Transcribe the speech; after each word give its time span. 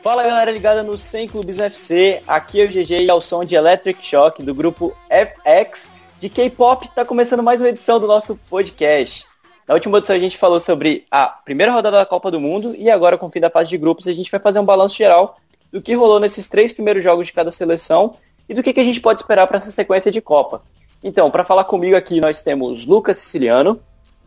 Fala 0.00 0.22
galera 0.22 0.50
ligada 0.52 0.82
no 0.84 0.96
100 0.96 1.28
Clubes 1.28 1.58
FC, 1.58 2.22
aqui 2.24 2.60
é 2.60 2.64
o 2.64 2.68
GG 2.68 3.04
e 3.04 3.10
ao 3.10 3.20
som 3.20 3.44
de 3.44 3.56
Electric 3.56 4.04
Shock 4.04 4.44
do 4.44 4.54
grupo 4.54 4.96
FX 5.10 5.90
de 6.20 6.28
K-Pop, 6.28 6.88
tá 6.94 7.04
começando 7.04 7.42
mais 7.42 7.60
uma 7.60 7.68
edição 7.68 7.98
do 7.98 8.06
nosso 8.06 8.38
podcast. 8.48 9.26
Na 9.66 9.74
última 9.74 9.98
edição 9.98 10.14
a 10.14 10.18
gente 10.20 10.38
falou 10.38 10.60
sobre 10.60 11.04
a 11.10 11.26
primeira 11.26 11.72
rodada 11.72 11.96
da 11.96 12.06
Copa 12.06 12.30
do 12.30 12.38
Mundo 12.38 12.76
e 12.76 12.88
agora 12.88 13.18
com 13.18 13.26
o 13.26 13.30
fim 13.30 13.40
da 13.40 13.50
fase 13.50 13.70
de 13.70 13.76
grupos 13.76 14.06
a 14.06 14.12
gente 14.12 14.30
vai 14.30 14.38
fazer 14.38 14.60
um 14.60 14.64
balanço 14.64 14.94
geral 14.94 15.36
do 15.72 15.82
que 15.82 15.94
rolou 15.94 16.20
nesses 16.20 16.46
três 16.46 16.72
primeiros 16.72 17.02
jogos 17.02 17.26
de 17.26 17.32
cada 17.32 17.50
seleção 17.50 18.14
e 18.48 18.54
do 18.54 18.62
que, 18.62 18.72
que 18.72 18.80
a 18.80 18.84
gente 18.84 19.00
pode 19.00 19.20
esperar 19.20 19.48
para 19.48 19.56
essa 19.56 19.72
sequência 19.72 20.12
de 20.12 20.20
Copa. 20.20 20.62
Então, 21.02 21.28
para 21.28 21.44
falar 21.44 21.64
comigo 21.64 21.96
aqui 21.96 22.20
nós 22.20 22.40
temos 22.40 22.86
Lucas 22.86 23.16
Siciliano, 23.16 23.80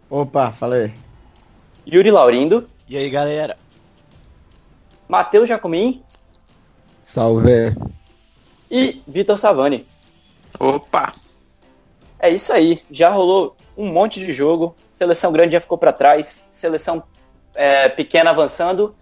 Opa, 0.10 0.52
falei. 0.52 0.94
Yuri 1.86 2.12
Laurindo, 2.12 2.70
E 2.90 2.98
aí, 2.98 3.10
galera? 3.10 3.58
Matheus 5.08 5.48
Jacomim 5.48 6.02
Salve. 7.04 7.76
e 8.70 9.02
Vitor 9.08 9.38
Savani. 9.38 9.86
Opa! 10.60 11.14
É 12.20 12.30
isso 12.30 12.52
aí, 12.52 12.82
já 12.92 13.10
rolou 13.10 13.56
um 13.78 13.88
monte 13.92 14.20
de 14.20 14.34
jogo, 14.34 14.76
seleção 14.92 15.32
grande 15.32 15.54
já 15.54 15.62
ficou 15.62 15.78
para 15.78 15.94
trás, 15.94 16.46
seleção 16.50 17.04
é, 17.54 17.88
pequena 17.90 18.32
avançando 18.32 18.96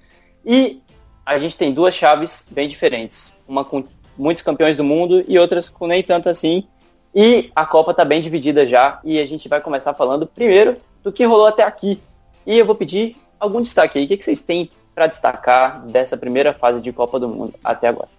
e 0.46 0.82
a 1.26 1.40
gente 1.40 1.58
tem 1.58 1.74
duas 1.74 1.96
chaves 1.96 2.46
bem 2.52 2.68
diferentes, 2.68 3.34
uma 3.48 3.64
com 3.64 3.84
muitos 4.18 4.44
campeões 4.44 4.76
do 4.78 4.84
mundo 4.84 5.24
e 5.28 5.40
outras 5.40 5.70
com 5.70 5.88
nem 5.88 6.04
tanto 6.04 6.30
assim. 6.30 6.68
E 7.14 7.52
a 7.56 7.66
Copa 7.66 7.94
tá 7.94 8.04
bem 8.04 8.22
dividida 8.22 8.68
já 8.68 9.00
e 9.04 9.18
a 9.20 9.26
gente 9.26 9.48
vai 9.48 9.62
começar 9.62 9.94
falando 9.94 10.28
primeiro 10.28 10.78
do 11.06 11.12
que 11.12 11.24
rolou 11.24 11.46
até 11.46 11.64
aqui. 11.64 12.02
E 12.46 12.58
eu 12.58 12.66
vou 12.66 12.76
pedir 12.76 13.16
algum 13.40 13.62
destaque 13.62 14.00
aí, 14.00 14.06
o 14.06 14.08
que, 14.08 14.18
que 14.18 14.26
vocês 14.26 14.42
têm 14.42 14.72
para 14.94 15.06
destacar 15.08 15.86
dessa 15.86 16.18
primeira 16.18 16.52
fase 16.52 16.82
de 16.82 16.92
Copa 16.92 17.20
do 17.20 17.30
Mundo 17.30 17.54
até 17.64 17.90
agora? 17.90 18.10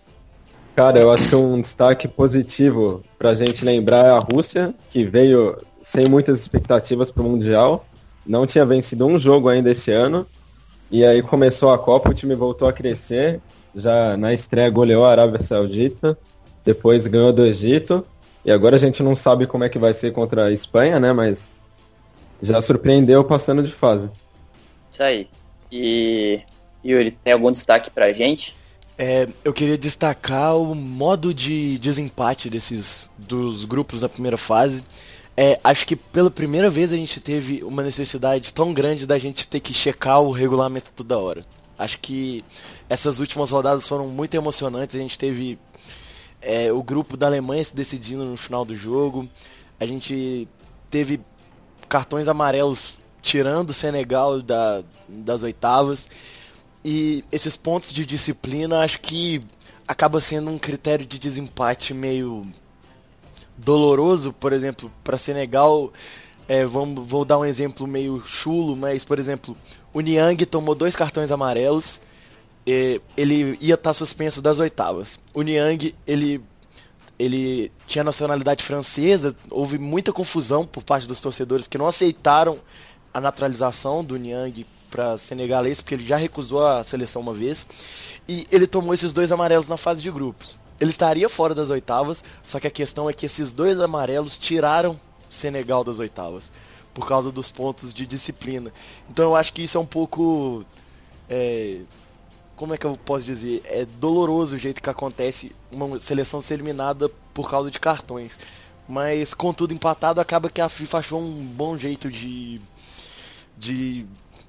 Cara, 0.77 0.99
eu 0.99 1.11
acho 1.11 1.29
que 1.29 1.35
um 1.35 1.61
destaque 1.61 2.07
positivo 2.07 3.03
pra 3.19 3.35
gente 3.35 3.65
lembrar 3.65 4.07
é 4.07 4.11
a 4.11 4.19
Rússia, 4.19 4.75
que 4.91 5.05
veio 5.05 5.59
sem 5.83 6.07
muitas 6.09 6.39
expectativas 6.41 7.11
pro 7.11 7.25
Mundial. 7.25 7.85
Não 8.25 8.47
tinha 8.47 8.65
vencido 8.65 9.07
um 9.07 9.19
jogo 9.19 9.49
ainda 9.49 9.71
esse 9.71 9.91
ano. 9.91 10.27
E 10.91 11.05
aí 11.05 11.23
começou 11.23 11.73
a 11.73 11.79
Copa, 11.79 12.11
o 12.11 12.15
time 12.15 12.35
voltou 12.35 12.69
a 12.69 12.73
crescer. 12.73 13.41
Já 13.75 14.17
na 14.17 14.33
estreia 14.33 14.71
goleou 14.71 15.05
a 15.05 15.11
Arábia 15.11 15.41
Saudita, 15.41 16.17
depois 16.65 17.07
ganhou 17.07 17.33
do 17.33 17.45
Egito. 17.45 18.07
E 18.45 18.53
agora 18.53 18.77
a 18.77 18.79
gente 18.79 19.03
não 19.03 19.15
sabe 19.15 19.47
como 19.47 19.65
é 19.65 19.69
que 19.69 19.79
vai 19.79 19.93
ser 19.93 20.13
contra 20.13 20.45
a 20.45 20.53
Espanha, 20.53 21.01
né? 21.01 21.13
Mas 21.13 21.51
já 22.43 22.61
surpreendeu 22.61 23.25
passando 23.25 23.63
de 23.63 23.73
fase. 23.73 24.11
Isso 24.91 25.03
aí. 25.03 25.29
E 25.71 26.41
Yuri, 26.85 27.11
tem 27.23 27.33
algum 27.33 27.51
destaque 27.51 27.91
pra 27.91 28.13
gente? 28.13 28.55
É, 28.99 29.29
eu 29.45 29.53
queria 29.53 29.77
destacar 29.77 30.57
o 30.57 30.75
modo 30.75 31.35
de 31.35 31.79
desempate 31.79 32.49
desses 32.49 33.11
dos 33.19 33.65
grupos 33.65 34.01
da 34.01 34.09
primeira 34.09 34.39
fase. 34.39 34.83
É, 35.37 35.61
acho 35.63 35.87
que 35.87 35.95
pela 35.95 36.31
primeira 36.31 36.71
vez 36.71 36.93
a 36.93 36.97
gente 36.97 37.21
teve 37.21 37.63
uma 37.63 37.83
necessidade 37.83 38.55
tão 38.55 38.73
grande 38.73 39.07
da 39.07 39.19
gente 39.19 39.47
ter 39.47 39.61
que 39.61 39.75
checar 39.75 40.23
o 40.23 40.31
regulamento 40.31 40.91
toda 40.97 41.19
hora. 41.19 41.45
Acho 41.79 41.99
que 41.99 42.43
essas 42.89 43.19
últimas 43.19 43.51
rodadas 43.51 43.87
foram 43.87 44.07
muito 44.09 44.35
emocionantes. 44.35 44.97
A 44.97 44.99
gente 44.99 45.19
teve 45.19 45.59
é, 46.41 46.73
o 46.73 46.83
grupo 46.83 47.19
da 47.19 47.27
Alemanha 47.27 47.63
se 47.63 47.77
decidindo 47.77 48.25
no 48.25 48.37
final 48.39 48.65
do 48.65 48.75
jogo. 48.75 49.29
A 49.79 49.85
gente 49.85 50.49
teve 50.91 51.21
cartões 51.89 52.29
amarelos 52.29 52.97
tirando 53.23 53.71
o 53.71 53.75
Senegal 53.75 54.41
da, 54.41 54.83
das 55.09 55.43
oitavas. 55.43 56.07
E 56.85 57.25
esses 57.33 57.57
pontos 57.57 57.93
de 57.93 58.07
disciplina 58.07 58.81
acho 58.81 59.01
que 59.01 59.43
acaba 59.87 60.21
sendo 60.21 60.51
um 60.51 60.59
critério 60.59 61.05
de 61.05 61.19
desempate 61.19 61.93
meio 61.93 62.47
doloroso, 63.57 64.33
por 64.33 64.53
exemplo, 64.53 64.91
para 65.03 65.19
Senegal. 65.19 65.93
É, 66.49 66.65
vamos, 66.65 67.05
vou 67.09 67.25
dar 67.25 67.39
um 67.39 67.45
exemplo 67.45 67.87
meio 67.87 68.23
chulo, 68.25 68.77
mas 68.77 69.03
por 69.05 69.19
exemplo, 69.19 69.57
o 69.93 70.01
Niang 70.01 70.47
tomou 70.47 70.75
dois 70.75 70.95
cartões 70.95 71.33
amarelos. 71.33 72.01
e 72.65 73.01
ele 73.17 73.59
ia 73.61 73.75
estar 73.75 73.95
suspenso 73.95 74.41
das 74.41 74.59
oitavas. 74.61 75.19
O 75.35 75.43
Niang, 75.43 75.95
ele 76.07 76.41
ele 77.19 77.73
tinha 77.87 78.05
nacionalidade 78.05 78.63
francesa, 78.63 79.35
houve 79.51 79.79
muita 79.79 80.13
confusão 80.13 80.67
por 80.67 80.83
parte 80.83 81.07
dos 81.07 81.21
torcedores 81.21 81.67
que 81.67 81.79
não 81.79 81.87
aceitaram 81.87 82.59
a 83.13 83.21
naturalização 83.21 84.05
do 84.05 84.17
Niang 84.17 84.67
para 84.91 85.19
senegalês, 85.19 85.81
porque 85.81 85.95
ele 85.95 86.07
já 86.07 86.17
recusou 86.17 86.67
a 86.67 86.85
seleção 86.85 87.23
uma 87.23 87.33
vez, 87.33 87.67
e 88.29 88.47
ele 88.51 88.67
tomou 88.67 88.95
esses 88.95 89.13
dois 89.13 89.33
amarelos 89.33 89.69
na 89.69 89.77
fase 89.77 90.03
de 90.03 90.11
grupos. 90.11 90.59
Ele 90.79 90.91
estaria 90.91 91.29
fora 91.29 91.55
das 91.55 91.71
oitavas, 91.71 92.23
só 92.43 92.61
que 92.61 92.67
a 92.67 92.71
questão 92.71 93.09
é 93.09 93.13
que 93.13 93.25
esses 93.27 93.53
dois 93.53 93.81
amarelos 93.81 94.37
tiraram 94.37 94.99
Senegal 95.29 95.83
das 95.83 95.99
oitavas, 95.99 96.53
por 96.95 97.07
causa 97.07 97.33
dos 97.33 97.51
pontos 97.51 97.93
de 97.93 98.07
disciplina. 98.07 98.73
Então 99.11 99.25
eu 99.25 99.37
acho 99.37 99.53
que 99.53 99.63
isso 99.63 99.77
é 99.77 99.81
um 99.81 99.87
pouco. 99.87 100.65
é, 101.29 101.81
como 102.57 102.75
é 102.75 102.79
que 102.79 102.87
eu 102.87 102.99
posso 103.05 103.25
dizer? 103.25 103.63
É 103.67 103.85
doloroso 103.85 104.57
o 104.57 104.59
jeito 104.59 104.83
que 104.83 104.91
acontece 104.91 105.55
uma 105.71 106.01
seleção 106.01 106.41
ser 106.41 106.55
eliminada 106.55 107.09
por 107.33 107.49
causa 107.49 107.71
de 107.71 107.79
cartões. 107.79 108.39
Mas, 108.89 109.35
contudo, 109.35 109.75
empatado, 109.75 110.21
acaba 110.21 110.49
que 110.49 110.61
a 110.61 110.69
FIFA 110.69 110.99
achou 110.99 111.21
um 111.21 111.45
bom 111.45 111.77
jeito 111.77 112.11
de, 112.11 112.61
de, 113.59 114.07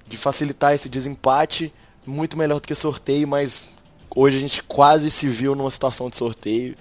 de 0.07 0.18
facilitar 0.18 0.73
esse 0.73 0.88
desempate. 0.88 1.73
Muito 2.06 2.38
melhor 2.38 2.62
do 2.62 2.68
que 2.68 2.75
sorteio, 2.75 3.28
mas 3.28 3.68
hoje 4.16 4.38
a 4.38 4.39
gente 4.39 4.63
quase 4.63 5.12
se 5.12 5.28
viu 5.28 5.53
numa 5.53 5.72
situação 5.72 6.09
de 6.09 6.16
sorteio. 6.16 6.78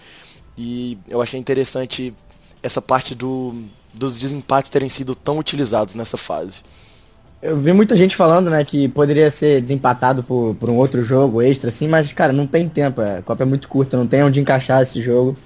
E 0.56 0.96
eu 1.08 1.20
achei 1.20 1.40
interessante 1.40 2.14
essa 2.62 2.80
parte 2.80 3.14
do, 3.14 3.64
dos 3.92 4.18
desempates 4.18 4.70
terem 4.70 4.88
sido 4.88 5.14
tão 5.14 5.38
utilizados 5.38 5.94
nessa 5.94 6.16
fase. 6.16 6.62
Eu 7.42 7.56
vi 7.58 7.72
muita 7.72 7.96
gente 7.96 8.16
falando, 8.16 8.50
né, 8.50 8.64
que 8.64 8.88
poderia 8.88 9.30
ser 9.30 9.60
desempatado 9.60 10.22
por, 10.22 10.54
por 10.54 10.70
um 10.70 10.76
outro 10.76 11.02
jogo 11.02 11.42
extra, 11.42 11.68
assim, 11.68 11.86
mas, 11.86 12.12
cara, 12.12 12.32
não 12.32 12.46
tem 12.46 12.68
tempo. 12.68 13.00
A 13.00 13.22
Copa 13.22 13.42
é 13.42 13.46
muito 13.46 13.68
curta, 13.68 13.96
não 13.96 14.06
tem 14.06 14.22
onde 14.22 14.40
encaixar 14.40 14.82
esse 14.82 15.02
jogo. 15.02 15.36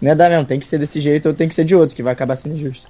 Não 0.00 0.10
é 0.10 0.14
dar 0.14 0.30
mesmo, 0.30 0.46
tem 0.46 0.60
que 0.60 0.66
ser 0.66 0.78
desse 0.78 1.00
jeito 1.00 1.28
ou 1.28 1.34
tem 1.34 1.48
que 1.48 1.54
ser 1.54 1.64
de 1.64 1.74
outro, 1.74 1.96
que 1.96 2.02
vai 2.02 2.12
acabar 2.12 2.36
sendo 2.36 2.56
injusto. 2.56 2.88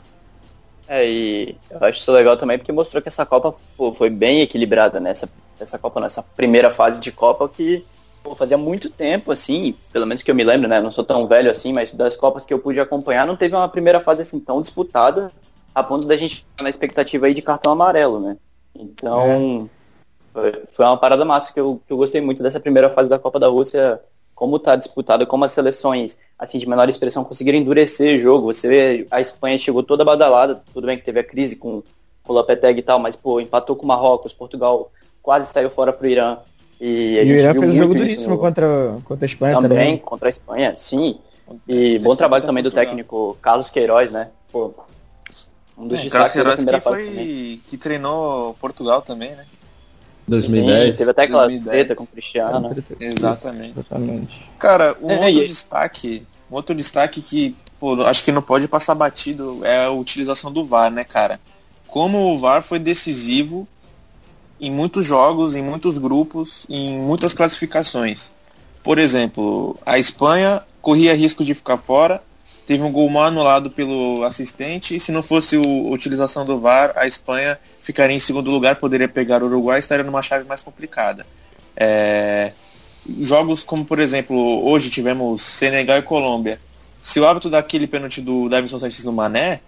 É, 0.88 1.08
e 1.08 1.56
eu 1.70 1.78
acho 1.82 2.00
isso 2.00 2.10
legal 2.10 2.36
também 2.36 2.58
porque 2.58 2.72
mostrou 2.72 3.00
que 3.00 3.08
essa 3.08 3.24
Copa 3.24 3.54
foi 3.96 4.10
bem 4.10 4.40
equilibrada 4.40 4.98
nessa 4.98 5.28
essa 5.60 5.78
Copa, 5.78 6.00
nessa 6.00 6.22
primeira 6.22 6.72
fase 6.72 6.98
de 6.98 7.12
Copa 7.12 7.48
que 7.48 7.84
pô, 8.22 8.34
fazia 8.34 8.58
muito 8.58 8.90
tempo, 8.90 9.30
assim, 9.30 9.74
pelo 9.92 10.06
menos 10.06 10.22
que 10.22 10.30
eu 10.30 10.34
me 10.34 10.42
lembro, 10.42 10.68
né? 10.68 10.80
Não 10.80 10.90
sou 10.90 11.04
tão 11.04 11.28
velho 11.28 11.50
assim, 11.50 11.72
mas 11.72 11.94
das 11.94 12.16
Copas 12.16 12.44
que 12.44 12.52
eu 12.52 12.58
pude 12.58 12.80
acompanhar, 12.80 13.26
não 13.26 13.36
teve 13.36 13.54
uma 13.54 13.68
primeira 13.68 14.00
fase 14.00 14.22
assim 14.22 14.40
tão 14.40 14.60
disputada 14.60 15.30
a 15.74 15.82
ponto 15.82 16.06
da 16.06 16.16
gente 16.16 16.36
ficar 16.36 16.64
na 16.64 16.70
expectativa 16.70 17.26
aí 17.26 17.34
de 17.34 17.42
cartão 17.42 17.72
amarelo, 17.72 18.20
né? 18.20 18.36
Então, 18.74 19.68
foi, 20.32 20.62
foi 20.68 20.84
uma 20.84 20.96
parada 20.96 21.24
massa 21.24 21.52
que 21.52 21.60
eu, 21.60 21.80
que 21.86 21.92
eu 21.92 21.96
gostei 21.96 22.20
muito 22.20 22.42
dessa 22.42 22.60
primeira 22.60 22.90
fase 22.90 23.08
da 23.08 23.18
Copa 23.18 23.38
da 23.38 23.48
Rússia, 23.48 24.00
como 24.34 24.58
tá 24.58 24.76
disputada, 24.76 25.26
como 25.26 25.44
as 25.44 25.52
seleções 25.52 26.18
assim 26.38 26.58
de 26.58 26.68
menor 26.68 26.88
expressão 26.88 27.22
conseguiram 27.22 27.58
endurecer 27.58 28.16
o 28.16 28.22
jogo. 28.22 28.52
Você 28.52 28.66
vê, 28.66 29.06
a 29.10 29.20
Espanha 29.20 29.58
chegou 29.58 29.82
toda 29.82 30.04
badalada, 30.04 30.62
tudo 30.72 30.86
bem 30.86 30.96
que 30.96 31.04
teve 31.04 31.20
a 31.20 31.24
crise 31.24 31.54
com 31.54 31.82
o 32.26 32.32
Lopetegui 32.32 32.80
e 32.80 32.82
tal, 32.82 32.98
mas 32.98 33.14
pô, 33.14 33.40
empatou 33.40 33.76
com 33.76 33.84
o 33.84 33.88
Marrocos, 33.88 34.32
Portugal 34.32 34.90
quase 35.22 35.52
saiu 35.52 35.68
fora 35.68 35.92
pro 35.92 36.08
Irã. 36.08 36.38
E, 36.80 37.18
a 37.18 37.22
E 37.22 37.32
o 37.32 37.36
Irã 37.36 37.52
fez 37.52 37.72
um 37.72 37.76
jogo 37.76 37.94
duríssimo 37.94 38.38
contra, 38.38 38.96
contra 39.04 39.24
a 39.24 39.28
Espanha 39.28 39.54
também, 39.56 39.68
também. 39.68 39.98
contra 39.98 40.28
a 40.28 40.30
Espanha, 40.30 40.74
sim. 40.76 41.18
E 41.68 41.98
bom 41.98 42.16
trabalho 42.16 42.46
também 42.46 42.62
do 42.62 42.70
técnico 42.70 43.36
Carlos 43.42 43.68
Queiroz, 43.68 44.10
né? 44.10 44.30
Pô, 44.50 44.72
um 45.80 45.88
dos 45.88 45.98
É, 45.98 46.02
destaques 46.02 46.32
Carlos 46.32 46.50
da 46.50 46.56
primeira 46.56 46.78
que 46.78 46.84
fase 46.84 47.04
também. 47.08 47.24
foi 47.26 47.60
que 47.68 47.76
treinou 47.76 48.54
Portugal 48.60 49.02
também, 49.02 49.30
né? 49.30 49.44
2010. 50.28 50.90
Sim, 50.92 50.96
teve 50.96 51.10
até 51.10 51.22
aquela 51.22 51.42
2010. 51.42 51.74
treta 51.76 51.94
com 51.96 52.04
o 52.04 52.06
Cristiano. 52.06 52.76
Exatamente. 53.00 53.74
Exatamente. 53.78 54.50
Cara, 54.58 54.96
um 55.02 55.10
É, 55.10 55.26
outro 55.26 55.46
destaque, 55.46 56.26
um 56.50 56.54
outro 56.54 56.74
destaque 56.74 57.20
que 57.20 57.56
pô, 57.80 58.02
acho 58.02 58.22
que 58.22 58.30
não 58.30 58.42
pode 58.42 58.68
passar 58.68 58.94
batido 58.94 59.60
é 59.64 59.86
a 59.86 59.90
utilização 59.90 60.52
do 60.52 60.64
VAR, 60.64 60.90
né, 60.90 61.02
cara? 61.02 61.40
Como 61.88 62.32
o 62.32 62.38
VAR 62.38 62.62
foi 62.62 62.78
decisivo 62.78 63.66
em 64.60 64.70
muitos 64.70 65.04
jogos, 65.06 65.54
em 65.56 65.62
muitos 65.62 65.98
grupos, 65.98 66.66
em 66.68 66.98
muitas 67.00 67.32
classificações. 67.34 68.30
Por 68.84 68.98
exemplo, 68.98 69.76
a 69.84 69.98
Espanha 69.98 70.62
corria 70.80 71.14
risco 71.16 71.44
de 71.44 71.54
ficar 71.54 71.78
fora, 71.78 72.22
teve 72.70 72.84
um 72.84 72.92
gol 72.92 73.10
mal 73.10 73.24
anulado 73.24 73.68
pelo 73.68 74.22
assistente, 74.22 74.94
e 74.94 75.00
se 75.00 75.10
não 75.10 75.24
fosse 75.24 75.56
a 75.56 75.60
utilização 75.60 76.44
do 76.44 76.60
VAR, 76.60 76.92
a 76.94 77.04
Espanha 77.04 77.58
ficaria 77.82 78.14
em 78.14 78.20
segundo 78.20 78.48
lugar, 78.48 78.76
poderia 78.76 79.08
pegar 79.08 79.42
o 79.42 79.46
Uruguai 79.46 79.78
e 79.78 79.80
estaria 79.80 80.04
numa 80.04 80.22
chave 80.22 80.46
mais 80.46 80.60
complicada. 80.62 81.26
É, 81.76 82.52
jogos 83.22 83.64
como, 83.64 83.84
por 83.84 83.98
exemplo, 83.98 84.64
hoje 84.64 84.88
tivemos 84.88 85.42
Senegal 85.42 85.98
e 85.98 86.02
Colômbia. 86.02 86.60
Se 87.02 87.18
o 87.18 87.26
árbitro 87.26 87.50
daquele 87.50 87.88
pênalti 87.88 88.20
do 88.20 88.48
Davidson 88.48 88.78
Sanches 88.78 89.02
no 89.02 89.12
Mané, 89.12 89.62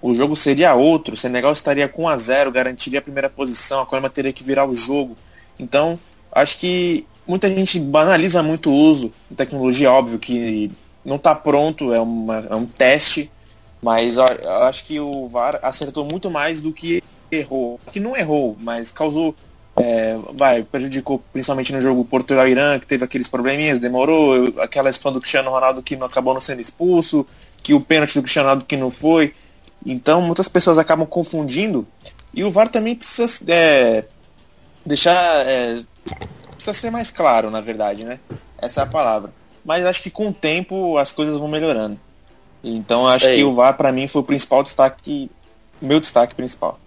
o 0.00 0.14
jogo 0.14 0.36
seria 0.36 0.72
outro, 0.72 1.14
o 1.14 1.16
Senegal 1.16 1.52
estaria 1.52 1.88
com 1.88 2.04
1 2.04 2.08
a 2.08 2.16
0 2.16 2.52
garantiria 2.52 3.00
a 3.00 3.02
primeira 3.02 3.28
posição, 3.28 3.80
a 3.80 3.86
Colômbia 3.86 4.10
teria 4.10 4.32
que 4.32 4.44
virar 4.44 4.66
o 4.66 4.72
jogo. 4.72 5.16
Então, 5.58 5.98
acho 6.30 6.58
que 6.58 7.04
muita 7.26 7.50
gente 7.50 7.80
banaliza 7.80 8.40
muito 8.40 8.70
o 8.70 8.72
uso 8.72 9.12
de 9.28 9.34
tecnologia, 9.34 9.90
óbvio 9.90 10.20
que 10.20 10.70
não 11.06 11.16
está 11.16 11.34
pronto, 11.34 11.92
é, 11.92 12.00
uma, 12.00 12.46
é 12.50 12.54
um 12.54 12.66
teste, 12.66 13.30
mas 13.80 14.16
eu 14.16 14.24
acho 14.64 14.84
que 14.84 14.98
o 14.98 15.28
VAR 15.28 15.60
acertou 15.62 16.04
muito 16.04 16.28
mais 16.28 16.60
do 16.60 16.72
que 16.72 17.02
errou. 17.30 17.78
Que 17.92 18.00
não 18.00 18.16
errou, 18.16 18.56
mas 18.60 18.90
causou. 18.90 19.34
é, 19.76 20.18
vai, 20.34 20.64
prejudicou 20.64 21.22
principalmente 21.32 21.72
no 21.72 21.80
jogo 21.80 22.04
Portugal-Irã, 22.04 22.78
que 22.80 22.86
teve 22.86 23.04
aqueles 23.04 23.28
probleminhas, 23.28 23.78
demorou, 23.78 24.52
aquela 24.58 24.90
expulsão 24.90 25.12
do 25.12 25.20
Cristiano 25.20 25.50
Ronaldo 25.50 25.82
que 25.82 25.96
não 25.96 26.06
acabou 26.06 26.34
não 26.34 26.40
sendo 26.40 26.60
expulso, 26.60 27.24
que 27.62 27.72
o 27.72 27.80
pênalti 27.80 28.14
do 28.14 28.22
Cristiano 28.22 28.48
Ronaldo 28.48 28.66
que 28.66 28.76
não 28.76 28.90
foi. 28.90 29.32
Então 29.84 30.20
muitas 30.20 30.48
pessoas 30.48 30.76
acabam 30.76 31.06
confundindo. 31.06 31.86
E 32.34 32.42
o 32.42 32.50
VAR 32.50 32.68
também 32.68 32.96
precisa 32.96 33.44
é, 33.46 34.04
deixar. 34.84 35.46
é, 35.46 35.82
precisa 36.50 36.74
ser 36.74 36.90
mais 36.90 37.12
claro, 37.12 37.50
na 37.50 37.60
verdade, 37.60 38.04
né? 38.04 38.18
Essa 38.58 38.80
é 38.80 38.84
a 38.84 38.86
palavra. 38.86 39.32
Mas 39.66 39.84
acho 39.84 40.00
que 40.00 40.10
com 40.10 40.28
o 40.28 40.32
tempo 40.32 40.96
as 40.96 41.10
coisas 41.10 41.36
vão 41.36 41.48
melhorando. 41.48 41.98
Então 42.62 43.06
acho 43.06 43.26
É 43.26 43.34
que 43.34 43.44
o 43.44 43.52
VAR 43.52 43.76
para 43.76 43.90
mim 43.90 44.06
foi 44.06 44.22
o 44.22 44.24
principal 44.24 44.62
destaque, 44.62 45.28
meu 45.82 45.98
destaque 45.98 46.34
principal. 46.34 46.78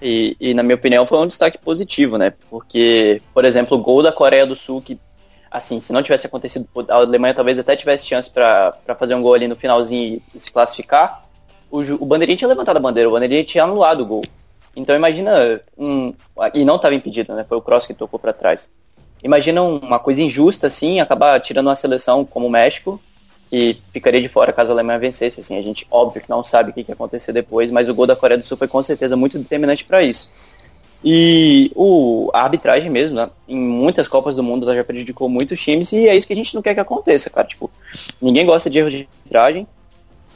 E, 0.00 0.36
e, 0.40 0.54
na 0.54 0.62
minha 0.62 0.76
opinião 0.76 1.06
foi 1.06 1.18
um 1.18 1.26
destaque 1.26 1.58
positivo, 1.58 2.16
né? 2.16 2.32
Porque, 2.48 3.20
por 3.34 3.44
exemplo, 3.44 3.76
o 3.76 3.80
gol 3.82 4.02
da 4.02 4.10
Coreia 4.10 4.46
do 4.46 4.56
Sul, 4.56 4.80
que, 4.80 4.98
assim, 5.50 5.78
se 5.78 5.92
não 5.92 6.02
tivesse 6.02 6.26
acontecido, 6.26 6.66
a 6.88 6.94
Alemanha 6.94 7.34
talvez 7.34 7.58
até 7.58 7.76
tivesse 7.76 8.06
chance 8.06 8.30
para 8.30 8.72
fazer 8.98 9.14
um 9.14 9.20
gol 9.20 9.34
ali 9.34 9.46
no 9.46 9.56
finalzinho 9.56 10.22
e, 10.34 10.40
se 10.40 10.50
classificar, 10.50 11.22
o, 11.70 11.80
o 11.80 12.06
bandeirinha 12.06 12.38
tinha 12.38 12.48
levantado 12.48 12.78
a 12.78 12.80
bandeira, 12.80 13.10
o 13.10 13.12
bandeirinha 13.12 13.44
tinha 13.44 13.64
anulado 13.64 14.00
o 14.00 14.06
gol. 14.06 14.22
Então 14.74 14.96
imagina 14.96 15.60
um. 15.76 16.14
E 16.54 16.64
não 16.64 16.76
estava 16.76 16.94
impedido, 16.94 17.34
né? 17.34 17.44
Foi 17.46 17.58
o 17.58 17.62
Cross 17.62 17.86
que 17.86 17.92
tocou 17.92 18.18
para 18.18 18.32
trás. 18.32 18.70
Imagina 19.22 19.62
um- 19.62 19.78
uma 19.78 19.98
coisa 19.98 20.20
injusta, 20.22 20.66
assim, 20.68 21.00
acabar 21.00 21.38
tirando 21.40 21.66
uma 21.66 21.76
seleção 21.76 22.24
como 22.24 22.46
o 22.46 22.50
México, 22.50 23.00
que 23.50 23.76
ficaria 23.92 24.20
de 24.20 24.28
fora 24.28 24.52
caso 24.52 24.70
a 24.70 24.72
Alemanha 24.72 24.98
vencesse. 24.98 25.40
Assim, 25.40 25.58
a 25.58 25.62
gente, 25.62 25.86
óbvio 25.90 26.22
que 26.22 26.30
não 26.30 26.42
sabe 26.44 26.70
o 26.70 26.72
que, 26.72 26.84
que 26.84 26.92
acontecer 26.92 27.32
depois, 27.32 27.70
mas 27.70 27.88
o 27.88 27.94
gol 27.94 28.06
da 28.06 28.16
Coreia 28.16 28.38
do 28.38 28.46
Sul 28.46 28.56
foi 28.56 28.68
com 28.68 28.82
certeza 28.82 29.16
muito 29.16 29.38
determinante 29.38 29.84
para 29.84 30.02
isso. 30.02 30.30
E 31.02 31.70
o, 31.74 32.30
a 32.34 32.42
arbitragem 32.42 32.90
mesmo, 32.90 33.16
né, 33.16 33.30
em 33.48 33.56
muitas 33.58 34.06
Copas 34.06 34.36
do 34.36 34.42
Mundo, 34.42 34.66
ela 34.66 34.76
já 34.76 34.84
prejudicou 34.84 35.28
muitos 35.30 35.58
times 35.60 35.90
e 35.92 36.06
é 36.08 36.14
isso 36.14 36.26
que 36.26 36.32
a 36.34 36.36
gente 36.36 36.54
não 36.54 36.60
quer 36.60 36.74
que 36.74 36.80
aconteça, 36.80 37.30
cara. 37.30 37.46
Tipo, 37.46 37.70
ninguém 38.20 38.44
gosta 38.44 38.68
de 38.68 38.78
erros 38.78 38.92
de 38.92 39.08
arbitragem 39.18 39.66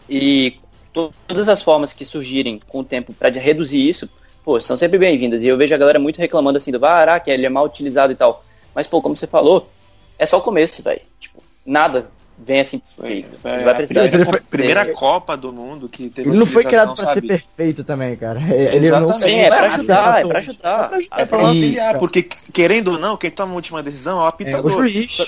e 0.09 0.57
to- 0.93 1.13
todas 1.27 1.49
as 1.49 1.63
formas 1.63 1.93
que 1.93 2.05
surgirem 2.05 2.61
com 2.67 2.81
o 2.81 2.85
tempo 2.85 3.13
para 3.13 3.29
reduzir 3.31 3.87
isso, 3.89 4.09
pô, 4.45 4.61
são 4.61 4.77
sempre 4.77 4.99
bem-vindas. 4.99 5.43
E 5.43 5.47
eu 5.47 5.57
vejo 5.57 5.75
a 5.75 5.79
galera 5.79 5.99
muito 5.99 6.19
reclamando 6.19 6.59
assim 6.59 6.73
do 6.73 6.81
VAR, 6.81 7.09
ah, 7.11 7.21
que 7.21 7.31
ele 7.31 7.45
é 7.45 7.49
mal 7.51 7.65
utilizado 7.67 8.13
e 8.13 8.17
tal. 8.17 8.43
Mas, 8.75 8.87
pô, 8.87 9.01
como 9.01 9.17
você 9.17 9.27
falou, 9.27 9.71
é 10.19 10.27
só 10.27 10.39
o 10.39 10.43
começo, 10.43 10.83
velho. 10.83 11.01
Tipo, 11.21 11.43
nada 11.65 12.07
vem 12.37 12.59
assim 12.61 12.83
Foi, 12.97 13.07
feito. 13.09 13.37
foi 13.39 13.51
Ele 13.53 13.61
a 13.61 13.65
vai 13.65 13.75
precisar 13.77 14.01
primeira, 14.01 14.17
Ele 14.17 14.25
foi- 14.25 14.41
primeira 14.51 14.81
É, 14.81 14.85
Copa 14.87 15.37
do 15.37 15.53
Mundo 15.53 15.89
que 15.89 16.09
teve 16.11 16.29
Ele 16.29 16.37
não 16.39 16.45
foi 16.47 16.65
criado 16.65 16.93
pra 16.97 17.07
ser 17.07 17.15
sabe? 17.15 17.29
perfeito 17.29 17.85
também, 17.85 18.17
cara. 18.17 18.41
Ele 18.53 18.87
Exatamente. 18.87 19.13
não 19.13 19.19
Sim, 19.21 19.39
é 19.39 19.49
pra 19.49 19.75
ajudar, 19.75 20.21
é 20.21 20.27
pra 20.27 20.39
ajudar. 20.41 20.85
É 20.85 20.89
pra 20.89 20.97
ajudar, 20.99 21.21
É 21.21 21.25
pra 21.25 21.39
auxiliar, 21.39 21.99
porque 22.01 22.23
querendo 22.53 22.89
ou 22.93 22.99
não, 22.99 23.17
quem 23.17 23.31
toma 23.31 23.53
a 23.53 23.55
última 23.55 23.83
decisão 23.85 24.19
é 24.19 24.23
o 24.25 24.27
apitador. 24.27 24.69
É, 24.73 24.75
o 24.75 24.79
juiz. 24.81 25.19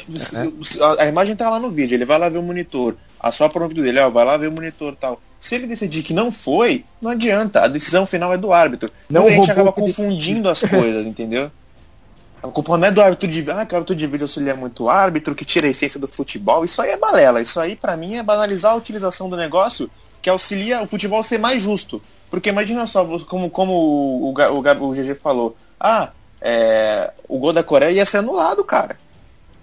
A, 0.81 1.02
a 1.04 1.06
imagem 1.06 1.37
tá 1.37 1.48
lá 1.48 1.60
no 1.60 1.70
vídeo, 1.70 1.94
ele 1.94 2.04
vai 2.04 2.19
lá 2.19 2.28
ver 2.28 2.38
o 2.38 2.43
monitor, 2.43 2.96
assopra 3.20 3.60
no 3.62 3.69
vídeo 3.69 3.84
dele, 3.84 4.00
ó, 4.00 4.10
vai 4.10 4.25
lá 4.25 4.37
ver 4.37 4.48
o 4.48 4.52
monitor 4.52 4.93
e 4.93 4.96
tal. 4.96 5.20
Se 5.38 5.54
ele 5.54 5.69
decidir 5.69 6.02
que 6.02 6.12
não 6.12 6.32
foi, 6.32 6.84
não 7.00 7.12
adianta, 7.12 7.60
a 7.60 7.69
decisão 7.69 8.04
final 8.04 8.32
é 8.32 8.37
do 8.38 8.52
árbitro. 8.52 8.90
Não 9.08 9.20
Muita 9.22 9.37
gente 9.37 9.46
roubou 9.46 9.70
acaba 9.70 9.72
confundindo 9.72 10.48
as 10.48 10.60
coisas, 10.62 11.06
entendeu? 11.06 11.52
A 12.48 12.50
culpa 12.52 12.76
não 12.76 12.88
é 12.88 12.90
do 12.90 13.00
árbitro 13.02 13.28
de 13.28 13.50
ah, 13.50 13.66
que 13.66 13.75
o 13.75 13.76
árbitro 13.76 13.94
de 13.96 14.06
vídeo 14.06 14.25
auxilia 14.25 14.54
muito 14.54 14.84
o 14.84 14.90
árbitro, 14.90 15.34
que 15.34 15.44
tira 15.44 15.66
a 15.66 15.70
essência 15.70 15.98
do 15.98 16.06
futebol. 16.06 16.64
Isso 16.64 16.81
aí 16.81 16.90
é 16.90 16.96
balela. 16.96 17.40
Isso 17.40 17.58
aí, 17.58 17.75
pra 17.75 17.96
mim, 17.96 18.16
é 18.16 18.22
banalizar 18.22 18.72
a 18.72 18.76
utilização 18.76 19.28
do 19.28 19.37
negócio 19.37 19.90
que 20.22 20.31
auxilia 20.31 20.82
o 20.82 20.87
futebol 20.87 21.20
a 21.20 21.22
ser 21.22 21.38
mais 21.38 21.62
justo. 21.62 22.02
Porque 22.31 22.50
imagina 22.50 22.87
só, 22.87 23.04
como, 23.20 23.48
como 23.50 23.72
o, 23.72 24.31
o, 24.31 24.32
Ga- 24.32 24.50
o 24.50 24.93
GG 24.93 25.14
falou, 25.14 25.56
ah, 25.78 26.10
é, 26.40 27.12
o 27.28 27.38
gol 27.38 27.52
da 27.52 27.62
Coreia 27.62 27.93
ia 27.93 28.06
ser 28.06 28.19
anulado, 28.19 28.62
cara. 28.64 28.98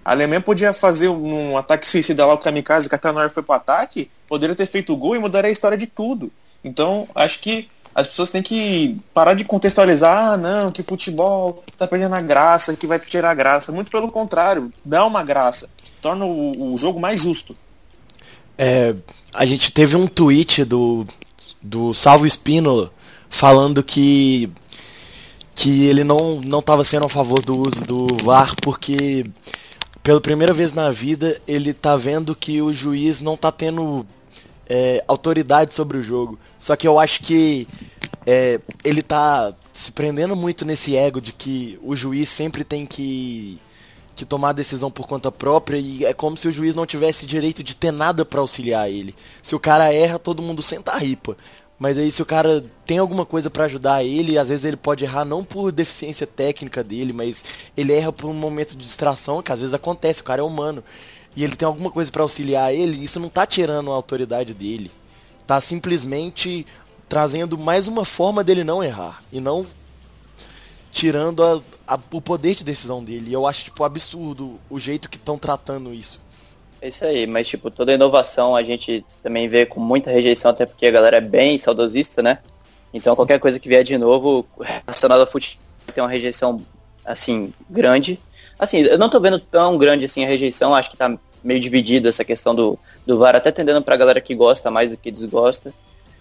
A 0.03 0.11
Alemanha 0.11 0.41
podia 0.41 0.73
fazer 0.73 1.07
um 1.07 1.57
ataque 1.57 1.87
suicida 1.87 2.25
lá, 2.25 2.33
o 2.33 2.37
Kamikaze, 2.37 2.89
Katanoir 2.89 3.29
foi 3.29 3.43
pro 3.43 3.55
ataque, 3.55 4.09
poderia 4.27 4.55
ter 4.55 4.65
feito 4.65 4.91
o 4.91 4.97
gol 4.97 5.15
e 5.15 5.19
mudaria 5.19 5.49
a 5.49 5.51
história 5.51 5.77
de 5.77 5.87
tudo. 5.87 6.31
Então, 6.63 7.07
acho 7.15 7.39
que 7.39 7.69
as 7.95 8.07
pessoas 8.07 8.31
têm 8.31 8.41
que 8.41 8.99
parar 9.13 9.35
de 9.35 9.43
contextualizar, 9.43 10.33
ah, 10.33 10.37
não, 10.37 10.71
que 10.71 10.81
futebol 10.81 11.63
tá 11.77 11.87
perdendo 11.87 12.15
a 12.15 12.21
graça, 12.21 12.75
que 12.75 12.87
vai 12.87 12.99
tirar 12.99 13.31
a 13.31 13.35
graça. 13.35 13.71
Muito 13.71 13.91
pelo 13.91 14.11
contrário, 14.11 14.73
dá 14.83 15.05
uma 15.05 15.23
graça. 15.23 15.69
Torna 16.01 16.25
o, 16.25 16.73
o 16.73 16.77
jogo 16.77 16.99
mais 16.99 17.21
justo. 17.21 17.55
É, 18.57 18.95
a 19.33 19.45
gente 19.45 19.71
teve 19.71 19.95
um 19.95 20.07
tweet 20.07 20.63
do, 20.63 21.05
do 21.61 21.93
Salvo 21.93 22.25
Espínola 22.25 22.91
falando 23.29 23.83
que 23.83 24.49
que 25.55 25.85
ele 25.85 26.03
não 26.03 26.41
não 26.43 26.59
estava 26.59 26.83
sendo 26.83 27.05
a 27.05 27.09
favor 27.09 27.39
do 27.39 27.57
uso 27.57 27.83
do 27.85 28.07
VAR 28.23 28.55
porque 28.61 29.23
pela 30.01 30.19
primeira 30.19 30.53
vez 30.53 30.73
na 30.73 30.89
vida 30.89 31.39
ele 31.47 31.73
tá 31.73 31.95
vendo 31.95 32.35
que 32.35 32.61
o 32.61 32.73
juiz 32.73 33.21
não 33.21 33.37
tá 33.37 33.51
tendo 33.51 34.05
é, 34.73 35.03
autoridade 35.07 35.75
sobre 35.75 35.99
o 35.99 36.03
jogo. 36.03 36.39
Só 36.57 36.75
que 36.75 36.87
eu 36.87 36.97
acho 36.97 37.21
que 37.21 37.67
é, 38.25 38.59
ele 38.83 39.03
tá 39.03 39.53
se 39.71 39.91
prendendo 39.91 40.35
muito 40.35 40.65
nesse 40.65 40.97
ego 40.97 41.21
de 41.21 41.31
que 41.31 41.77
o 41.83 41.95
juiz 41.95 42.27
sempre 42.27 42.63
tem 42.63 42.83
que 42.83 43.59
que 44.15 44.25
tomar 44.25 44.49
a 44.49 44.53
decisão 44.53 44.91
por 44.91 45.07
conta 45.07 45.31
própria 45.31 45.75
e 45.79 46.05
é 46.05 46.13
como 46.13 46.37
se 46.37 46.47
o 46.47 46.51
juiz 46.51 46.75
não 46.75 46.85
tivesse 46.85 47.25
direito 47.25 47.63
de 47.63 47.75
ter 47.75 47.91
nada 47.91 48.23
pra 48.23 48.41
auxiliar 48.41 48.87
ele. 48.87 49.15
Se 49.41 49.55
o 49.55 49.59
cara 49.59 49.91
erra, 49.91 50.19
todo 50.19 50.41
mundo 50.41 50.61
senta 50.61 50.91
a 50.91 50.97
ripa. 50.99 51.35
Mas 51.79 51.97
aí 51.97 52.11
se 52.11 52.21
o 52.21 52.25
cara 52.25 52.63
tem 52.85 52.99
alguma 52.99 53.25
coisa 53.25 53.49
pra 53.49 53.65
ajudar 53.65 54.03
ele, 54.03 54.37
às 54.37 54.49
vezes 54.49 54.65
ele 54.65 54.77
pode 54.77 55.03
errar 55.03 55.25
não 55.25 55.43
por 55.43 55.71
deficiência 55.71 56.27
técnica 56.27 56.83
dele, 56.83 57.11
mas 57.11 57.43
ele 57.75 57.91
erra 57.91 58.13
por 58.13 58.29
um 58.29 58.33
momento 58.33 58.75
de 58.75 58.85
distração, 58.85 59.41
que 59.41 59.51
às 59.51 59.59
vezes 59.59 59.73
acontece, 59.73 60.21
o 60.21 60.23
cara 60.23 60.41
é 60.41 60.45
humano. 60.45 60.83
E 61.35 61.43
ele 61.43 61.55
tem 61.55 61.65
alguma 61.65 61.89
coisa 61.89 62.11
pra 62.11 62.21
auxiliar 62.23 62.73
ele, 62.73 63.03
isso 63.03 63.19
não 63.19 63.29
tá 63.29 63.45
tirando 63.45 63.91
a 63.91 63.95
autoridade 63.95 64.53
dele. 64.53 64.91
Tá 65.47 65.59
simplesmente 65.59 66.65
trazendo 67.09 67.57
mais 67.57 67.87
uma 67.87 68.05
forma 68.05 68.43
dele 68.43 68.63
não 68.63 68.83
errar 68.83 69.21
e 69.31 69.39
não 69.39 69.65
tirando 70.91 71.43
a- 71.43 71.61
a- 71.87 71.99
o 72.11 72.21
poder 72.21 72.55
de 72.55 72.63
decisão 72.63 73.03
dele. 73.03 73.29
E 73.29 73.33
eu 73.33 73.47
acho, 73.47 73.63
tipo, 73.65 73.83
absurdo 73.83 74.59
o 74.69 74.79
jeito 74.79 75.09
que 75.09 75.17
estão 75.17 75.37
tratando 75.37 75.93
isso. 75.93 76.19
É 76.81 76.89
isso 76.89 77.05
aí, 77.05 77.25
mas 77.25 77.47
tipo, 77.47 77.71
toda 77.71 77.93
inovação 77.93 78.55
a 78.55 78.61
gente 78.63 79.05
também 79.21 79.47
vê 79.47 79.65
com 79.65 79.79
muita 79.79 80.11
rejeição, 80.11 80.51
até 80.51 80.65
porque 80.65 80.85
a 80.85 80.91
galera 80.91 81.17
é 81.17 81.21
bem 81.21 81.57
saudosista, 81.57 82.21
né? 82.21 82.39
Então 82.93 83.15
qualquer 83.15 83.39
coisa 83.39 83.57
que 83.57 83.69
vier 83.69 83.83
de 83.83 83.97
novo 83.97 84.45
relacionado 84.85 85.21
ao 85.21 85.27
futebol 85.27 85.63
tem 85.93 86.03
uma 86.03 86.09
rejeição 86.09 86.61
assim, 87.05 87.53
grande. 87.69 88.19
Assim, 88.57 88.79
eu 88.79 88.97
não 88.97 89.09
tô 89.09 89.19
vendo 89.19 89.39
tão 89.39 89.77
grande 89.77 90.05
assim 90.05 90.23
a 90.23 90.27
rejeição, 90.27 90.75
acho 90.75 90.89
que 90.89 90.97
tá 90.97 91.17
meio 91.43 91.59
dividida 91.59 92.09
essa 92.09 92.23
questão 92.23 92.55
do, 92.55 92.79
do 93.05 93.17
VAR, 93.17 93.35
até 93.35 93.51
tendendo 93.51 93.81
pra 93.81 93.97
galera 93.97 94.21
que 94.21 94.33
gosta 94.33 94.71
mais 94.71 94.91
do 94.91 94.97
que 94.97 95.11
desgosta. 95.11 95.73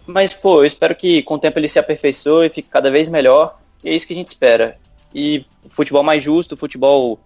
Mas, 0.07 0.35
pô, 0.35 0.61
eu 0.61 0.67
espero 0.67 0.95
que 0.95 1.23
com 1.23 1.35
o 1.35 1.39
tempo 1.39 1.59
ele 1.59 1.69
se 1.69 1.79
aperfeiçoe 1.79 2.47
e 2.47 2.51
fique 2.51 2.69
cada 2.69 2.91
vez 2.91 3.09
melhor. 3.09 3.59
E 3.85 3.91
é 3.91 3.95
isso 3.95 4.07
que 4.07 4.13
a 4.13 4.17
gente 4.17 4.29
espera. 4.29 4.77
E 5.15 5.45
futebol 5.69 6.03
mais 6.03 6.25
justo, 6.25 6.57
futebol 6.57 7.21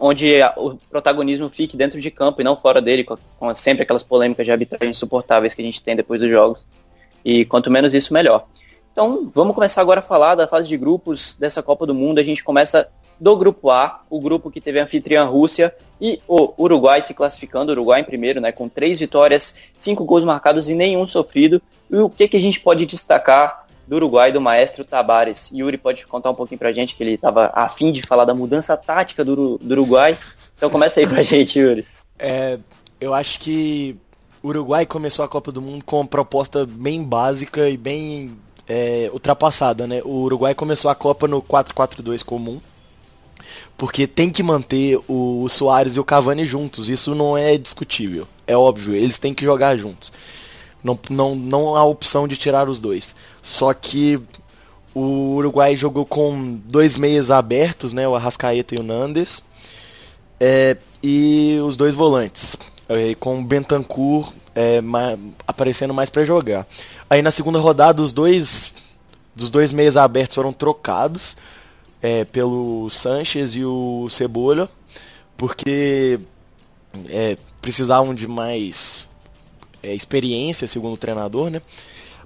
onde 0.00 0.34
o 0.56 0.76
protagonismo 0.90 1.48
fique 1.48 1.76
dentro 1.76 1.98
de 1.98 2.10
campo 2.10 2.42
e 2.42 2.44
não 2.44 2.56
fora 2.56 2.82
dele, 2.82 3.04
com 3.04 3.54
sempre 3.54 3.84
aquelas 3.84 4.02
polêmicas 4.02 4.44
de 4.44 4.52
arbitragem 4.52 4.90
insuportáveis 4.90 5.54
que 5.54 5.62
a 5.62 5.64
gente 5.64 5.82
tem 5.82 5.96
depois 5.96 6.20
dos 6.20 6.28
jogos. 6.28 6.66
E 7.24 7.46
quanto 7.46 7.70
menos 7.70 7.94
isso, 7.94 8.12
melhor. 8.12 8.46
Então, 8.92 9.30
vamos 9.32 9.54
começar 9.54 9.80
agora 9.80 10.00
a 10.00 10.02
falar 10.02 10.34
da 10.34 10.46
fase 10.46 10.68
de 10.68 10.76
grupos 10.76 11.34
dessa 11.38 11.62
Copa 11.62 11.86
do 11.86 11.94
Mundo. 11.94 12.18
A 12.18 12.22
gente 12.22 12.44
começa 12.44 12.88
do 13.20 13.36
grupo 13.36 13.70
A, 13.70 14.02
o 14.08 14.20
grupo 14.20 14.50
que 14.50 14.60
teve 14.60 14.78
a 14.78 14.84
anfitriã 14.84 15.24
Rússia 15.24 15.74
e 16.00 16.20
o 16.28 16.54
Uruguai 16.56 17.02
se 17.02 17.12
classificando, 17.12 17.70
o 17.70 17.74
Uruguai 17.74 18.00
em 18.00 18.04
primeiro, 18.04 18.40
né, 18.40 18.52
com 18.52 18.68
três 18.68 18.98
vitórias, 18.98 19.54
cinco 19.76 20.04
gols 20.04 20.24
marcados 20.24 20.68
e 20.68 20.74
nenhum 20.74 21.06
sofrido. 21.06 21.60
E 21.90 21.96
o 21.96 22.08
que, 22.08 22.28
que 22.28 22.36
a 22.36 22.40
gente 22.40 22.60
pode 22.60 22.86
destacar 22.86 23.66
do 23.86 23.96
Uruguai, 23.96 24.30
do 24.30 24.40
maestro 24.40 24.84
Tabares? 24.84 25.50
Yuri 25.52 25.78
pode 25.78 26.06
contar 26.06 26.30
um 26.30 26.34
pouquinho 26.34 26.58
pra 26.58 26.72
gente, 26.72 26.94
que 26.94 27.02
ele 27.02 27.14
estava 27.14 27.50
afim 27.54 27.90
de 27.90 28.02
falar 28.02 28.24
da 28.24 28.34
mudança 28.34 28.76
tática 28.76 29.24
do, 29.24 29.58
do 29.58 29.72
Uruguai. 29.72 30.16
Então 30.56 30.70
começa 30.70 31.00
aí 31.00 31.06
pra 31.06 31.22
gente, 31.24 31.58
Yuri. 31.58 31.84
É, 32.18 32.58
eu 33.00 33.14
acho 33.14 33.40
que 33.40 33.96
o 34.42 34.48
Uruguai 34.48 34.86
começou 34.86 35.24
a 35.24 35.28
Copa 35.28 35.50
do 35.50 35.60
Mundo 35.60 35.84
com 35.84 35.96
uma 35.96 36.06
proposta 36.06 36.64
bem 36.64 37.02
básica 37.02 37.68
e 37.68 37.76
bem 37.76 38.36
é, 38.68 39.10
ultrapassada, 39.12 39.86
né? 39.86 40.02
O 40.04 40.22
Uruguai 40.22 40.54
começou 40.54 40.90
a 40.90 40.94
Copa 40.94 41.26
no 41.26 41.42
4-4-2 41.42 42.22
comum, 42.22 42.60
porque 43.78 44.06
tem 44.06 44.28
que 44.28 44.42
manter 44.42 44.98
o, 45.08 45.48
Soares 45.48 45.94
e 45.94 46.00
o 46.00 46.04
Cavani 46.04 46.44
juntos. 46.44 46.88
Isso 46.90 47.14
não 47.14 47.38
é 47.38 47.56
discutível, 47.56 48.26
é 48.46 48.56
óbvio. 48.56 48.94
Eles 48.94 49.18
têm 49.18 49.32
que 49.32 49.44
jogar 49.44 49.76
juntos. 49.76 50.12
Não, 50.82 50.98
não, 51.08 51.34
não 51.34 51.76
há 51.76 51.84
opção 51.84 52.26
de 52.28 52.36
tirar 52.36 52.68
os 52.68 52.80
dois. 52.80 53.14
Só 53.42 53.72
que 53.72 54.20
o 54.94 55.36
Uruguai 55.36 55.76
jogou 55.76 56.04
com 56.04 56.58
dois 56.64 56.96
meias 56.96 57.30
abertos, 57.30 57.92
né? 57.92 58.06
O 58.06 58.16
Arrascaeta 58.16 58.74
e 58.74 58.78
o 58.80 58.82
Nandes. 58.82 59.42
É, 60.40 60.76
e 61.02 61.58
os 61.64 61.76
dois 61.76 61.94
volantes. 61.94 62.56
é, 62.88 63.14
com 63.14 63.38
o 63.40 63.44
Bentancur 63.44 64.32
é, 64.54 64.80
ma- 64.80 65.16
aparecendo 65.46 65.94
mais 65.94 66.10
para 66.10 66.24
jogar. 66.24 66.66
Aí 67.08 67.22
na 67.22 67.30
segunda 67.30 67.58
rodada 67.60 68.02
os 68.02 68.12
dois 68.12 68.72
dos 69.36 69.50
dois 69.50 69.72
meias 69.72 69.96
abertos 69.96 70.34
foram 70.34 70.52
trocados 70.52 71.36
é, 72.02 72.24
pelo 72.24 72.88
Sanches 72.90 73.54
e 73.54 73.64
o 73.64 74.08
Cebola, 74.10 74.70
porque 75.36 76.18
é, 77.08 77.36
precisavam 77.60 78.14
de 78.14 78.26
mais 78.26 79.08
é, 79.82 79.94
experiência, 79.94 80.68
segundo 80.68 80.94
o 80.94 80.98
treinador, 80.98 81.50
né? 81.50 81.60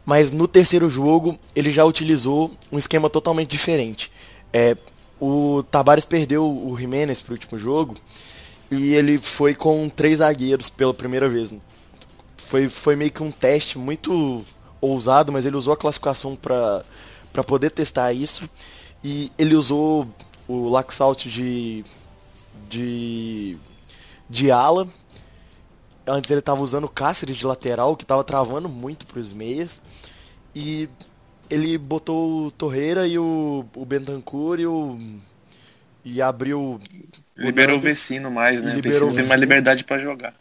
Mas 0.05 0.31
no 0.33 0.49
terceiro 0.49 0.91
jogo 0.91 1.39
ele 1.55 1.73
já 1.73 1.85
utilizou 1.85 2.51
um 2.71 2.79
esquema 2.79 3.09
totalmente 3.09 3.51
diferente. 3.51 4.11
É, 4.53 4.77
o 5.21 5.63
Tabares 5.71 6.05
perdeu 6.05 6.45
o 6.45 6.77
Jimenez 6.77 7.21
pro 7.21 7.35
último 7.35 7.57
jogo 7.57 7.97
e 8.71 8.95
ele 8.95 9.19
foi 9.19 9.55
com 9.55 9.89
três 9.89 10.19
zagueiros 10.19 10.69
pela 10.69 10.93
primeira 10.93 11.29
vez. 11.29 11.55
Foi, 12.49 12.69
foi 12.69 12.97
meio 12.97 13.13
que 13.13 13.23
um 13.23 13.31
teste 13.31 13.79
muito 13.79 14.45
ousado, 14.81 15.31
mas 15.31 15.45
ele 15.47 15.57
usou 15.57 15.73
a 15.73 15.77
classificação 15.77 16.35
para 16.35 16.85
para 17.33 17.43
poder 17.43 17.71
testar 17.71 18.13
isso 18.13 18.47
e 19.05 19.33
ele 19.39 19.55
usou 19.55 20.07
o 20.49 20.69
Laxalt 20.69 21.27
de 21.27 21.85
de 22.69 23.57
de 24.29 24.51
ala. 24.51 24.89
Antes 26.07 26.31
ele 26.31 26.41
estava 26.41 26.61
usando 26.61 26.85
o 26.85 26.89
Cáceres 26.89 27.37
de 27.37 27.47
lateral, 27.47 27.97
que 27.97 28.05
estava 28.05 28.25
travando 28.25 28.69
muito 28.69 29.07
para 29.07 29.21
os 29.21 29.33
meias. 29.33 29.81
E 30.55 30.89
ele 31.49 31.79
botou 31.79 32.47
o 32.47 32.51
Torreira 32.51 33.07
e 33.07 33.19
o, 33.19 33.65
o 33.77 33.85
Bentancur 33.85 34.59
e 34.61 34.67
o 34.67 34.99
e 36.05 36.21
abriu 36.21 36.81
Liberou 37.37 37.79
o 37.79 37.81
Nandes. 37.81 37.83
Vecino 37.83 38.31
mais, 38.31 38.63
né? 38.63 38.75
O 38.75 38.75
Liberou 38.75 38.83
Vecino 38.83 39.11
o 39.11 39.15
tem 39.15 39.25
Vecino. 39.25 39.29
mais 39.29 39.41
liberdade 39.41 39.85
pra 39.85 39.99
jogar. 39.99 40.35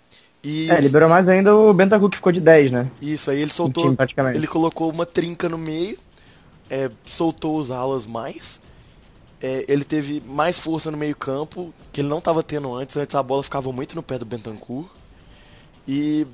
e 0.44 0.70
É, 0.70 0.80
liberou 0.80 1.10
mais 1.10 1.28
ainda 1.28 1.56
o 1.56 1.74
Bentancur 1.74 2.10
que 2.10 2.18
ficou 2.18 2.32
de 2.32 2.42
10, 2.42 2.72
né? 2.72 2.92
Isso, 3.02 3.30
aí 3.32 3.42
ele 3.42 3.52
soltou. 3.52 3.84
time, 3.86 3.96
praticamente. 3.96 4.38
Ele 4.38 4.48
colocou 4.48 4.90
uma 4.92 5.06
trinca 5.06 5.48
no 5.50 5.58
meio, 5.58 5.98
é, 6.72 6.90
soltou 7.06 7.58
os 7.58 7.70
alas 7.70 8.06
mais. 8.06 8.62
é, 9.42 9.66
ele 9.68 9.84
teve 9.84 10.22
mais 10.26 10.58
força 10.58 10.90
no 10.90 10.98
meio 10.98 11.16
campo, 11.16 11.74
que 11.92 12.00
ele 12.00 12.08
não 12.08 12.20
estava 12.20 12.42
tendo 12.42 12.74
antes. 12.74 12.96
Antes 12.96 13.14
a 13.14 13.22
bola 13.22 13.44
ficava 13.44 13.72
muito 13.72 13.96
no 13.96 14.04
pé 14.04 14.18
do 14.18 14.26
Bentancur. 14.26 14.86
E 15.88 16.26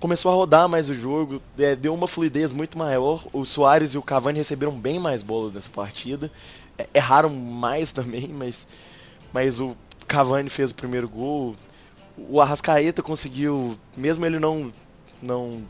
começou 0.00 0.32
a 0.32 0.34
rodar 0.34 0.68
mais 0.68 0.88
o 0.88 0.94
jogo, 0.94 1.42
é, 1.58 1.76
deu 1.76 1.92
uma 1.92 2.08
fluidez 2.08 2.52
muito 2.52 2.78
maior. 2.78 3.24
O 3.32 3.44
Soares 3.44 3.92
e 3.94 3.98
o 3.98 4.02
Cavani 4.02 4.38
receberam 4.38 4.72
bem 4.72 4.98
mais 4.98 5.22
bolas 5.22 5.52
nessa 5.52 5.68
partida. 5.68 6.30
É, 6.78 6.88
erraram 6.94 7.28
mais 7.30 7.92
também, 7.92 8.28
mas, 8.28 8.66
mas 9.32 9.60
o 9.60 9.76
Cavani 10.06 10.48
fez 10.48 10.70
o 10.70 10.74
primeiro 10.74 11.08
gol. 11.08 11.54
O 12.16 12.40
Arrascaeta 12.40 13.02
conseguiu, 13.02 13.76
mesmo 13.96 14.24
ele 14.24 14.38
não, 14.38 14.72
não 15.20 15.62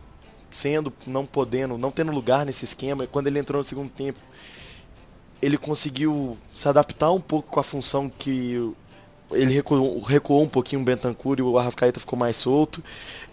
sendo, 0.52 0.92
não 1.06 1.26
podendo, 1.26 1.76
não 1.76 1.90
tendo 1.90 2.12
lugar 2.12 2.46
nesse 2.46 2.64
esquema, 2.64 3.06
quando 3.06 3.26
ele 3.26 3.38
entrou 3.38 3.60
no 3.60 3.68
segundo 3.68 3.90
tempo, 3.90 4.18
ele 5.40 5.58
conseguiu 5.58 6.38
se 6.52 6.68
adaptar 6.68 7.10
um 7.10 7.20
pouco 7.20 7.50
com 7.50 7.58
a 7.58 7.64
função 7.64 8.08
que 8.08 8.72
ele 9.32 9.52
recuou, 9.52 10.00
recuou 10.00 10.42
um 10.42 10.48
pouquinho 10.48 10.82
o 10.82 10.84
Bentancur 10.84 11.38
e 11.38 11.42
o 11.42 11.58
Arrascaeta 11.58 11.98
ficou 11.98 12.18
mais 12.18 12.36
solto. 12.36 12.82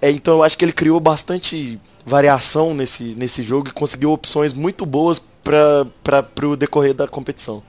É, 0.02 0.10
então 0.10 0.36
eu 0.36 0.44
acho 0.44 0.58
que 0.58 0.66
ele 0.66 0.74
criou 0.74 1.00
bastante 1.00 1.80
variação 2.06 2.74
nesse, 2.74 3.16
nesse 3.16 3.44
jogo 3.44 3.70
e 3.70 3.72
conseguiu 3.72 4.12
opções 4.12 4.54
muito 4.54 4.86
boas 4.86 5.22
para 5.44 6.48
o 6.48 6.56
decorrer 6.56 6.94
da 6.94 7.08
competição. 7.08 7.62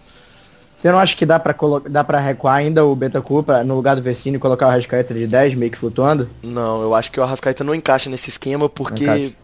Você 0.81 0.91
não 0.91 0.99
acha 0.99 1.15
que 1.15 1.27
dá 1.27 1.39
pra, 1.39 1.55
dá 1.91 2.03
pra 2.03 2.19
recuar 2.21 2.55
ainda 2.55 2.83
o 2.87 2.97
Bentancur 2.97 3.45
no 3.67 3.77
lugar 3.77 3.97
do 3.97 4.01
Vecino 4.01 4.39
e 4.39 4.41
colocar 4.41 4.67
o 4.67 4.71
Rascaeta 4.71 5.13
de 5.13 5.27
10, 5.27 5.55
meio 5.55 5.71
que 5.71 5.77
flutuando? 5.77 6.27
Não, 6.43 6.81
eu 6.81 6.95
acho 6.95 7.13
que 7.13 7.21
o 7.21 7.23
Arrascaeta 7.23 7.63
não 7.63 7.75
encaixa 7.75 8.09
nesse 8.09 8.31
esquema 8.31 8.67
porque 8.67 9.35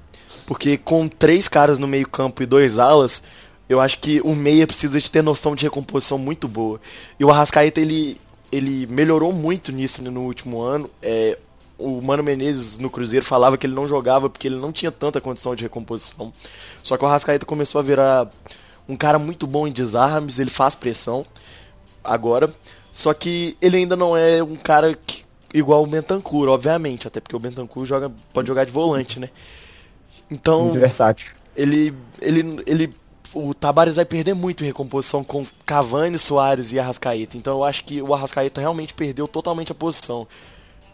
porque 0.46 0.78
com 0.78 1.06
três 1.06 1.46
caras 1.46 1.78
no 1.78 1.86
meio 1.86 2.08
campo 2.08 2.42
e 2.42 2.46
dois 2.46 2.78
alas, 2.78 3.22
eu 3.68 3.82
acho 3.82 3.98
que 3.98 4.18
o 4.22 4.34
meia 4.34 4.66
precisa 4.66 4.98
de 4.98 5.10
ter 5.10 5.20
noção 5.20 5.54
de 5.54 5.64
recomposição 5.64 6.16
muito 6.16 6.48
boa. 6.48 6.80
E 7.20 7.24
o 7.24 7.30
Arrascaeta 7.30 7.82
ele 7.82 8.18
ele 8.50 8.86
melhorou 8.86 9.30
muito 9.30 9.70
nisso 9.70 10.00
no 10.00 10.22
último 10.22 10.62
ano. 10.62 10.88
É, 11.02 11.36
o 11.76 12.00
Mano 12.00 12.22
Menezes 12.22 12.78
no 12.78 12.88
Cruzeiro 12.88 13.26
falava 13.26 13.58
que 13.58 13.66
ele 13.66 13.74
não 13.74 13.86
jogava 13.86 14.30
porque 14.30 14.48
ele 14.48 14.56
não 14.56 14.72
tinha 14.72 14.90
tanta 14.90 15.20
condição 15.20 15.54
de 15.54 15.64
recomposição. 15.64 16.32
Só 16.82 16.96
que 16.96 17.04
o 17.04 17.06
Arrascaeta 17.06 17.44
começou 17.44 17.78
a 17.78 17.84
virar 17.84 18.26
um 18.88 18.96
cara 18.96 19.18
muito 19.18 19.46
bom 19.46 19.66
em 19.66 19.72
desarmes, 19.72 20.38
ele 20.38 20.50
faz 20.50 20.74
pressão 20.74 21.24
agora. 22.04 22.52
Só 22.92 23.12
que 23.12 23.56
ele 23.60 23.76
ainda 23.78 23.94
não 23.96 24.16
é 24.16 24.42
um 24.42 24.56
cara 24.56 24.94
que- 24.94 25.24
igual 25.52 25.82
o 25.82 25.86
Bentancur, 25.86 26.48
obviamente, 26.48 27.06
até 27.06 27.20
porque 27.20 27.36
o 27.36 27.38
Bentancur 27.40 27.84
joga, 27.84 28.10
pode 28.32 28.48
jogar 28.48 28.64
de 28.64 28.70
volante, 28.72 29.20
né? 29.20 29.28
Então, 30.30 30.62
Muito 30.64 30.80
versátil. 30.80 31.32
ele, 31.56 31.94
ele, 32.20 32.62
ele, 32.66 32.94
o 33.34 33.52
Tabares 33.54 33.96
vai 33.96 34.04
perder 34.04 34.34
muito 34.34 34.64
em 34.64 34.66
recomposição 34.66 35.22
com 35.22 35.46
Cavani, 35.64 36.18
Soares 36.18 36.72
e 36.72 36.78
Arrascaeta. 36.78 37.36
Então 37.36 37.54
eu 37.58 37.64
acho 37.64 37.84
que 37.84 38.00
o 38.02 38.14
Arrascaeta 38.14 38.60
realmente 38.60 38.94
perdeu 38.94 39.28
totalmente 39.28 39.70
a 39.70 39.74
posição. 39.74 40.26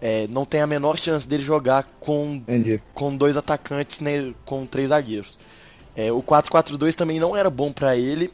É, 0.00 0.26
não 0.28 0.44
tem 0.44 0.60
a 0.60 0.66
menor 0.66 0.98
chance 0.98 1.26
dele 1.26 1.44
jogar 1.44 1.84
com, 2.00 2.34
Entendi. 2.34 2.82
com 2.92 3.16
dois 3.16 3.36
atacantes, 3.36 4.00
né, 4.00 4.34
com 4.44 4.66
três 4.66 4.88
zagueiros. 4.88 5.38
É, 5.94 6.12
o 6.12 6.22
4-4-2 6.22 6.94
também 6.94 7.20
não 7.20 7.36
era 7.36 7.50
bom 7.50 7.72
pra 7.72 7.96
ele, 7.96 8.30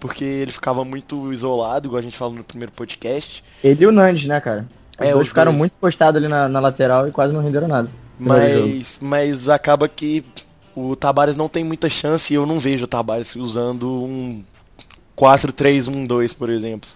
porque 0.00 0.24
ele 0.24 0.52
ficava 0.52 0.84
muito 0.84 1.32
isolado, 1.32 1.88
igual 1.88 2.00
a 2.00 2.02
gente 2.02 2.16
falou 2.16 2.34
no 2.34 2.44
primeiro 2.44 2.72
podcast. 2.72 3.44
Ele 3.62 3.82
e 3.82 3.86
o 3.86 3.92
Nandes, 3.92 4.26
né, 4.26 4.40
cara? 4.40 4.68
Os 4.98 5.08
É, 5.08 5.10
dois 5.10 5.28
ficaram 5.28 5.52
dois. 5.52 5.56
muito 5.56 5.76
postados 5.78 6.18
ali 6.18 6.28
na, 6.28 6.48
na 6.48 6.60
lateral 6.60 7.08
e 7.08 7.12
quase 7.12 7.32
não 7.34 7.42
renderam 7.42 7.68
nada. 7.68 7.90
Mas, 8.18 8.98
mas 9.00 9.48
acaba 9.48 9.88
que 9.88 10.24
o 10.74 10.94
Tabares 10.96 11.36
não 11.36 11.48
tem 11.48 11.64
muita 11.64 11.88
chance 11.90 12.32
e 12.32 12.36
eu 12.36 12.46
não 12.46 12.58
vejo 12.60 12.84
o 12.84 12.88
Tabares 12.88 13.34
usando 13.36 13.90
um 13.90 14.44
4-3-1-2, 15.16 16.36
por 16.36 16.50
exemplo. 16.50 16.88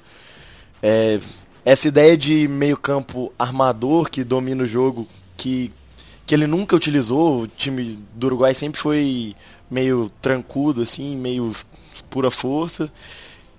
É, 0.82 1.20
essa 1.64 1.88
ideia 1.88 2.16
de 2.16 2.48
meio 2.48 2.76
campo 2.76 3.32
armador 3.38 4.10
que 4.10 4.24
domina 4.24 4.64
o 4.64 4.66
jogo, 4.66 5.08
que, 5.36 5.72
que 6.26 6.34
ele 6.34 6.46
nunca 6.46 6.76
utilizou, 6.76 7.42
o 7.42 7.48
time 7.48 7.98
do 8.14 8.26
Uruguai 8.28 8.54
sempre 8.54 8.80
foi 8.80 9.36
meio 9.70 10.10
trancudo, 10.20 10.82
assim, 10.82 11.16
meio 11.16 11.54
pura 12.10 12.30
força. 12.30 12.90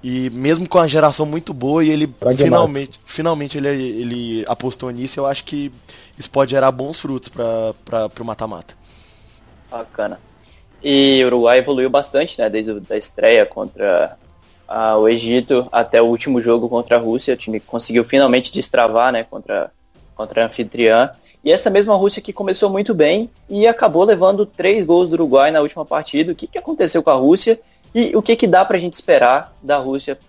E 0.02 0.30
mesmo 0.30 0.68
com 0.68 0.80
a 0.80 0.88
geração 0.88 1.26
muito 1.26 1.54
boa, 1.54 1.84
e 1.84 1.90
ele 1.90 2.08
Pragmático. 2.08 2.44
finalmente, 2.46 3.00
finalmente 3.06 3.58
ele, 3.58 3.68
ele 3.68 4.46
apostou 4.48 4.90
nisso, 4.92 5.20
eu 5.20 5.26
acho 5.26 5.44
que 5.44 5.72
isso 6.18 6.30
pode 6.30 6.52
gerar 6.52 6.72
bons 6.72 6.98
frutos 6.98 7.28
para 7.28 8.10
o 8.20 8.24
mata-mata. 8.24 8.74
Bacana. 9.70 10.20
E 10.82 11.22
o 11.24 11.28
Uruguai 11.28 11.60
evoluiu 11.60 11.90
bastante, 11.90 12.40
né? 12.40 12.50
Desde 12.50 12.82
a 12.90 12.98
estreia 12.98 13.46
contra 13.46 14.18
ah, 14.68 14.98
o 14.98 15.10
Egito 15.10 15.68
até 15.72 16.02
o 16.02 16.06
último 16.06 16.42
jogo 16.42 16.70
contra 16.70 16.96
a 16.96 17.00
Rússia. 17.00 17.34
O 17.34 17.38
time 17.38 17.60
conseguiu 17.60 18.04
finalmente 18.06 18.52
destravar, 18.52 19.12
né? 19.12 19.24
Contra, 19.24 19.72
contra 20.16 20.44
a 20.44 20.48
anfitriã. 20.48 21.12
E 21.44 21.52
essa 21.52 21.70
mesma 21.70 21.96
Rússia 21.96 22.22
que 22.22 22.34
começou 22.34 22.70
muito 22.70 22.94
bem 22.94 23.30
e 23.50 23.66
acabou 23.66 24.04
levando 24.04 24.46
três 24.46 24.86
gols 24.86 25.10
do 25.10 25.14
Uruguai 25.14 25.52
na 25.52 25.62
última 25.62 25.86
partida. 25.86 26.32
O 26.32 26.36
que, 26.36 26.48
que 26.48 26.58
aconteceu 26.58 27.02
com 27.02 27.10
a 27.10 27.16
Rússia 27.16 27.60
e 27.96 28.16
o 28.16 28.22
que, 28.22 28.36
que 28.36 28.48
dá 28.48 28.66
pra 28.66 28.78
gente 28.78 28.94
esperar 28.94 29.56
da 29.62 29.78
Rússia 29.78 30.20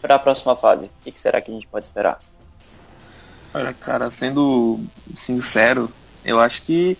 para 0.00 0.14
a 0.14 0.18
próxima 0.18 0.54
fase? 0.54 0.84
O 0.84 0.90
que, 1.04 1.12
que 1.12 1.20
será 1.20 1.40
que 1.40 1.50
a 1.50 1.54
gente 1.54 1.66
pode 1.66 1.86
esperar? 1.86 2.20
Olha, 3.52 3.74
cara, 3.74 4.10
sendo 4.10 4.80
sincero, 5.14 5.92
eu 6.24 6.38
acho 6.38 6.62
que 6.62 6.96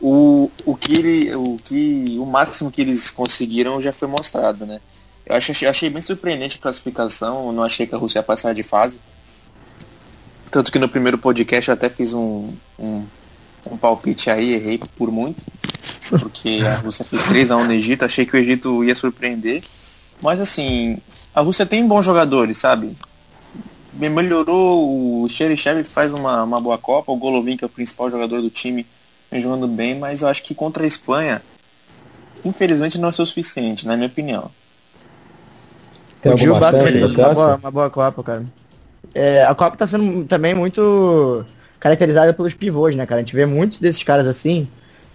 o, 0.00 0.50
o 0.64 0.76
que 0.76 0.94
ele, 0.94 1.34
o 1.34 1.56
que 1.56 2.16
o 2.20 2.26
máximo 2.26 2.70
que 2.70 2.82
eles 2.82 3.10
conseguiram 3.10 3.80
já 3.80 3.92
foi 3.92 4.06
mostrado, 4.06 4.64
né? 4.64 4.80
Eu 5.26 5.34
achei, 5.34 5.68
achei 5.68 5.90
bem 5.90 6.00
surpreendente 6.00 6.58
a 6.58 6.62
classificação, 6.62 7.52
não 7.52 7.64
achei 7.64 7.86
que 7.86 7.94
a 7.94 7.98
Rússia 7.98 8.20
ia 8.20 8.22
passar 8.22 8.54
de 8.54 8.62
fase. 8.62 8.98
Tanto 10.50 10.72
que 10.72 10.78
no 10.78 10.88
primeiro 10.88 11.18
podcast 11.18 11.68
eu 11.68 11.74
até 11.74 11.88
fiz 11.88 12.14
um, 12.14 12.52
um, 12.78 13.04
um 13.66 13.76
palpite 13.76 14.30
aí, 14.30 14.54
errei 14.54 14.80
por 14.96 15.10
muito, 15.10 15.44
porque 16.08 16.60
a 16.64 16.76
Rússia 16.76 17.04
fez 17.04 17.22
3x1 17.24 17.64
no 17.64 17.72
Egito, 17.72 18.04
achei 18.04 18.24
que 18.24 18.34
o 18.34 18.38
Egito 18.38 18.82
ia 18.82 18.94
surpreender. 18.94 19.62
Mas 20.22 20.40
assim, 20.40 20.98
a 21.34 21.40
Rússia 21.40 21.66
tem 21.66 21.86
bons 21.86 22.04
jogadores, 22.04 22.58
sabe? 22.58 22.96
Bem, 23.92 24.10
melhorou, 24.10 25.22
o 25.22 25.28
Xerichev 25.28 25.84
faz 25.84 26.12
uma, 26.12 26.44
uma 26.44 26.60
boa 26.60 26.78
Copa, 26.78 27.12
o 27.12 27.16
Golovin, 27.16 27.56
que 27.56 27.64
é 27.64 27.66
o 27.66 27.70
principal 27.70 28.10
jogador 28.10 28.40
do 28.40 28.50
time, 28.50 28.86
vem 29.30 29.40
jogando 29.40 29.66
bem, 29.66 29.98
mas 29.98 30.22
eu 30.22 30.28
acho 30.28 30.42
que 30.42 30.54
contra 30.54 30.84
a 30.84 30.86
Espanha, 30.86 31.42
infelizmente 32.44 32.98
não 32.98 33.08
é 33.08 33.10
o 33.10 33.14
suficiente, 33.14 33.86
na 33.86 33.96
minha 33.96 34.08
opinião. 34.08 34.50
Tem 36.22 36.32
o 36.32 36.36
Gil 36.36 36.54
fez 36.54 37.00
você 37.00 37.20
uma 37.20 37.34
boa, 37.34 37.56
uma 37.56 37.70
boa 37.70 37.90
Copa, 37.90 38.22
cara. 38.22 38.46
É, 39.14 39.44
a 39.44 39.54
Copa 39.54 39.76
tá 39.76 39.86
sendo 39.86 40.24
também 40.24 40.54
muito 40.54 41.44
caracterizada 41.80 42.32
pelos 42.34 42.54
pivôs, 42.54 42.94
né, 42.96 43.06
cara? 43.06 43.20
A 43.20 43.24
gente 43.24 43.34
vê 43.34 43.46
muitos 43.46 43.78
desses 43.78 44.02
caras 44.02 44.26
assim, 44.26 44.66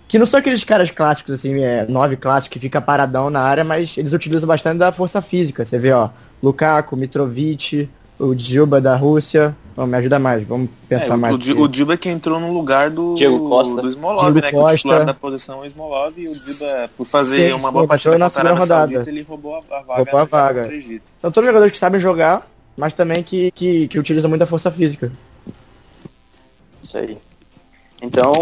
Que 0.08 0.20
não 0.20 0.26
são 0.26 0.40
aqueles 0.40 0.64
caras 0.64 0.92
clássicos, 0.92 1.34
assim, 1.36 1.64
é, 1.64 1.86
nove 1.90 2.16
clássicos 2.18 2.54
que 2.54 2.60
fica 2.60 2.82
paradão 2.82 3.30
na 3.30 3.42
área, 3.42 3.64
mas 3.64 3.98
eles 3.98 4.14
utilizam 4.14 4.48
bastante 4.48 4.78
da 4.78 4.92
força 4.92 5.22
física. 5.22 5.66
Você 5.66 5.78
vê, 5.80 5.92
ó, 5.92 6.10
Lukaku, 6.42 6.96
Mitrovic, 6.96 7.90
o 8.20 8.36
Djuba 8.36 8.80
da 8.80 8.96
Rússia. 8.96 9.56
Vamos, 9.76 9.90
me 9.90 9.98
ajuda 9.98 10.20
mais, 10.20 10.46
vamos 10.48 10.70
pensar 10.88 11.16
É, 11.16 11.18
mais. 11.18 11.34
o, 11.34 11.68
Dilba 11.68 11.98
que 11.98 12.08
entrou 12.08 12.40
no 12.40 12.54
lugar 12.54 12.92
do, 12.92 13.16
Diego 13.16 13.50
Costa. 13.50 13.82
do 13.82 13.90
Smolov, 13.90 14.32
Diego 14.32 14.36
né? 14.36 14.42
Que 14.52 14.56
o 14.56 14.76
titular 14.76 14.98
Costa. 15.00 15.06
da 15.06 15.14
posição 15.16 15.60
é 15.60 15.62
o 15.62 15.66
Smolov 15.66 16.14
e 16.16 16.28
o 16.28 16.36
Dilba, 16.36 16.90
por 16.96 17.08
fazer 17.08 17.48
Sim, 17.48 17.54
uma 17.54 17.70
sim, 17.70 17.74
boa 17.74 17.88
partida 17.88 18.18
na 18.20 18.30
segunda 18.30 18.54
rodada. 18.54 18.92
Saudita, 18.94 19.10
ele 19.10 19.24
roubou 19.24 19.56
a, 19.56 19.58
a 19.76 19.82
vaga 19.82 19.94
Roubou 19.96 20.16
a 20.16 20.20
jogo 20.20 20.30
vaga. 20.32 20.60
contra 20.62 20.76
o 20.76 20.78
Egito. 20.78 21.12
São 21.20 21.32
todos 21.32 21.48
jogadores 21.48 21.72
que 21.72 21.80
sabem 21.80 22.00
jogar, 22.00 22.48
mas 22.78 22.94
também 22.94 23.24
que, 23.24 23.52
que, 23.52 23.88
que 23.88 24.00
utilizam 24.00 24.30
muita 24.30 24.46
força 24.48 24.72
física. 24.72 25.12
Isso 26.84 26.98
aí. 26.98 27.18
Então, 28.02 28.34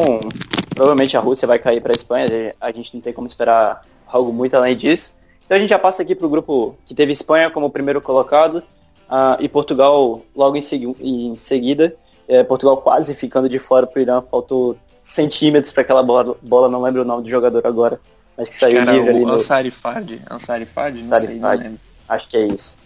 provavelmente 0.74 1.16
a 1.16 1.20
Rússia 1.20 1.48
vai 1.48 1.60
cair 1.60 1.82
para 1.82 1.92
a 1.92 1.96
Espanha, 1.96 2.54
a 2.60 2.72
gente 2.72 2.94
não 2.94 3.02
tem 3.02 3.14
como 3.14 3.28
esperar 3.28 3.86
algo 4.08 4.34
muito 4.34 4.56
além 4.56 4.76
disso. 4.76 5.14
Então 5.46 5.58
a 5.58 5.60
gente 5.60 5.70
já 5.70 5.80
passa 5.80 6.02
aqui 6.02 6.16
para 6.16 6.26
o 6.26 6.30
grupo 6.30 6.76
que 6.86 6.94
teve 6.96 7.12
Espanha 7.12 7.50
como 7.52 7.70
primeiro 7.70 8.02
colocado 8.02 8.64
ah, 9.10 9.38
e 9.40 9.48
Portugal 9.50 10.22
logo 10.36 10.56
em, 10.56 10.62
segui- 10.62 10.96
em 11.00 11.36
seguida. 11.36 11.96
É, 12.28 12.44
Portugal 12.44 12.78
quase 12.78 13.14
ficando 13.14 13.50
de 13.50 13.60
fora 13.60 13.86
para 13.86 14.00
o 14.00 14.02
Irã, 14.02 14.22
faltou 14.22 14.78
centímetros 15.04 15.74
para 15.74 15.82
aquela 15.82 16.02
bola, 16.02 16.38
bola, 16.42 16.70
não 16.70 16.82
lembro 16.82 17.02
o 17.02 17.06
nome 17.06 17.24
do 17.24 17.30
jogador 17.30 17.68
agora, 17.68 18.00
mas 18.38 18.48
que 18.48 18.56
saiu 18.56 18.80
livre 18.86 19.10
ali 19.10 19.24
o 19.24 19.28
no, 19.28 19.34
Ansari 19.34 19.70
Fard, 19.70 20.22
Ansari 20.30 20.66
Fard, 20.66 20.98
não 21.00 21.06
Ansari 21.08 21.26
sei, 21.26 21.36
não 21.36 21.42
Fard. 21.42 21.64
lembro. 21.64 21.80
Acho 22.08 22.30
que 22.30 22.38
é 22.38 22.48
isso. 22.48 22.78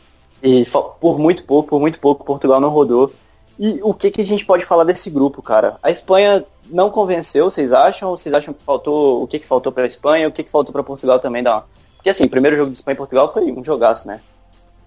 E 0.46 0.64
por 1.02 1.18
muito 1.18 1.44
pouco, 1.44 1.70
por 1.70 1.82
muito 1.82 2.00
pouco, 2.00 2.24
Portugal 2.24 2.62
não 2.62 2.70
rodou. 2.70 3.12
E 3.58 3.80
o 3.82 3.96
que, 3.96 4.12
que 4.12 4.22
a 4.22 4.26
gente 4.26 4.46
pode 4.46 4.64
falar 4.64 4.84
desse 4.84 5.10
grupo, 5.10 5.42
cara? 5.42 5.78
A 5.82 5.90
Espanha 5.90 6.46
não 6.70 6.92
convenceu, 6.92 7.50
vocês 7.50 7.72
acham? 7.72 8.10
Ou 8.10 8.18
vocês 8.18 8.34
acham 8.34 8.54
que 8.54 8.64
faltou. 8.64 9.24
O 9.24 9.28
que, 9.28 9.40
que 9.40 9.46
faltou 9.48 9.72
para 9.72 9.86
a 9.86 9.88
Espanha? 9.88 10.28
O 10.28 10.32
que, 10.32 10.44
que 10.44 10.52
faltou 10.52 10.72
para 10.72 10.84
Portugal 10.84 11.20
também 11.20 11.42
dar? 11.42 11.66
Porque 11.96 12.12
assim, 12.12 12.26
o 12.26 12.30
primeiro 12.30 12.56
jogo 12.56 12.70
de 12.70 12.78
Espanha 12.78 12.94
e 12.94 12.98
Portugal 12.98 13.34
foi 13.34 13.52
um 13.52 13.64
jogaço, 13.64 14.08
né? 14.08 14.22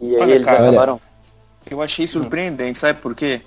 E 0.00 0.14
aí 0.14 0.22
Olha, 0.22 0.34
eles 0.34 0.46
cara, 0.46 0.68
acabaram. 0.68 1.00
Eu 1.68 1.82
achei 1.82 2.06
surpreendente, 2.06 2.78
sabe 2.78 3.00
por 3.00 3.16
quê? 3.16 3.40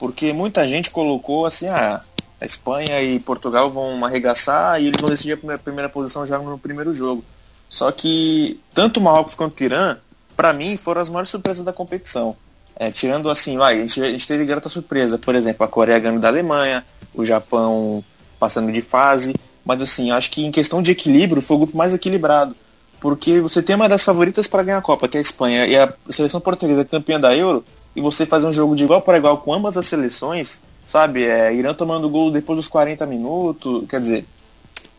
Porque 0.00 0.32
muita 0.32 0.66
gente 0.66 0.90
colocou 0.90 1.46
assim, 1.46 1.68
ah, 1.68 2.00
a 2.40 2.44
Espanha 2.44 3.00
e 3.02 3.20
Portugal 3.20 3.70
vão 3.70 4.04
arregaçar 4.04 4.82
e 4.82 4.88
eles 4.88 5.00
vão 5.00 5.08
decidir 5.08 5.34
a 5.34 5.36
primeira, 5.36 5.62
primeira 5.62 5.88
posição 5.88 6.26
já 6.26 6.38
no 6.40 6.58
primeiro 6.58 6.92
jogo. 6.92 7.24
Só 7.68 7.92
que 7.92 8.60
tanto 8.74 8.98
o 8.98 9.02
Marrocos 9.02 9.36
quanto 9.36 9.60
o 9.60 9.64
Irã, 9.64 9.96
pra 10.42 10.52
mim, 10.52 10.76
foram 10.76 11.00
as 11.00 11.08
maiores 11.08 11.30
surpresas 11.30 11.64
da 11.64 11.72
competição. 11.72 12.36
É, 12.74 12.90
tirando 12.90 13.30
assim, 13.30 13.56
vai, 13.56 13.76
a 13.76 13.78
gente, 13.78 14.02
a 14.02 14.10
gente 14.10 14.26
teve 14.26 14.44
grata 14.44 14.68
surpresa, 14.68 15.16
por 15.16 15.36
exemplo, 15.36 15.64
a 15.64 15.68
Coreia 15.68 16.00
ganhando 16.00 16.18
da 16.18 16.26
Alemanha, 16.26 16.84
o 17.14 17.24
Japão 17.24 18.02
passando 18.40 18.72
de 18.72 18.82
fase, 18.82 19.36
mas 19.64 19.80
assim, 19.80 20.10
acho 20.10 20.32
que 20.32 20.44
em 20.44 20.50
questão 20.50 20.82
de 20.82 20.90
equilíbrio 20.90 21.40
foi 21.40 21.56
o 21.56 21.60
grupo 21.60 21.76
mais 21.76 21.94
equilibrado. 21.94 22.56
Porque 22.98 23.40
você 23.40 23.62
tem 23.62 23.76
uma 23.76 23.88
das 23.88 24.04
favoritas 24.04 24.48
para 24.48 24.64
ganhar 24.64 24.78
a 24.78 24.82
Copa, 24.82 25.06
que 25.06 25.16
é 25.16 25.20
a 25.20 25.20
Espanha, 25.20 25.64
e 25.64 25.76
a 25.76 25.94
seleção 26.10 26.40
portuguesa 26.40 26.84
campeã 26.84 27.20
da 27.20 27.36
Euro, 27.36 27.64
e 27.94 28.00
você 28.00 28.26
fazer 28.26 28.48
um 28.48 28.52
jogo 28.52 28.74
de 28.74 28.82
igual 28.82 29.00
para 29.00 29.18
igual 29.18 29.38
com 29.38 29.54
ambas 29.54 29.76
as 29.76 29.86
seleções, 29.86 30.60
sabe? 30.88 31.24
É, 31.24 31.54
Irã 31.54 31.72
tomando 31.72 32.10
gol 32.10 32.32
depois 32.32 32.56
dos 32.56 32.66
40 32.66 33.06
minutos, 33.06 33.84
quer 33.88 34.00
dizer, 34.00 34.26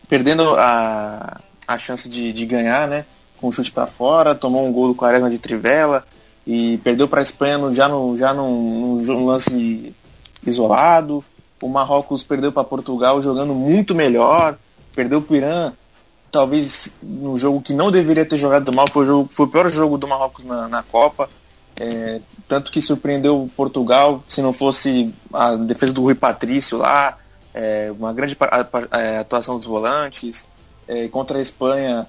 perdendo 0.08 0.54
a, 0.56 1.38
a 1.68 1.76
chance 1.76 2.08
de, 2.08 2.32
de 2.32 2.46
ganhar, 2.46 2.88
né? 2.88 3.04
Com 3.44 3.48
o 3.48 3.52
chute 3.52 3.70
para 3.70 3.86
fora, 3.86 4.34
tomou 4.34 4.64
um 4.64 4.72
gol 4.72 4.88
do 4.88 4.94
Quaresma 4.94 5.28
de 5.28 5.38
trivela 5.38 6.02
e 6.46 6.78
perdeu 6.78 7.06
para 7.06 7.20
a 7.20 7.22
Espanha 7.22 7.58
no, 7.58 7.70
já, 7.74 7.86
no, 7.86 8.16
já 8.16 8.32
num, 8.32 8.96
num 8.96 9.26
lance 9.26 9.94
isolado. 10.46 11.22
O 11.60 11.68
Marrocos 11.68 12.22
perdeu 12.22 12.50
para 12.50 12.64
Portugal 12.64 13.20
jogando 13.20 13.54
muito 13.54 13.94
melhor, 13.94 14.56
perdeu 14.94 15.20
para 15.20 15.34
o 15.34 15.36
Irã, 15.36 15.72
talvez 16.32 16.96
no 17.02 17.36
jogo 17.36 17.60
que 17.60 17.74
não 17.74 17.90
deveria 17.90 18.24
ter 18.24 18.38
jogado 18.38 18.72
mal, 18.72 18.86
foi 18.90 19.04
o, 19.04 19.06
jogo, 19.06 19.28
foi 19.30 19.44
o 19.44 19.48
pior 19.50 19.70
jogo 19.70 19.98
do 19.98 20.08
Marrocos 20.08 20.46
na, 20.46 20.66
na 20.66 20.82
Copa. 20.82 21.28
É, 21.76 22.22
tanto 22.48 22.72
que 22.72 22.80
surpreendeu 22.80 23.50
Portugal, 23.54 24.24
se 24.26 24.40
não 24.40 24.54
fosse 24.54 25.14
a 25.30 25.54
defesa 25.54 25.92
do 25.92 26.00
Rui 26.00 26.14
Patrício 26.14 26.78
lá, 26.78 27.18
é, 27.52 27.92
uma 27.92 28.10
grande 28.10 28.38
é, 28.90 29.18
atuação 29.18 29.58
dos 29.58 29.66
volantes. 29.66 30.48
É, 30.88 31.08
contra 31.08 31.38
a 31.38 31.42
Espanha, 31.42 32.06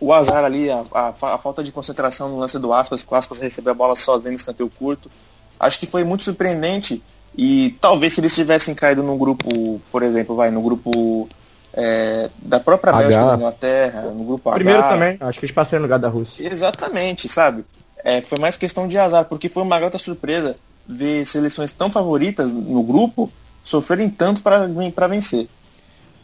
o 0.00 0.12
azar 0.12 0.44
ali, 0.44 0.70
a, 0.70 0.84
a 0.92 1.08
a 1.08 1.38
falta 1.38 1.62
de 1.62 1.72
concentração 1.72 2.28
no 2.28 2.38
lance 2.38 2.58
do 2.58 2.72
Aspas, 2.72 3.02
que 3.02 3.12
o 3.12 3.16
Aspas 3.16 3.38
recebeu 3.38 3.72
a 3.72 3.74
bola 3.74 3.96
sozinho 3.96 4.32
no 4.32 4.36
escanteio 4.36 4.70
curto. 4.78 5.10
Acho 5.58 5.78
que 5.78 5.86
foi 5.86 6.04
muito 6.04 6.22
surpreendente 6.22 7.02
e 7.36 7.76
talvez 7.80 8.14
se 8.14 8.20
eles 8.20 8.34
tivessem 8.34 8.74
caído 8.74 9.02
no 9.02 9.16
grupo, 9.16 9.80
por 9.90 10.02
exemplo, 10.02 10.36
vai, 10.36 10.50
no 10.50 10.60
grupo 10.60 11.28
é, 11.72 12.30
da 12.38 12.58
própria 12.60 12.92
H. 12.92 12.98
Bélgica, 12.98 13.24
da 13.24 13.34
Inglaterra, 13.36 14.02
no 14.12 14.24
grupo 14.24 14.50
Primeiro 14.52 14.80
H, 14.80 14.88
também, 14.88 15.16
acho 15.20 15.38
que 15.38 15.44
eles 15.46 15.54
passaram 15.54 15.80
no 15.80 15.86
lugar 15.86 15.98
da 15.98 16.08
Rússia. 16.08 16.46
Exatamente, 16.46 17.28
sabe? 17.28 17.64
É, 18.04 18.22
foi 18.22 18.38
mais 18.38 18.56
questão 18.56 18.86
de 18.86 18.96
azar, 18.96 19.24
porque 19.24 19.48
foi 19.48 19.62
uma 19.62 19.78
grata 19.78 19.98
surpresa 19.98 20.56
ver 20.86 21.26
seleções 21.26 21.72
tão 21.72 21.90
favoritas 21.90 22.52
no 22.52 22.82
grupo 22.82 23.30
sofrerem 23.62 24.08
tanto 24.08 24.42
para 24.42 25.06
vencer. 25.08 25.48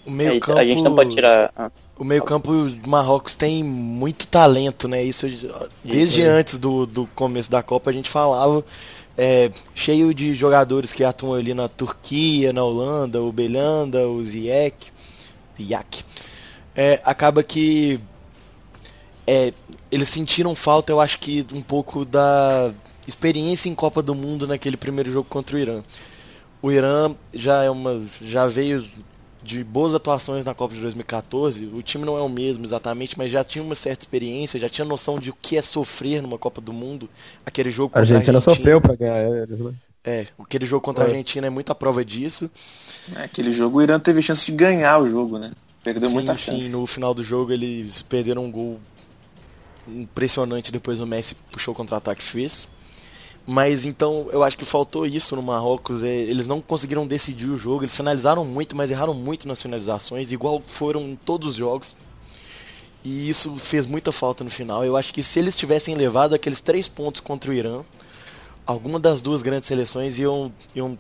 O 0.07 0.11
meio 0.11 0.37
É, 0.37 0.41
campo, 0.41 0.59
A 0.59 0.65
gente 0.65 0.83
não 0.83 0.95
pode 0.95 1.15
tirar. 1.15 1.53
O 2.03 2.05
meio 2.05 2.25
campo 2.25 2.53
do 2.69 2.91
Marrocos 2.91 3.37
tem 3.37 3.63
muito 3.63 4.27
talento, 4.27 4.89
né? 4.89 5.05
Isso 5.05 5.25
desde 5.85 6.25
antes 6.25 6.59
do, 6.59 6.85
do 6.85 7.07
começo 7.15 7.49
da 7.49 7.63
Copa 7.63 7.91
a 7.91 7.93
gente 7.93 8.11
falava. 8.11 8.65
É, 9.17 9.53
cheio 9.73 10.13
de 10.13 10.35
jogadores 10.35 10.91
que 10.91 11.05
atuam 11.05 11.35
ali 11.35 11.55
na 11.55 11.69
Turquia, 11.69 12.53
na 12.53 12.65
Holanda, 12.65 13.23
o 13.23 13.31
Belhanda, 13.31 14.09
o 14.09 14.25
Ziyech, 14.25 14.75
Ziyech. 15.57 16.05
É, 16.75 17.01
acaba 17.05 17.41
que 17.41 18.01
é, 19.25 19.55
eles 19.89 20.09
sentiram 20.09 20.57
falta, 20.57 20.91
eu 20.91 21.01
acho 21.01 21.21
que 21.21 21.47
um 21.53 21.63
pouco 21.63 22.05
da 22.05 22.73
experiência 23.07 23.69
em 23.69 23.77
Copa 23.77 24.03
do 24.03 24.13
Mundo 24.13 24.45
naquele 24.45 24.77
primeiro 24.77 25.13
jogo 25.13 25.29
contra 25.31 25.55
o 25.55 25.59
Irã. 25.61 25.85
O 26.61 26.73
Irã 26.73 27.15
já 27.33 27.63
é 27.63 27.71
uma 27.71 28.03
já 28.21 28.49
veio 28.49 28.89
de 29.43 29.65
boas 29.65 29.93
atuações 29.95 30.45
na 30.45 30.55
Copa 30.55 30.75
de 30.75 30.81
2014. 30.81 31.67
O 31.67 31.83
time 31.83 32.05
não 32.05 32.17
é 32.17 32.21
o 32.21 32.29
mesmo 32.29 32.65
exatamente, 32.65 33.19
mas 33.19 33.31
já 33.31 33.43
tinha 33.43 33.63
uma 33.65 33.75
certa 33.75 34.05
experiência, 34.05 34.61
já 34.61 34.69
tinha 34.69 34.85
noção 34.85 35.19
de 35.19 35.31
o 35.31 35.35
que 35.41 35.57
é 35.57 35.63
sofrer 35.63 36.23
numa 36.23 36.39
Copa 36.39 36.61
do 36.61 36.73
Mundo. 36.73 37.09
Aquele 37.45 37.71
jogo 37.71 37.89
A 37.95 38.01
contra 38.01 38.15
Argentina 38.15 38.41
sofreu 38.41 38.81
pra 38.81 38.95
ganhar 38.95 39.21
eles, 39.25 39.59
né? 39.59 39.75
É, 40.05 40.27
aquele 40.39 40.67
jogo 40.67 40.81
contra 40.83 41.05
a 41.05 41.07
É. 41.07 41.11
Argentina 41.11 41.47
é 41.47 41.51
muita 41.51 41.75
prova 41.75 42.05
disso. 42.05 42.51
É, 43.17 43.25
aquele 43.25 43.53
jogo 43.53 43.79
o 43.79 43.83
Irã 43.83 43.99
teve 43.99 44.21
chance 44.23 44.45
de 44.45 44.53
ganhar 44.53 44.99
o 44.99 45.09
jogo, 45.09 45.39
né? 45.39 45.53
Perdeu 45.83 46.09
sim, 46.09 46.15
muita 46.15 46.37
sim, 46.37 46.61
chance. 46.61 46.69
no 46.71 46.87
final 46.87 47.13
do 47.15 47.25
jogo 47.25 47.53
eles 47.53 48.03
perderam 48.03 48.45
um 48.45 48.51
gol 48.51 48.81
impressionante 49.89 50.71
depois 50.71 51.01
o 51.01 51.07
Messi 51.07 51.35
puxou 51.51 51.73
o 51.73 51.77
contra-ataque 51.77 52.21
e 52.23 52.25
fez. 52.25 52.69
Mas 53.47 53.85
então 53.85 54.29
eu 54.31 54.43
acho 54.43 54.57
que 54.57 54.65
faltou 54.65 55.05
isso 55.05 55.35
no 55.35 55.43
Marrocos. 55.43 56.03
é, 56.03 56.09
eles 56.09 56.47
não 56.47 56.61
conseguiram 56.61 57.07
decidir 57.07 57.49
o 57.49 57.59
jogo. 57.59 57.85
Eles 57.85 57.97
finalizaram 57.97 58.45
muito, 58.45 58.77
mas 58.77 58.91
erraram 58.91 59.15
muito 59.15 59.49
nas 59.49 59.61
finalizações, 59.61 60.31
igual 60.31 60.61
foram 60.65 61.19
todos 61.25 61.49
os 61.49 61.55
jogos. 61.57 61.95
E 63.05 63.29
isso 63.29 63.57
fez 63.59 63.87
muita 63.87 64.13
falta 64.13 64.45
no 64.45 64.51
final. 64.51 64.85
Eu 64.85 64.97
acho 64.97 65.13
que 65.13 65.23
se 65.23 65.39
eles 65.39 65.57
tivessem 65.57 65.95
levado 65.95 66.35
aqueles 66.35 66.61
três 66.61 66.87
pontos 66.87 67.21
contra 67.21 67.51
o 67.51 67.55
Irã, 67.55 67.83
alguma 68.65 69.01
das 69.01 69.21
duas 69.21 69.43
grandes 69.43 69.67
seleções 69.67 70.19
iam, 70.19 70.53
iam 70.75 70.97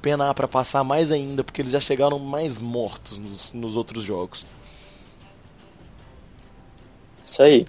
penar 0.00 0.34
para 0.34 0.48
passar 0.48 0.82
mais 0.82 1.12
ainda, 1.12 1.44
porque 1.44 1.62
eles 1.62 1.70
já 1.70 1.78
chegaram 1.78 2.18
mais 2.18 2.58
mortos 2.58 3.18
nos, 3.18 3.52
nos 3.52 3.76
outros 3.76 4.02
jogos. 4.02 4.44
Isso 7.24 7.40
aí. 7.40 7.64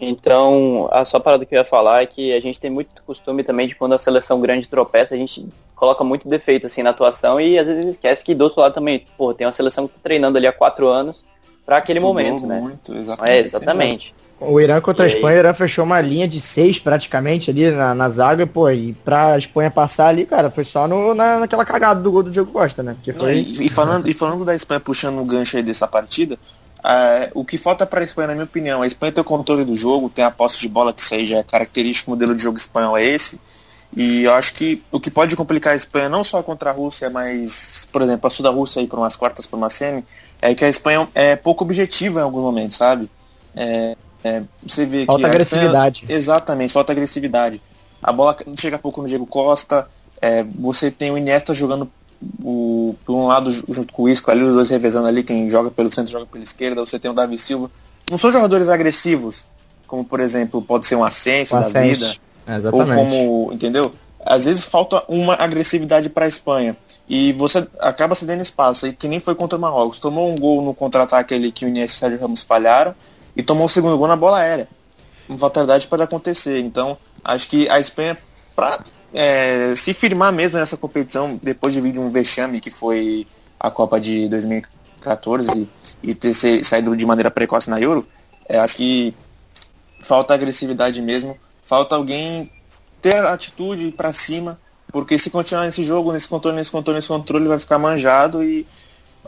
Então, 0.00 0.88
a 0.90 1.04
só 1.04 1.20
parada 1.20 1.44
que 1.44 1.54
eu 1.54 1.58
ia 1.58 1.64
falar 1.64 2.02
é 2.02 2.06
que 2.06 2.32
a 2.32 2.40
gente 2.40 2.58
tem 2.58 2.70
muito 2.70 2.90
costume 3.06 3.42
também 3.44 3.68
de 3.68 3.76
quando 3.76 3.94
a 3.94 3.98
seleção 3.98 4.40
grande 4.40 4.68
tropeça, 4.68 5.14
a 5.14 5.18
gente 5.18 5.46
coloca 5.74 6.02
muito 6.02 6.28
defeito 6.28 6.66
assim 6.66 6.82
na 6.82 6.90
atuação 6.90 7.40
e 7.40 7.58
às 7.58 7.66
vezes 7.66 7.84
esquece 7.86 8.24
que 8.24 8.34
do 8.34 8.44
outro 8.44 8.60
lado 8.60 8.74
também, 8.74 9.04
pô, 9.16 9.32
tem 9.32 9.46
uma 9.46 9.52
seleção 9.52 9.86
que 9.86 9.94
tá 9.94 10.00
treinando 10.02 10.38
ali 10.38 10.46
há 10.46 10.52
quatro 10.52 10.88
anos 10.88 11.24
para 11.64 11.78
aquele 11.78 11.98
Estudou 11.98 12.14
momento, 12.14 12.46
né? 12.46 12.60
Muito, 12.60 12.94
exatamente. 12.94 13.32
É, 13.32 13.40
exatamente. 13.40 14.14
O 14.40 14.60
Irã 14.60 14.80
contra 14.80 15.06
a 15.06 15.08
E 15.08 15.10
aí? 15.10 15.16
Espanha, 15.16 15.36
o 15.36 15.40
Irã 15.40 15.54
fechou 15.54 15.84
uma 15.84 16.00
linha 16.00 16.26
de 16.26 16.40
seis 16.40 16.78
praticamente 16.78 17.50
ali 17.50 17.70
na, 17.70 17.94
na 17.94 18.08
zaga, 18.10 18.46
pô, 18.46 18.68
e 18.68 18.92
pra 18.92 19.38
Espanha 19.38 19.70
passar 19.70 20.08
ali, 20.08 20.26
cara, 20.26 20.50
foi 20.50 20.64
só 20.64 20.86
no, 20.88 21.14
na, 21.14 21.40
naquela 21.40 21.64
cagada 21.64 22.00
do 22.00 22.10
gol 22.10 22.22
do 22.24 22.30
Diego 22.30 22.50
Costa, 22.50 22.82
né? 22.82 22.94
Porque 22.94 23.12
Não, 23.12 23.20
foi. 23.20 23.36
e, 23.36 23.66
e 23.66 23.68
falando, 23.68 24.08
e 24.08 24.12
falando 24.12 24.44
da 24.44 24.54
Espanha 24.54 24.80
puxando 24.80 25.20
o 25.20 25.24
gancho 25.24 25.56
aí 25.56 25.62
dessa 25.62 25.86
partida, 25.86 26.36
ah, 26.84 27.30
o 27.32 27.46
que 27.46 27.56
falta 27.56 27.86
para 27.86 28.02
a 28.02 28.04
Espanha, 28.04 28.28
na 28.28 28.34
minha 28.34 28.44
opinião, 28.44 28.82
a 28.82 28.86
Espanha 28.86 29.10
tem 29.10 29.22
o 29.22 29.24
controle 29.24 29.64
do 29.64 29.74
jogo, 29.74 30.10
tem 30.10 30.22
a 30.22 30.30
posse 30.30 30.60
de 30.60 30.68
bola, 30.68 30.92
que 30.92 31.00
isso 31.00 31.14
aí 31.14 31.24
já 31.24 31.38
é 31.38 31.42
característico, 31.42 32.10
o 32.10 32.14
modelo 32.14 32.34
de 32.34 32.42
jogo 32.42 32.58
espanhol 32.58 32.98
é 32.98 33.02
esse. 33.02 33.40
E 33.96 34.24
eu 34.24 34.34
acho 34.34 34.52
que 34.52 34.82
o 34.92 35.00
que 35.00 35.10
pode 35.10 35.34
complicar 35.34 35.72
a 35.72 35.76
Espanha, 35.76 36.10
não 36.10 36.22
só 36.22 36.42
contra 36.42 36.68
a 36.68 36.72
Rússia, 36.74 37.08
mas, 37.08 37.88
por 37.90 38.02
exemplo, 38.02 38.20
passou 38.20 38.44
da 38.44 38.50
Rússia 38.50 38.82
aí 38.82 38.86
para 38.86 38.98
umas 38.98 39.16
quartas, 39.16 39.46
para 39.46 39.56
uma 39.56 39.70
semi, 39.70 40.04
é 40.42 40.54
que 40.54 40.62
a 40.62 40.68
Espanha 40.68 41.08
é 41.14 41.36
pouco 41.36 41.64
objetiva 41.64 42.20
em 42.20 42.22
alguns 42.22 42.42
momentos, 42.42 42.76
sabe? 42.76 43.08
É, 43.56 43.96
é, 44.22 44.42
você 44.62 44.84
vê 44.84 45.06
Falta 45.06 45.20
que 45.20 45.26
a 45.26 45.28
agressividade. 45.30 46.00
Espanha- 46.00 46.18
exatamente, 46.18 46.72
falta 46.72 46.92
agressividade. 46.92 47.62
A 48.02 48.12
bola 48.12 48.36
chega 48.58 48.78
pouco 48.78 49.00
no 49.00 49.08
Diego 49.08 49.26
Costa, 49.26 49.88
é, 50.20 50.42
você 50.42 50.90
tem 50.90 51.10
o 51.10 51.16
Iniesta 51.16 51.54
jogando 51.54 51.90
o, 52.42 52.94
por 53.04 53.14
um 53.14 53.26
lado, 53.26 53.50
junto 53.50 53.92
com 53.92 54.02
o 54.02 54.08
Isco 54.08 54.30
ali, 54.30 54.42
os 54.42 54.54
dois 54.54 54.70
revezando 54.70 55.06
ali, 55.06 55.22
quem 55.22 55.48
joga 55.48 55.70
pelo 55.70 55.92
centro 55.92 56.12
joga 56.12 56.26
pela 56.26 56.44
esquerda, 56.44 56.84
você 56.84 56.98
tem 56.98 57.10
o 57.10 57.14
Davi 57.14 57.38
Silva. 57.38 57.70
Não 58.10 58.18
são 58.18 58.30
jogadores 58.30 58.68
agressivos, 58.68 59.46
como 59.86 60.04
por 60.04 60.20
exemplo, 60.20 60.60
pode 60.60 60.86
ser 60.86 60.96
um 60.96 61.04
Ascenso 61.04 61.54
da 61.54 61.68
vida, 61.68 62.16
É, 62.46 62.58
ou 62.70 62.84
como, 62.84 63.48
entendeu? 63.52 63.92
Às 64.24 64.44
vezes 64.44 64.64
falta 64.64 65.02
uma 65.08 65.34
agressividade 65.34 66.08
para 66.08 66.24
a 66.24 66.28
Espanha. 66.28 66.76
E 67.08 67.32
você 67.34 67.66
acaba 67.80 68.14
cedendo 68.14 68.42
espaço, 68.42 68.86
aí 68.86 68.94
que 68.94 69.06
nem 69.06 69.20
foi 69.20 69.34
contra 69.34 69.58
o 69.58 69.60
Marrocos. 69.60 69.98
Tomou 69.98 70.30
um 70.30 70.36
gol 70.36 70.62
no 70.62 70.72
contra-ataque 70.72 71.34
ali 71.34 71.52
que 71.52 71.64
o 71.64 71.68
Inês 71.68 71.92
e 71.92 71.94
o 71.96 71.98
Sérgio 71.98 72.20
Ramos 72.20 72.42
falharam, 72.42 72.94
e 73.36 73.42
tomou 73.42 73.66
o 73.66 73.68
segundo 73.68 73.98
gol 73.98 74.08
na 74.08 74.16
bola 74.16 74.38
aérea. 74.38 74.68
Uma 75.28 75.38
fatalidade 75.38 75.86
pode 75.86 76.02
acontecer. 76.02 76.60
Então, 76.60 76.96
acho 77.22 77.48
que 77.48 77.68
a 77.68 77.78
Espanha, 77.78 78.16
para 78.56 78.80
se 79.76 79.94
firmar 79.94 80.32
mesmo 80.32 80.58
nessa 80.58 80.76
competição, 80.76 81.38
depois 81.42 81.72
de 81.72 81.80
vir 81.80 81.92
de 81.92 81.98
um 81.98 82.10
vexame 82.10 82.60
que 82.60 82.70
foi 82.70 83.26
a 83.58 83.70
Copa 83.70 84.00
de 84.00 84.28
2014 84.28 85.68
e, 86.02 86.14
ter 86.14 86.34
saído 86.64 86.96
de 86.96 87.06
maneira 87.06 87.30
precoce 87.30 87.70
na 87.70 87.80
Euro, 87.80 88.06
é, 88.48 88.58
acho 88.58 88.76
que 88.76 89.14
falta 90.02 90.34
agressividade 90.34 91.00
mesmo, 91.00 91.38
falta 91.62 91.94
alguém 91.94 92.50
ter 93.00 93.16
atitude 93.24 93.92
para 93.92 94.12
cima, 94.12 94.58
porque 94.92 95.16
se 95.16 95.30
continuar 95.30 95.64
nesse 95.64 95.84
jogo, 95.84 96.12
nesse 96.12 96.28
controle, 96.28 96.56
nesse 96.56 96.70
controle, 96.70 96.98
nesse 96.98 97.08
controle, 97.08 97.48
vai 97.48 97.58
ficar 97.58 97.78
manjado 97.78 98.42
e 98.42 98.66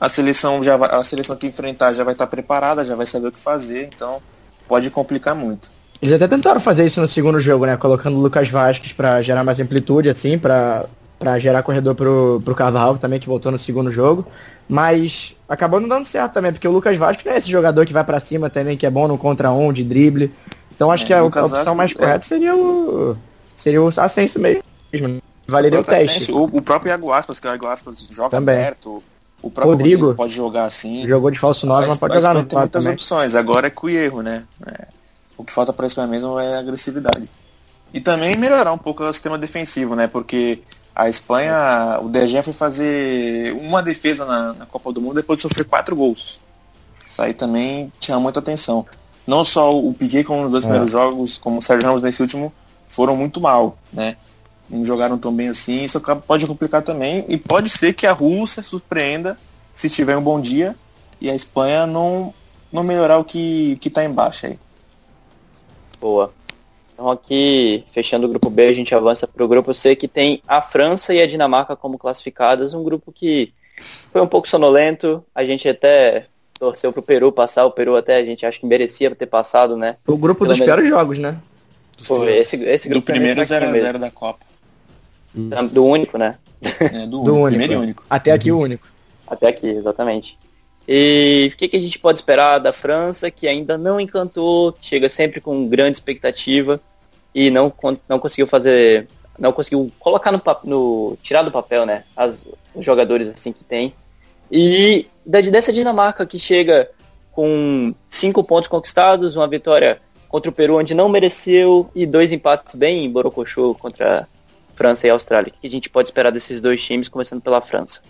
a 0.00 0.08
seleção 0.08 0.62
já 0.62 0.76
vai, 0.76 0.90
a 0.90 1.02
seleção 1.04 1.36
que 1.36 1.46
enfrentar 1.46 1.92
já 1.92 2.04
vai 2.04 2.12
estar 2.12 2.26
preparada, 2.26 2.84
já 2.84 2.94
vai 2.94 3.06
saber 3.06 3.28
o 3.28 3.32
que 3.32 3.38
fazer, 3.38 3.90
então 3.94 4.20
pode 4.68 4.90
complicar 4.90 5.34
muito. 5.34 5.75
Eles 6.00 6.14
até 6.14 6.28
tentaram 6.28 6.60
fazer 6.60 6.84
isso 6.84 7.00
no 7.00 7.08
segundo 7.08 7.40
jogo, 7.40 7.64
né? 7.66 7.76
Colocando 7.76 8.16
o 8.16 8.20
Lucas 8.20 8.48
Vasquez 8.48 8.92
pra 8.92 9.22
gerar 9.22 9.42
mais 9.44 9.58
amplitude, 9.60 10.08
assim, 10.08 10.38
pra, 10.38 10.84
pra 11.18 11.38
gerar 11.38 11.62
corredor 11.62 11.94
pro, 11.94 12.40
pro 12.44 12.54
Carvalho 12.54 12.98
também, 12.98 13.18
que 13.18 13.26
voltou 13.26 13.50
no 13.50 13.58
segundo 13.58 13.90
jogo. 13.90 14.26
Mas 14.68 15.34
acabou 15.48 15.80
não 15.80 15.88
dando 15.88 16.04
certo 16.04 16.32
também, 16.34 16.52
porque 16.52 16.66
o 16.68 16.72
Lucas 16.72 16.96
Vasquez 16.96 17.24
não 17.24 17.32
é 17.32 17.38
esse 17.38 17.50
jogador 17.50 17.86
que 17.86 17.92
vai 17.92 18.04
pra 18.04 18.20
cima 18.20 18.50
também, 18.50 18.76
que 18.76 18.84
é 18.84 18.90
bom 18.90 19.08
no 19.08 19.16
contra 19.16 19.50
um, 19.52 19.72
de 19.72 19.82
drible. 19.84 20.32
Então 20.74 20.90
acho 20.90 21.04
É, 21.04 21.06
que 21.06 21.12
a, 21.14 21.20
a 21.20 21.24
opção 21.24 21.74
mais 21.74 21.92
é. 21.92 21.94
correta 21.94 22.24
seria 22.26 22.54
o. 22.54 23.16
Seria 23.56 23.80
o 23.82 23.88
Ascenso 23.96 24.38
mesmo. 24.38 24.62
Valeria 25.48 25.80
o 25.80 25.84
próprio 25.84 26.04
teste. 26.06 26.16
Asensio, 26.32 26.36
O, 26.36 26.44
o 26.58 26.62
próprio 26.62 26.90
Iago 26.90 27.12
Aspas, 27.12 27.38
que 27.40 27.46
o 27.46 27.50
Iago 27.50 27.66
Aspas 27.68 27.96
joga 28.10 28.30
Também. 28.30 28.56
perto, 28.56 29.02
o 29.40 29.50
próprio 29.50 29.72
Rodrigo. 29.72 30.00
Rodrigo 30.00 30.16
pode 30.16 30.34
jogar 30.34 30.64
assim. 30.64 31.06
Jogou 31.08 31.30
de 31.30 31.38
falso 31.38 31.66
9, 31.66 31.86
mas 31.86 31.96
A 31.96 32.00
pode 32.00 32.12
Espanha 32.16 32.20
jogar 32.22 32.34
no 32.34 32.40
tem 32.40 32.56
4 32.56 32.60
muitas 32.60 32.82
também. 32.82 32.92
opções, 32.94 33.34
agora 33.34 33.68
é 33.68 33.70
com 33.70 33.86
o 33.86 33.90
erro, 33.90 34.20
né? 34.22 34.42
É, 34.66 34.86
O 35.36 35.44
que 35.44 35.52
falta 35.52 35.72
para 35.72 35.86
a 35.86 35.88
Espanha 35.88 36.08
mesmo 36.08 36.38
é 36.38 36.56
agressividade. 36.56 37.28
E 37.92 38.00
também 38.00 38.36
melhorar 38.36 38.72
um 38.72 38.78
pouco 38.78 39.04
o 39.04 39.12
sistema 39.12 39.38
defensivo, 39.38 39.94
né? 39.94 40.06
Porque 40.06 40.62
a 40.94 41.08
Espanha, 41.08 41.98
o 42.02 42.08
DG 42.08 42.42
foi 42.42 42.52
fazer 42.52 43.52
uma 43.60 43.82
defesa 43.82 44.24
na, 44.24 44.52
na 44.54 44.66
Copa 44.66 44.92
do 44.92 45.00
Mundo 45.00 45.14
depois 45.16 45.36
de 45.38 45.42
sofrer 45.42 45.64
quatro 45.64 45.94
gols. 45.94 46.40
Isso 47.06 47.20
aí 47.22 47.34
também 47.34 47.92
chama 48.00 48.20
muita 48.20 48.40
atenção. 48.40 48.86
Não 49.26 49.44
só 49.44 49.70
o 49.70 49.92
Piquet 49.92 50.24
como 50.24 50.42
nos 50.42 50.50
dois 50.50 50.64
É. 50.64 50.66
primeiros 50.68 50.92
jogos, 50.92 51.38
como 51.38 51.58
o 51.58 51.62
Sérgio 51.62 51.88
Ramos 51.88 52.02
nesse 52.02 52.22
último, 52.22 52.52
foram 52.86 53.16
muito 53.16 53.40
mal, 53.40 53.76
né? 53.92 54.16
Não 54.68 54.84
jogaram 54.84 55.16
tão 55.18 55.32
bem 55.32 55.48
assim, 55.48 55.84
isso 55.84 56.00
pode 56.26 56.46
complicar 56.46 56.82
também. 56.82 57.24
E 57.28 57.36
pode 57.36 57.70
ser 57.70 57.92
que 57.92 58.06
a 58.06 58.12
Rússia 58.12 58.62
surpreenda 58.62 59.38
se 59.72 59.88
tiver 59.90 60.16
um 60.16 60.22
bom 60.22 60.40
dia 60.40 60.74
e 61.20 61.30
a 61.30 61.34
Espanha 61.34 61.86
não, 61.86 62.32
não 62.72 62.82
melhorar 62.82 63.18
o 63.18 63.24
que, 63.24 63.76
que 63.76 63.90
tá 63.90 64.04
embaixo 64.04 64.46
aí. 64.46 64.58
Boa. 66.00 66.32
Então 66.94 67.10
aqui, 67.10 67.84
fechando 67.88 68.26
o 68.26 68.30
grupo 68.30 68.48
B, 68.48 68.66
a 68.68 68.72
gente 68.72 68.94
avança 68.94 69.26
para 69.26 69.44
o 69.44 69.48
grupo 69.48 69.74
C, 69.74 69.94
que 69.94 70.08
tem 70.08 70.42
a 70.48 70.62
França 70.62 71.12
e 71.12 71.20
a 71.20 71.26
Dinamarca 71.26 71.76
como 71.76 71.98
classificadas. 71.98 72.72
Um 72.72 72.82
grupo 72.82 73.12
que 73.12 73.52
foi 74.12 74.22
um 74.22 74.26
pouco 74.26 74.48
sonolento. 74.48 75.22
A 75.34 75.44
gente 75.44 75.68
até 75.68 76.24
torceu 76.58 76.92
pro 76.92 77.02
Peru 77.02 77.30
passar. 77.30 77.66
O 77.66 77.70
Peru 77.70 77.96
até 77.96 78.16
a 78.16 78.24
gente 78.24 78.46
acha 78.46 78.58
que 78.58 78.64
merecia 78.66 79.14
ter 79.14 79.26
passado, 79.26 79.76
né? 79.76 79.96
Foi 80.04 80.14
o 80.14 80.18
grupo 80.18 80.38
Pelo 80.40 80.50
dos 80.50 80.58
menos- 80.58 80.74
piores 80.74 80.88
jogos, 80.88 81.18
né? 81.18 81.36
Foi 82.02 82.34
esse, 82.36 82.56
esse 82.64 82.88
Do 82.88 82.92
grupo 82.94 83.10
é 83.10 83.14
primeiro 83.14 83.36
meio 83.36 83.46
fraquinho 83.46 83.72
0x0 83.74 83.98
da 83.98 84.10
Copa. 84.10 84.44
mesmo. 85.34 85.68
Do 85.70 85.84
único, 85.84 86.16
né? 86.18 86.36
né? 86.80 87.06
Do, 87.06 87.10
Do 87.10 87.18
único, 87.18 87.32
único. 87.34 87.48
primeiro 87.48 87.72
e 87.74 87.76
único. 87.76 88.04
Até 88.08 88.32
aqui 88.32 88.50
o 88.52 88.58
único. 88.58 88.86
Até 89.26 89.48
aqui, 89.48 89.66
exatamente. 89.66 90.38
E 90.88 91.50
o 91.52 91.56
que, 91.56 91.68
que 91.68 91.76
a 91.76 91.80
gente 91.80 91.98
pode 91.98 92.18
esperar 92.18 92.58
da 92.58 92.72
França, 92.72 93.30
que 93.30 93.48
ainda 93.48 93.76
não 93.76 93.98
encantou, 93.98 94.76
chega 94.80 95.10
sempre 95.10 95.40
com 95.40 95.68
grande 95.68 95.96
expectativa 95.96 96.80
e 97.34 97.50
não, 97.50 97.72
não 98.08 98.18
conseguiu 98.18 98.46
fazer, 98.46 99.08
não 99.38 99.52
conseguiu 99.52 99.90
colocar 99.98 100.30
no, 100.30 100.40
no 100.64 101.18
tirar 101.22 101.42
do 101.42 101.50
papel, 101.50 101.84
né, 101.84 102.04
as, 102.16 102.46
os 102.74 102.84
jogadores 102.84 103.28
assim 103.28 103.52
que 103.52 103.64
tem. 103.64 103.94
E 104.50 105.06
da, 105.24 105.40
dessa 105.40 105.72
Dinamarca 105.72 106.24
que 106.24 106.38
chega 106.38 106.88
com 107.32 107.92
cinco 108.08 108.44
pontos 108.44 108.68
conquistados, 108.68 109.34
uma 109.34 109.48
vitória 109.48 110.00
contra 110.28 110.50
o 110.50 110.54
Peru 110.54 110.78
onde 110.78 110.94
não 110.94 111.08
mereceu 111.08 111.90
e 111.94 112.06
dois 112.06 112.30
empates 112.30 112.74
bem 112.74 113.10
borocochô 113.10 113.74
contra 113.74 114.28
França 114.74 115.06
e 115.06 115.10
Austrália. 115.10 115.52
O 115.54 115.60
que 115.60 115.66
a 115.66 115.70
gente 115.70 115.90
pode 115.90 116.08
esperar 116.08 116.30
desses 116.30 116.60
dois 116.60 116.82
times, 116.82 117.08
começando 117.08 117.40
pela 117.40 117.60
França? 117.60 118.00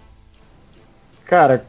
Cara, 1.25 1.65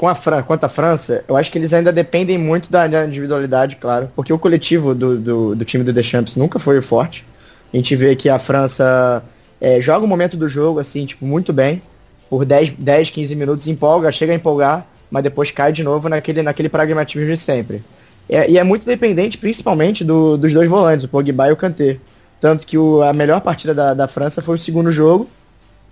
com, 0.00 0.08
a 0.08 0.14
Fran 0.14 0.42
quanto 0.42 0.64
à 0.64 0.68
França, 0.70 1.22
eu 1.28 1.36
acho 1.36 1.52
que 1.52 1.58
eles 1.58 1.74
ainda 1.74 1.92
dependem 1.92 2.38
muito 2.38 2.72
da, 2.72 2.86
da 2.86 3.04
individualidade, 3.04 3.76
claro, 3.76 4.10
porque 4.16 4.32
o 4.32 4.38
coletivo 4.38 4.94
do, 4.94 5.18
do, 5.18 5.54
do 5.54 5.64
time 5.66 5.84
do 5.84 5.92
Deschamps 5.92 6.36
nunca 6.36 6.58
foi 6.58 6.80
forte. 6.80 7.22
A 7.70 7.76
gente 7.76 7.94
vê 7.94 8.16
que 8.16 8.26
a 8.30 8.38
França 8.38 9.22
é, 9.60 9.78
joga 9.78 10.06
o 10.06 10.08
momento 10.08 10.38
do 10.38 10.48
jogo, 10.48 10.80
assim, 10.80 11.04
tipo, 11.04 11.26
muito 11.26 11.52
bem, 11.52 11.82
por 12.30 12.46
10, 12.46 12.70
10, 12.78 13.10
15 13.10 13.36
minutos, 13.36 13.66
empolga, 13.66 14.10
chega 14.10 14.32
a 14.32 14.36
empolgar, 14.36 14.86
mas 15.10 15.22
depois 15.22 15.50
cai 15.50 15.70
de 15.70 15.82
novo 15.82 16.08
naquele, 16.08 16.40
naquele 16.40 16.70
pragmatismo 16.70 17.26
de 17.26 17.36
sempre. 17.36 17.82
É, 18.26 18.50
e 18.50 18.56
é 18.56 18.64
muito 18.64 18.86
dependente, 18.86 19.36
principalmente, 19.36 20.02
do- 20.02 20.38
dos 20.38 20.50
dois 20.50 20.66
volantes, 20.70 21.04
o 21.04 21.08
Pogba 21.08 21.48
e 21.48 21.52
o 21.52 21.56
Kanté. 21.56 21.98
Tanto 22.40 22.66
que 22.66 22.78
o- 22.78 23.02
a 23.02 23.12
melhor 23.12 23.42
partida 23.42 23.74
da, 23.74 23.92
da 23.92 24.08
França 24.08 24.40
foi 24.40 24.54
o 24.54 24.58
segundo 24.58 24.90
jogo, 24.90 25.28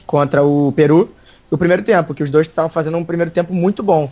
contra 0.06 0.42
o 0.42 0.72
Peru, 0.72 1.10
o 1.50 1.58
primeiro 1.58 1.82
tempo, 1.82 2.14
que 2.14 2.22
os 2.22 2.30
dois 2.30 2.46
estavam 2.46 2.70
fazendo 2.70 2.96
um 2.96 3.04
primeiro 3.04 3.30
tempo 3.30 3.52
muito 3.52 3.82
bom. 3.82 4.10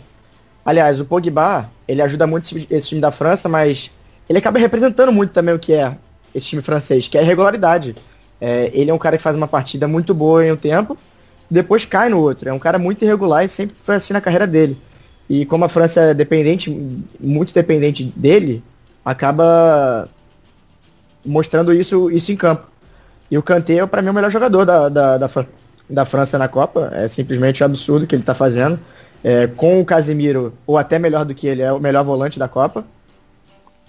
Aliás, 0.65 0.99
o 0.99 1.05
Pogba, 1.05 1.69
ele 1.87 2.01
ajuda 2.01 2.27
muito 2.27 2.43
esse, 2.45 2.67
esse 2.69 2.89
time 2.89 3.01
da 3.01 3.11
França, 3.11 3.47
mas 3.47 3.91
ele 4.27 4.39
acaba 4.39 4.59
representando 4.59 5.11
muito 5.11 5.31
também 5.31 5.53
o 5.53 5.59
que 5.59 5.73
é 5.73 5.95
esse 6.33 6.47
time 6.47 6.61
francês, 6.61 7.07
que 7.07 7.17
é 7.17 7.21
a 7.21 7.23
regularidade. 7.23 7.95
É, 8.39 8.69
ele 8.73 8.91
é 8.91 8.93
um 8.93 8.97
cara 8.97 9.17
que 9.17 9.23
faz 9.23 9.35
uma 9.35 9.47
partida 9.47 9.87
muito 9.87 10.13
boa 10.13 10.45
em 10.45 10.51
um 10.51 10.55
tempo, 10.55 10.97
depois 11.49 11.85
cai 11.85 12.09
no 12.09 12.19
outro. 12.19 12.49
É 12.49 12.53
um 12.53 12.59
cara 12.59 12.77
muito 12.77 13.03
irregular 13.03 13.45
e 13.45 13.49
sempre 13.49 13.75
foi 13.83 13.95
assim 13.95 14.13
na 14.13 14.21
carreira 14.21 14.45
dele. 14.45 14.77
E 15.29 15.45
como 15.45 15.65
a 15.65 15.69
França 15.69 16.01
é 16.01 16.13
dependente, 16.13 16.69
muito 17.19 17.53
dependente 17.53 18.03
dele, 18.15 18.63
acaba 19.03 20.09
mostrando 21.25 21.73
isso, 21.73 22.09
isso 22.11 22.31
em 22.31 22.35
campo. 22.35 22.65
E 23.29 23.37
o 23.37 23.43
Kanté, 23.43 23.85
para 23.85 24.01
mim, 24.01 24.07
é 24.07 24.11
o 24.11 24.13
melhor 24.13 24.31
jogador 24.31 24.65
da, 24.65 24.87
da, 24.87 25.17
da, 25.17 25.29
da 25.89 26.05
França 26.05 26.37
na 26.37 26.47
Copa. 26.47 26.91
É 26.93 27.07
simplesmente 27.07 27.63
um 27.63 27.65
absurdo 27.65 28.03
o 28.03 28.07
que 28.07 28.15
ele 28.15 28.21
está 28.21 28.33
fazendo. 28.33 28.79
É, 29.23 29.47
com 29.47 29.81
o 29.81 29.85
Casemiro, 29.85 30.53
ou 30.65 30.77
até 30.77 30.99
melhor 30.99 31.25
do 31.25 31.33
que 31.33 31.47
ele, 31.47 31.61
é 31.61 31.71
o 31.71 31.79
melhor 31.79 32.03
volante 32.03 32.37
da 32.37 32.47
Copa. 32.47 32.85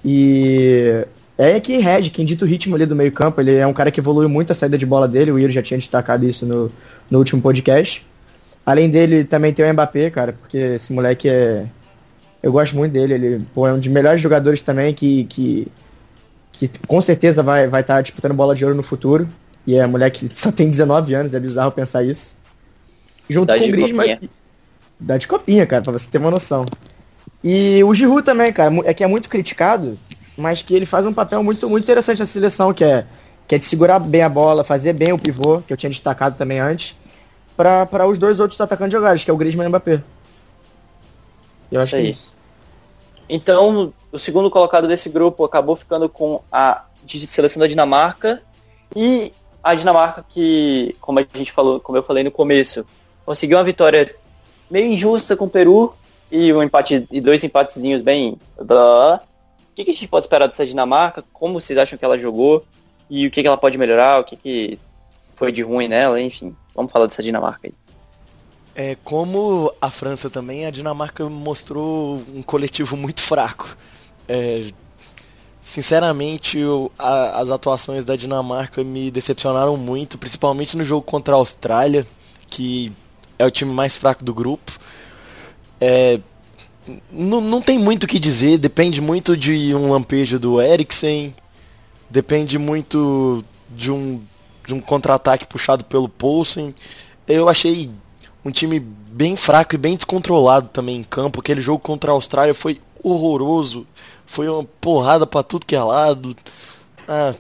E 0.04 1.04
é 1.36 1.60
quem 1.60 1.80
rege, 1.80 2.10
quem 2.10 2.24
dita 2.24 2.44
o 2.44 2.48
ritmo 2.48 2.74
ali 2.74 2.86
do 2.86 2.96
meio 2.96 3.12
campo. 3.12 3.40
Ele 3.40 3.56
é 3.56 3.66
um 3.66 3.72
cara 3.72 3.90
que 3.90 4.00
evoluiu 4.00 4.28
muito 4.28 4.52
a 4.52 4.54
saída 4.54 4.78
de 4.78 4.86
bola 4.86 5.06
dele. 5.06 5.30
O 5.30 5.38
Iro 5.38 5.52
já 5.52 5.62
tinha 5.62 5.78
destacado 5.78 6.26
isso 6.26 6.46
no, 6.46 6.70
no 7.10 7.18
último 7.18 7.42
podcast. 7.42 8.04
Além 8.64 8.90
dele, 8.90 9.24
também 9.24 9.52
tem 9.52 9.64
o 9.64 9.72
Mbappé, 9.72 10.10
cara, 10.10 10.32
porque 10.32 10.56
esse 10.56 10.92
moleque 10.92 11.28
é... 11.28 11.66
Eu 12.42 12.52
gosto 12.52 12.76
muito 12.76 12.92
dele. 12.92 13.14
Ele 13.14 13.46
pô, 13.54 13.66
é 13.66 13.72
um 13.72 13.78
dos 13.78 13.88
melhores 13.88 14.20
jogadores 14.20 14.60
também 14.60 14.94
que... 14.94 15.24
que 15.24 15.68
que 16.58 16.68
com 16.86 17.00
certeza 17.00 17.42
vai 17.42 17.60
estar 17.60 17.70
vai 17.70 17.82
tá 17.84 18.00
disputando 18.00 18.34
bola 18.34 18.54
de 18.54 18.64
ouro 18.64 18.76
no 18.76 18.82
futuro. 18.82 19.28
E 19.68 19.76
é 19.76 19.86
moleque 19.86 20.26
que 20.26 20.40
só 20.40 20.50
tem 20.50 20.70
19 20.70 21.12
anos, 21.12 21.34
é 21.34 21.38
bizarro 21.38 21.70
pensar 21.70 22.02
isso. 22.02 22.34
Junto 23.28 23.48
Dá 23.48 23.58
com 23.58 23.66
o 23.66 23.70
Griezmann. 23.70 24.14
copinha. 24.14 24.30
Dá 24.98 25.18
de 25.18 25.28
copinha, 25.28 25.66
cara, 25.66 25.82
pra 25.82 25.92
você 25.92 26.10
ter 26.10 26.16
uma 26.16 26.30
noção. 26.30 26.64
E 27.44 27.84
o 27.84 27.92
Giroud 27.92 28.22
também, 28.22 28.50
cara, 28.50 28.74
é 28.86 28.94
que 28.94 29.04
é 29.04 29.06
muito 29.06 29.28
criticado, 29.28 29.98
mas 30.38 30.62
que 30.62 30.74
ele 30.74 30.86
faz 30.86 31.04
um 31.04 31.12
papel 31.12 31.44
muito, 31.44 31.68
muito 31.68 31.84
interessante 31.84 32.18
na 32.20 32.24
seleção, 32.24 32.72
que 32.72 32.82
é, 32.82 33.04
que 33.46 33.56
é 33.56 33.58
de 33.58 33.66
segurar 33.66 33.98
bem 33.98 34.22
a 34.22 34.28
bola, 34.30 34.64
fazer 34.64 34.94
bem 34.94 35.12
o 35.12 35.18
pivô, 35.18 35.60
que 35.60 35.70
eu 35.70 35.76
tinha 35.76 35.90
destacado 35.90 36.34
também 36.38 36.58
antes, 36.58 36.96
para 37.54 38.06
os 38.06 38.16
dois 38.16 38.40
outros 38.40 38.58
atacantes 38.58 38.94
jogares, 38.94 39.22
que 39.22 39.30
é 39.30 39.34
o 39.34 39.36
Griezmann 39.36 39.64
e 39.64 39.66
o 39.66 39.68
Mbappé. 39.68 40.02
Eu 41.70 41.82
acho 41.82 41.88
Isso 41.88 41.96
que 42.02 42.06
é 42.06 42.10
isso. 42.10 42.34
Então, 43.28 43.92
o 44.10 44.18
segundo 44.18 44.50
colocado 44.50 44.88
desse 44.88 45.10
grupo 45.10 45.44
acabou 45.44 45.76
ficando 45.76 46.08
com 46.08 46.40
a 46.50 46.84
seleção 47.26 47.60
da 47.60 47.66
Dinamarca 47.66 48.40
e 48.96 49.30
a 49.62 49.74
Dinamarca 49.74 50.24
que, 50.28 50.94
como 51.00 51.18
a 51.18 51.26
gente 51.34 51.52
falou, 51.52 51.80
como 51.80 51.98
eu 51.98 52.02
falei 52.02 52.24
no 52.24 52.30
começo, 52.30 52.84
conseguiu 53.24 53.58
uma 53.58 53.64
vitória 53.64 54.14
meio 54.70 54.86
injusta 54.86 55.36
com 55.36 55.46
o 55.46 55.50
Peru 55.50 55.94
e 56.30 56.52
um 56.52 56.62
empate 56.62 57.06
e 57.10 57.20
dois 57.20 57.42
empatezinhos 57.42 58.02
bem 58.02 58.38
blá. 58.60 59.20
O 59.70 59.74
que, 59.74 59.84
que 59.84 59.90
a 59.90 59.94
gente 59.94 60.08
pode 60.08 60.24
esperar 60.24 60.46
dessa 60.46 60.66
Dinamarca? 60.66 61.24
Como 61.32 61.60
vocês 61.60 61.78
acham 61.78 61.98
que 61.98 62.04
ela 62.04 62.18
jogou? 62.18 62.64
E 63.08 63.26
o 63.26 63.30
que, 63.30 63.42
que 63.42 63.48
ela 63.48 63.56
pode 63.56 63.78
melhorar? 63.78 64.20
O 64.20 64.24
que, 64.24 64.36
que 64.36 64.78
foi 65.34 65.52
de 65.52 65.62
ruim 65.62 65.88
nela? 65.88 66.20
Enfim, 66.20 66.54
vamos 66.74 66.90
falar 66.90 67.06
dessa 67.06 67.22
Dinamarca 67.22 67.68
aí. 67.68 67.74
É, 68.74 68.96
como 69.02 69.72
a 69.80 69.90
França 69.90 70.30
também, 70.30 70.66
a 70.66 70.70
Dinamarca 70.70 71.28
mostrou 71.28 72.22
um 72.34 72.42
coletivo 72.42 72.96
muito 72.96 73.20
fraco. 73.20 73.76
É, 74.28 74.70
sinceramente, 75.68 76.56
eu- 76.56 76.90
a- 76.98 77.40
as 77.40 77.50
atuações 77.50 78.02
da 78.02 78.16
Dinamarca 78.16 78.82
me 78.82 79.10
decepcionaram 79.10 79.76
muito, 79.76 80.16
principalmente 80.16 80.74
no 80.74 80.82
jogo 80.82 81.02
contra 81.02 81.34
a 81.34 81.36
Austrália, 81.36 82.06
que 82.48 82.90
é 83.38 83.44
o 83.44 83.50
time 83.50 83.70
mais 83.70 83.94
fraco 83.94 84.24
do 84.24 84.32
grupo. 84.32 84.72
É, 85.78 86.20
não, 87.12 87.60
tem 87.60 87.78
muito 87.78 88.04
o 88.04 88.06
que 88.06 88.18
dizer, 88.18 88.56
depende 88.56 88.98
muito 88.98 89.36
de 89.36 89.74
um 89.74 89.90
lampejo 89.92 90.38
do 90.38 90.58
Eriksen, 90.60 91.34
depende 92.08 92.56
muito 92.56 93.44
de 93.68 93.90
um, 93.90 94.22
de 94.66 94.72
um 94.72 94.80
contra-ataque 94.80 95.46
puxado 95.46 95.84
pelo 95.84 96.08
Poulsen. 96.08 96.74
Eu 97.26 97.46
achei 97.46 97.90
um 98.42 98.50
time 98.50 98.80
bem 98.80 99.36
fraco 99.36 99.74
e 99.74 99.78
bem 99.78 99.96
descontrolado 99.96 100.70
também 100.70 100.96
em 100.96 101.04
campo. 101.04 101.40
Aquele 101.40 101.60
jogo 101.60 101.80
contra 101.80 102.10
a 102.10 102.14
Austrália 102.14 102.54
foi 102.54 102.80
horroroso, 103.02 103.86
foi 104.28 104.48
uma 104.48 104.62
porrada 104.80 105.26
pra 105.26 105.42
tudo 105.42 105.66
que 105.66 105.74
é 105.74 105.82
lado. 105.82 106.36
Ah, 107.08 107.34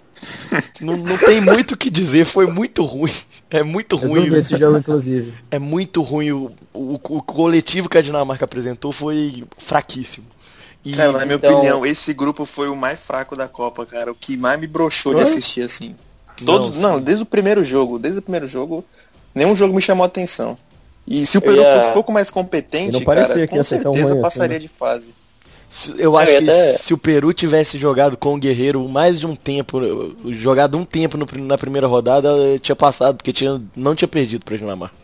não, 0.80 0.96
não 0.96 1.16
tem 1.18 1.40
muito 1.40 1.72
o 1.72 1.76
que 1.76 1.90
dizer, 1.90 2.24
foi 2.24 2.46
muito 2.46 2.82
ruim. 2.84 3.12
É 3.50 3.62
muito 3.62 3.96
ruim. 3.96 4.34
esse 4.34 4.56
jogo, 4.56 4.78
inclusive. 4.78 5.32
É 5.50 5.58
muito 5.58 6.02
ruim. 6.02 6.32
O, 6.32 6.50
o, 6.72 6.94
o 6.94 7.22
coletivo 7.22 7.88
que 7.88 7.96
a 7.98 8.02
Dinamarca 8.02 8.44
apresentou 8.44 8.92
foi 8.92 9.44
fraquíssimo. 9.58 10.26
E 10.84 10.92
Cara, 10.94 11.12
na 11.12 11.24
minha 11.26 11.36
Então- 11.36 11.52
opinião, 11.54 11.84
esse 11.86 12.12
grupo 12.14 12.44
foi 12.46 12.68
o 12.68 12.74
mais 12.76 13.00
fraco 13.00 13.36
da 13.36 13.46
Copa, 13.46 13.84
cara. 13.84 14.10
O 14.10 14.14
que 14.14 14.36
mais 14.36 14.58
me 14.58 14.66
broxou 14.66 15.14
de 15.14 15.20
assistir, 15.22 15.62
assim. 15.62 15.94
Todos, 16.44 16.70
Não, 16.78 16.92
não, 16.92 17.00
desde 17.00 17.22
o 17.22 17.26
primeiro 17.26 17.62
jogo, 17.64 17.98
desde 17.98 18.20
o 18.20 18.22
primeiro 18.22 18.46
jogo, 18.46 18.84
nenhum 19.34 19.54
jogo 19.56 19.74
me 19.74 19.82
chamou 19.82 20.04
a 20.04 20.06
atenção. 20.06 20.56
E 21.06 21.26
se 21.26 21.36
o 21.36 21.40
Peru 21.40 21.56
ia- 21.60 21.76
fosse 21.78 21.90
um 21.90 21.94
pouco 21.94 22.12
mais 22.12 22.30
competente, 22.30 22.92
não 22.92 23.00
parecia 23.02 23.34
cara, 23.34 23.48
com 23.48 23.62
certeza 23.64 23.88
ruim 23.90 24.02
assim, 24.12 24.20
passaria 24.20 24.54
né? 24.56 24.60
de 24.60 24.68
fase. 24.68 25.10
Eu 25.98 26.16
acho 26.16 26.32
Eu 26.32 26.38
que 26.42 26.50
até- 26.50 26.72
se 26.78 26.94
o 26.94 26.98
Peru 26.98 27.32
tivesse 27.32 27.78
jogado 27.78 28.16
com 28.16 28.34
o 28.34 28.38
Guerreiro 28.38 28.86
mais 28.88 29.20
de 29.20 29.26
um 29.26 29.36
tempo, 29.36 29.80
jogado 30.32 30.76
um 30.78 30.84
tempo 30.84 31.16
no 31.16 31.26
na 31.44 31.58
primeira 31.58 31.86
rodada, 31.86 32.30
tinha 32.60 32.74
passado, 32.76 33.16
porque 33.16 33.32
tinha, 33.32 33.60
não 33.76 33.94
tinha 33.94 34.08
perdido 34.08 34.44
pra 34.44 34.56
Dinamarca. 34.56 34.94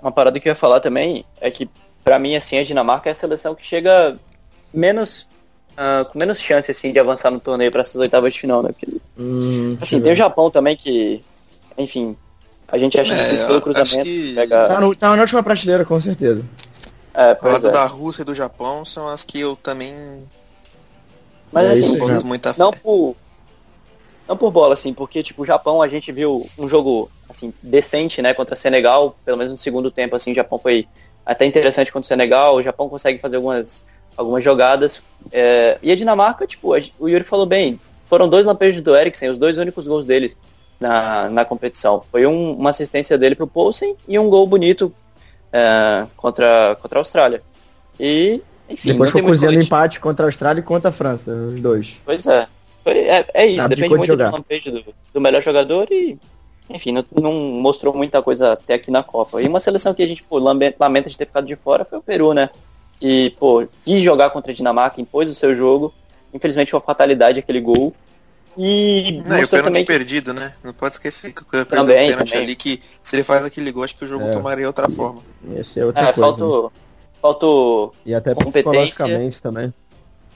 Uma 0.00 0.12
parada 0.12 0.38
que 0.38 0.48
eu 0.48 0.52
ia 0.52 0.56
falar 0.56 0.80
também 0.80 1.24
é 1.40 1.50
que, 1.50 1.68
pra 2.04 2.18
mim, 2.18 2.36
assim, 2.36 2.58
a 2.58 2.64
Dinamarca 2.64 3.08
é 3.08 3.12
a 3.12 3.14
seleção 3.14 3.54
que 3.54 3.66
chega 3.66 4.16
menos. 4.72 5.26
ah, 5.78 6.06
com 6.10 6.18
menos 6.18 6.40
chance, 6.40 6.70
assim, 6.70 6.90
de 6.90 6.98
avançar 6.98 7.30
no 7.30 7.38
torneio 7.38 7.70
pra 7.70 7.82
essas 7.82 7.96
oitavas 7.96 8.32
de 8.32 8.40
final, 8.40 8.62
né? 8.62 8.70
Porque, 8.72 8.96
Hum, 9.18 9.76
assim, 9.78 10.00
tem 10.00 10.12
o 10.12 10.16
Japão 10.16 10.50
também 10.50 10.74
que, 10.74 11.22
enfim, 11.76 12.16
a 12.68 12.78
gente 12.78 12.98
acha 12.98 13.12
É, 13.12 13.22
difícil 13.24 13.46
pelo 13.46 13.60
cruzamento. 13.60 14.04
que- 14.04 14.32
Pega... 14.34 14.68
Tá, 14.68 14.80
no, 14.80 14.96
tá 14.96 15.14
na 15.14 15.20
última 15.20 15.42
prateleira, 15.42 15.84
com 15.84 16.00
certeza. 16.00 16.46
É, 17.16 17.34
pois 17.34 17.54
lado 17.54 17.68
é. 17.68 17.70
da 17.72 17.86
Rússia 17.86 18.20
e 18.22 18.24
do 18.26 18.34
Japão 18.34 18.84
são 18.84 19.08
as 19.08 19.24
que 19.24 19.40
eu 19.40 19.56
também 19.56 19.94
Mas 21.50 21.64
É 21.66 21.72
assim, 21.72 21.80
isso 21.82 21.96
boto 21.98 22.26
muita 22.26 22.52
fé. 22.52 22.58
não 22.62 22.70
por. 22.70 23.16
Não 24.28 24.36
por 24.36 24.50
bola, 24.50 24.74
assim, 24.74 24.92
porque, 24.92 25.22
tipo, 25.22 25.42
o 25.42 25.46
Japão, 25.46 25.80
a 25.80 25.88
gente 25.88 26.10
viu 26.10 26.44
um 26.58 26.68
jogo, 26.68 27.08
assim, 27.28 27.54
decente, 27.62 28.20
né, 28.20 28.34
contra 28.34 28.56
Senegal, 28.56 29.16
pelo 29.24 29.38
menos 29.38 29.52
no 29.52 29.56
segundo 29.56 29.88
tempo, 29.88 30.16
assim, 30.16 30.32
o 30.32 30.34
Japão 30.34 30.58
foi 30.58 30.88
até 31.24 31.46
interessante 31.46 31.92
contra 31.92 32.04
o 32.06 32.08
Senegal, 32.08 32.56
o 32.56 32.62
Japão 32.62 32.88
consegue 32.88 33.20
fazer 33.20 33.36
algumas, 33.36 33.84
algumas 34.16 34.42
jogadas, 34.42 35.00
é, 35.30 35.78
e 35.80 35.92
a 35.92 35.96
Dinamarca, 35.96 36.44
tipo, 36.44 36.74
a- 36.74 36.80
o 36.98 37.08
Yuri 37.08 37.22
falou 37.22 37.46
bem, 37.46 37.78
foram 38.08 38.28
dois 38.28 38.44
lampejos 38.44 38.80
do 38.82 38.96
Eriksen, 38.96 39.30
os 39.30 39.38
dois 39.38 39.56
únicos 39.56 39.86
gols 39.86 40.06
dele 40.06 40.36
na, 40.80 41.30
na 41.30 41.44
competição. 41.44 42.02
Foi 42.10 42.26
um- 42.26 42.54
uma 42.54 42.70
assistência 42.70 43.16
dele 43.16 43.36
pro 43.36 43.46
Poulsen 43.46 43.96
e 44.08 44.18
um 44.18 44.28
gol 44.28 44.44
bonito 44.46 44.92
é, 45.56 46.06
contra, 46.16 46.76
contra 46.82 46.98
a 46.98 47.00
Austrália. 47.00 47.42
E, 47.98 48.42
enfim, 48.68 48.92
Depois 48.92 49.10
foi 49.10 49.22
cozinhando 49.22 49.60
empate 49.62 49.98
contra 49.98 50.26
a 50.26 50.28
Austrália 50.28 50.60
e 50.60 50.62
contra 50.62 50.90
a 50.90 50.92
França, 50.92 51.30
os 51.32 51.60
dois. 51.60 51.96
Pois 52.04 52.26
é. 52.26 52.46
Foi- 52.84 52.98
é, 52.98 53.24
é 53.32 53.46
isso, 53.46 53.56
Nada 53.56 53.74
de 53.74 53.80
depende 53.80 53.94
de 53.94 53.98
muito 53.98 54.06
jogar. 54.06 54.30
do 54.30 54.36
lampejo 54.36 54.70
do, 54.70 54.84
do 55.14 55.20
melhor 55.20 55.42
jogador 55.42 55.88
e, 55.90 56.18
enfim, 56.68 56.92
não, 56.92 57.04
não 57.20 57.32
mostrou 57.32 57.94
muita 57.94 58.20
coisa 58.22 58.52
até 58.52 58.74
aqui 58.74 58.90
na 58.90 59.02
Copa. 59.02 59.40
E 59.40 59.48
uma 59.48 59.60
seleção 59.60 59.94
que 59.94 60.02
a 60.02 60.06
gente, 60.06 60.22
pô, 60.22 60.38
lamenta 60.38 61.08
de 61.08 61.16
ter 61.16 61.26
ficado 61.26 61.46
de 61.46 61.56
fora 61.56 61.84
foi 61.84 61.98
o 61.98 62.02
Peru, 62.02 62.32
né? 62.34 62.50
Que, 63.00 63.30
pô, 63.38 63.66
quis 63.84 64.02
jogar 64.02 64.30
contra 64.30 64.52
a 64.52 64.54
Dinamarca, 64.54 65.00
impôs 65.00 65.28
o 65.30 65.34
seu 65.34 65.54
jogo. 65.54 65.92
Infelizmente 66.34 66.70
foi 66.70 66.78
uma 66.78 66.84
fatalidade 66.86 67.38
aquele 67.38 67.60
gol. 67.60 67.94
E 68.58 69.22
Não, 69.26 69.38
e 69.38 69.44
o 69.44 69.48
pênalti 69.48 69.64
também 69.64 69.84
que 69.84 69.92
perdido, 69.92 70.32
né? 70.32 70.52
Não 70.64 70.72
pode 70.72 70.94
esquecer 70.94 71.32
que 71.32 71.42
o 71.42 71.44
pênalti 71.44 71.68
Também, 71.68 72.10
pênalti 72.10 72.30
também. 72.30 72.44
ali, 72.44 72.56
que 72.56 72.80
se 73.02 73.16
ele 73.16 73.22
faz 73.22 73.44
aquele 73.44 73.70
gol, 73.70 73.84
acho 73.84 73.96
que 73.96 74.04
o 74.04 74.06
jogo 74.08 74.24
É. 74.24 74.30
tomaria 74.30 74.66
outra 74.66 74.88
forma. 74.88 75.20
Essa 75.56 75.80
é 75.80 75.84
outra 75.84 76.02
é, 76.08 76.12
coisa. 76.12 76.30
né? 76.30 76.36
faltou, 76.38 76.72
faltou 77.20 77.94
E 78.04 78.14
até 78.14 78.34
psicologicamente 78.34 79.40
também. 79.42 79.72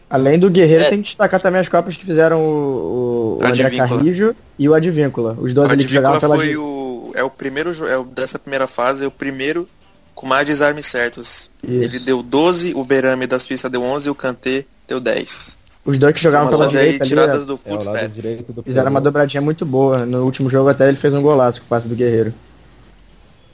Além 0.09 0.39
do 0.39 0.51
Guerreiro, 0.51 0.85
É. 0.85 0.91
tem 0.91 0.99
que 1.01 1.09
destacar 1.09 1.41
também 1.41 1.61
as 1.61 1.69
copas 1.69 1.97
que 1.97 2.05
fizeram 2.05 2.41
o, 2.43 3.39
o, 3.39 3.39
o 3.43 3.47
André. 3.47 3.71
Carrijo 3.71 4.35
e 4.59 4.69
o 4.69 4.75
Advíncula. 4.75 5.37
Os 5.41 5.53
O 5.53 5.55
dois 5.55 5.71
ali 5.71 5.85
que 5.85 5.85
Advíncula 5.97 6.15
jogavam 6.19 6.21
pela 6.21 6.37
foi 6.37 6.57
o. 6.57 7.13
É 7.15 7.23
o 7.25 7.31
primeiro 7.31 7.71
é 7.89 7.97
o 7.97 8.05
dessa 8.05 8.39
primeira 8.39 8.67
fase, 8.67 9.05
é 9.05 9.09
o 9.09 9.11
primeiro 9.11 9.69
com 10.15 10.27
mais 10.27 10.45
desarmes 10.47 10.85
certos. 10.87 11.51
Isso. 11.63 11.85
Ele 11.85 11.99
deu 12.01 12.23
12, 12.23 12.75
o 12.75 12.85
Berame 12.85 13.27
da 13.27 13.39
Suíça 13.39 13.71
deu 13.71 13.83
11 13.83 14.09
e 14.09 14.11
o 14.11 14.15
Kanté 14.15 14.65
deu 14.87 15.01
10. 15.01 15.57
Os 15.91 15.99
dois 15.99 16.15
que 16.15 16.21
jogavam 16.21 16.49
pela 16.49 16.69
direita 16.69 17.03
ali, 17.03 17.09
tiradas 17.09 17.45
do 17.45 17.59
É 17.97 18.07
direito 18.07 18.53
do 18.53 18.63
fizeram 18.63 18.91
uma 18.91 19.01
dobradinha 19.01 19.41
muito 19.41 19.67
boa. 19.67 20.07
No 20.07 20.25
último 20.25 20.49
jogo 20.49 20.69
até 20.69 20.89
ele 20.89 20.97
fez 20.97 21.13
um 21.13 21.21
golaço 21.21 21.61
com 21.61 21.67
o 21.67 21.69
passe 21.69 21.89
do 21.89 21.97
Guerreiro. 21.97 22.33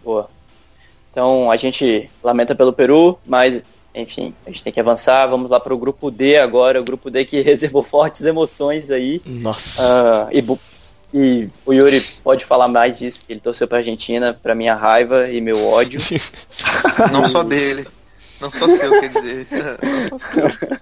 Boa. 0.04 0.28
Então 1.10 1.50
a 1.50 1.56
gente 1.56 2.10
lamenta 2.22 2.54
pelo 2.54 2.74
Peru, 2.74 3.18
mas 3.26 3.62
enfim, 3.94 4.34
a 4.44 4.50
gente 4.50 4.62
tem 4.62 4.70
que 4.70 4.78
avançar. 4.78 5.26
Vamos 5.26 5.50
lá 5.50 5.58
para 5.58 5.72
o 5.72 5.78
grupo 5.78 6.10
D 6.10 6.36
agora, 6.36 6.78
o 6.78 6.84
grupo 6.84 7.10
D 7.10 7.24
que 7.24 7.40
reservou 7.42 7.82
fortes 7.82 8.26
emoções 8.26 8.90
aí. 8.90 9.22
Nossa. 9.24 9.82
Ah, 9.82 10.28
e, 10.30 10.44
e 11.14 11.48
o 11.64 11.72
Yuri 11.72 12.02
pode 12.22 12.44
falar 12.44 12.68
mais 12.68 12.98
disso, 12.98 13.18
porque 13.18 13.32
ele 13.32 13.40
torceu 13.40 13.66
para 13.66 13.78
Argentina, 13.78 14.38
para 14.42 14.54
minha 14.54 14.74
raiva 14.74 15.30
e 15.30 15.40
meu 15.40 15.64
ódio. 15.66 15.98
Não 17.10 17.24
só 17.24 17.42
dele. 17.42 17.86
Não 18.42 18.52
só 18.52 18.68
seu, 18.68 18.90
quer 19.00 19.08
dizer. 19.08 19.46
Não 20.10 20.18
só 20.18 20.50
seu. 20.50 20.78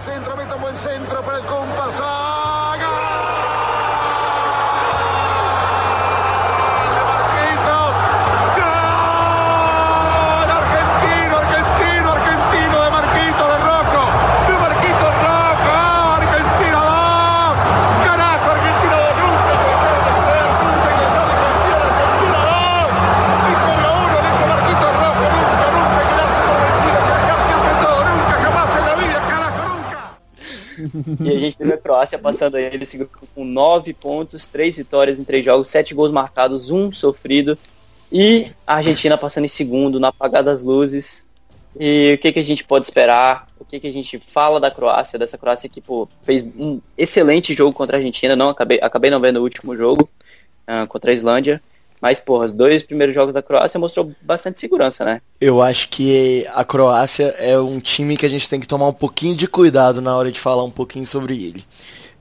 Centro, 0.00 0.36
mete 0.36 0.54
un 0.54 0.60
buen 0.60 0.76
centro 0.76 1.22
para 1.22 1.38
el 1.38 1.44
compás. 1.44 1.98
¡Gol! 1.98 3.33
E 31.20 31.28
a 31.28 31.38
gente 31.38 31.56
teve 31.56 31.72
a 31.72 31.78
Croácia 31.78 32.18
passando 32.18 32.56
aí 32.56 32.70
grupo 32.94 33.26
com 33.34 33.44
nove 33.44 33.92
pontos, 33.92 34.46
três 34.46 34.76
vitórias 34.76 35.18
em 35.18 35.24
três 35.24 35.44
jogos, 35.44 35.68
sete 35.68 35.94
gols 35.94 36.12
marcados, 36.12 36.70
um 36.70 36.92
sofrido. 36.92 37.58
E 38.12 38.52
a 38.66 38.76
Argentina 38.76 39.18
passando 39.18 39.46
em 39.46 39.48
segundo, 39.48 39.98
no 39.98 40.06
apagar 40.06 40.42
das 40.42 40.62
luzes. 40.62 41.24
E 41.78 42.14
o 42.14 42.18
que, 42.18 42.32
que 42.32 42.38
a 42.38 42.44
gente 42.44 42.62
pode 42.62 42.84
esperar? 42.84 43.48
O 43.58 43.64
que, 43.64 43.80
que 43.80 43.88
a 43.88 43.92
gente 43.92 44.20
fala 44.24 44.60
da 44.60 44.70
Croácia, 44.70 45.18
dessa 45.18 45.36
Croácia 45.36 45.68
que 45.68 45.80
pô, 45.80 46.08
fez 46.22 46.42
um 46.42 46.80
excelente 46.96 47.52
jogo 47.54 47.72
contra 47.72 47.96
a 47.96 47.98
Argentina, 47.98 48.36
não 48.36 48.48
acabei, 48.48 48.78
acabei 48.80 49.10
não 49.10 49.20
vendo 49.20 49.38
o 49.38 49.42
último 49.42 49.76
jogo 49.76 50.08
ah, 50.66 50.86
contra 50.86 51.10
a 51.10 51.14
Islândia. 51.14 51.60
Mas, 52.00 52.20
porra, 52.20 52.46
os 52.46 52.52
dois 52.52 52.82
primeiros 52.82 53.14
jogos 53.14 53.32
da 53.32 53.42
Croácia 53.42 53.80
mostrou 53.80 54.12
bastante 54.20 54.58
segurança, 54.58 55.04
né? 55.04 55.22
Eu 55.40 55.62
acho 55.62 55.88
que 55.88 56.46
a 56.54 56.64
Croácia 56.64 57.34
é 57.38 57.58
um 57.58 57.80
time 57.80 58.16
que 58.16 58.26
a 58.26 58.28
gente 58.28 58.48
tem 58.48 58.60
que 58.60 58.66
tomar 58.66 58.88
um 58.88 58.92
pouquinho 58.92 59.34
de 59.34 59.48
cuidado 59.48 60.02
na 60.02 60.14
hora 60.14 60.30
de 60.30 60.38
falar 60.38 60.64
um 60.64 60.70
pouquinho 60.70 61.06
sobre 61.06 61.42
ele. 61.42 61.64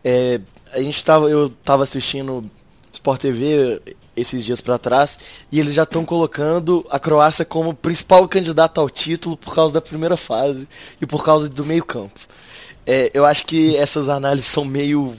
É, 0.03 0.39
a 0.71 0.81
gente 0.81 1.03
tava, 1.03 1.29
eu 1.29 1.49
tava 1.49 1.83
assistindo 1.83 2.49
Sport 2.91 3.21
TV 3.21 3.81
esses 4.15 4.45
dias 4.45 4.61
pra 4.61 4.77
trás 4.77 5.17
e 5.51 5.59
eles 5.59 5.73
já 5.73 5.83
estão 5.83 6.05
colocando 6.05 6.85
a 6.89 6.99
Croácia 6.99 7.43
como 7.43 7.73
principal 7.73 8.27
candidata 8.27 8.79
ao 8.79 8.89
título 8.89 9.35
por 9.35 9.53
causa 9.53 9.73
da 9.73 9.81
primeira 9.81 10.15
fase 10.15 10.67
e 11.01 11.05
por 11.05 11.23
causa 11.23 11.49
do 11.49 11.65
meio 11.65 11.83
campo. 11.83 12.19
É, 12.85 13.09
eu 13.13 13.25
acho 13.25 13.45
que 13.45 13.75
essas 13.77 14.09
análises 14.09 14.49
são 14.49 14.65
meio 14.65 15.15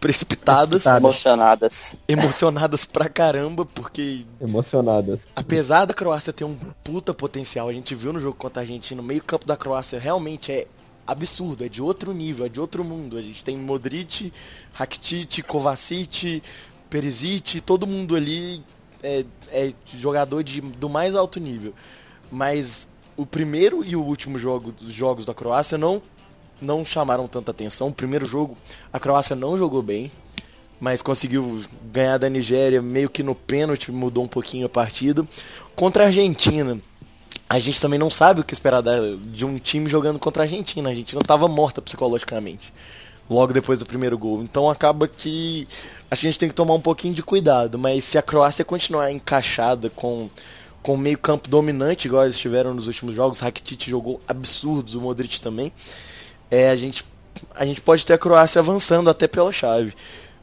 precipitadas. 0.00 0.86
Emocionadas. 0.86 2.00
emocionadas 2.08 2.84
pra 2.84 3.08
caramba, 3.08 3.66
porque 3.66 4.24
Emocionadas. 4.40 5.28
Apesar 5.36 5.84
da 5.84 5.94
Croácia 5.94 6.32
ter 6.32 6.44
um 6.44 6.56
puta 6.82 7.12
potencial, 7.12 7.68
a 7.68 7.72
gente 7.72 7.94
viu 7.94 8.12
no 8.12 8.20
jogo 8.20 8.36
contra 8.36 8.62
a 8.62 8.64
Argentina, 8.64 9.00
o 9.00 9.04
meio 9.04 9.22
campo 9.22 9.46
da 9.46 9.56
Croácia 9.56 10.00
realmente 10.00 10.50
é 10.50 10.66
absurdo, 11.06 11.64
é 11.64 11.68
de 11.68 11.82
outro 11.82 12.12
nível, 12.12 12.46
é 12.46 12.48
de 12.48 12.60
outro 12.60 12.82
mundo. 12.82 13.18
A 13.18 13.22
gente 13.22 13.44
tem 13.44 13.56
Modric, 13.56 14.32
Rakitic, 14.72 15.42
Kovacic, 15.42 16.42
Perisic, 16.88 17.60
todo 17.60 17.86
mundo 17.86 18.16
ali 18.16 18.62
é, 19.02 19.24
é 19.48 19.72
jogador 19.98 20.42
de, 20.42 20.60
do 20.60 20.88
mais 20.88 21.14
alto 21.14 21.38
nível. 21.38 21.74
Mas 22.30 22.88
o 23.16 23.26
primeiro 23.26 23.84
e 23.84 23.94
o 23.94 24.02
último 24.02 24.38
jogo 24.38 24.72
dos 24.72 24.92
jogos 24.92 25.26
da 25.26 25.34
Croácia 25.34 25.76
não, 25.76 26.00
não 26.60 26.84
chamaram 26.84 27.26
tanta 27.26 27.50
atenção. 27.50 27.88
O 27.88 27.92
primeiro 27.92 28.24
jogo, 28.26 28.56
a 28.92 28.98
Croácia 28.98 29.36
não 29.36 29.56
jogou 29.58 29.82
bem, 29.82 30.10
mas 30.80 31.02
conseguiu 31.02 31.62
ganhar 31.92 32.18
da 32.18 32.28
Nigéria 32.28 32.80
meio 32.80 33.10
que 33.10 33.22
no 33.22 33.34
pênalti, 33.34 33.92
mudou 33.92 34.24
um 34.24 34.28
pouquinho 34.28 34.66
a 34.66 34.68
partida. 34.68 35.26
Contra 35.76 36.04
a 36.04 36.06
Argentina, 36.06 36.78
a 37.48 37.58
gente 37.58 37.80
também 37.80 37.98
não 37.98 38.10
sabe 38.10 38.40
o 38.40 38.44
que 38.44 38.54
esperar 38.54 38.82
de 39.32 39.44
um 39.44 39.58
time 39.58 39.90
jogando 39.90 40.18
contra 40.18 40.42
a 40.42 40.46
Argentina. 40.46 40.88
A 40.88 40.92
Argentina 40.92 41.20
estava 41.20 41.48
morta 41.48 41.82
psicologicamente 41.82 42.72
logo 43.28 43.52
depois 43.52 43.78
do 43.78 43.86
primeiro 43.86 44.18
gol. 44.18 44.42
Então 44.42 44.68
acaba 44.68 45.06
que 45.06 45.68
a 46.10 46.16
gente 46.16 46.38
tem 46.38 46.48
que 46.48 46.54
tomar 46.54 46.74
um 46.74 46.80
pouquinho 46.80 47.14
de 47.14 47.22
cuidado. 47.22 47.78
Mas 47.78 48.04
se 48.04 48.18
a 48.18 48.22
Croácia 48.22 48.64
continuar 48.64 49.10
encaixada 49.12 49.88
com 49.90 50.28
com 50.82 50.96
meio 50.96 51.18
campo 51.18 51.48
dominante, 51.48 52.08
igual 52.08 52.24
eles 52.24 52.38
tiveram 52.38 52.72
nos 52.72 52.86
últimos 52.86 53.14
jogos, 53.14 53.40
Rakitic 53.40 53.88
jogou 53.88 54.20
absurdos, 54.26 54.94
o 54.94 55.00
Modric 55.00 55.40
também. 55.40 55.72
É, 56.50 56.70
a 56.70 56.76
gente 56.76 57.04
a 57.54 57.64
gente 57.64 57.80
pode 57.80 58.04
ter 58.04 58.12
a 58.14 58.18
Croácia 58.18 58.58
avançando 58.58 59.08
até 59.08 59.26
pela 59.28 59.52
chave. 59.52 59.94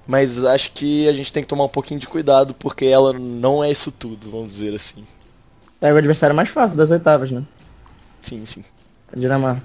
Mas 0.06 0.44
acho 0.46 0.72
que 0.72 1.08
a 1.08 1.14
gente 1.14 1.34
tem 1.34 1.44
que 1.44 1.50
tomar 1.50 1.66
um 1.66 1.70
pouquinho 1.70 2.00
de 2.00 2.08
cuidado 2.08 2.54
porque 2.54 2.86
ela 2.86 3.12
não 3.12 3.62
é 3.64 3.70
isso 3.70 3.92
tudo, 3.92 4.32
vamos 4.32 4.52
dizer 4.56 4.74
assim. 4.74 5.06
É 5.82 5.92
o 5.92 5.98
adversário 5.98 6.36
mais 6.36 6.50
fácil 6.50 6.78
das 6.78 6.90
oitavas, 6.92 7.30
né? 7.30 7.44
Sim, 8.22 8.46
sim. 8.46 8.64
A 9.12 9.20
Dinamarca. 9.20 9.62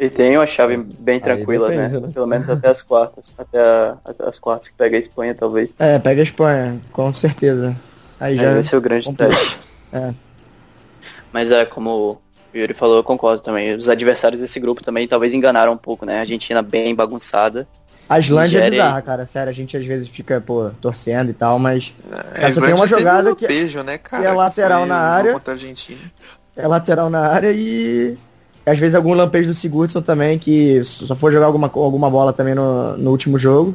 E 0.00 0.08
tem 0.10 0.36
uma 0.36 0.46
chave 0.46 0.76
bem 0.76 1.20
tranquila, 1.20 1.68
depende, 1.68 1.94
né? 1.94 2.00
né? 2.00 2.10
Pelo 2.12 2.26
menos 2.26 2.48
até 2.48 2.68
as 2.68 2.82
quartas. 2.82 3.26
Até, 3.38 3.60
a- 3.60 3.96
até 4.04 4.28
as 4.28 4.38
quartas 4.38 4.68
que 4.68 4.74
pega 4.74 4.96
a 4.96 5.00
Espanha, 5.00 5.34
talvez. 5.34 5.70
É, 5.78 5.98
pega 5.98 6.20
a 6.20 6.24
Espanha, 6.24 6.80
com 6.90 7.12
certeza. 7.12 7.76
Aí 8.18 8.36
já. 8.36 8.48
Aí 8.48 8.54
vai 8.54 8.62
ser 8.62 8.76
o 8.76 8.80
grande 8.80 9.06
complica. 9.06 9.30
teste. 9.30 9.58
É. 9.92 10.14
Mas 11.32 11.50
é, 11.52 11.64
como 11.64 12.20
o 12.54 12.60
Yuri 12.60 12.74
falou, 12.74 12.96
eu 12.96 13.04
concordo 13.04 13.42
também. 13.42 13.74
Os 13.74 13.88
adversários 13.88 14.40
desse 14.40 14.58
grupo 14.60 14.82
também 14.82 15.06
talvez 15.08 15.34
enganaram 15.34 15.72
um 15.72 15.76
pouco, 15.76 16.04
né? 16.06 16.18
A 16.18 16.20
Argentina 16.20 16.62
bem 16.62 16.94
bagunçada. 16.94 17.66
A 18.08 18.18
Islândia 18.18 18.58
é 18.58 18.60
Nigéria 18.64 18.76
e- 18.76 18.80
bizarra, 18.80 19.02
cara. 19.02 19.26
Sério, 19.26 19.50
a 19.50 19.54
gente 19.54 19.76
às 19.76 19.84
vezes 19.86 20.08
fica, 20.08 20.40
pô, 20.40 20.70
torcendo 20.80 21.30
e 21.30 21.34
tal, 21.34 21.58
mas 21.58 21.94
É, 22.34 22.46
Essa 22.46 22.60
tem 22.60 22.74
uma 22.74 22.86
jogada 22.86 23.32
um 23.32 23.34
que- 23.34 23.46
beijo, 23.46 23.82
né, 23.82 23.96
cara? 23.98 24.22
que 24.22 24.28
é 24.28 24.32
lateral 24.32 24.80
foi 24.80 24.88
na 24.88 24.96
área. 24.98 25.40
É 26.56 26.68
lateral 26.68 27.08
na 27.10 27.20
área 27.26 27.50
e 27.52 28.16
às 28.66 28.78
vezes 28.78 28.94
algum 28.94 29.14
lampejo 29.14 29.48
do 29.48 29.54
Sigurdsson 29.54 30.00
também, 30.02 30.38
que 30.38 30.82
só 30.84 31.14
foi 31.16 31.32
jogar 31.32 31.46
alguma, 31.46 31.70
alguma 31.74 32.08
bola 32.10 32.32
também 32.32 32.54
no, 32.54 32.96
no 32.96 33.10
último 33.10 33.38
jogo. 33.38 33.74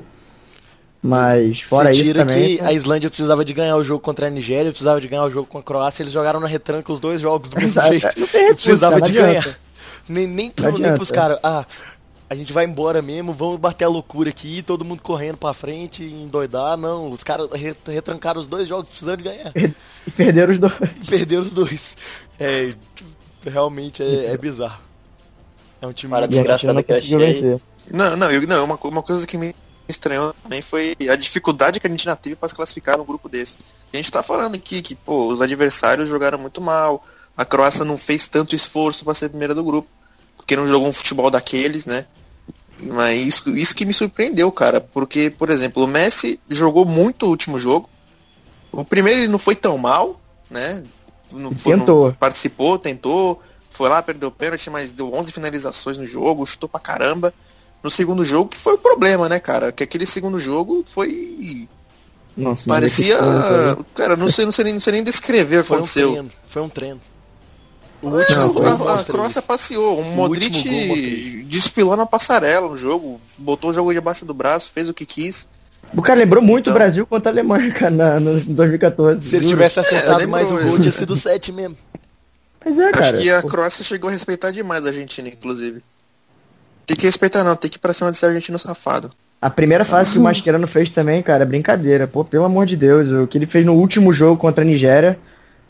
Mas 1.01 1.61
fora 1.61 1.93
Você 1.93 2.01
isso 2.01 2.13
também. 2.13 2.57
que 2.57 2.63
a 2.63 2.73
Islândia 2.73 3.09
precisava 3.09 3.45
de 3.45 3.53
ganhar 3.53 3.77
o 3.77 3.83
jogo 3.83 4.01
contra 4.01 4.27
a 4.27 4.29
Nigéria, 4.29 4.69
precisava 4.69 4.99
de 4.99 5.07
ganhar 5.07 5.23
o 5.23 5.31
jogo 5.31 5.47
com 5.47 5.57
a 5.57 5.63
Croácia, 5.63 6.03
eles 6.03 6.11
jogaram 6.11 6.39
na 6.41 6.47
retranca 6.47 6.91
os 6.91 6.99
dois 6.99 7.21
jogos 7.21 7.49
do 7.49 7.57
mesmo 7.57 7.81
jeito. 7.81 8.07
E 8.17 8.21
recurso, 8.21 8.55
precisava 8.55 8.99
cara, 8.99 9.11
de 9.11 9.17
adianta. 9.17 9.41
ganhar. 9.41 9.59
Nem, 10.09 10.27
nem, 10.27 10.49
pro, 10.51 10.77
nem 10.77 10.93
pros 10.95 11.09
caras, 11.11 11.39
ah, 11.41 11.65
a 12.29 12.35
gente 12.35 12.51
vai 12.51 12.65
embora 12.65 13.01
mesmo, 13.01 13.31
vamos 13.31 13.57
bater 13.59 13.85
a 13.85 13.87
loucura 13.87 14.29
aqui, 14.29 14.61
todo 14.61 14.83
mundo 14.83 15.01
correndo 15.01 15.37
pra 15.37 15.53
frente, 15.53 16.03
endoidar. 16.03 16.75
Não, 16.75 17.09
os 17.11 17.23
caras 17.23 17.47
re- 17.53 17.75
retrancaram 17.87 18.41
os 18.41 18.47
dois 18.47 18.67
jogos, 18.67 18.89
precisando 18.89 19.17
de 19.17 19.23
ganhar. 19.23 19.53
E 19.55 20.11
perderam 20.11 20.51
os 20.51 20.57
dois. 20.59 20.73
E 21.01 21.07
perderam 21.07 21.41
os 21.43 21.51
dois. 21.51 21.95
É, 22.37 22.73
realmente 23.49 24.03
é, 24.03 24.33
é 24.33 24.37
bizarro. 24.37 24.81
É 25.81 25.87
um 25.87 25.93
time 25.93 26.09
Para 26.11 26.21
muito 26.27 26.33
a 26.33 26.37
desgraçado 26.37 26.71
Argentina 26.71 26.73
não 26.73 26.83
que 26.83 26.91
eu 26.91 26.95
conseguiu 26.95 27.17
achei. 27.19 27.33
vencer. 27.33 27.61
Não, 27.93 28.17
não, 28.17 28.31
eu, 28.31 28.41
não 28.47 28.65
uma, 28.65 28.77
co- 28.77 28.89
uma 28.89 29.01
coisa 29.03 29.25
que 29.25 29.37
me 29.37 29.55
estranhou 29.91 30.33
também 30.43 30.61
foi 30.61 30.95
a 31.09 31.15
dificuldade 31.15 31.79
que 31.79 31.87
a 31.87 31.89
Argentina 31.89 32.15
teve 32.15 32.35
para 32.35 32.47
se 32.49 32.55
classificar 32.55 32.97
num 32.97 33.03
grupo 33.05 33.27
desse. 33.27 33.55
A 33.91 33.97
gente 33.97 34.11
tá 34.11 34.21
falando 34.21 34.55
aqui 34.55 34.81
que, 34.81 34.95
pô, 34.95 35.27
os 35.27 35.41
adversários 35.41 36.09
jogaram 36.09 36.37
muito 36.37 36.61
mal, 36.61 37.03
a 37.35 37.43
Croácia 37.45 37.83
não 37.83 37.97
fez 37.97 38.27
tanto 38.27 38.55
esforço 38.55 39.03
para 39.03 39.13
ser 39.13 39.29
primeira 39.29 39.55
do 39.55 39.63
grupo, 39.63 39.89
porque 40.37 40.55
não 40.55 40.67
jogou 40.67 40.87
um 40.87 40.93
futebol 40.93 41.29
daqueles, 41.31 41.85
né? 41.85 42.05
Mas 42.81 43.19
isso, 43.19 43.49
isso 43.57 43.75
que 43.75 43.85
me 43.85 43.93
surpreendeu, 43.93 44.49
cara, 44.51 44.79
porque, 44.79 45.29
por 45.29 45.49
exemplo, 45.49 45.83
o 45.83 45.87
Messi 45.87 46.39
jogou 46.49 46.85
muito 46.85 47.25
o 47.25 47.29
último 47.29 47.59
jogo. 47.59 47.89
O 48.71 48.85
primeiro 48.85 49.21
ele 49.21 49.27
não 49.27 49.39
foi 49.39 49.55
tão 49.55 49.77
mal, 49.77 50.19
né? 50.49 50.83
Não 51.31 51.51
foi- 51.51 51.73
não 51.73 51.79
Tentou. 51.81 52.13
participou, 52.13 52.79
tentou, 52.79 53.41
foi 53.69 53.89
lá, 53.89 54.01
perdeu 54.01 54.29
o 54.29 54.31
pênalti, 54.31 54.69
mas 54.69 54.91
deu 54.91 55.13
11 55.13 55.31
finalizações 55.31 55.97
no 55.97 56.05
jogo, 56.05 56.45
chutou 56.45 56.69
pra 56.69 56.79
caramba. 56.79 57.33
No 57.83 57.89
segundo 57.89 58.25
jogo, 58.25 58.49
que 58.49 58.57
foi 58.57 58.73
o 58.73 58.77
problema, 58.77 59.29
né, 59.29 59.39
cara? 59.39 59.71
Que 59.71 59.83
aquele 59.83 60.05
segundo 60.05 60.37
jogo 60.37 60.83
foi. 60.85 61.67
Nossa, 62.35 62.63
mas 62.67 62.79
Parecia. 62.79 63.17
Cara, 63.95 64.15
não 64.15 64.27
sei, 64.29 64.45
não 64.45 64.51
sei, 64.51 64.65
nem, 64.65 64.73
não 64.73 64.81
sei 64.81 64.93
nem 64.93 65.03
descrever 65.03 65.59
o 65.59 65.61
que 65.61 65.67
Foi 65.67 65.77
um 65.77 65.79
aconteceu. 65.79 66.11
treino, 66.11 66.31
foi 66.49 66.61
um 66.61 66.69
treino. 66.69 67.01
O 68.01 68.09
Não, 68.09 68.17
último 68.17 68.53
gol 68.53 68.65
a, 68.65 68.71
a 68.71 68.77
mostra 68.77 69.13
Croácia 69.13 69.41
passeou. 69.41 69.99
O 69.99 70.03
Modric 70.15 70.63
gol 70.87 70.95
desfilou 71.45 71.97
na 71.97 72.05
passarela 72.05 72.67
no 72.69 72.77
jogo, 72.77 73.19
botou 73.37 73.71
o 73.71 73.73
jogo 73.73 73.93
debaixo 73.93 74.25
do 74.25 74.33
braço, 74.33 74.69
fez 74.69 74.87
o 74.89 74.93
que 74.93 75.05
quis. 75.05 75.45
O 75.93 76.01
cara 76.01 76.19
lembrou 76.19 76.41
muito 76.43 76.69
Então- 76.69 76.73
o 76.73 76.77
Brasil 76.79 77.05
contra 77.07 77.29
a 77.29 77.33
Alemanha, 77.33 77.71
cara, 77.75 77.91
na, 77.91 78.19
no 78.19 78.39
2014. 78.39 79.27
Se 79.27 79.35
ele 79.35 79.47
tivesse 79.47 79.79
acertado 79.79 80.17
lembro- 80.19 80.31
mais 80.31 80.51
o 80.51 80.57
gol, 80.59 80.79
tinha 80.79 80.91
sido 80.91 81.15
7 81.17 81.51
mesmo. 81.51 81.77
Mas 82.63 82.77
é, 82.79 82.91
cara. 82.91 83.05
Acho 83.09 83.21
que 83.21 83.29
a 83.29 83.41
Croácia 83.41 83.83
chegou 83.83 84.09
a 84.09 84.13
respeitar 84.13 84.51
demais 84.51 84.85
a 84.85 84.89
Argentina, 84.89 85.27
inclusive. 85.29 85.81
Tem 86.89 86.95
que 86.97 87.05
respeitar 87.05 87.43
não, 87.43 87.55
tem 87.55 87.69
que 87.69 87.77
ir 87.77 87.79
pra 87.79 87.93
cima 87.93 88.11
desse 88.11 88.25
argentino 88.25 88.57
safado. 88.57 89.11
A 89.39 89.47
primeira 89.47 89.85
fase 89.85 90.09
que 90.11 90.17
o 90.17 90.21
Mascherano 90.21 90.65
fez 90.65 90.89
também, 90.89 91.21
cara, 91.21 91.43
é 91.43 91.45
brincadeira. 91.45 92.07
Pô, 92.07 92.25
pelo 92.25 92.45
amor 92.45 92.65
de 92.65 92.75
Deus, 92.75 93.11
o 93.11 93.27
que 93.27 93.37
ele 93.37 93.45
fez 93.45 93.63
no 93.63 93.73
último 93.75 94.11
jogo 94.11 94.37
contra 94.41 94.63
a 94.63 94.65
Nigéria, 94.65 95.19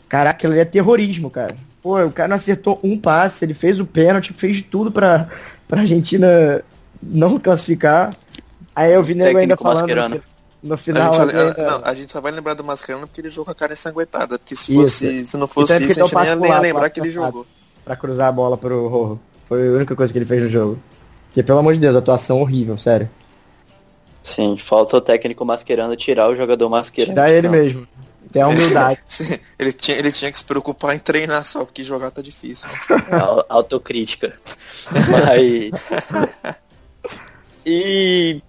caraca, 0.08 0.30
aquilo 0.38 0.54
ali 0.54 0.62
é 0.62 0.64
terrorismo, 0.64 1.28
cara. 1.28 1.54
Pô, 1.82 2.02
o 2.02 2.10
cara 2.10 2.28
não 2.28 2.36
acertou 2.36 2.80
um 2.82 2.98
passe, 2.98 3.44
ele 3.44 3.52
fez 3.52 3.78
o 3.78 3.84
pênalti, 3.84 4.32
fez 4.32 4.56
de 4.56 4.62
tudo 4.62 4.90
pra, 4.90 5.28
pra 5.68 5.82
Argentina 5.82 6.62
não 7.02 7.38
classificar. 7.38 8.14
Aí 8.74 8.94
eu 8.94 9.02
vi 9.02 9.14
nego 9.14 9.36
ainda 9.38 9.58
falando 9.58 9.94
no, 9.94 10.22
no 10.62 10.74
A 10.74 10.76
final. 10.78 11.12
gente, 11.12 11.32
só, 11.32 11.38
ainda- 11.38 11.70
não, 11.70 11.80
a 11.84 11.94
gente 11.94 12.12
só 12.12 12.20
vai 12.22 12.32
lembrar 12.32 12.54
do 12.54 12.64
Mascherano 12.64 13.06
porque 13.06 13.20
ele 13.20 13.28
jogou 13.28 13.44
com 13.44 13.50
a 13.52 13.54
cara 13.54 13.74
ensanguentada. 13.74 14.38
Porque 14.38 14.56
se, 14.56 14.72
fosse, 14.74 15.26
se 15.26 15.36
não 15.36 15.46
fosse 15.46 15.74
Então 15.74 15.86
é 15.86 15.90
isso, 15.90 16.16
a 16.18 16.24
gente 16.24 16.40
nem 16.40 16.50
ia, 16.50 16.58
lembrar 16.60 16.88
que 16.88 16.98
ele 16.98 17.12
jogou. 17.12 17.46
pra 17.84 17.94
cruzar 17.94 18.28
a 18.28 18.32
bola 18.32 18.56
pro 18.56 18.88
Rorro. 18.88 19.20
Foi 19.46 19.68
a 19.68 19.72
única 19.72 19.94
coisa 19.94 20.10
que 20.10 20.18
ele 20.18 20.26
fez 20.26 20.42
no 20.42 20.48
jogo. 20.48 20.78
Porque, 21.30 21.42
pelo 21.42 21.60
amor 21.60 21.74
de 21.74 21.80
Deus, 21.80 21.94
atuação 21.96 22.40
horrível, 22.40 22.76
sério. 22.76 23.08
Sim, 24.22 24.58
falta 24.58 24.96
o 24.96 25.00
técnico 25.00 25.44
masquerando 25.44 25.96
tirar 25.96 26.28
o 26.28 26.36
jogador 26.36 26.68
masquerando. 26.68 27.14
Tirar 27.14 27.30
ele 27.30 27.46
Não. 27.48 27.54
mesmo. 27.54 27.88
Tem 28.32 28.42
a 28.42 28.48
humildade. 28.48 29.00
ele, 29.58 29.72
tinha, 29.72 29.96
ele 29.96 30.12
tinha 30.12 30.30
que 30.30 30.38
se 30.38 30.44
preocupar 30.44 30.94
em 30.94 30.98
treinar 30.98 31.44
só, 31.44 31.64
porque 31.64 31.82
jogar 31.82 32.10
tá 32.10 32.20
difícil. 32.20 32.68
Au- 33.10 33.44
Autocrítica. 33.48 34.34
Mas. 35.10 35.70
E. 37.64 38.42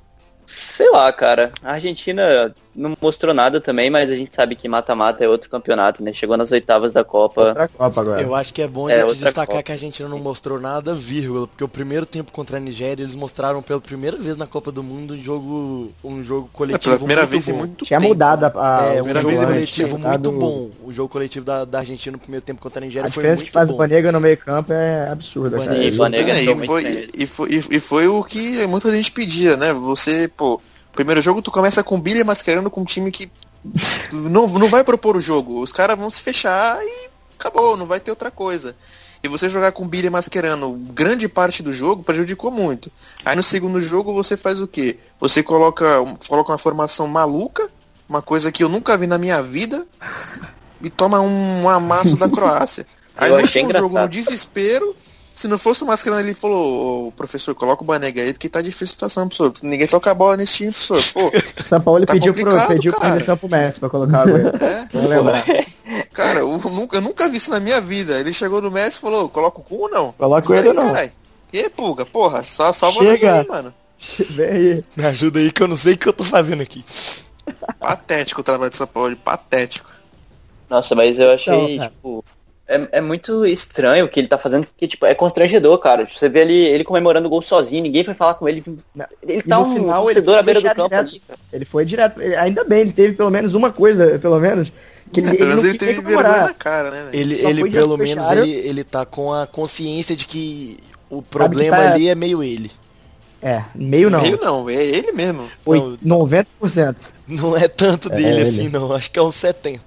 Sei 0.48 0.90
lá, 0.90 1.12
cara. 1.12 1.52
A 1.64 1.74
Argentina 1.74 2.54
não 2.76 2.96
mostrou 3.02 3.34
nada 3.34 3.60
também, 3.60 3.90
mas 3.90 4.10
a 4.10 4.16
gente 4.16 4.34
sabe 4.36 4.56
que 4.56 4.68
mata-mata 4.68 5.24
é 5.24 5.28
outro 5.28 5.50
campeonato, 5.50 6.04
né? 6.04 6.14
Chegou 6.14 6.38
nas 6.38 6.52
oitavas 6.52 6.94
da 6.94 7.04
Copa. 7.04 7.48
Outra 7.50 7.68
Copa 7.68 8.02
agora. 8.02 8.22
Eu 8.22 8.34
acho 8.36 8.54
que 8.54 8.62
é 8.62 8.68
bom 8.68 8.88
a 8.88 8.92
É, 8.92 9.02
gente 9.08 9.20
destacar 9.20 9.48
Copa. 9.48 9.64
que 9.64 9.72
a 9.72 9.76
Argentina 9.76 10.08
não 10.08 10.20
mostrou 10.20 10.60
nada, 10.60 10.96
vírgula, 10.96 11.48
porque 11.48 11.64
o 11.64 11.68
primeiro 11.68 12.06
tempo 12.06 12.32
contra 12.32 12.58
a 12.58 12.60
Nigéria 12.60 13.04
eles 13.04 13.16
mostraram 13.16 13.62
pela 13.62 13.82
primeira 13.82 14.18
vez 14.18 14.38
na 14.38 14.48
Copa 14.48 14.72
do 14.72 14.84
Mundo 14.84 15.14
um 15.14 15.22
jogo, 15.22 15.92
um 16.04 16.24
jogo 16.24 16.50
É, 16.50 16.58
coletivo 16.58 16.80
pela 16.80 16.98
primeira 16.98 17.26
muito 17.26 17.28
vez 17.28 17.48
em 17.48 17.54
bom. 17.54 17.58
muito 17.58 17.86
Tinha 17.86 18.00
tempo. 18.00 18.02
mudado 18.02 18.46
a, 18.46 18.52
a 18.92 18.96
É, 18.96 19.02
o 19.02 19.06
um 19.06 19.06
primeira 19.06 19.22
jogo 19.22 19.28
vez 19.28 19.40
jogo 19.40 19.52
em 19.52 19.58
antes, 19.58 19.78
coletivo 19.78 19.98
muito 20.00 20.32
bom. 20.32 20.70
O 20.84 20.92
jogo 20.94 21.10
coletivo 21.10 21.46
da, 21.46 21.66
da 21.66 21.80
Argentina 21.80 22.14
no 22.14 22.20
primeiro 22.20 22.46
tempo 22.46 22.62
contra 22.62 22.80
a 22.82 22.86
Nigéria 22.86 23.08
A 23.08 23.12
foi 23.12 23.24
diferença 23.24 23.44
muito 23.44 23.46
que 23.46 23.52
faz 23.52 23.70
bom. 23.70 23.76
o 23.76 23.78
Banega 23.78 24.12
no 24.12 24.20
meio 24.22 24.38
campo 24.38 24.72
é 24.74 25.10
absurda, 25.10 25.60
cara. 25.60 25.92
Banega 25.92 26.34
É, 26.34 27.08
e, 27.14 27.28
foi, 27.28 27.50
e 27.70 27.80
foi 27.80 28.08
o 28.08 28.24
que 28.24 28.66
muita 28.68 28.92
gente 28.92 29.12
pedia, 29.12 29.58
né? 29.58 29.74
Você, 29.74 30.28
pô, 30.28 30.62
primeiro 30.94 31.22
jogo 31.22 31.42
tu 31.42 31.52
começa 31.52 31.84
com 31.84 32.00
Billy 32.00 32.24
mascarando 32.24 32.70
com 32.70 32.82
um 32.82 32.86
time 32.86 33.12
que 33.12 33.32
não, 34.12 34.48
não 34.48 34.68
vai 34.68 34.84
propor 34.84 35.16
o 35.16 35.22
jogo. 35.22 35.62
Os 35.62 35.72
caras 35.72 35.98
vão 35.98 36.10
se 36.10 36.22
fechar 36.22 36.84
e 36.84 37.10
acabou, 37.40 37.78
não 37.78 37.86
vai 37.86 38.00
ter 38.00 38.12
outra 38.12 38.32
coisa. 38.32 38.76
E 39.24 39.28
você 39.28 39.48
jogar 39.48 39.72
com 39.72 39.88
Billy 39.88 40.10
mascarando 40.10 40.72
grande 40.72 41.28
parte 41.28 41.62
do 41.62 41.72
jogo 41.72 42.04
prejudicou 42.04 42.50
muito. 42.50 42.92
Aí 43.24 43.36
no 43.36 43.44
segundo 43.44 43.80
jogo 43.80 44.14
você 44.14 44.36
faz 44.36 44.60
o 44.60 44.68
quê? 44.68 44.98
Você 45.20 45.44
coloca, 45.44 45.86
coloca 46.28 46.52
uma 46.52 46.58
formação 46.58 47.08
maluca, 47.08 47.70
uma 48.10 48.22
coisa 48.22 48.52
que 48.52 48.64
eu 48.64 48.70
nunca 48.70 48.98
vi 48.98 49.06
na 49.06 49.20
minha 49.20 49.42
vida, 49.42 49.86
e 50.82 50.90
toma 50.90 51.22
um 51.22 51.70
amasso 51.70 52.18
da 52.18 52.28
Croácia. 52.28 52.86
Aí 53.16 53.30
Eu 53.30 53.38
no 53.38 53.44
último 53.44 53.74
jogo, 53.74 54.00
no 54.00 54.10
desespero, 54.10 54.96
se 55.34 55.48
não 55.48 55.58
fosse 55.58 55.84
o 55.84 55.88
Mascherano, 55.88 56.22
ele 56.22 56.34
falou, 56.36 57.08
"Ô, 57.08 57.12
professor, 57.12 57.56
coloca 57.56 57.84
o 57.84 57.86
Banega 57.86 58.22
aí, 58.22 58.34
porque 58.34 58.50
tá 58.50 58.62
difícil 58.62 58.86
a 58.86 58.94
situação, 58.94 59.28
professor. 59.28 59.54
Ninguém 59.64 59.88
toca 59.88 60.12
a 60.12 60.14
bola 60.14 60.38
nesse 60.38 60.54
time, 60.58 60.72
professor. 60.72 61.04
Pô, 61.14 61.32
São 61.66 61.82
Paulo 61.82 62.06
Tá 62.06 62.14
pediu, 62.14 62.34
pro, 62.34 62.68
pediu 62.68 62.92
cara. 62.94 63.06
permissão 63.06 63.38
pro 63.38 63.50
Messi 63.50 63.80
pra 63.80 63.90
colocar 63.90 64.28
o 64.28 64.38
é, 64.38 64.88
lembrar. 64.94 65.44
cara, 66.14 66.40
eu 66.42 66.58
nunca, 66.58 66.98
eu 66.98 67.02
nunca 67.02 67.28
vi 67.30 67.38
isso 67.38 67.50
na 67.52 67.60
minha 67.60 67.80
vida. 67.82 68.20
Ele 68.20 68.32
chegou 68.34 68.62
no 68.62 68.70
Messi 68.72 68.98
e 68.98 69.02
falou, 69.02 69.28
coloca 69.30 69.60
o 69.60 69.64
cu 69.64 69.76
ou 69.84 69.90
não? 69.90 70.12
Coloca 70.14 70.54
E 70.54 70.58
ele 70.58 70.70
aí, 70.70 70.76
ou 70.78 70.84
não? 70.84 70.92
carai? 70.92 71.12
E 71.54 71.60
aí, 71.60 71.70
Pulga, 71.70 72.06
porra, 72.06 72.44
só 72.46 72.72
salva 72.72 73.00
Chega. 73.02 73.40
aí, 73.42 73.48
mano. 73.48 73.74
Vem 74.32 74.48
aí. 74.50 74.86
Me 74.96 75.06
ajuda 75.06 75.40
aí 75.40 75.52
que 75.52 75.62
eu 75.62 75.68
não 75.68 75.76
sei 75.76 75.94
o 75.94 75.98
que 75.98 76.08
eu 76.08 76.14
tô 76.14 76.24
fazendo 76.24 76.62
aqui. 76.62 76.84
Patético 77.80 78.42
o 78.42 78.44
trabalho 78.44 78.70
de 78.70 78.78
São 78.78 78.88
Paulo, 78.88 79.16
patético. 79.18 79.90
Nossa, 80.70 80.96
mas 80.96 81.20
eu 81.20 81.32
achei, 81.32 81.78
cara. 81.78 81.90
tipo. 81.90 82.24
É, 82.76 82.98
é 82.98 83.02
muito 83.02 83.46
estranho 83.46 84.06
o 84.06 84.08
que 84.10 84.20
ele 84.20 84.28
tá 84.28 84.38
fazendo, 84.38 84.66
porque, 84.66 84.88
tipo, 84.88 85.06
é 85.06 85.14
constrangedor, 85.14 85.78
cara. 85.80 86.08
Você 86.12 86.30
vê 86.30 86.42
ali 86.42 86.66
ele 86.66 86.84
comemorando 86.84 87.28
o 87.28 87.30
gol 87.30 87.42
sozinho, 87.42 87.84
ninguém 87.84 88.04
foi 88.04 88.14
falar 88.14 88.36
com 88.36 88.48
ele. 88.48 88.64
Ele 89.22 89.42
tá 89.42 89.58
no 89.60 89.66
um 89.66 89.74
final, 89.74 90.10
ele 90.10 90.22
torcedor 90.22 90.34
à 90.36 90.38
foi 90.38 90.46
beira 90.54 90.60
do 90.62 90.64
campo 90.76 90.90
direto. 90.90 91.08
ali, 91.10 91.20
cara. 91.28 91.40
Ele 91.54 91.66
foi 91.66 91.86
direto. 91.86 92.22
ele- 92.22 92.36
Ainda 92.36 92.64
bem, 92.64 92.80
ele 92.82 92.92
teve 92.92 93.14
pelo 93.16 93.30
menos 93.30 93.54
uma 93.54 93.72
coisa, 93.72 94.18
pelo 94.20 94.40
menos. 94.40 94.72
Que 95.12 95.20
ele, 95.20 95.28
É, 95.28 95.30
ele 95.32 95.38
pelo 95.38 95.50
não 95.50 95.56
menos 95.58 95.70
ele 95.70 95.78
teve 95.78 95.92
vergonha 95.94 96.16
comemorar. 96.18 96.48
na 96.48 96.54
cara, 96.54 96.90
né, 96.92 97.04
velho? 97.12 97.22
Ele, 97.22 97.36
Só 97.36 97.50
ele 97.50 97.70
pelo 97.72 97.98
menos, 97.98 98.32
ele, 98.32 98.52
ele 98.52 98.84
tá 98.84 99.06
com 99.06 99.34
a 99.34 99.46
consciência 99.46 100.16
de 100.16 100.26
que 100.26 100.78
o 101.10 101.22
problema 101.22 101.76
tá- 101.76 101.92
ali 101.94 102.08
é 102.08 102.16
meio 102.16 102.42
ele. 102.42 102.72
É, 103.44 103.64
meio 103.76 104.10
não. 104.10 104.22
Meio 104.22 104.40
não, 104.40 104.70
é 104.70 104.76
ele 104.76 105.12
mesmo. 105.12 105.50
Oi, 105.66 105.98
90%. 106.06 106.96
Não 107.28 107.58
é 107.58 107.68
tanto 107.68 108.12
É 108.12 108.16
dele 108.16 108.42
ele. 108.42 108.50
assim, 108.50 108.70
não. 108.70 108.94
Acho 108.94 109.10
que 109.10 109.18
é 109.20 109.22
uns 109.22 109.36
70. 109.36 109.82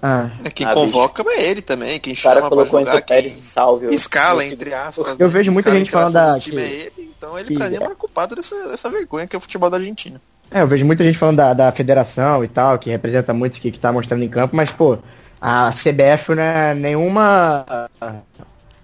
Ah, 0.00 0.30
É, 0.44 0.50
quem 0.50 0.64
Ah, 0.66 0.74
convoca 0.74 1.24
é 1.26 1.42
ele 1.50 1.60
também, 1.60 1.98
quem 1.98 2.12
O 2.12 2.16
cara 2.16 2.36
chama 2.36 2.40
pra 2.48 2.56
colocou 2.56 2.80
jogar, 2.80 3.02
Pérez 3.02 3.32
quem 3.32 3.40
e 3.40 3.44
salve. 3.44 3.86
o- 3.86 3.90
escala, 3.92 4.38
o- 4.40 4.42
entre 4.42 4.72
aspas. 4.72 5.16
Eu 5.18 5.26
né? 5.26 5.32
vejo 5.32 5.50
muita 5.50 5.72
gente 5.72 5.90
falando 5.90 6.12
da- 6.12 6.36
o 6.36 6.38
time 6.40 6.56
que- 6.56 6.62
é 6.62 6.70
ele, 6.72 6.92
então 7.18 7.36
ele 7.38 7.48
que- 7.48 7.54
pra 7.54 7.68
mim 7.68 7.74
é 7.74 7.78
o 7.78 7.82
maior 7.82 7.96
culpado 7.96 8.36
dessa, 8.36 8.68
dessa 8.68 8.88
vergonha 8.88 9.26
que 9.26 9.34
é 9.34 9.38
o 9.38 9.40
futebol 9.40 9.68
da 9.68 9.76
Argentina. 9.76 10.20
É, 10.50 10.62
eu 10.62 10.68
vejo 10.68 10.84
muita 10.86 11.02
gente 11.02 11.18
falando 11.18 11.36
da, 11.36 11.52
da 11.52 11.72
federação 11.72 12.44
e 12.44 12.48
tal, 12.48 12.78
que 12.78 12.88
representa 12.90 13.34
muito 13.34 13.56
o 13.56 13.60
que, 13.60 13.72
que 13.72 13.78
tá 13.78 13.92
mostrando 13.92 14.22
em 14.22 14.28
campo, 14.28 14.54
mas, 14.54 14.70
pô, 14.70 14.98
a 15.40 15.70
CBF 15.72 16.34
não 16.34 16.42
é 16.42 16.74
nenhuma 16.74 17.66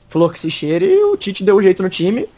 flor 0.08 0.32
que 0.32 0.38
se 0.40 0.50
cheire 0.50 0.84
e 0.86 1.04
o 1.04 1.16
Tite 1.16 1.42
deu 1.44 1.56
o 1.56 1.62
jeito 1.62 1.82
no 1.82 1.88
time, 1.88 2.28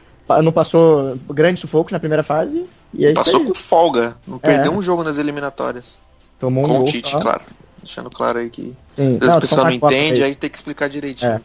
não 0.43 0.53
passou 0.53 1.17
grandes 1.31 1.61
sufocos 1.61 1.93
na 1.93 1.99
primeira 1.99 2.23
fase, 2.23 2.65
e 2.95 3.07
aí 3.07 3.15
Passou 3.15 3.45
com 3.45 3.55
folga, 3.55 4.17
não 4.27 4.37
É. 4.37 4.39
perdeu 4.49 4.73
um 4.73 4.83
jogo 4.83 5.03
nas 5.03 5.19
eliminatórias. 5.19 5.99
tomou 6.39 6.65
um 6.65 6.69
Com 6.69 6.75
o 6.75 6.79
gol 6.81 6.87
Tite, 6.89 7.11
só. 7.11 7.19
claro. 7.19 7.41
Deixando 7.87 8.11
claro 8.11 8.41
aí 8.41 8.51
que 8.51 8.77
Sim. 8.97 9.15
às 9.15 9.19
vezes 9.21 9.29
Não, 9.29 9.37
o 9.39 9.41
pessoal 9.41 9.61
tô 9.63 9.65
não 9.67 9.73
entende, 9.73 10.23
aí 10.25 10.35
tem 10.35 10.51
que 10.51 10.57
explicar 10.57 10.89
direitinho. 10.89 11.33
É. 11.33 11.41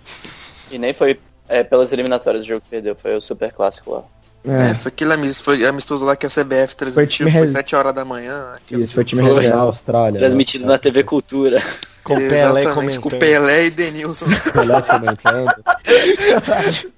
E 0.71 0.77
nem 0.79 0.91
foi 0.93 1.19
é, 1.47 1.63
pelas 1.63 1.91
eliminatórias 1.91 2.43
o 2.43 2.47
jogo 2.47 2.61
que 2.61 2.69
perdeu, 2.69 2.95
foi 2.95 3.15
o 3.15 3.21
super 3.21 3.51
clássico 3.51 3.91
lá. 3.91 4.03
É, 4.43 4.71
É, 4.71 4.73
foi 4.73 4.89
aquele 4.89 5.13
amis- 5.13 5.39
foi 5.39 5.63
amistoso 5.65 6.03
lá 6.03 6.15
que 6.15 6.25
a 6.25 6.29
CBF 6.29 6.69
Foi 6.69 6.75
transmitiu, 6.77 7.27
time 7.27 7.31
foi, 7.31 7.41
res- 7.41 7.51
7 7.51 7.75
horas 7.75 7.93
da 7.93 8.03
manhã. 8.03 8.55
isso, 8.71 8.93
foi 8.95 9.05
time 9.05 9.21
Foi 9.21 9.35
reserva. 9.35 9.59
Austrália. 9.61 10.19
Transmitido 10.19 10.65
né? 10.65 10.71
na 10.71 10.77
TV 10.79 11.03
Cultura. 11.03 11.61
Com 12.03 12.15
Pelé 12.15 12.65
comentando. 12.73 13.01
com 13.01 13.09
Pelé 13.11 13.65
e 13.65 13.69
Denilson. 13.69 14.25
Pelé 14.51 14.81
comentando. 14.81 15.53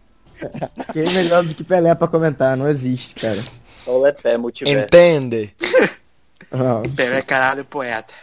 Quem 0.93 1.03
é 1.05 1.09
melhor 1.11 1.43
do 1.43 1.53
que 1.53 1.63
Pelé 1.63 1.93
pra 1.95 2.07
comentar? 2.07 2.55
Não 2.55 2.69
existe, 2.69 3.15
cara. 3.15 3.39
Só 3.77 3.91
o 3.97 4.01
Lepé, 4.01 4.37
multiverso. 4.37 4.85
Entende? 4.85 5.53
Pelé, 6.95 7.21
caralho, 7.23 7.65
poeta. 7.65 8.13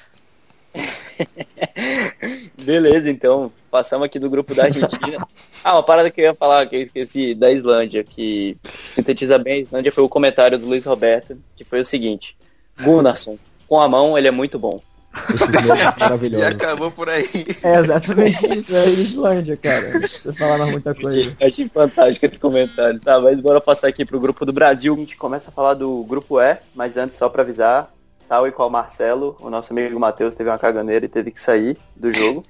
Beleza, 2.63 3.11
então, 3.11 3.51
passamos 3.71 4.05
aqui 4.05 4.19
do 4.19 4.31
grupo 4.31 4.55
da 4.55 4.65
Argentina. 4.65 5.27
Ah, 5.63 5.75
uma 5.75 5.83
parada 5.83 6.11
que 6.11 6.19
eu 6.23 6.25
ia 6.25 6.35
falar, 6.35 6.65
que 6.67 6.75
eu 6.75 6.81
esqueci, 6.81 7.35
da 7.35 7.53
Islândia, 7.53 8.03
que 8.03 8.57
sintetiza 8.87 9.37
bem 9.37 9.53
a 9.53 9.59
Islândia, 9.59 9.93
foi 9.93 10.03
o 10.03 10.09
comentário 10.09 10.59
do 10.59 10.65
Luiz 10.67 10.87
Roberto, 10.87 11.37
que 11.55 11.65
foi 11.65 11.83
o 11.83 11.85
seguinte. 11.85 12.35
Gunnarsson, 12.81 13.37
com 13.69 13.79
a 13.79 13.87
mão 13.87 14.17
ele 14.17 14.27
é 14.27 14.31
muito 14.31 14.59
bom. 14.59 14.81
É 15.13 15.97
E 15.97 16.01
maravilhoso. 16.01 16.45
acabou 16.47 16.91
por 16.91 17.11
aí. 17.11 17.29
É 17.63 17.79
exatamente 17.79 18.47
isso, 18.55 18.75
é 18.75 18.85
a 18.85 18.87
Islândia, 18.87 19.57
cara. 19.57 20.01
Você 20.01 20.33
falar 20.33 20.59
mais 20.59 20.71
muita 20.71 20.95
coisa. 20.95 21.19
Achei, 21.19 21.47
achei 21.47 21.69
fantástico 21.69 22.25
esse 22.25 22.41
comentário. 22.41 22.99
Tá, 23.01 23.21
mas 23.21 23.39
bora 23.39 23.61
passar 23.61 23.89
aqui 23.89 24.05
pro 24.05 24.21
grupo 24.21 24.47
do 24.47 24.53
Brasil. 24.53 24.95
A 24.95 24.97
gente 24.97 25.17
começa 25.17 25.51
a 25.51 25.53
falar 25.53 25.75
do 25.75 26.03
grupo 26.05 26.41
E, 26.41 26.57
mas 26.75 26.97
antes 26.97 27.17
só 27.19 27.29
pra 27.29 27.43
avisar, 27.43 27.93
tal 28.31 28.47
e 28.47 28.53
qual 28.53 28.69
o 28.69 28.71
Marcelo, 28.71 29.37
o 29.41 29.51
nosso 29.51 29.73
amigo 29.73 29.99
Matheus 29.99 30.37
teve 30.37 30.49
uma 30.49 30.57
caganeira 30.57 31.05
e 31.05 31.09
teve 31.09 31.33
que 31.33 31.41
sair 31.41 31.77
do 31.97 32.15
jogo. 32.15 32.45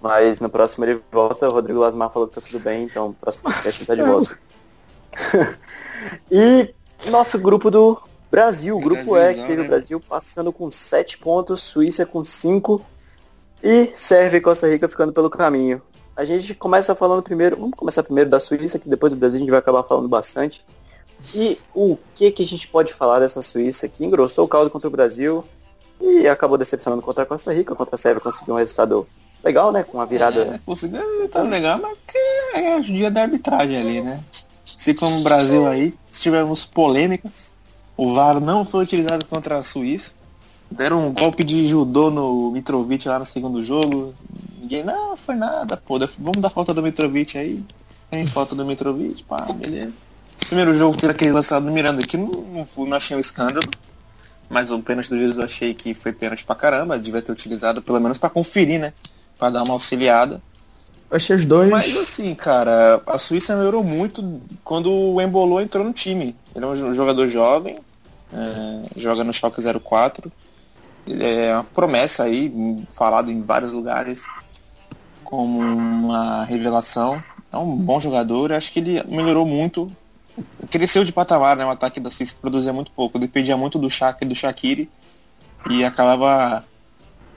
Mas 0.00 0.40
no 0.40 0.48
próximo 0.48 0.86
ele 0.86 1.02
volta, 1.12 1.46
o 1.46 1.52
Rodrigo 1.52 1.80
Lasmar 1.80 2.10
falou 2.10 2.26
que 2.26 2.36
tá 2.36 2.40
tudo 2.40 2.58
bem, 2.58 2.84
então 2.84 3.08
no 3.08 3.14
próximo 3.14 3.44
podcast 3.44 3.82
ele 3.82 3.86
tá 3.86 3.94
de 3.94 4.10
volta. 4.10 4.38
e 6.32 6.74
nosso 7.10 7.38
grupo 7.38 7.70
do 7.70 8.00
Brasil, 8.30 8.74
o 8.74 8.80
grupo 8.80 9.18
E, 9.18 9.34
que 9.34 9.46
teve 9.46 9.60
o 9.60 9.64
né? 9.64 9.68
Brasil 9.68 10.00
passando 10.00 10.50
com 10.50 10.70
7 10.70 11.18
pontos, 11.18 11.60
Suíça 11.60 12.06
com 12.06 12.24
5 12.24 12.82
e 13.62 13.90
Sérvia 13.94 14.38
e 14.38 14.40
Costa 14.40 14.66
Rica 14.66 14.88
ficando 14.88 15.12
pelo 15.12 15.28
caminho. 15.28 15.82
A 16.16 16.24
gente 16.24 16.54
começa 16.54 16.94
falando 16.94 17.22
primeiro, 17.22 17.56
vamos 17.56 17.76
começar 17.76 18.02
primeiro 18.02 18.30
da 18.30 18.40
Suíça, 18.40 18.78
que 18.78 18.88
depois 18.88 19.12
do 19.12 19.18
Brasil 19.18 19.36
a 19.36 19.40
gente 19.40 19.50
vai 19.50 19.58
acabar 19.58 19.82
falando 19.82 20.08
bastante. 20.08 20.64
E 21.34 21.58
o 21.74 21.96
que 22.14 22.30
que 22.30 22.42
a 22.42 22.46
gente 22.46 22.68
pode 22.68 22.92
falar 22.92 23.20
dessa 23.20 23.40
Suíça 23.40 23.88
que 23.88 24.04
engrossou 24.04 24.44
o 24.44 24.48
caldo 24.48 24.70
contra 24.70 24.88
o 24.88 24.90
Brasil 24.90 25.44
e 26.00 26.26
acabou 26.26 26.58
decepcionando 26.58 27.02
contra 27.02 27.22
a 27.22 27.26
Costa 27.26 27.52
Rica, 27.52 27.74
contra 27.74 27.94
a 27.94 27.98
Sérvia 27.98 28.20
conseguiu 28.20 28.54
um 28.54 28.58
resultado 28.58 29.06
legal, 29.42 29.70
né? 29.70 29.82
Com 29.82 29.98
uma 29.98 30.06
virada. 30.06 30.42
É, 30.42 30.60
conseguiu 30.64 31.00
um 31.00 31.12
resultado 31.12 31.48
legal, 31.48 31.78
mas 31.80 31.98
que 32.06 32.58
é 32.58 32.76
o 32.76 32.80
dia 32.80 33.10
da 33.10 33.22
arbitragem 33.22 33.76
ali, 33.76 34.02
né? 34.02 34.22
Se 34.64 34.94
como 34.94 35.20
o 35.20 35.22
Brasil 35.22 35.66
aí, 35.66 35.94
tivemos 36.10 36.64
polêmicas, 36.64 37.50
o 37.96 38.12
VAR 38.12 38.40
não 38.40 38.64
foi 38.64 38.82
utilizado 38.82 39.24
contra 39.26 39.58
a 39.58 39.62
Suíça. 39.62 40.12
Deram 40.70 41.06
um 41.06 41.12
golpe 41.12 41.44
de 41.44 41.66
judô 41.66 42.10
no 42.10 42.50
Mitrovic 42.50 43.06
lá 43.06 43.18
no 43.18 43.26
segundo 43.26 43.62
jogo. 43.62 44.14
Ninguém, 44.58 44.82
não, 44.82 45.16
foi 45.16 45.34
nada, 45.34 45.76
pô, 45.76 45.98
vamos 46.18 46.40
dar 46.40 46.50
falta 46.50 46.72
do 46.72 46.82
Mitrovic 46.82 47.36
aí. 47.36 47.62
Tem 48.10 48.26
falta 48.26 48.54
do 48.54 48.64
Mitrovic, 48.64 49.22
pá, 49.24 49.46
beleza. 49.54 49.92
Primeiro 50.46 50.74
jogo 50.74 50.96
teve 50.96 51.12
aquele 51.12 51.32
lançado 51.32 51.64
do 51.66 51.72
Miranda 51.72 52.02
que 52.06 52.16
não, 52.16 52.28
não, 52.28 52.66
não 52.86 52.96
achei 52.96 53.16
um 53.16 53.20
escândalo. 53.20 53.68
Mas 54.50 54.70
o 54.70 54.78
pênalti 54.80 55.08
do 55.08 55.18
Jesus 55.18 55.38
eu 55.38 55.44
achei 55.44 55.72
que 55.72 55.94
foi 55.94 56.12
pênalti 56.12 56.44
pra 56.44 56.54
caramba, 56.54 56.98
devia 56.98 57.22
ter 57.22 57.32
utilizado 57.32 57.80
pelo 57.80 57.98
menos 58.00 58.18
pra 58.18 58.28
conferir, 58.28 58.78
né? 58.78 58.92
Pra 59.38 59.48
dar 59.48 59.62
uma 59.62 59.72
auxiliada. 59.72 60.42
Eu 61.10 61.16
achei 61.16 61.34
os 61.36 61.46
dois. 61.46 61.70
Mas 61.70 61.96
assim, 61.96 62.34
cara, 62.34 63.00
a 63.06 63.18
Suíça 63.18 63.56
melhorou 63.56 63.82
muito 63.82 64.40
quando 64.62 64.90
o 64.92 65.20
Embolou 65.20 65.60
entrou 65.60 65.84
no 65.84 65.92
time. 65.92 66.36
Ele 66.54 66.64
é 66.64 66.68
um 66.68 66.74
jo- 66.74 66.92
jogador 66.92 67.28
jovem, 67.28 67.78
é, 68.32 68.82
joga 68.96 69.24
no 69.24 69.32
Schalke 69.32 69.62
04. 69.62 70.30
Ele 71.06 71.24
é 71.26 71.54
uma 71.54 71.64
promessa 71.64 72.24
aí, 72.24 72.52
falado 72.92 73.30
em 73.30 73.40
vários 73.42 73.72
lugares 73.72 74.22
como 75.24 75.58
uma 75.60 76.44
revelação. 76.44 77.22
É 77.50 77.56
um 77.56 77.74
bom 77.74 77.98
jogador, 78.00 78.52
acho 78.52 78.70
que 78.72 78.80
ele 78.80 79.02
melhorou 79.08 79.46
muito. 79.46 79.90
Cresceu 80.72 81.04
de 81.04 81.12
patamar, 81.12 81.54
né? 81.54 81.66
O 81.66 81.70
ataque 81.70 82.00
da 82.00 82.10
Suíça 82.10 82.34
produzia 82.40 82.72
muito 82.72 82.90
pouco, 82.90 83.18
dependia 83.18 83.58
muito 83.58 83.78
do 83.78 83.90
Shaq 83.90 84.24
e 84.24 84.26
do 84.26 84.34
Shaqiri 84.34 84.90
e 85.68 85.84
acabava 85.84 86.64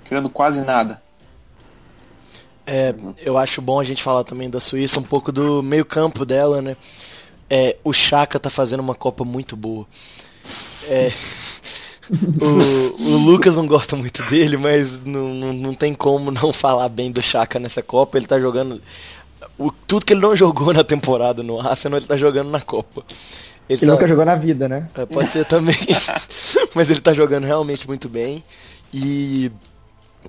criando 0.05 0.29
quase 0.29 0.61
nada. 0.61 1.03
É, 2.65 2.95
eu 3.17 3.37
acho 3.37 3.61
bom 3.61 3.77
a 3.77 3.83
gente 3.83 4.01
falar 4.01 4.23
também 4.23 4.49
da 4.49 4.61
Suíça, 4.61 5.01
um 5.01 5.03
pouco 5.03 5.33
do 5.33 5.61
meio 5.61 5.83
campo 5.83 6.25
dela, 6.25 6.61
né? 6.61 6.77
É, 7.49 7.75
o 7.83 7.91
Chaka 7.91 8.39
tá 8.39 8.49
fazendo 8.49 8.79
uma 8.79 8.95
Copa 8.95 9.25
muito 9.25 9.57
boa. 9.57 9.85
É, 10.87 11.11
o, 12.09 13.03
o 13.03 13.17
Lucas 13.17 13.55
não 13.55 13.67
gosta 13.67 13.97
muito 13.97 14.23
dele, 14.23 14.55
mas 14.55 15.03
não, 15.03 15.33
não, 15.33 15.53
não 15.53 15.73
tem 15.73 15.93
como 15.93 16.31
não 16.31 16.53
falar 16.53 16.87
bem 16.87 17.11
do 17.11 17.21
Chaka 17.21 17.59
nessa 17.59 17.83
Copa. 17.83 18.17
Ele 18.17 18.27
tá 18.27 18.39
jogando. 18.39 18.81
O, 19.57 19.71
tudo 19.71 20.05
que 20.05 20.13
ele 20.13 20.21
não 20.21 20.35
jogou 20.35 20.73
na 20.73 20.83
temporada 20.83 21.41
no 21.41 21.59
Arsenal, 21.59 21.99
ele 21.99 22.07
tá 22.07 22.17
jogando 22.17 22.49
na 22.49 22.59
Copa. 22.61 23.03
Ele 23.69 23.79
Que 23.79 23.85
tá- 23.85 23.91
nunca 23.93 24.07
jogou 24.07 24.25
na 24.25 24.35
vida, 24.35 24.67
né? 24.67 24.87
é, 24.95 25.05
pode 25.05 25.29
ser 25.29 25.45
também. 25.45 25.77
Mas 26.75 26.89
ele 26.89 27.01
tá 27.01 27.13
jogando 27.13 27.45
realmente 27.45 27.87
muito 27.87 28.07
bem. 28.09 28.43
E, 28.93 29.51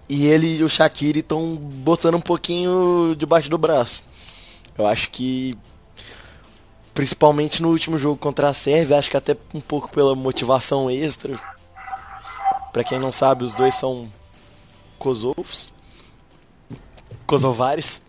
e 0.09 0.27
ele 0.27 0.59
e 0.59 0.63
o 0.65 0.69
Shaqiri 0.69 1.21
estão 1.21 1.55
botando 1.57 2.15
um 2.15 2.21
pouquinho 2.21 3.15
debaixo 3.19 3.51
do 3.51 3.59
braço. 3.59 4.03
Eu 4.79 4.87
acho 4.87 5.11
que. 5.11 5.57
Principalmente 6.95 7.61
no 7.61 7.69
último 7.69 7.99
jogo 7.99 8.17
contra 8.17 8.49
a 8.49 8.55
Sérvia, 8.55 8.99
acho 8.99 9.11
que 9.11 9.17
até 9.19 9.37
um 9.53 9.61
pouco 9.61 9.91
pela 9.91 10.15
motivação 10.15 10.91
extra. 10.91 11.39
Pra 12.73 12.83
quem 12.85 12.99
não 12.99 13.13
sabe, 13.13 13.45
os 13.45 13.55
dois 13.55 13.75
são 13.75 14.09
Kosovos. 14.99 15.71
Kosovares. 17.27 18.01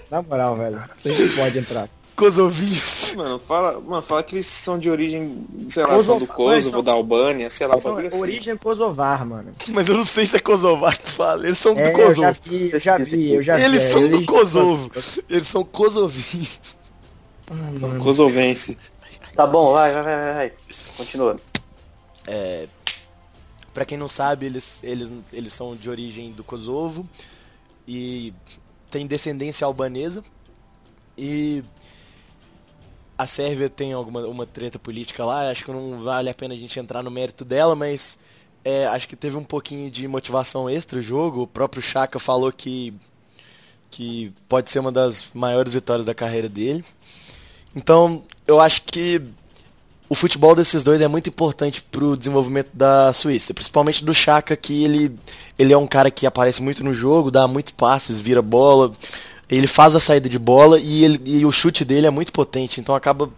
Na 0.10 0.22
moral, 0.22 0.56
velho. 0.58 0.84
Você 0.98 1.10
não 1.10 1.36
pode 1.36 1.60
entrar. 1.60 1.88
Kosovinhos. 2.16 3.12
Mano, 3.16 3.38
fala, 3.38 3.80
mano, 3.82 4.02
fala 4.02 4.24
que 4.24 4.36
eles 4.38 4.46
são 4.46 4.80
de 4.80 4.90
origem, 4.90 5.46
sei 5.68 5.84
lá, 5.84 5.90
Kosovo- 5.90 6.20
são 6.20 6.20
do 6.20 6.28
Kosovo, 6.34 6.70
são- 6.70 6.84
da 6.84 6.94
Albânia, 6.94 7.50
sei 7.50 7.68
lá, 7.68 7.76
bagulho 7.78 8.08
assim. 8.08 8.22
Origem 8.22 8.56
Kosovar, 8.58 9.26
mano. 9.26 9.52
Mas 9.68 9.88
eu 9.90 9.96
não 9.98 10.06
sei 10.06 10.26
se 10.26 10.38
é 10.38 10.40
Kosovar 10.40 10.98
que 10.98 11.12
fala. 11.12 11.46
Eles 11.46 11.58
são 11.58 11.74
É, 11.74 11.92
do 11.92 12.00
eu 12.00 12.14
já 12.14 12.34
Kosovo. 12.34 12.38
vi, 12.46 12.70
eu 12.72 12.80
já 12.80 12.98
vi, 12.98 13.34
eu 13.34 13.44
já 13.44 13.58
vi. 13.58 13.64
Eles 13.64 13.84
é, 13.84 13.92
são 13.92 14.00
do 14.00 14.06
origem- 14.08 14.26
Kosovo. 14.26 14.92
Eles 15.30 15.48
são 15.48 15.64
kosovinhos. 15.66 16.60
Ah, 17.52 17.54
mano. 17.82 18.04
Kosovense. 18.04 18.78
Tá 19.36 19.46
bom, 19.46 19.74
vai, 19.74 19.94
vai, 19.94 20.04
vai, 20.04 20.16
vai, 20.18 20.34
vai. 20.34 20.54
Continua. 20.98 21.38
É, 22.28 22.68
pra 23.74 23.86
quem 23.86 23.98
não 23.98 24.08
sabe, 24.08 24.46
eles, 24.46 24.80
eles, 24.84 25.12
eles 25.32 25.54
são 25.54 25.76
de 25.76 25.90
origem 25.90 26.32
do 26.32 26.44
Kosovo 26.44 27.08
e 27.88 28.34
têm 28.90 29.06
descendência 29.06 29.66
albanesa. 29.66 30.24
E 31.18 31.64
a 33.18 33.26
Sérvia 33.26 33.70
tem 33.70 33.94
alguma 33.94 34.22
uma 34.28 34.46
treta 34.46 34.78
política 34.78 35.24
lá, 35.24 35.50
acho 35.50 35.64
que 35.64 35.72
não 35.72 36.04
vale 36.04 36.30
a 36.30 36.34
pena 36.34 36.54
a 36.54 36.58
gente 36.58 36.80
entrar 36.80 37.02
no 37.02 37.12
mérito 37.12 37.46
dela, 37.46 37.76
mas 37.76 38.18
é, 38.64 38.88
acho 38.88 39.08
que 39.08 39.16
teve 39.16 39.38
um 39.38 39.44
pouquinho 39.44 39.90
de 39.92 40.08
motivação 40.08 40.70
extra 40.70 41.00
o 41.00 41.02
jogo. 41.02 41.44
O 41.44 41.48
próprio 41.48 41.84
Chaka 41.84 42.18
falou 42.18 42.52
que, 42.52 42.94
que 43.92 44.34
pode 44.50 44.72
ser 44.72 44.80
uma 44.80 44.92
das 44.92 45.30
maiores 45.34 45.74
vitórias 45.74 46.06
da 46.06 46.16
carreira 46.16 46.50
dele. 46.50 46.84
Então, 47.76 48.24
eu 48.48 48.60
acho 48.60 48.82
que 48.84 49.22
o 50.08 50.16
futebol 50.16 50.56
desses 50.56 50.84
dois 50.84 51.02
é 51.02 51.08
muito 51.08 51.30
importante 51.30 51.82
pro 51.82 52.16
desenvolvimento 52.16 52.70
da 52.74 53.12
Suíça, 53.14 53.54
principalmente 53.54 54.04
do 54.04 54.14
Chaka, 54.14 54.56
que 54.56 54.84
ele, 54.84 55.18
ele 55.58 55.74
é 55.74 55.78
um 55.78 55.88
cara 55.88 56.12
que 56.12 56.26
aparece 56.28 56.62
muito 56.62 56.84
no 56.84 56.94
jogo, 56.94 57.32
dá 57.32 57.48
muitos 57.48 57.74
passes, 57.74 58.20
vira 58.20 58.42
bola, 58.42 58.94
ele 59.50 59.68
faz 59.68 59.96
a 59.96 60.00
saída 60.00 60.30
de 60.30 60.38
bola 60.38 60.80
e, 60.80 61.04
ele, 61.04 61.22
e 61.26 61.46
o 61.46 61.52
chute 61.52 61.84
dele 61.84 62.08
é 62.08 62.12
muito 62.12 62.32
potente, 62.32 62.80
então 62.80 62.94
acaba 62.94 63.30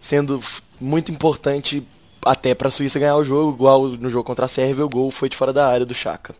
sendo 0.00 0.40
muito 0.80 1.10
importante 1.10 1.82
até 2.24 2.54
pra 2.54 2.70
Suíça 2.70 2.98
ganhar 2.98 3.16
o 3.16 3.24
jogo, 3.24 3.52
igual 3.52 3.88
no 3.88 4.08
jogo 4.08 4.24
contra 4.24 4.46
a 4.46 4.48
Sérvia, 4.48 4.84
o 4.84 4.88
gol 4.88 5.10
foi 5.10 5.28
de 5.28 5.36
fora 5.36 5.52
da 5.52 5.68
área 5.68 5.84
do 5.84 5.94
Chaka. 5.94 6.34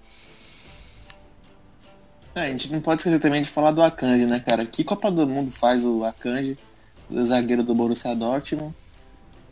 É, 2.34 2.46
a 2.46 2.48
gente 2.48 2.72
não 2.72 2.80
pode 2.80 3.00
esquecer 3.00 3.20
também 3.20 3.42
de 3.42 3.48
falar 3.48 3.70
do 3.70 3.82
Akanji, 3.82 4.26
né, 4.26 4.40
cara? 4.40 4.64
Que 4.64 4.82
Copa 4.82 5.10
do 5.10 5.26
Mundo 5.26 5.52
faz 5.52 5.84
o 5.84 6.04
Akanji, 6.04 6.58
o 7.08 7.24
zagueiro 7.24 7.62
do 7.62 7.74
Borussia 7.74 8.14
Dortmund? 8.14 8.74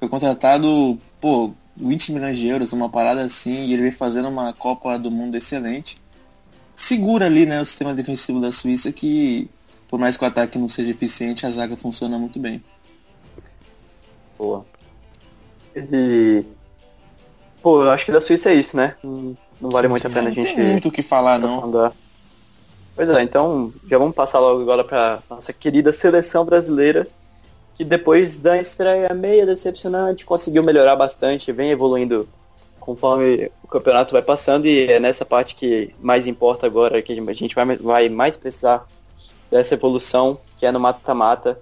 Foi 0.03 0.09
contratado, 0.09 0.99
pô, 1.21 1.53
20 1.77 2.11
milhões 2.11 2.37
de 2.37 2.49
euros, 2.49 2.73
uma 2.73 2.89
parada 2.89 3.21
assim, 3.21 3.67
e 3.67 3.73
ele 3.73 3.83
vem 3.83 3.93
fazendo 3.93 4.29
uma 4.29 4.53
Copa 4.53 4.99
do 4.99 5.13
Mundo 5.13 5.37
excelente. 5.37 5.97
Segura 6.75 7.27
ali, 7.27 7.47
né, 7.47 7.63
o 7.63 7.65
sistema 7.65 7.95
defensivo 7.95 8.41
da 8.41 8.51
Suíça 8.51 8.91
que, 8.91 9.49
por 9.87 10.01
mais 10.01 10.17
que 10.17 10.25
o 10.25 10.27
ataque 10.27 10.59
não 10.59 10.69
seja 10.69 10.91
eficiente, 10.91 11.47
a 11.47 11.51
zaga 11.53 11.77
funciona 11.77 12.19
muito 12.19 12.41
bem. 12.41 12.61
Boa. 14.37 14.67
E. 15.77 16.45
Pô, 17.63 17.85
eu 17.85 17.93
acho 17.93 18.05
que 18.05 18.11
da 18.11 18.21
Suíça 18.21 18.51
é 18.51 18.55
isso, 18.55 18.77
né? 18.77 18.97
Não, 19.05 19.37
não 19.61 19.71
vale 19.71 19.87
muito 19.87 20.05
a 20.05 20.11
pena 20.11 20.31
a 20.31 20.31
Não 20.31 20.35
gente 20.35 20.57
tem 20.57 20.67
muito 20.67 20.89
o 20.89 20.91
que 20.91 21.01
falar, 21.01 21.39
não. 21.39 21.59
aprofundar. 21.59 21.93
Pois 22.97 23.09
é, 23.09 23.23
então 23.23 23.73
já 23.89 23.99
vamos 23.99 24.17
passar 24.17 24.41
logo 24.41 24.63
agora 24.63 24.83
pra 24.83 25.23
nossa 25.31 25.53
querida 25.53 25.93
seleção 25.93 26.45
brasileira, 26.45 27.07
que 27.77 27.85
depois 27.85 28.37
da 28.37 28.59
estreia 28.61 29.13
meia 29.15 29.47
decepcionante 29.47 30.25
conseguiu 30.25 30.63
melhorar 30.63 30.97
bastante, 30.97 31.53
vem 31.53 31.71
evoluindo 31.71 32.29
conforme 32.79 33.51
o 33.63 33.69
campeonato 33.69 34.13
vai 34.13 34.23
passando 34.23 34.67
e 34.67 34.87
é 34.91 34.99
nessa 34.99 35.25
parte 35.25 35.55
que 35.55 35.95
mais 36.01 36.27
importa 36.27 36.67
agora, 36.67 37.01
que 37.01 37.13
a 37.13 37.33
gente 37.33 37.55
vai, 37.55 37.77
vai 37.77 38.09
mais 38.09 38.37
precisar 38.37 38.87
dessa 39.51 39.75
evolução, 39.75 40.39
que 40.59 40.67
é 40.67 40.73
no 40.73 40.81
mata-mata. 40.81 41.61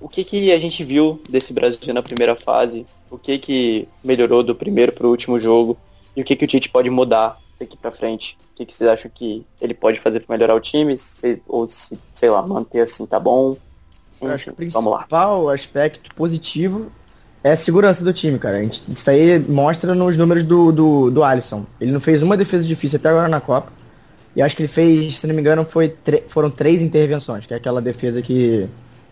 O 0.00 0.08
que, 0.08 0.24
que 0.24 0.52
a 0.52 0.58
gente 0.58 0.82
viu 0.84 1.20
desse 1.28 1.52
Brasil 1.52 1.92
na 1.92 2.02
primeira 2.02 2.34
fase? 2.34 2.86
O 3.10 3.18
que, 3.18 3.38
que 3.38 3.88
melhorou 4.02 4.42
do 4.42 4.54
primeiro 4.54 4.92
para 4.92 5.06
o 5.06 5.10
último 5.10 5.38
jogo? 5.38 5.76
E 6.16 6.22
o 6.22 6.24
que, 6.24 6.36
que 6.36 6.44
o 6.44 6.48
Tite 6.48 6.68
pode 6.68 6.88
mudar 6.88 7.38
daqui 7.58 7.76
para 7.76 7.90
frente? 7.90 8.36
O 8.52 8.56
que, 8.56 8.66
que 8.66 8.74
vocês 8.74 8.88
acham 8.88 9.10
que 9.12 9.44
ele 9.60 9.74
pode 9.74 10.00
fazer 10.00 10.20
para 10.20 10.36
melhorar 10.36 10.54
o 10.54 10.60
time? 10.60 10.96
Se- 10.96 11.42
ou 11.46 11.68
se, 11.68 11.98
sei 12.12 12.30
lá, 12.30 12.40
manter 12.42 12.80
assim 12.80 13.06
tá 13.06 13.18
bom? 13.20 13.56
Eu 14.20 14.32
acho 14.32 14.44
que 14.44 14.50
o 14.50 14.54
principal 14.54 15.48
aspecto 15.48 16.14
positivo 16.14 16.90
é 17.42 17.52
a 17.52 17.56
segurança 17.56 18.04
do 18.04 18.12
time, 18.12 18.38
cara. 18.38 18.58
A 18.58 18.62
gente, 18.62 18.82
isso 18.88 19.08
aí 19.08 19.38
mostra 19.38 19.94
nos 19.94 20.16
números 20.16 20.44
do, 20.44 20.72
do, 20.72 21.10
do 21.10 21.22
Alisson. 21.22 21.64
Ele 21.80 21.92
não 21.92 22.00
fez 22.00 22.22
uma 22.22 22.36
defesa 22.36 22.66
difícil 22.66 22.98
até 22.98 23.08
agora 23.08 23.28
na 23.28 23.40
Copa. 23.40 23.72
E 24.34 24.42
acho 24.42 24.54
que 24.54 24.62
ele 24.62 24.68
fez, 24.68 25.18
se 25.18 25.26
não 25.26 25.34
me 25.34 25.40
engano, 25.40 25.64
foi 25.64 25.94
foram 26.28 26.50
três 26.50 26.80
intervenções, 26.80 27.46
que 27.46 27.54
é 27.54 27.56
aquela 27.56 27.80
defesa 27.80 28.22
que. 28.22 28.68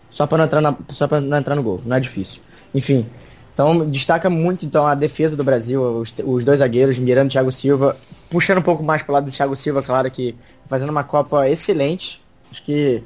Só 0.09 0.25
pra 0.25 0.37
não 0.37 0.45
entrar, 0.45 0.61
na, 0.61 0.75
só 0.89 1.07
pra 1.07 1.19
não 1.19 1.37
entrar 1.37 1.55
no 1.55 1.63
gol, 1.63 1.81
não 1.85 1.95
é 1.95 1.99
difícil. 1.99 2.41
Enfim. 2.73 3.05
Então 3.53 3.87
destaca 3.87 4.29
muito 4.29 4.65
então 4.65 4.85
a 4.85 4.93
defesa 4.93 5.35
do 5.35 5.43
Brasil, 5.43 5.81
os, 5.81 6.13
os 6.23 6.43
dois 6.43 6.59
zagueiros, 6.59 6.97
Miranda 6.99 7.27
e 7.27 7.31
Thiago 7.31 7.51
Silva, 7.51 7.97
puxando 8.29 8.59
um 8.59 8.61
pouco 8.61 8.83
mais 8.83 9.01
pro 9.01 9.13
lado 9.13 9.25
do 9.25 9.31
Thiago 9.31 9.55
Silva, 9.55 9.81
claro 9.81 10.11
que 10.11 10.35
fazendo 10.67 10.91
uma 10.91 11.03
Copa 11.03 11.49
excelente. 11.49 12.21
Acho 12.51 12.63
que 12.63 13.03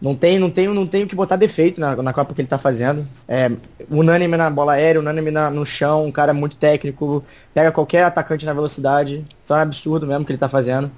não 0.00 0.14
tem, 0.14 0.38
não 0.38 0.48
tem, 0.50 0.68
não 0.68 0.86
tem 0.86 1.02
o 1.02 1.06
que 1.08 1.14
botar 1.16 1.36
defeito 1.36 1.80
na, 1.80 1.96
na 1.96 2.12
Copa 2.12 2.34
que 2.34 2.40
ele 2.40 2.48
tá 2.48 2.58
fazendo. 2.58 3.06
É 3.26 3.50
unânime 3.90 4.36
na 4.36 4.48
bola 4.48 4.72
aérea, 4.74 5.00
unânime 5.00 5.30
na- 5.30 5.50
no 5.50 5.66
chão, 5.66 6.04
um 6.06 6.12
cara 6.12 6.32
muito 6.32 6.56
técnico, 6.56 7.24
pega 7.52 7.72
qualquer 7.72 8.04
atacante 8.04 8.46
na 8.46 8.52
velocidade. 8.52 9.24
Então 9.44 9.56
é 9.56 9.62
absurdo 9.62 10.06
mesmo 10.06 10.22
o 10.22 10.24
que 10.26 10.32
ele 10.32 10.38
tá 10.38 10.48
fazendo. 10.48 10.90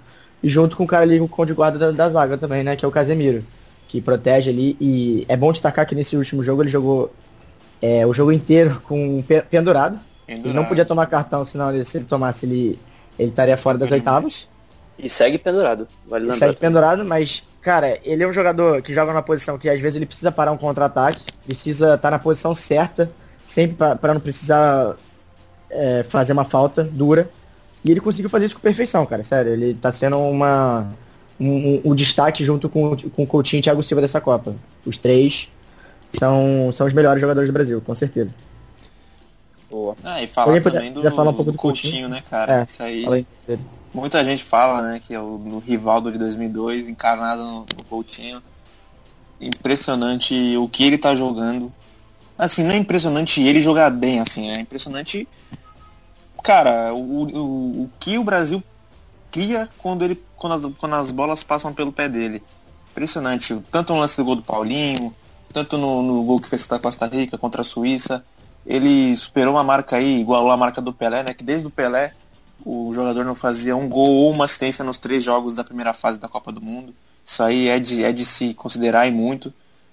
E 0.42 0.48
junto 0.48 0.76
com 0.76 0.84
o 0.84 0.86
cara 0.86 1.02
ali, 1.02 1.20
o 1.20 1.28
cão 1.28 1.46
de 1.46 1.52
guarda 1.52 1.78
da, 1.78 1.90
da 1.90 2.08
zaga 2.10 2.36
também, 2.38 2.62
né? 2.62 2.76
Que 2.76 2.84
é 2.84 2.88
o 2.88 2.90
Casemiro. 2.90 3.44
Que 3.88 4.00
protege 4.00 4.50
ali. 4.50 4.76
E 4.80 5.24
é 5.28 5.36
bom 5.36 5.50
destacar 5.52 5.86
que 5.86 5.94
nesse 5.94 6.16
último 6.16 6.42
jogo 6.42 6.62
ele 6.62 6.70
jogou 6.70 7.12
é, 7.82 8.06
o 8.06 8.12
jogo 8.12 8.32
inteiro 8.32 8.80
com 8.84 9.22
pe- 9.22 9.42
pendurado. 9.42 9.98
Ele 10.28 10.52
não 10.54 10.64
podia 10.64 10.84
tomar 10.84 11.06
cartão, 11.06 11.44
senão 11.44 11.74
ele- 11.74 11.84
se 11.84 11.96
ele 11.98 12.04
tomasse, 12.04 12.46
ele, 12.46 12.78
ele 13.18 13.30
estaria 13.30 13.56
fora 13.56 13.76
das 13.78 13.90
oitavas. 13.90 14.48
E 14.98 15.08
segue 15.08 15.38
pendurado, 15.38 15.88
vale 16.06 16.24
lembrar. 16.24 16.38
segue 16.38 16.56
pendurado, 16.56 17.04
mas, 17.04 17.42
cara, 17.60 17.98
ele 18.04 18.22
é 18.22 18.26
um 18.28 18.32
jogador 18.32 18.80
que 18.82 18.92
joga 18.94 19.12
numa 19.12 19.22
posição 19.22 19.58
que 19.58 19.68
às 19.68 19.80
vezes 19.80 19.96
ele 19.96 20.06
precisa 20.06 20.30
parar 20.32 20.52
um 20.52 20.56
contra-ataque, 20.56 21.20
precisa 21.44 21.94
estar 21.94 22.10
na 22.10 22.18
posição 22.18 22.54
certa, 22.54 23.10
sempre 23.46 23.76
para 23.96 24.14
não 24.14 24.20
precisar 24.20 24.96
é, 25.70 26.04
fazer 26.08 26.32
uma 26.32 26.44
falta 26.44 26.82
dura. 26.84 27.28
E 27.84 27.90
ele 27.90 28.00
conseguiu 28.00 28.28
fazer 28.30 28.46
isso 28.46 28.54
com 28.56 28.60
perfeição, 28.60 29.06
cara, 29.06 29.24
sério. 29.24 29.52
Ele 29.52 29.74
tá 29.74 29.90
sendo 29.92 30.18
uma 30.18 30.86
um, 31.38 31.48
um- 31.76 31.80
um 31.86 31.94
destaque 31.94 32.44
junto 32.44 32.68
com, 32.68 32.94
com 32.96 33.22
o 33.22 33.26
Coutinho 33.26 33.60
e 33.60 33.62
Thiago 33.62 33.82
Silva 33.82 34.02
dessa 34.02 34.20
Copa. 34.20 34.54
Os 34.84 34.98
três 34.98 35.48
são, 36.12 36.70
são 36.72 36.86
os 36.86 36.92
melhores 36.92 37.20
jogadores 37.20 37.48
do 37.48 37.52
Brasil, 37.52 37.80
com 37.80 37.94
certeza. 37.94 38.34
Boa. 39.70 39.96
Ah, 40.04 40.22
e 40.22 40.26
falar 40.26 40.48
Alguém 40.48 40.60
puder- 40.62 40.78
também 40.78 40.92
do, 40.92 41.10
falar 41.12 41.30
um 41.30 41.34
pouco 41.34 41.50
do 41.50 41.52
do 41.52 41.58
Coutinho, 41.58 41.92
Coutinho? 41.92 42.08
né, 42.10 42.22
cara? 42.28 42.60
É, 42.60 42.64
Isso 42.64 42.82
aí. 42.82 43.26
Muita 43.92 44.24
gente 44.24 44.44
fala, 44.44 44.82
né, 44.82 45.00
que 45.00 45.14
é 45.14 45.20
o, 45.20 45.36
no 45.38 45.58
Rivaldo 45.58 46.12
de 46.12 46.18
2002, 46.18 46.88
encarnado 46.88 47.42
no, 47.42 47.66
no 47.76 47.84
Coutinho. 47.88 48.42
Impressionante 49.40 50.56
o 50.56 50.68
que 50.68 50.84
ele 50.84 50.98
tá 50.98 51.14
jogando. 51.14 51.72
Assim, 52.38 52.62
não 52.62 52.72
é 52.72 52.76
impressionante 52.76 53.42
ele 53.42 53.60
jogar 53.60 53.90
bem, 53.90 54.20
assim, 54.20 54.50
é 54.50 54.60
impressionante, 54.60 55.28
cara, 56.42 56.94
o, 56.94 57.24
o, 57.24 57.82
o 57.82 57.90
que 58.00 58.16
o 58.16 58.24
Brasil 58.24 58.62
cria 59.30 59.68
quando 59.78 60.04
ele 60.04 60.20
quando 60.36 60.54
as, 60.54 60.74
quando 60.78 60.94
as 60.94 61.10
bolas 61.10 61.44
passam 61.44 61.72
pelo 61.72 61.92
pé 61.92 62.08
dele. 62.08 62.42
Impressionante, 62.90 63.62
tanto 63.70 63.92
no 63.92 64.00
lance 64.00 64.16
do 64.16 64.24
gol 64.24 64.36
do 64.36 64.42
Paulinho, 64.42 65.14
tanto 65.52 65.76
no, 65.76 66.02
no 66.02 66.24
gol 66.24 66.40
que 66.40 66.48
fez 66.48 66.62
contra 66.62 66.78
a 66.78 66.80
Costa 66.80 67.06
Rica, 67.06 67.36
contra 67.36 67.60
a 67.60 67.64
Suíça. 67.64 68.24
Ele 68.64 69.14
superou 69.14 69.54
uma 69.54 69.62
marca 69.64 69.96
aí, 69.96 70.20
igual 70.20 70.50
a 70.50 70.56
marca 70.56 70.80
do 70.80 70.92
Pelé, 70.92 71.22
né? 71.22 71.34
Que 71.34 71.44
desde 71.44 71.66
o 71.66 71.70
Pelé 71.70 72.14
o 72.64 72.92
jogador 72.92 73.24
não 73.24 73.34
fazia 73.34 73.76
um 73.76 73.88
gol 73.88 74.10
ou 74.10 74.30
uma 74.32 74.44
assistência 74.44 74.84
nos 74.84 74.98
três 74.98 75.24
jogos 75.24 75.54
da 75.54 75.64
primeira 75.64 75.92
fase 75.92 76.18
da 76.18 76.28
Copa 76.28 76.52
do 76.52 76.60
Mundo. 76.60 76.94
Isso 77.24 77.42
aí 77.42 77.68
é 77.68 77.78
de, 77.78 78.04
é 78.04 78.12
de 78.12 78.24
se 78.24 78.54
considerar 78.54 79.06
e 79.06 79.10
muito, 79.10 79.52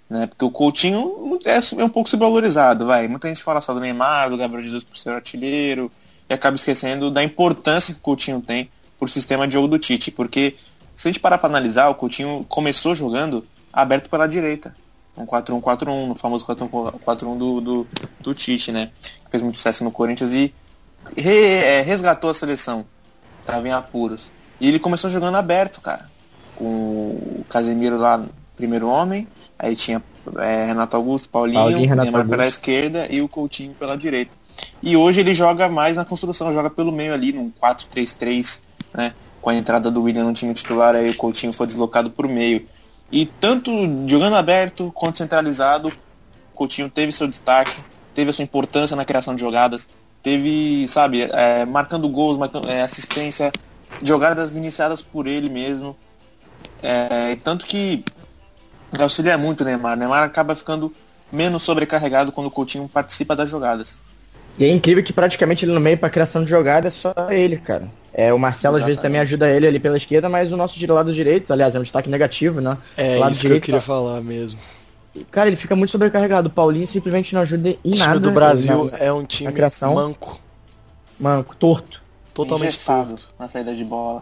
né? 0.09 0.27
Porque 0.27 0.43
o 0.43 0.51
Coutinho 0.51 1.39
é, 1.45 1.57
é 1.81 1.83
um 1.83 1.89
pouco 1.89 2.09
subvalorizado, 2.09 2.85
vai. 2.85 3.07
Muita 3.07 3.27
gente 3.27 3.43
fala 3.43 3.61
só 3.61 3.73
do 3.73 3.79
Neymar, 3.79 4.29
do 4.29 4.37
Gabriel 4.37 4.63
Jesus 4.63 4.83
por 4.83 4.97
ser 4.97 5.09
artilheiro, 5.11 5.91
e 6.29 6.33
acaba 6.33 6.55
esquecendo 6.55 7.11
da 7.11 7.23
importância 7.23 7.93
que 7.93 7.99
o 7.99 8.03
Coutinho 8.03 8.41
tem 8.41 8.69
pro 8.99 9.07
sistema 9.07 9.47
de 9.47 9.53
jogo 9.53 9.67
do 9.67 9.79
Tite. 9.79 10.11
Porque 10.11 10.55
se 10.95 11.07
a 11.07 11.11
gente 11.11 11.19
parar 11.19 11.37
para 11.37 11.49
analisar, 11.49 11.89
o 11.89 11.95
Coutinho 11.95 12.45
começou 12.49 12.95
jogando 12.95 13.45
aberto 13.71 14.09
pela 14.09 14.27
direita. 14.27 14.75
Um 15.15 15.25
4-1-4-1, 15.25 16.07
no 16.07 16.15
famoso 16.15 16.45
4-1-4-1 16.45 17.37
do, 17.37 17.61
do, 17.61 17.87
do 18.19 18.33
Tite, 18.35 18.71
né? 18.71 18.91
Fez 19.29 19.41
muito 19.41 19.57
sucesso 19.57 19.83
no 19.83 19.91
Corinthians 19.91 20.31
e 20.31 20.53
resgatou 21.85 22.29
a 22.29 22.33
seleção. 22.33 22.85
Tava 23.45 23.67
em 23.67 23.71
apuros. 23.71 24.31
E 24.59 24.67
ele 24.67 24.79
começou 24.79 25.09
jogando 25.09 25.35
aberto, 25.35 25.81
cara. 25.81 26.09
Com 26.55 26.65
o 26.65 27.45
Casemiro 27.49 27.97
lá, 27.97 28.23
primeiro 28.55 28.87
homem. 28.87 29.27
Aí 29.57 29.75
tinha 29.75 30.01
é, 30.37 30.65
Renato 30.65 30.95
Augusto, 30.95 31.29
Paulinho, 31.29 31.59
Paulinho, 31.59 31.89
Renato 31.89 32.03
Neymar 32.03 32.27
pela 32.27 32.43
Augusto. 32.43 32.59
esquerda 32.59 33.07
e 33.09 33.21
o 33.21 33.27
Coutinho 33.27 33.73
pela 33.73 33.97
direita. 33.97 34.35
E 34.81 34.97
hoje 34.97 35.21
ele 35.21 35.33
joga 35.33 35.69
mais 35.69 35.95
na 35.97 36.05
construção, 36.05 36.53
joga 36.53 36.69
pelo 36.69 36.91
meio 36.91 37.13
ali, 37.13 37.31
num 37.31 37.51
4-3-3, 37.61 38.61
né? 38.93 39.13
Com 39.41 39.49
a 39.49 39.55
entrada 39.55 39.89
do 39.89 40.01
William 40.03 40.25
no 40.25 40.33
time 40.33 40.53
titular, 40.53 40.95
aí 40.95 41.09
o 41.09 41.15
Coutinho 41.15 41.53
foi 41.53 41.67
deslocado 41.67 42.09
por 42.09 42.27
meio. 42.27 42.65
E 43.11 43.25
tanto 43.25 43.71
jogando 44.05 44.35
aberto 44.35 44.91
quanto 44.93 45.17
centralizado, 45.17 45.89
o 45.89 46.57
Coutinho 46.57 46.89
teve 46.89 47.11
seu 47.11 47.27
destaque, 47.27 47.79
teve 48.13 48.29
a 48.29 48.33
sua 48.33 48.43
importância 48.43 48.95
na 48.95 49.05
criação 49.05 49.35
de 49.35 49.41
jogadas, 49.41 49.87
teve, 50.21 50.87
sabe, 50.87 51.23
é, 51.23 51.65
marcando 51.65 52.07
gols, 52.09 52.37
marcando, 52.37 52.69
é, 52.69 52.81
assistência, 52.81 53.51
jogadas 54.03 54.55
iniciadas 54.55 55.01
por 55.01 55.27
ele 55.27 55.49
mesmo. 55.49 55.95
É, 56.81 57.35
tanto 57.43 57.65
que 57.65 58.03
auxilia 58.99 59.37
muito 59.37 59.61
o 59.61 59.65
Neymar. 59.65 59.93
O 59.93 59.99
Neymar 59.99 60.23
acaba 60.23 60.55
ficando 60.55 60.93
menos 61.31 61.63
sobrecarregado 61.63 62.31
quando 62.31 62.47
o 62.47 62.51
Coutinho 62.51 62.87
participa 62.87 63.35
das 63.35 63.49
jogadas. 63.49 63.97
E 64.57 64.65
é 64.65 64.71
incrível 64.71 65.03
que 65.03 65.13
praticamente 65.13 65.65
ele 65.65 65.73
no 65.73 65.79
meio 65.79 65.97
pra 65.97 66.09
criação 66.09 66.43
de 66.43 66.49
jogada 66.49 66.87
é 66.87 66.91
só 66.91 67.13
ele, 67.29 67.57
cara. 67.57 67.87
É, 68.11 68.33
o 68.33 68.39
Marcelo 68.39 68.75
às 68.75 68.81
vezes 68.81 68.93
Exatamente. 68.93 69.01
também 69.11 69.21
ajuda 69.21 69.49
ele 69.49 69.67
ali 69.67 69.79
pela 69.79 69.97
esquerda, 69.97 70.27
mas 70.27 70.51
o 70.51 70.57
nosso 70.57 70.79
de 70.79 70.87
lado 70.87 71.13
direito, 71.13 71.53
aliás, 71.53 71.75
é 71.75 71.79
um 71.79 71.83
destaque 71.83 72.09
negativo, 72.09 72.59
né? 72.59 72.75
É 72.97 73.19
lado 73.19 73.31
isso 73.33 73.41
que 73.41 73.45
eu 73.45 73.49
direito, 73.49 73.65
queria 73.65 73.79
tá- 73.79 73.85
falar 73.85 74.19
mesmo. 74.21 74.57
Cara, 75.31 75.47
ele 75.47 75.55
fica 75.55 75.75
muito 75.75 75.91
sobrecarregado. 75.91 76.47
O 76.47 76.51
Paulinho 76.51 76.87
simplesmente 76.87 77.33
não 77.33 77.41
ajuda 77.41 77.69
em 77.69 77.73
O 77.83 77.91
time 77.91 77.97
nada. 77.97 78.19
do 78.19 78.31
Brasil 78.31 78.85
na- 78.91 78.97
é 78.97 79.11
um 79.11 79.23
time 79.25 79.51
criação. 79.51 79.93
manco. 79.95 80.39
Manco, 81.19 81.55
torto. 81.55 82.01
Totalmente 82.33 82.77
torto. 82.83 83.27
na 83.39 83.49
saída 83.49 83.75
de 83.75 83.83
bola. 83.83 84.21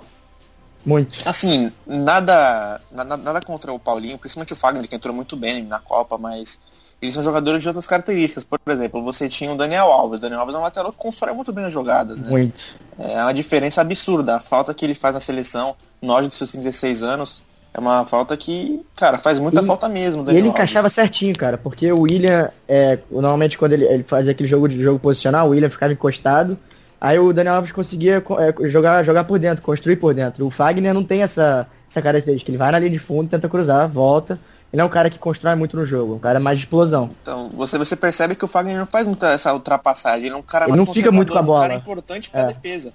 Muito. 0.86 1.18
Assim, 1.28 1.72
nada, 1.86 2.80
nada, 2.92 3.18
nada 3.18 3.42
contra 3.42 3.74
o 3.74 3.80
Paulinho, 3.80 4.18
principalmente 4.18 4.54
o 4.54 4.56
Fagner, 4.56 4.88
que 4.88 4.96
entrou 4.96 5.14
muito 5.14 5.36
bem 5.36 5.64
na 5.64 5.80
Copa, 5.80 6.16
mas 6.18 6.60
eles 7.02 7.14
são 7.16 7.24
jogadores 7.24 7.62
de 7.62 7.68
outras 7.68 7.88
características. 7.88 8.44
Por 8.44 8.60
exemplo, 8.68 9.04
você 9.04 9.28
tinha 9.28 9.52
o 9.52 9.58
Daniel 9.58 9.88
Alves. 9.92 10.20
O 10.20 10.22
Daniel 10.22 10.42
Alves 10.42 10.56
é 10.56 10.60
um 10.60 10.62
lateral 10.62 10.92
que 10.92 10.98
constrói 11.00 11.34
muito 11.34 11.52
bem 11.52 11.66
as 11.66 11.74
jogadas, 11.74 12.20
né? 12.22 12.30
Muito. 12.30 12.64
É 13.00 13.22
uma 13.22 13.34
diferença 13.34 13.82
absurda. 13.82 14.36
A 14.36 14.40
falta 14.40 14.74
que 14.74 14.86
ele 14.86 14.94
faz 14.96 15.14
na 15.16 15.20
seleção, 15.20 15.76
nós 16.02 16.28
de 16.30 16.34
seus 16.36 16.54
16 16.54 17.02
anos, 17.04 17.42
é 17.76 17.80
uma 17.80 18.06
falta 18.06 18.38
que, 18.38 18.82
cara, 18.96 19.18
faz 19.18 19.38
muita 19.40 19.62
E- 19.62 19.66
falta 19.66 19.90
mesmo. 19.90 20.24
E 20.32 20.36
ele 20.38 20.48
encaixava 20.48 20.88
certinho, 20.88 21.36
cara, 21.36 21.58
porque 21.58 21.92
o 21.92 22.02
William, 22.02 22.50
é, 22.68 23.00
normalmente 23.12 23.58
quando 23.58 23.74
ele, 23.74 23.84
ele 23.86 24.04
fazia 24.04 24.32
aquele 24.32 24.48
jogo 24.48 24.70
de 24.70 24.82
jogo 24.82 24.98
posicional, 24.98 25.48
o 25.48 25.50
William 25.52 25.70
ficava 25.70 25.92
encostado, 25.92 26.58
aí 27.02 27.20
o 27.20 27.34
Daniel 27.34 27.56
Alves 27.56 27.72
conseguia 27.74 28.22
co- 28.22 28.40
é, 28.40 28.54
jogar, 28.70 29.04
jogar 29.04 29.26
por 29.26 29.38
dentro, 29.40 29.62
construir 29.62 29.98
por 29.98 30.14
dentro. 30.14 30.46
O 30.46 30.50
Fagner 30.50 30.94
não 30.94 31.04
tem 31.04 31.22
essa, 31.22 31.68
essa 31.90 32.02
característica, 32.02 32.50
ele 32.50 32.58
vai 32.58 32.72
na 32.72 32.80
linha 32.80 32.92
de 32.92 33.00
fundo, 33.00 33.30
tenta 33.30 33.50
cruzar, 33.50 33.88
volta. 33.90 34.40
Ele 34.74 34.82
é 34.82 34.86
um 34.86 34.90
cara 34.90 35.10
que 35.10 35.18
constrói 35.20 35.56
muito 35.56 35.78
no 35.78 35.86
jogo, 35.86 36.16
um 36.16 36.20
cara 36.20 36.38
mais 36.40 36.58
de 36.60 36.66
explosão. 36.66 37.10
Então, 37.22 37.50
você, 37.54 37.78
você 37.78 37.96
percebe 37.96 38.36
que 38.36 38.44
o 38.44 38.48
Fagner 38.48 38.78
não 38.78 38.86
faz 38.86 39.08
muita 39.08 39.30
essa 39.30 39.54
ultrapassagem. 39.54 40.26
Ele 40.26 40.34
é 40.36 40.38
um 40.38 40.42
cara 40.42 40.66
Ele 40.66 40.72
mais 40.72 40.86
não 40.86 40.94
fica 40.94 41.12
muito 41.14 41.32
com 41.32 41.38
a 41.38 41.42
bola. 41.42 41.60
Um 41.60 41.62
cara 41.62 41.76
importante 41.76 42.30
pra 42.30 42.42
É. 42.42 42.48
defesa. 42.48 42.92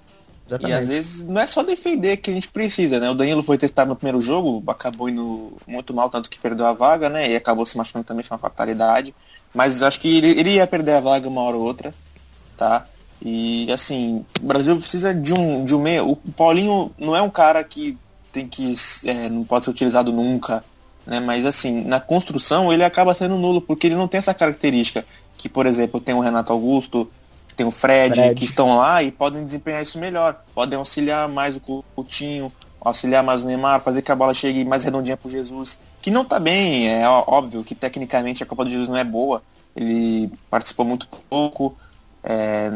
E 0.50 0.54
Exatamente. 0.54 0.80
às 0.80 0.88
vezes 0.88 1.26
não 1.26 1.40
é 1.40 1.46
só 1.46 1.62
defender 1.62 2.16
que 2.16 2.30
a 2.30 2.34
gente 2.34 2.48
precisa, 2.48 2.98
né? 2.98 3.08
O 3.08 3.14
Danilo 3.14 3.42
foi 3.42 3.56
testado 3.56 3.90
no 3.90 3.96
primeiro 3.96 4.20
jogo, 4.20 4.62
acabou 4.66 5.08
indo 5.08 5.56
muito 5.66 5.94
mal, 5.94 6.10
tanto 6.10 6.28
que 6.28 6.38
perdeu 6.38 6.66
a 6.66 6.72
vaga, 6.72 7.08
né? 7.08 7.30
E 7.30 7.36
acabou 7.36 7.64
se 7.64 7.76
machucando 7.76 8.04
também, 8.04 8.24
foi 8.24 8.34
uma 8.36 8.40
fatalidade. 8.40 9.14
Mas 9.54 9.82
acho 9.82 10.00
que 10.00 10.16
ele, 10.16 10.30
ele 10.38 10.54
ia 10.54 10.66
perder 10.66 10.94
a 10.94 11.00
vaga 11.00 11.28
uma 11.28 11.40
hora 11.42 11.56
ou 11.56 11.62
outra, 11.62 11.94
tá? 12.56 12.86
E 13.22 13.70
assim, 13.70 14.24
o 14.40 14.46
Brasil 14.46 14.76
precisa 14.76 15.14
de 15.14 15.34
um, 15.34 15.64
de 15.64 15.74
um 15.74 15.82
meio. 15.82 16.10
O 16.10 16.16
Paulinho 16.16 16.90
não 16.98 17.14
é 17.14 17.22
um 17.22 17.30
cara 17.30 17.62
que 17.62 17.96
tem 18.32 18.48
que. 18.48 18.74
é, 19.04 19.28
não 19.28 19.44
pode 19.44 19.64
ser 19.64 19.70
utilizado 19.70 20.12
nunca. 20.12 20.64
Né? 21.06 21.20
Mas 21.20 21.44
assim, 21.44 21.84
na 21.84 22.00
construção 22.00 22.72
ele 22.72 22.84
acaba 22.84 23.14
sendo 23.14 23.36
nulo, 23.36 23.60
porque 23.60 23.86
ele 23.86 23.94
não 23.94 24.08
tem 24.08 24.18
essa 24.18 24.34
característica. 24.34 25.04
Que, 25.36 25.48
por 25.48 25.66
exemplo, 25.66 26.00
tem 26.00 26.14
o 26.14 26.20
Renato 26.20 26.52
Augusto, 26.52 27.10
tem 27.60 27.66
o 27.66 27.70
Fred, 27.70 28.14
Fred. 28.14 28.34
que 28.34 28.44
estão 28.46 28.78
lá 28.78 29.02
e 29.02 29.10
podem 29.10 29.44
desempenhar 29.44 29.82
isso 29.82 29.98
melhor. 29.98 30.42
Podem 30.54 30.78
auxiliar 30.78 31.28
mais 31.28 31.54
o 31.54 31.84
Coutinho, 31.94 32.50
auxiliar 32.80 33.22
mais 33.22 33.44
o 33.44 33.46
Neymar, 33.46 33.82
fazer 33.82 34.00
que 34.00 34.10
a 34.10 34.16
bola 34.16 34.32
chegue 34.32 34.64
mais 34.64 34.82
redondinha 34.82 35.14
pro 35.14 35.28
Jesus. 35.28 35.78
Que 36.00 36.10
não 36.10 36.24
tá 36.24 36.40
bem, 36.40 36.88
é 36.88 37.06
óbvio 37.06 37.62
que 37.62 37.74
tecnicamente 37.74 38.42
a 38.42 38.46
Copa 38.46 38.64
do 38.64 38.70
Jesus 38.70 38.88
não 38.88 38.96
é 38.96 39.04
boa. 39.04 39.42
Ele 39.76 40.32
participou 40.48 40.86
muito 40.86 41.06
pouco, 41.28 41.76
é, 42.24 42.70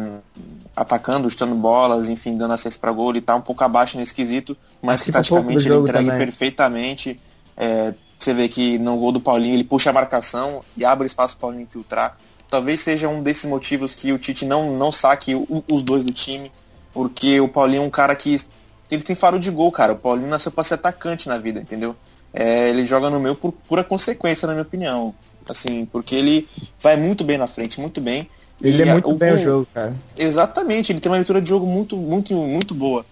atacando, 0.76 1.30
chutando 1.30 1.54
bolas, 1.54 2.10
enfim, 2.10 2.36
dando 2.36 2.52
acesso 2.52 2.78
para 2.78 2.92
gol. 2.92 3.08
Ele 3.08 3.22
tá 3.22 3.34
um 3.36 3.40
pouco 3.40 3.64
abaixo 3.64 3.96
nesse 3.96 4.14
quesito, 4.14 4.54
mas 4.82 5.02
que 5.02 5.10
taticamente 5.10 5.66
ele 5.66 5.76
entrega 5.76 6.10
também. 6.10 6.18
perfeitamente. 6.18 7.18
É, 7.56 7.94
você 8.18 8.34
vê 8.34 8.48
que 8.50 8.78
no 8.78 8.98
gol 8.98 9.12
do 9.12 9.20
Paulinho 9.20 9.54
ele 9.54 9.64
puxa 9.64 9.88
a 9.88 9.94
marcação 9.94 10.62
e 10.76 10.84
abre 10.84 11.06
espaço 11.06 11.38
para 11.38 11.46
o 11.46 11.48
Paulinho 11.48 11.62
infiltrar. 11.62 12.18
Talvez 12.50 12.80
seja 12.80 13.08
um 13.08 13.22
desses 13.22 13.44
motivos 13.44 13.94
que 13.94 14.12
o 14.12 14.18
Tite 14.18 14.44
não, 14.44 14.76
não 14.76 14.92
saque 14.92 15.34
o- 15.34 15.64
os 15.70 15.82
dois 15.82 16.04
do 16.04 16.12
time, 16.12 16.50
porque 16.92 17.40
o 17.40 17.48
Paulinho 17.48 17.82
é 17.82 17.86
um 17.86 17.90
cara 17.90 18.14
que 18.14 18.40
ele 18.90 19.02
tem 19.02 19.16
faro 19.16 19.38
de 19.40 19.50
gol, 19.50 19.72
cara. 19.72 19.92
O 19.92 19.96
Paulinho 19.96 20.28
nasceu 20.28 20.52
para 20.52 20.62
ser 20.64 20.74
atacante 20.74 21.28
na 21.28 21.36
vida, 21.38 21.60
entendeu? 21.60 21.96
É, 22.32 22.68
ele 22.68 22.84
joga 22.86 23.10
no 23.10 23.18
meio 23.18 23.34
por 23.34 23.52
pura 23.52 23.82
consequência, 23.82 24.46
na 24.46 24.52
minha 24.52 24.62
opinião. 24.62 25.14
Assim, 25.48 25.84
porque 25.86 26.14
ele 26.14 26.48
vai 26.80 26.96
muito 26.96 27.22
bem 27.24 27.36
na 27.38 27.46
frente, 27.46 27.80
muito 27.80 28.00
bem. 28.00 28.28
Ele 28.62 28.78
E 28.78 28.82
é 28.82 28.90
a- 28.90 28.92
muito 28.92 29.12
bem 29.14 29.32
o 29.32 29.40
jogo, 29.40 29.66
cara. 29.74 29.94
Exatamente, 30.16 30.92
ele 30.92 31.00
tem 31.00 31.10
uma 31.10 31.16
leitura 31.16 31.40
de 31.42 31.48
jogo 31.48 31.66
muito, 31.66 31.96
muito, 31.96 32.32
muito 32.34 32.74
boa. 32.74 33.04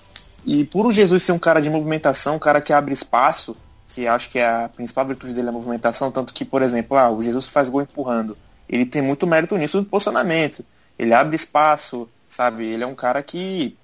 E 0.47 0.64
por 0.64 0.87
o 0.87 0.91
Jesus 0.93 1.22
ser 1.22 1.33
um 1.33 1.39
cara 1.39 1.61
de 1.61 1.68
movimentação, 1.70 2.37
um 2.37 2.39
cara 2.39 2.61
que 2.61 2.72
abre 2.72 2.93
espaço, 2.93 3.57
que 3.89 4.07
acho 4.07 4.30
que 4.30 4.39
é 4.39 4.47
a 4.47 4.70
principal 4.74 5.05
virtude 5.07 5.35
dele 5.35 5.49
é 5.49 5.51
a 5.51 5.53
movimentação, 5.53 6.11
tanto 6.11 6.33
que, 6.33 6.45
por 6.45 6.62
exemplo, 6.62 6.97
ah, 6.97 7.11
o 7.11 7.22
Jesus 7.22 7.47
faz 7.47 7.68
gol 7.68 7.83
empurrando. 7.83 8.37
Ele 8.73 8.87
tem 8.87 9.03
muito 9.03 9.27
mérito 9.27 9.55
nisso 9.59 9.83
do 9.83 9.87
posicionamento. 9.87 10.64
Ele 10.99 11.12
abre 11.12 11.37
espaço, 11.37 12.09
sabe? 12.27 12.64
Ele 12.64 12.83
é 12.83 12.87
um 12.87 12.95
cara 12.95 13.23
que, 13.23 13.77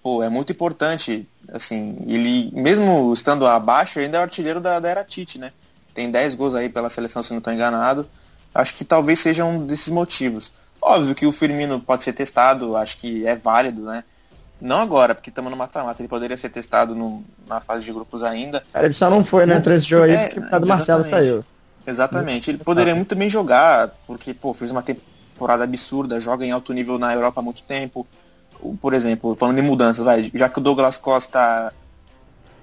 pô, 0.00 0.22
é 0.22 0.28
muito 0.28 0.52
importante. 0.52 1.28
Assim, 1.52 1.98
ele, 2.06 2.50
mesmo 2.54 3.12
estando 3.12 3.44
abaixo, 3.46 3.98
ainda 3.98 4.18
é 4.18 4.20
o 4.20 4.22
artilheiro 4.22 4.60
da, 4.60 4.78
da 4.78 4.88
era 4.88 5.02
Tite, 5.04 5.38
né? 5.38 5.52
Tem 5.92 6.10
10 6.10 6.36
gols 6.36 6.54
aí 6.54 6.68
pela 6.68 6.88
seleção, 6.88 7.22
se 7.24 7.30
não 7.32 7.38
estou 7.38 7.52
enganado. 7.52 8.08
Acho 8.54 8.74
que 8.74 8.84
talvez 8.84 9.18
seja 9.18 9.44
um 9.44 9.66
desses 9.66 9.88
motivos. 9.92 10.52
Óbvio 10.80 11.14
que 11.14 11.26
o 11.26 11.32
Firmino 11.32 11.80
pode 11.80 12.04
ser 12.04 12.12
testado, 12.12 12.76
acho 12.76 12.98
que 12.98 13.26
é 13.26 13.34
válido, 13.34 13.82
né? 13.82 14.04
Não 14.60 14.78
agora, 14.80 15.12
porque 15.14 15.30
estamos 15.30 15.50
no 15.50 15.56
mata-mata. 15.56 16.00
Ele 16.00 16.08
poderia 16.08 16.36
ser 16.36 16.50
testado 16.50 16.94
no- 16.94 17.24
na 17.48 17.60
fase 17.60 17.84
de 17.84 17.92
grupos 17.92 18.22
ainda. 18.22 18.64
Cara, 18.72 18.86
ele 18.86 18.94
só 18.94 19.10
não 19.10 19.24
foi, 19.24 19.44
né, 19.46 19.56
entrou 19.56 19.74
esse 19.76 19.86
jogo 19.86 20.04
aí 20.04 20.12
É, 20.12 20.28
porque 20.28 20.58
do 20.60 20.66
Marcelo 20.66 21.04
saiu. 21.10 21.44
Exatamente. 21.90 22.50
Ele 22.50 22.58
poderia 22.58 22.94
muito 22.94 23.14
bem 23.16 23.28
jogar, 23.30 23.88
porque, 24.06 24.34
pô, 24.34 24.52
fez 24.52 24.70
uma 24.70 24.82
temporada 24.82 25.64
absurda, 25.64 26.20
joga 26.20 26.44
em 26.44 26.50
alto 26.50 26.72
nível 26.72 26.98
na 26.98 27.14
Europa 27.14 27.40
há 27.40 27.42
muito 27.42 27.62
tempo. 27.62 28.06
O- 28.60 28.76
Por 28.76 28.92
exemplo, 28.92 29.34
falando 29.36 29.56
de 29.56 29.62
mudanças, 29.62 30.04
vai, 30.04 30.30
já 30.34 30.48
que 30.48 30.58
o 30.58 30.62
Douglas 30.62 30.98
Costa 30.98 31.72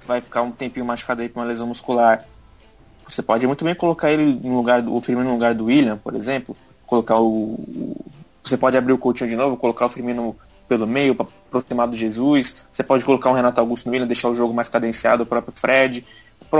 vai 0.06 0.22
ficar 0.22 0.42
um 0.44 0.52
tempinho 0.52 0.86
machucado 0.86 1.22
aí 1.22 1.30
com 1.30 1.40
uma 1.40 1.46
lesão 1.46 1.66
muscular, 1.68 2.24
você 3.08 3.22
pode 3.22 3.46
muito 3.48 3.64
bem 3.66 3.74
colocar 3.76 4.12
ele 4.12 4.40
no 4.44 4.56
lugar 4.58 4.82
do 4.82 4.94
o 4.94 5.02
Firmino 5.02 5.28
no 5.28 5.34
lugar 5.34 5.54
do 5.54 5.66
William, 5.66 5.98
por 5.98 6.16
exemplo. 6.16 6.56
Colocar 6.86 7.18
o. 7.18 7.54
o- 7.54 8.06
você 8.44 8.58
pode 8.58 8.78
abrir 8.78 8.94
o 8.94 8.98
Coutinho 8.98 9.30
de 9.30 9.36
novo, 9.36 9.58
colocar 9.58 9.88
o 9.88 9.90
Firmino 9.90 10.36
pelo 10.68 10.86
meio 10.86 11.16
para 11.16 11.26
aproximar 11.48 11.88
do 11.88 11.96
Jesus. 11.98 12.66
Você 12.72 12.84
pode 12.84 13.04
colocar 13.06 13.30
um 13.32 13.34
Renato 13.34 13.60
Augusto 13.60 13.86
no 13.88 13.92
William, 13.92 14.06
deixar 14.08 14.30
o 14.30 14.36
jogo 14.36 14.54
mais 14.54 14.70
cadenciado, 14.70 15.24
o 15.24 15.26
próprio 15.26 15.54
Fred. 15.56 16.06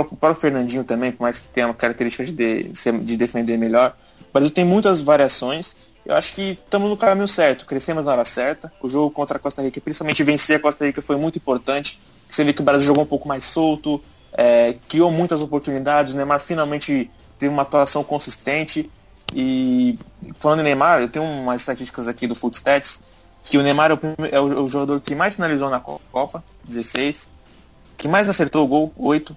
Próprio, 0.04 0.38
o 0.38 0.40
Fernandinho 0.40 0.84
também, 0.84 1.12
por 1.12 1.22
mais 1.22 1.38
que 1.38 1.48
tenha 1.48 1.66
uma 1.66 1.74
característica 1.74 2.24
de, 2.24 2.70
de, 3.04 3.16
defender 3.16 3.56
melhor. 3.56 3.96
O 4.28 4.32
Brasil 4.32 4.50
tem 4.50 4.64
muitas 4.64 5.00
variações. 5.00 5.74
Eu 6.04 6.14
acho 6.14 6.34
que 6.34 6.58
estamos 6.64 6.88
no 6.88 6.96
caminho 6.96 7.26
certo. 7.28 7.64
Crescemos 7.66 8.04
na 8.04 8.12
hora 8.12 8.24
certa. 8.24 8.72
O 8.80 8.88
jogo 8.88 9.10
contra 9.10 9.36
a 9.36 9.40
Costa 9.40 9.62
Rica, 9.62 9.80
principalmente 9.80 10.22
vencer 10.22 10.56
a 10.56 10.60
Costa 10.60 10.84
Rica, 10.84 11.02
foi 11.02 11.16
muito 11.16 11.36
importante. 11.36 11.98
Você 12.28 12.44
vê 12.44 12.52
que 12.52 12.60
o 12.60 12.64
Brasil 12.64 12.86
jogou 12.86 13.04
um 13.04 13.06
pouco 13.06 13.26
mais 13.28 13.44
solto, 13.44 14.02
é, 14.32 14.76
criou 14.88 15.10
muitas 15.10 15.40
oportunidades. 15.40 16.12
O 16.12 16.16
Neymar 16.16 16.40
finalmente 16.40 17.10
teve 17.38 17.52
uma 17.52 17.62
atuação 17.62 18.04
consistente. 18.04 18.90
E 19.34 19.98
falando 20.38 20.60
em 20.60 20.64
Neymar, 20.64 21.00
eu 21.00 21.08
tenho 21.08 21.24
umas 21.24 21.60
estatísticas 21.62 22.06
aqui 22.06 22.26
do 22.26 22.34
Footstats 22.34 23.00
que 23.42 23.56
o 23.58 23.62
Neymar 23.62 23.92
é 23.92 23.94
o, 23.94 24.26
é 24.32 24.40
o- 24.40 24.64
o 24.64 24.68
jogador 24.68 25.00
que 25.00 25.14
mais 25.14 25.34
finalizou 25.34 25.70
na 25.70 25.80
Copa, 25.80 26.42
16, 26.64 27.28
que 27.96 28.08
mais 28.08 28.28
acertou 28.28 28.64
o 28.64 28.68
gol, 28.68 28.92
8, 28.96 29.36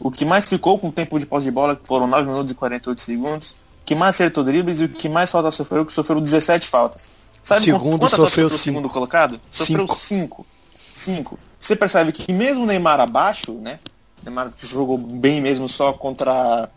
o 0.00 0.10
que 0.10 0.24
mais 0.24 0.48
ficou 0.48 0.78
com 0.78 0.90
tempo 0.90 1.18
de 1.18 1.26
posse 1.26 1.44
de 1.44 1.50
bola, 1.52 1.76
que 1.76 1.86
foram 1.86 2.06
9 2.06 2.26
minutos 2.26 2.50
e 2.50 2.54
48 2.54 3.00
segundos, 3.00 3.54
que 3.84 3.94
mais 3.94 4.16
acertou 4.16 4.42
dribles 4.42 4.80
e 4.80 4.84
o 4.84 4.88
que 4.88 5.08
mais 5.08 5.30
faltas 5.30 5.54
sofreu, 5.54 5.84
que 5.84 5.92
sofreu 5.92 6.20
17 6.20 6.66
faltas. 6.68 7.10
Sabe 7.42 7.64
Segundo 7.64 7.98
quantas 8.00 8.10
sofreu 8.10 8.48
faltas 8.48 8.60
o 8.60 8.62
cinco. 8.62 8.64
segundo 8.76 8.88
colocado? 8.90 9.40
Sofreu 9.50 9.78
Cinco. 9.88 9.96
5. 9.96 10.46
5. 10.92 11.38
Você 11.60 11.76
percebe 11.76 12.12
que 12.12 12.32
mesmo 12.32 12.64
o 12.64 12.66
Neymar 12.66 13.00
abaixo, 13.00 13.52
né? 13.54 13.78
O 14.20 14.24
Neymar 14.26 14.52
jogou 14.58 14.98
bem 14.98 15.40
mesmo 15.40 15.68
só 15.68 15.92
contra 15.92 16.68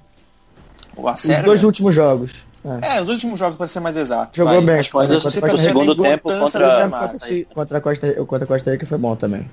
o 0.96 1.02
Os 1.06 1.08
Acerba. 1.12 1.44
dois 1.44 1.64
últimos 1.64 1.94
jogos. 1.94 2.32
É. 2.82 2.98
É, 2.98 3.02
os 3.02 3.10
últimos 3.10 3.38
jogos 3.38 3.58
para 3.58 3.68
ser 3.68 3.82
mais 3.82 3.98
exato. 3.98 4.38
Jogou 4.38 4.54
vai. 4.54 4.64
bem, 4.64 4.76
Mas 4.78 4.88
contra- 4.90 5.20
você 5.20 5.42
contra- 5.42 5.58
contra- 5.74 5.96
do 5.96 6.22
Contra, 6.40 6.78
Neymar. 6.80 7.12
contra, 7.12 7.46
contra 7.54 7.78
a 7.78 7.82
Costa, 7.82 8.14
contra 8.26 8.44
a 8.46 8.48
Costa 8.48 8.72
Rica 8.72 8.86
foi 8.86 8.98
bom 8.98 9.16
também. 9.18 9.50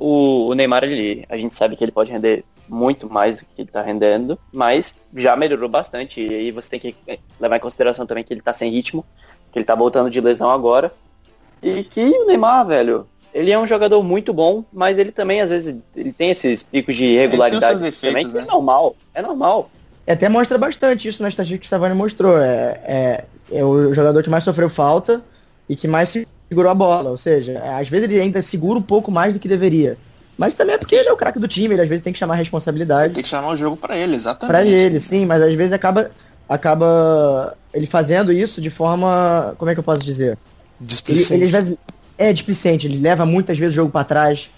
O, 0.00 0.48
o 0.48 0.54
Neymar, 0.54 0.82
ele, 0.82 1.26
a 1.28 1.36
gente 1.36 1.54
sabe 1.54 1.76
que 1.76 1.84
ele 1.84 1.92
pode 1.92 2.10
render 2.10 2.42
muito 2.66 3.10
mais 3.10 3.36
do 3.36 3.44
que 3.44 3.60
ele 3.60 3.70
tá 3.70 3.82
rendendo, 3.82 4.38
mas 4.50 4.94
já 5.14 5.36
melhorou 5.36 5.68
bastante. 5.68 6.22
E 6.22 6.34
aí 6.34 6.50
você 6.50 6.70
tem 6.70 6.80
que 6.80 6.96
levar 7.38 7.56
em 7.56 7.60
consideração 7.60 8.06
também 8.06 8.24
que 8.24 8.32
ele 8.32 8.40
tá 8.40 8.54
sem 8.54 8.72
ritmo, 8.72 9.04
que 9.52 9.58
ele 9.58 9.66
tá 9.66 9.74
voltando 9.74 10.08
de 10.08 10.18
lesão 10.18 10.48
agora. 10.48 10.90
E 11.62 11.84
que 11.84 12.00
o 12.00 12.26
Neymar, 12.26 12.66
velho, 12.66 13.06
ele 13.34 13.52
é 13.52 13.58
um 13.58 13.66
jogador 13.66 14.02
muito 14.02 14.32
bom, 14.32 14.64
mas 14.72 14.96
ele 14.96 15.12
também, 15.12 15.42
às 15.42 15.50
vezes, 15.50 15.76
ele 15.94 16.14
tem 16.14 16.30
esses 16.30 16.62
picos 16.62 16.96
de 16.96 17.04
irregularidade 17.04 17.80
defeitos, 17.80 18.00
também, 18.00 18.26
que 18.26 18.32
né? 18.32 18.42
é 18.42 18.50
normal. 18.50 18.96
É 19.12 19.20
normal. 19.20 19.70
E 20.06 20.12
até 20.12 20.30
mostra 20.30 20.56
bastante 20.56 21.08
isso 21.08 21.22
na 21.22 21.28
estatística 21.28 21.60
que 21.60 21.66
o 21.66 21.68
Savani 21.68 21.94
mostrou. 21.94 22.38
É, 22.38 22.80
é, 22.84 23.24
é 23.52 23.64
o 23.64 23.92
jogador 23.92 24.22
que 24.22 24.30
mais 24.30 24.44
sofreu 24.44 24.70
falta 24.70 25.22
e 25.68 25.76
que 25.76 25.86
mais 25.86 26.16
segurou 26.50 26.70
a 26.70 26.74
bola. 26.74 27.08
Ou 27.10 27.16
seja, 27.16 27.58
às 27.78 27.88
vezes 27.88 28.10
ele 28.10 28.20
ainda 28.20 28.42
segura 28.42 28.78
um 28.78 28.82
pouco 28.82 29.10
mais 29.10 29.32
do 29.32 29.38
que 29.38 29.48
deveria. 29.48 29.96
Mas 30.36 30.54
também 30.54 30.74
é 30.74 30.78
porque 30.78 30.94
ele 30.94 31.08
é 31.08 31.12
o 31.12 31.16
craque 31.16 31.38
do 31.38 31.46
time, 31.48 31.74
ele 31.74 31.82
às 31.82 31.88
vezes 31.88 32.02
tem 32.02 32.12
que 32.12 32.18
chamar 32.18 32.34
a 32.34 32.38
responsabilidade 32.38 33.12
Tem 33.14 33.22
que 33.22 33.28
chamar 33.28 33.50
o 33.50 33.56
jogo 33.56 33.76
para 33.76 33.96
ele, 33.96 34.16
exatamente. 34.16 34.50
pra 34.50 34.64
ele, 34.64 34.98
sim, 35.00 35.26
mas 35.26 35.42
às 35.42 35.54
vezes 35.54 35.72
acaba 35.72 36.10
acaba 36.48 37.56
ele 37.72 37.86
fazendo 37.86 38.32
isso 38.32 38.60
de 38.60 38.70
forma, 38.70 39.54
como 39.58 39.70
é 39.70 39.74
que 39.74 39.80
eu 39.80 39.84
posso 39.84 40.00
dizer? 40.02 40.30
Ele, 40.30 40.38
Displicente. 40.88 41.34
ele 41.34 41.44
às 41.44 41.50
vezes 41.50 41.78
é 42.18 42.32
displicente, 42.32 42.86
ele 42.86 42.98
leva 42.98 43.24
muitas 43.26 43.58
vezes 43.58 43.74
o 43.74 43.76
jogo 43.76 43.90
pra 43.92 44.02
trás, 44.02 44.48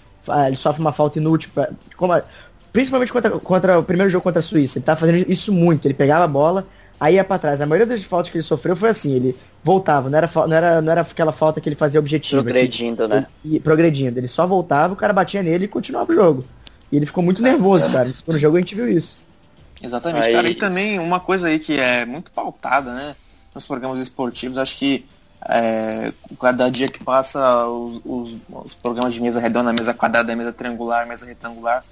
ele 0.47 0.55
sofre 0.55 0.81
uma 0.81 0.91
falta 0.93 1.19
inútil. 1.19 1.49
pra- 1.53 1.69
como 1.97 2.13
a- 2.13 2.23
principalmente 2.71 3.11
contra, 3.11 3.29
contra 3.31 3.79
o 3.79 3.83
primeiro 3.83 4.09
jogo 4.09 4.23
contra 4.23 4.39
a 4.39 4.43
Suíça, 4.43 4.77
ele 4.79 4.85
tava 4.85 4.99
fazendo 5.01 5.29
isso 5.29 5.51
muito. 5.53 5.85
Ele 5.85 5.93
pegava 5.93 6.23
a 6.23 6.27
bola, 6.27 6.65
aí 6.99 7.15
ia 7.15 7.23
pra 7.23 7.37
trás. 7.37 7.61
A 7.61 7.65
maioria 7.65 7.85
das 7.85 8.03
faltas 8.03 8.29
que 8.31 8.37
ele 8.37 8.43
sofreu 8.43 8.75
foi 8.75 8.89
assim, 8.89 9.13
ele 9.15 9.37
voltava, 9.63 10.09
não 10.09 10.17
era, 10.17 10.29
não 10.35 10.53
era, 10.55 10.81
não 10.81 10.91
era 10.91 11.01
aquela 11.01 11.31
falta 11.31 11.59
que 11.61 11.69
ele 11.69 11.75
fazia 11.75 11.99
objetivo. 11.99 12.43
Progredindo, 12.43 13.07
né? 13.07 13.27
E, 13.43 13.59
progredindo. 13.59 14.19
Ele 14.19 14.27
só 14.27 14.45
voltava, 14.47 14.93
o 14.93 14.97
cara 14.97 15.13
batia 15.13 15.41
nele 15.43 15.65
e 15.65 15.67
continuava 15.67 16.11
o 16.11 16.15
jogo. 16.15 16.45
E 16.91 16.97
ele 16.97 17.05
ficou 17.05 17.23
muito 17.23 17.41
nervoso, 17.41 17.91
cara. 17.91 18.11
No 18.27 18.37
jogo 18.37 18.57
a 18.57 18.59
gente 18.59 18.75
viu 18.75 18.87
isso. 18.87 19.21
Exatamente, 19.81 20.27
Aí- 20.27 20.33
cara. 20.33 20.51
E 20.51 20.55
também 20.55 20.99
uma 20.99 21.19
coisa 21.19 21.47
aí 21.47 21.59
que 21.59 21.79
é 21.79 22.05
muito 22.05 22.31
pautada, 22.31 22.93
né? 22.93 23.15
Nos 23.53 23.65
programas 23.65 23.99
esportivos, 23.99 24.57
acho 24.57 24.77
que 24.77 25.05
é, 25.49 26.13
cada 26.39 26.69
dia 26.69 26.87
que 26.87 27.03
passa 27.03 27.65
os, 27.67 28.01
os- 28.05 28.37
os 28.49 28.73
programas 28.73 29.13
de 29.13 29.21
mesa 29.21 29.39
redonda, 29.41 29.73
mesa 29.73 29.93
quadrada, 29.93 30.33
mesa 30.35 30.53
triangular, 30.53 31.05
mesa 31.05 31.25
retangular, 31.25 31.83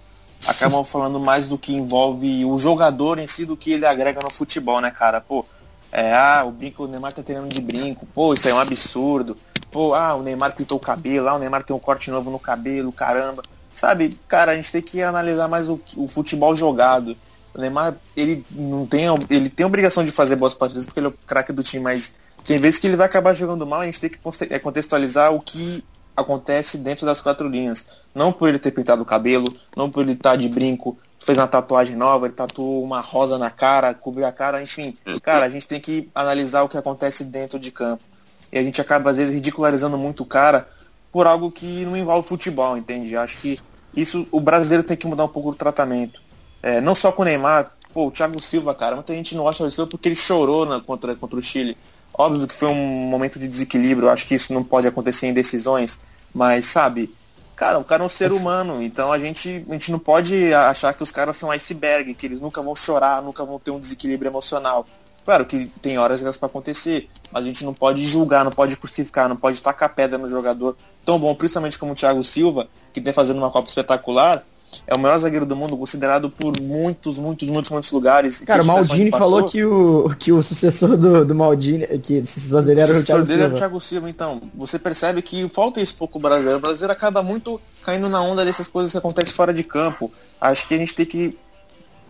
acabam 0.47 0.83
falando 0.85 1.19
mais 1.19 1.47
do 1.47 1.57
que 1.57 1.73
envolve 1.73 2.45
o 2.45 2.57
jogador 2.57 3.19
em 3.19 3.27
si 3.27 3.45
do 3.45 3.57
que 3.57 3.71
ele 3.73 3.85
agrega 3.85 4.21
no 4.21 4.29
futebol, 4.29 4.79
né, 4.81 4.91
cara? 4.91 5.21
Pô, 5.21 5.45
é, 5.91 6.13
ah, 6.13 6.43
o 6.45 6.51
brinco, 6.51 6.83
o 6.83 6.87
Neymar 6.87 7.13
tá 7.13 7.21
treinando 7.21 7.49
de 7.49 7.61
brinco, 7.61 8.05
pô, 8.13 8.33
isso 8.33 8.47
aí 8.47 8.53
é 8.53 8.55
um 8.55 8.59
absurdo. 8.59 9.37
Pô, 9.71 9.93
ah, 9.93 10.15
o 10.15 10.21
Neymar 10.21 10.55
pintou 10.55 10.77
o 10.77 10.81
cabelo, 10.81 11.27
ah, 11.29 11.35
o 11.35 11.39
Neymar 11.39 11.63
tem 11.63 11.75
um 11.75 11.79
corte 11.79 12.09
novo 12.11 12.29
no 12.29 12.39
cabelo, 12.39 12.91
caramba. 12.91 13.41
Sabe, 13.73 14.17
cara, 14.27 14.51
a 14.51 14.55
gente 14.55 14.71
tem 14.71 14.81
que 14.81 15.01
analisar 15.01 15.47
mais 15.47 15.69
o, 15.69 15.79
o 15.95 16.07
futebol 16.07 16.55
jogado. 16.55 17.15
O 17.53 17.59
Neymar, 17.59 17.95
ele 18.15 18.45
não 18.51 18.85
tem, 18.85 19.07
a- 19.07 19.15
ele 19.29 19.49
tem 19.49 19.65
obrigação 19.65 20.03
de 20.03 20.11
fazer 20.11 20.35
boas 20.35 20.53
partidas 20.53 20.85
porque 20.85 20.99
ele 20.99 21.07
é 21.07 21.09
o 21.09 21.13
craque 21.25 21.51
do 21.53 21.63
time, 21.63 21.83
mas 21.83 22.13
tem 22.43 22.57
vezes 22.59 22.79
que 22.79 22.87
ele 22.87 22.95
vai 22.95 23.05
acabar 23.05 23.33
jogando 23.33 23.65
mal, 23.65 23.81
a 23.81 23.85
gente 23.85 23.99
tem 23.99 24.09
que 24.09 24.19
é, 24.49 24.59
contextualizar 24.59 25.33
o 25.33 25.39
que 25.41 25.83
acontece 26.22 26.78
dentro 26.78 27.05
das 27.05 27.19
quatro 27.22 27.47
linhas. 27.47 27.86
Não 28.13 28.32
por 28.32 28.49
ele 28.49 28.59
ter 28.59 28.72
pintado 28.72 29.01
o 29.01 29.05
cabelo, 29.05 29.47
não 29.76 29.89
por 29.89 30.01
ele 30.03 30.13
estar 30.13 30.36
de 30.36 30.47
brinco, 30.47 30.97
fez 31.19 31.38
uma 31.38 31.47
tatuagem 31.47 31.95
nova, 31.95 32.26
ele 32.26 32.34
tatuou 32.34 32.84
uma 32.84 32.99
rosa 33.01 33.38
na 33.38 33.49
cara, 33.49 33.93
cobriu 33.93 34.26
a 34.26 34.32
cara, 34.32 34.61
enfim. 34.63 34.97
Cara, 35.22 35.45
a 35.45 35.49
gente 35.49 35.67
tem 35.67 35.80
que 35.80 36.09
analisar 36.15 36.63
o 36.63 36.69
que 36.69 36.78
acontece 36.78 37.24
dentro 37.24 37.59
de 37.59 37.72
campo. 37.72 38.03
E 38.51 38.57
a 38.57 38.63
gente 38.63 38.82
acaba, 38.82 39.11
às 39.11 39.17
vezes, 39.17 39.34
ridicularizando 39.34 39.97
muito 39.97 40.24
o 40.24 40.26
cara 40.26 40.67
por 41.11 41.28
algo 41.28 41.51
que 41.51 41.86
não 41.86 41.95
envolve 41.97 42.28
futebol, 42.28 42.78
entende? 42.78 43.15
Acho 43.15 43.38
que 43.38 43.59
isso 43.95 44.26
o 44.32 44.39
brasileiro 44.39 44.84
tem 44.84 44.95
que 44.97 45.05
mudar 45.07 45.26
um 45.26 45.30
pouco 45.30 45.49
o 45.49 45.55
tratamento. 45.55 46.22
É, 46.63 46.80
não 46.82 46.95
só 46.95 47.11
com 47.11 47.22
o 47.22 47.26
Neymar, 47.26 47.72
pô, 47.93 48.07
o 48.07 48.11
Thiago 48.11 48.41
Silva, 48.41 48.74
cara, 48.74 48.95
muita 48.95 49.13
gente 49.13 49.36
não 49.36 49.43
gosta 49.43 49.63
do 49.63 49.72
Silva 49.72 49.89
porque 49.89 50.07
ele 50.09 50.15
chorou 50.15 50.65
na- 50.65 50.80
contra, 50.80 51.15
contra 51.15 51.38
o 51.38 51.41
Chile. 51.41 51.78
Óbvio 52.13 52.47
que 52.47 52.53
foi 52.53 52.69
um 52.69 52.76
momento 53.09 53.39
de 53.39 53.47
desequilíbrio, 53.47 54.09
acho 54.09 54.28
que 54.28 54.36
isso 54.36 54.53
não 54.53 54.63
pode 54.63 54.88
acontecer 54.88 55.28
em 55.28 55.34
decisões, 55.34 55.99
mas 56.34 56.65
sabe, 56.65 57.13
cara, 57.55 57.77
o 57.79 57.84
cara 57.84 58.03
é 58.03 58.05
um 58.05 58.09
ser 58.09 58.32
humano, 58.32 58.82
então 58.82 59.11
a 59.11 59.19
gente, 59.19 59.65
a 59.69 59.73
gente 59.73 59.91
não 59.91 59.99
pode 59.99 60.53
achar 60.53 60.93
que 60.93 61.03
os 61.03 61.11
caras 61.11 61.38
são 61.38 61.51
iceberg, 61.51 62.13
que 62.13 62.25
eles 62.25 62.39
nunca 62.39 62.61
vão 62.61 62.75
chorar, 62.75 63.21
nunca 63.21 63.45
vão 63.45 63.59
ter 63.59 63.71
um 63.71 63.79
desequilíbrio 63.79 64.29
emocional. 64.29 64.86
Claro 65.23 65.45
que 65.45 65.67
tem 65.82 65.97
horas 65.99 66.21
para 66.38 66.47
acontecer, 66.47 67.07
mas 67.32 67.43
a 67.43 67.45
gente 67.45 67.63
não 67.63 67.73
pode 67.73 68.03
julgar, 68.05 68.43
não 68.43 68.51
pode 68.51 68.75
crucificar, 68.75 69.29
não 69.29 69.36
pode 69.36 69.61
tacar 69.61 69.93
pedra 69.93 70.17
no 70.17 70.27
jogador 70.27 70.75
tão 71.05 71.19
bom, 71.19 71.36
principalmente 71.36 71.77
como 71.77 71.91
o 71.91 71.95
Thiago 71.95 72.23
Silva, 72.23 72.67
que 72.91 72.99
tem 72.99 73.13
fazendo 73.13 73.38
uma 73.38 73.51
Copa 73.51 73.67
espetacular, 73.67 74.43
é 74.88 74.95
o 74.95 74.99
melhor 74.99 75.17
zagueiro 75.19 75.45
do 75.45 75.55
mundo, 75.55 75.78
considerado 75.78 76.30
por 76.30 76.59
muitos, 76.61 77.17
muitos, 77.17 77.49
muitos, 77.49 77.72
muitos 77.72 77.91
lugares. 77.91 78.41
Cara, 78.41 78.63
o 78.63 78.65
Maldini 78.65 79.09
falou 79.09 79.45
que 79.45 79.63
o, 79.63 80.09
que 80.17 80.32
o 80.32 80.41
sucessor 80.41 80.97
do, 80.97 81.26
do 81.26 81.36
Maldini, 81.36 81.88
que 81.99 82.19
o 82.19 82.28
sucessor 82.28 82.61
dele 82.61 82.82
era 82.82 82.91
o 82.91 82.95
sucessor 82.95 83.15
Thiago 83.15 83.28
dele 83.28 83.41
era 83.41 83.47
o 83.47 83.57
Silva. 83.57 83.59
Thiago 83.59 83.82
Silva, 83.82 84.09
então. 84.09 84.41
Você 84.55 84.80
percebe 84.80 85.22
que 85.22 85.47
falta 85.49 85.82
isso 85.82 85.95
pouco 85.95 86.17
o 86.17 86.22
brasileiro. 86.22 86.59
O 86.59 86.61
brasileiro 86.61 86.93
acaba 86.93 87.22
muito 87.22 87.59
caindo 87.84 88.09
na 88.09 88.22
onda 88.22 88.45
dessas 88.45 88.67
coisas 88.67 88.91
que 88.91 88.97
acontecem 88.97 89.34
fora 89.34 89.53
de 89.53 89.63
campo. 89.63 90.11
Acho 90.39 90.67
que 90.67 90.74
a 90.74 90.78
gente 90.78 90.95
tem 90.95 91.05
que 91.05 91.38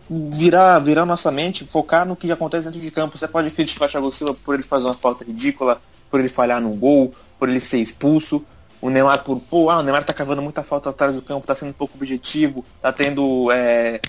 virar, 0.08 0.78
virar 0.80 1.06
nossa 1.06 1.30
mente, 1.30 1.64
focar 1.64 2.06
no 2.06 2.16
que 2.16 2.30
acontece 2.30 2.64
dentro 2.64 2.80
de 2.80 2.90
campo. 2.90 3.16
Você 3.16 3.28
pode 3.28 3.50
criticar 3.50 3.88
o 3.88 3.90
Thiago 3.90 4.12
Silva 4.12 4.34
por 4.34 4.54
ele 4.54 4.62
fazer 4.62 4.84
uma 4.84 4.94
falta 4.94 5.24
ridícula, 5.24 5.80
por 6.10 6.20
ele 6.20 6.28
falhar 6.28 6.60
num 6.60 6.76
gol, 6.76 7.14
por 7.38 7.48
ele 7.48 7.60
ser 7.60 7.78
expulso. 7.78 8.44
O 8.82 8.90
Neymar 8.90 9.22
por, 9.22 9.40
pô, 9.40 9.70
ah, 9.70 9.78
o 9.78 9.82
Neymar 9.82 10.04
tá 10.04 10.12
cavando 10.12 10.42
muita 10.42 10.64
falta 10.64 10.90
atrás 10.90 11.14
do 11.14 11.22
campo, 11.22 11.46
tá 11.46 11.54
sendo 11.54 11.70
um 11.70 11.74
pouco 11.74 11.96
objetivo, 11.96 12.64
tá 12.80 12.92
tendo. 12.92 13.50
É, 13.52 14.00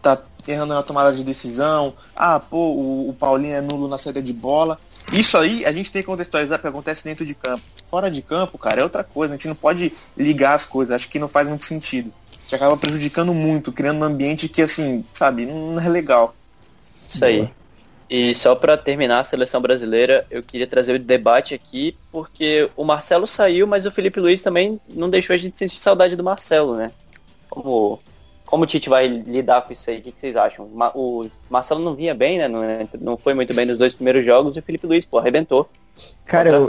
tá 0.00 0.18
errando 0.48 0.74
na 0.74 0.82
tomada 0.82 1.14
de 1.14 1.22
decisão. 1.22 1.94
Ah, 2.16 2.40
pô, 2.40 2.56
o, 2.56 3.10
o 3.10 3.14
Paulinho 3.14 3.54
é 3.54 3.60
nulo 3.60 3.86
na 3.86 3.98
saída 3.98 4.22
de 4.22 4.32
bola. 4.32 4.78
Isso 5.12 5.36
aí 5.36 5.64
a 5.66 5.72
gente 5.72 5.92
tem 5.92 6.02
que 6.02 6.06
contextualizar 6.06 6.58
porque 6.58 6.68
acontece 6.68 7.04
dentro 7.04 7.24
de 7.24 7.34
campo. 7.34 7.62
Fora 7.86 8.10
de 8.10 8.22
campo, 8.22 8.56
cara, 8.56 8.80
é 8.80 8.82
outra 8.82 9.04
coisa. 9.04 9.34
A 9.34 9.36
gente 9.36 9.48
não 9.48 9.54
pode 9.54 9.92
ligar 10.16 10.54
as 10.54 10.64
coisas. 10.64 10.96
Acho 10.96 11.08
que 11.08 11.18
não 11.18 11.28
faz 11.28 11.46
muito 11.46 11.64
sentido. 11.64 12.12
Gente 12.42 12.54
acaba 12.54 12.76
prejudicando 12.76 13.32
muito, 13.34 13.72
criando 13.72 14.00
um 14.00 14.04
ambiente 14.04 14.48
que, 14.48 14.62
assim, 14.62 15.04
sabe, 15.12 15.46
não 15.46 15.78
é 15.78 15.88
legal. 15.88 16.34
Isso 17.08 17.24
aí. 17.24 17.50
E 18.08 18.34
só 18.34 18.54
pra 18.54 18.76
terminar 18.76 19.20
a 19.20 19.24
seleção 19.24 19.60
brasileira, 19.60 20.26
eu 20.30 20.42
queria 20.42 20.66
trazer 20.66 20.94
o 20.94 20.98
debate 20.98 21.54
aqui, 21.54 21.96
porque 22.12 22.68
o 22.76 22.84
Marcelo 22.84 23.26
saiu, 23.26 23.66
mas 23.66 23.86
o 23.86 23.90
Felipe 23.90 24.20
Luiz 24.20 24.42
também 24.42 24.78
não 24.88 25.08
deixou 25.08 25.34
a 25.34 25.38
gente 25.38 25.58
sentir 25.58 25.78
saudade 25.78 26.14
do 26.14 26.22
Marcelo, 26.22 26.76
né? 26.76 26.92
Como, 27.48 27.98
como 28.44 28.64
o 28.64 28.66
Tite 28.66 28.88
vai 28.90 29.06
lidar 29.08 29.62
com 29.62 29.72
isso 29.72 29.88
aí? 29.88 29.98
O 29.98 30.02
que, 30.02 30.12
vocês 30.16 30.36
acham? 30.36 30.66
O 30.94 31.28
Marcelo 31.48 31.82
não 31.82 31.94
vinha 31.94 32.14
bem, 32.14 32.38
né? 32.38 32.46
Não, 32.46 32.60
não 33.00 33.16
foi 33.16 33.32
muito 33.32 33.54
bem 33.54 33.64
nos 33.64 33.78
dois 33.78 33.94
primeiros 33.94 34.24
jogos 34.24 34.54
e 34.54 34.58
o 34.58 34.62
Felipe 34.62 34.86
Luiz, 34.86 35.04
pô, 35.04 35.18
arrebentou. 35.18 35.68
Cara, 36.26 36.50
eu- 36.50 36.68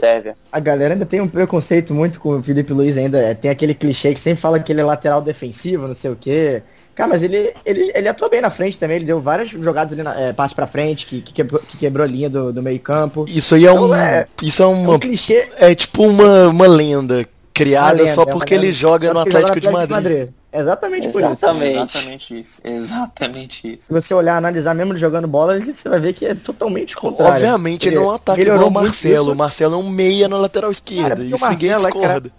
a 0.52 0.60
galera 0.60 0.94
ainda 0.94 1.06
tem 1.06 1.20
um 1.20 1.28
preconceito 1.28 1.94
muito 1.94 2.20
com 2.20 2.38
o 2.38 2.44
Felipe 2.44 2.72
Luiz 2.72 2.98
ainda. 2.98 3.20
é, 3.20 3.34
Tem 3.34 3.50
aquele 3.52 3.74
clichê 3.74 4.14
que 4.14 4.20
sempre 4.20 4.40
fala 4.42 4.60
que 4.60 4.72
ele 4.72 4.82
é 4.82 4.86
lateral 4.86 5.22
defensivo, 5.22 5.88
não 5.88 5.96
sei 5.96 6.12
o 6.12 6.16
quê. 6.16 6.62
Cara, 6.96 7.10
mas 7.10 7.22
ele, 7.22 7.54
ele, 7.66 7.92
ele 7.94 8.08
atua 8.08 8.30
bem 8.30 8.40
na 8.42 8.50
frente 8.50 8.80
também, 8.80 8.96
ele 8.96 9.06
deu 9.06 9.20
várias 9.20 9.50
jogadas 9.50 9.92
ali, 9.92 10.02
na, 10.02 10.18
é, 10.18 10.32
passe 10.32 10.56
pra 10.56 10.66
frente, 10.66 11.06
que, 11.06 11.22
que, 11.22 11.34
quebrou, 11.34 11.62
que 11.62 11.78
quebrou 11.78 12.06
a 12.06 12.08
linha 12.08 12.30
do, 12.30 12.54
do 12.54 12.64
meio 12.64 12.80
campo. 12.80 13.26
Isso 13.28 13.54
aí 13.54 13.66
é 13.66 13.72
Então, 13.72 13.90
um. 13.90 13.94
é- 13.94 14.26
Isso 14.42 14.62
é 14.64 14.66
É 14.66 14.68
uma. 14.70 14.94
um 14.94 15.00
clichê. 15.00 15.50
É 15.58 15.76
tipo 15.76 16.04
uma, 16.04 16.48
uma 16.48 16.66
lenda 16.68 17.28
criada 17.54 17.96
uma 17.96 18.02
lenda, 18.04 18.14
só 18.16 18.22
é 18.22 18.26
uma 18.26 18.32
porque 18.32 18.54
ele 18.54 18.68
lenda. 18.68 18.78
joga 18.78 19.08
Só 19.08 19.14
no 19.14 19.20
Atlético, 19.20 19.48
joga 19.62 19.72
no 19.82 19.88
de 19.88 19.94
Madrid. 19.94 20.30
Exatamente 20.54 21.10
por 21.10 21.22
isso. 21.22 21.32
Exatamente. 21.32 21.76
Exatamente 21.76 22.40
isso. 22.40 22.62
Exatamente 22.64 23.74
isso. 23.76 23.88
Se 23.88 23.94
você 23.94 24.14
olhar, 24.14 24.38
analisar 24.38 24.74
mesmo 24.74 24.94
ele 24.94 25.00
jogando 25.00 25.28
bola, 25.28 25.60
você 25.60 25.90
vai 25.90 26.00
ver 26.00 26.14
que 26.14 26.26
é 26.26 26.34
totalmente 26.34 26.96
contrário. 26.96 27.34
Obviamente 27.34 27.88
ele 27.90 27.98
não 27.98 28.12
ataca 28.12 28.42
igual 28.42 28.68
o 28.68 28.72
Marcelo. 28.72 29.34
O 29.34 29.36
Marcelo 29.36 29.76
é 29.76 29.78
um 29.78 29.90
meia 29.90 30.30
na 30.30 30.38
lateral 30.38 30.72
esquerda. 30.72 31.16
porque 31.18 31.34
o 31.34 31.36
isso 31.36 31.50
ninguém 31.50 31.72
Marcelo 31.72 31.90
é 31.90 31.92
discorda. 31.92 32.32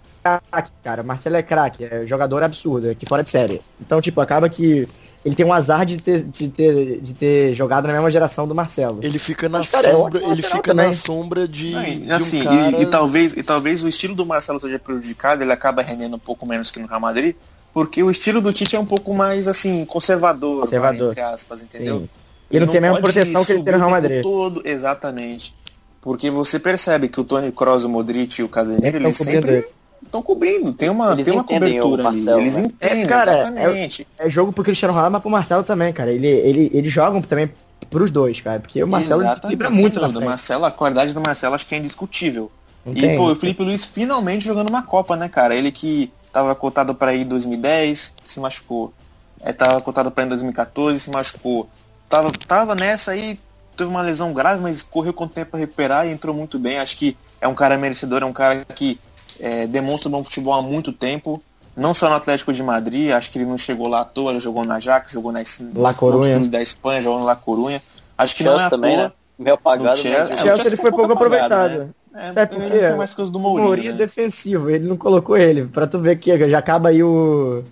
Craque, 0.49 0.71
cara. 0.83 1.03
Marcelo 1.03 1.35
é 1.35 1.43
craque, 1.43 1.83
é 1.85 2.05
jogador 2.05 2.43
absurdo, 2.43 2.89
é 2.91 2.95
que 2.95 3.05
fora 3.05 3.23
de 3.23 3.29
série. 3.29 3.61
Então, 3.81 4.01
tipo, 4.01 4.19
acaba 4.21 4.47
que 4.49 4.87
ele 5.25 5.35
tem 5.35 5.45
um 5.45 5.51
azar 5.51 5.85
de 5.85 5.97
ter, 5.97 6.23
de 6.23 6.47
ter, 6.47 7.01
de 7.01 7.13
ter 7.13 7.53
jogado 7.53 7.87
na 7.87 7.93
mesma 7.93 8.09
geração 8.11 8.47
do 8.47 8.55
Marcelo. 8.55 8.99
Ele 9.01 9.19
fica 9.19 9.49
na 9.49 9.59
Mas, 9.59 9.69
cara, 9.69 9.89
é 9.89 9.91
sombra, 9.91 10.23
ele 10.23 10.41
fica 10.41 10.73
na 10.73 10.83
também. 10.83 10.93
sombra 10.93 11.47
de, 11.47 11.71
Não, 11.71 11.83
e, 11.83 11.95
de 11.99 12.11
assim, 12.11 12.39
um 12.39 12.41
e- 12.41 12.45
cara... 12.71 12.81
e, 12.81 12.85
talvez, 12.85 13.33
e 13.33 13.43
talvez 13.43 13.83
o 13.83 13.87
estilo 13.87 14.15
do 14.15 14.25
Marcelo 14.25 14.59
seja 14.59 14.79
prejudicado, 14.79 15.43
ele 15.43 15.51
acaba 15.51 15.81
rendendo 15.81 16.15
um 16.15 16.19
pouco 16.19 16.45
menos 16.47 16.71
que 16.71 16.79
no 16.79 16.87
Real 16.87 16.99
Madrid, 17.01 17.35
porque 17.73 18.01
o 18.01 18.09
estilo 18.09 18.39
do 18.41 18.53
Tite 18.53 18.75
é 18.75 18.79
um 18.79 18.85
pouco 18.85 19.13
mais 19.13 19.47
assim, 19.47 19.83
conservador, 19.85 20.61
Conservador. 20.61 21.13
vai, 21.13 21.23
entre 21.25 21.33
aspas, 21.35 21.61
entendeu? 21.61 21.99
Sim. 22.01 22.09
Ele 22.49 22.65
não 22.65 22.71
tem 22.71 22.77
a 22.77 22.81
mesma 22.81 23.01
proteção 23.01 23.43
que 23.43 23.51
ele 23.51 23.63
tem 23.63 23.73
no 23.73 23.79
Real 23.79 23.89
Madrid. 23.91 24.23
Todo, 24.23 24.61
exatamente. 24.63 25.53
Porque 25.99 26.31
você 26.31 26.57
percebe 26.57 27.09
que 27.09 27.19
o 27.19 27.23
Tony 27.25 27.51
Kroos, 27.51 27.83
o 27.83 27.89
Modric 27.89 28.39
e 28.39 28.43
o 28.43 28.47
Casemiro, 28.47 28.95
Eles 28.97 29.17
sempre 29.17 29.51
ele. 29.55 29.67
Estão 30.03 30.21
cobrindo. 30.21 30.73
Tem 30.73 30.89
uma, 30.89 31.13
Eles 31.13 31.25
tem 31.25 31.33
uma 31.33 31.43
entendem 31.43 31.79
o 31.79 31.83
cobertura 31.83 32.09
ali. 32.09 32.17
Marcelo, 32.17 32.41
Eles 32.41 32.55
né? 32.55 32.61
entendem, 32.63 33.03
É, 33.03 33.07
cara, 33.07 33.39
exatamente. 33.39 34.07
É 34.17 34.29
jogo 34.29 34.51
pro 34.51 34.63
Cristiano 34.63 34.93
Ronaldo, 34.93 35.13
mas 35.13 35.21
pro 35.21 35.31
Marcelo 35.31 35.63
também, 35.63 35.93
cara. 35.93 36.11
Ele, 36.11 36.27
ele, 36.27 36.71
eles 36.73 36.91
jogam 36.91 37.21
também 37.21 37.51
pros 37.89 38.11
dois, 38.11 38.39
cara. 38.41 38.59
Porque 38.59 38.83
o 38.83 38.87
Marcelo 38.87 39.23
sem 39.23 39.57
muito 39.71 39.99
na. 39.99 40.09
Marcelo, 40.21 40.65
a 40.65 40.71
qualidade 40.71 41.13
do 41.13 41.21
Marcelo 41.21 41.55
acho 41.55 41.65
que 41.65 41.75
é 41.75 41.77
indiscutível. 41.77 42.51
Não 42.85 42.93
E, 42.93 43.17
pô, 43.17 43.31
o 43.31 43.35
Felipe 43.35 43.63
Luiz 43.63 43.85
finalmente 43.85 44.45
jogando 44.45 44.69
uma 44.69 44.81
Copa, 44.81 45.15
né, 45.15 45.27
cara? 45.27 45.55
Ele 45.55 45.71
que 45.71 46.11
tava 46.31 46.53
cotado 46.55 46.95
pra 46.95 47.13
ir 47.13 47.21
em 47.21 47.25
2010, 47.27 48.13
se 48.25 48.39
machucou. 48.39 48.93
É, 49.41 49.51
tava 49.51 49.81
cotado 49.81 50.09
pra 50.09 50.23
ir 50.23 50.27
em 50.27 50.29
2014, 50.29 50.99
se 50.99 51.09
machucou. 51.09 51.69
Tava, 52.09 52.31
tava 52.47 52.75
nessa 52.75 53.11
aí, 53.11 53.37
teve 53.75 53.89
uma 53.89 54.01
lesão 54.01 54.33
grave, 54.33 54.61
mas 54.61 54.81
correu 54.81 55.13
com 55.13 55.27
tempo 55.27 55.51
pra 55.51 55.59
recuperar 55.59 56.07
e 56.07 56.11
entrou 56.11 56.33
muito 56.33 56.57
bem. 56.57 56.79
Acho 56.79 56.95
que 56.95 57.17
é 57.41 57.47
um 57.47 57.55
cara 57.55 57.77
merecedor, 57.77 58.21
é 58.21 58.25
um 58.25 58.33
cara 58.33 58.65
que 58.73 58.99
é, 59.39 59.67
demonstra 59.67 60.09
bom 60.09 60.23
futebol 60.23 60.53
há 60.53 60.61
muito 60.61 60.91
tempo. 60.91 61.41
Não 61.75 61.93
só 61.93 62.09
no 62.09 62.15
Atlético 62.15 62.51
de 62.51 62.63
Madrid, 62.63 63.11
acho 63.11 63.29
que 63.31 63.37
ele 63.37 63.45
não 63.45 63.57
chegou 63.57 63.87
lá 63.87 64.01
à 64.01 64.05
toa, 64.05 64.31
ele 64.31 64.39
jogou 64.39 64.65
na 64.65 64.75
Ajax, 64.75 65.11
jogou 65.11 65.31
na 65.31 65.39
La 65.75 65.93
Coruña. 65.93 66.23
clubes 66.31 66.49
da 66.49 66.61
Espanha, 66.61 67.01
jogou 67.01 67.19
no 67.19 67.25
La 67.25 67.35
Corunha. 67.35 67.81
Acho 68.17 68.35
que 68.35 68.43
não 68.43 68.53
é 68.53 68.55
Chelsea 68.55 68.67
à 68.67 68.69
também, 68.71 68.95
toa. 68.95 69.03
né? 69.03 69.11
No 69.37 69.45
Chelsea, 69.45 69.59
mas- 69.63 70.05
é, 70.05 70.33
O 70.33 70.33
o 70.33 70.37
Chelsea 70.37 70.45
Chelsea 70.47 70.67
ele 70.67 70.75
foi 70.77 70.89
pouco 70.91 71.11
apagado, 71.13 71.53
aproveitado. 71.53 71.95
É, 72.15 72.33
Sabe 72.33 72.55
por 72.55 72.63
ele 72.63 72.79
quê? 72.79 72.87
foi 72.87 72.95
mais 72.95 73.13
coisa 73.13 73.29
do 73.31 73.37
Mourinho, 73.39 73.61
O 73.61 73.67
Mourinho 73.67 73.89
é 73.89 73.91
né? 73.91 73.97
defensivo, 73.99 74.69
ele 74.71 74.87
não 74.87 74.97
colocou 74.97 75.37
ele. 75.37 75.65
Pra 75.67 75.85
tu 75.85 75.99
ver 75.99 76.17
que 76.17 76.35
já 76.49 76.57
acaba 76.57 76.89
aí 76.89 77.03
o. 77.03 77.63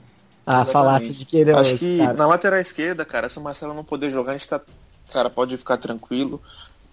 A 0.45 0.51
Exatamente. 0.61 0.71
falácia 0.73 1.11
de 1.13 1.25
que 1.25 1.37
ele 1.37 1.49
é 1.49 1.55
Acho 1.55 1.75
que 1.75 1.97
cara. 1.97 2.13
na 2.13 2.27
lateral 2.27 2.59
esquerda, 2.59 3.03
cara, 3.03 3.27
se 3.27 3.39
o 3.39 3.41
Marcelo 3.41 3.73
não 3.73 3.83
poder 3.83 4.11
jogar, 4.11 4.33
a 4.33 4.37
gente 4.37 4.47
tá. 4.47 4.61
Cara, 5.11 5.27
pode 5.31 5.57
ficar 5.57 5.77
tranquilo. 5.77 6.39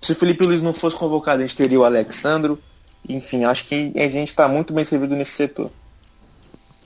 Se 0.00 0.12
o 0.12 0.14
Felipe 0.14 0.46
Luiz 0.46 0.62
não 0.62 0.72
fosse 0.72 0.96
convocado, 0.96 1.42
a 1.42 1.46
gente 1.46 1.54
teria 1.54 1.78
o 1.78 1.84
Alexandro. 1.84 2.58
Enfim, 3.08 3.44
acho 3.44 3.64
que 3.66 3.92
a 3.96 4.08
gente 4.08 4.34
tá 4.34 4.46
muito 4.48 4.72
bem 4.72 4.84
servido 4.84 5.16
nesse 5.16 5.32
setor. 5.32 5.70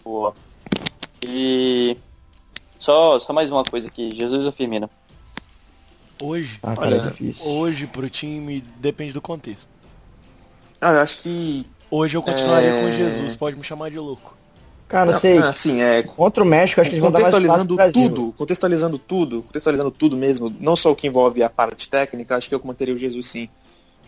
Boa. 0.05 0.35
E 1.23 1.97
Só, 2.79 3.19
só 3.21 3.33
mais 3.33 3.51
uma 3.51 3.63
coisa 3.65 3.89
aqui, 3.89 4.11
Jesus 4.15 4.45
ou 4.47 4.53
Firmino? 4.53 4.89
Hoje, 6.23 6.59
Ah, 6.63 6.75
cara, 6.75 6.87
Olha, 6.87 6.97
é 6.97 7.09
difícil. 7.11 7.47
hoje 7.47 7.87
pro 7.87 8.09
time 8.09 8.65
depende 8.79 9.13
do 9.13 9.21
contexto. 9.21 9.67
Ah, 10.81 10.93
eu 10.93 11.01
acho 11.01 11.19
que. 11.19 11.67
Hoje 11.91 12.17
eu 12.17 12.23
continuaria 12.23 12.71
É. 12.71 12.81
com 12.81 12.97
Jesus, 12.97 13.37
pode 13.37 13.57
me 13.57 13.65
chamar 13.65 13.91
de 13.91 13.99
louco. 13.99 14.37
Cara, 14.89 15.13
não 15.13 15.19
sei. 15.19 15.39
Assim, 15.39 15.83
é. 15.83 16.03
Contra 16.03 16.43
o 16.43 16.47
México, 16.47 16.81
acho 16.81 16.91
que 16.91 16.97
eles 16.97 17.03
vão 17.03 17.11
dar 17.13 17.21
mais 17.21 17.35
Contextualizando 17.35 17.93
tudo, 17.93 18.33
contextualizando 18.33 18.99
tudo, 18.99 19.43
contextualizando 19.43 19.91
tudo 19.91 20.17
mesmo, 20.17 20.55
não 20.61 20.77
só 20.77 20.93
o 20.93 20.97
que 20.97 21.07
envolve 21.07 21.43
a 21.43 21.51
parte 21.51 21.89
técnica, 21.89 22.37
acho 22.37 22.49
que 22.49 22.55
eu 22.55 22.61
manteria 22.65 22.95
o 22.95 22.99
Jesus 22.99 23.27
sim. 23.27 23.49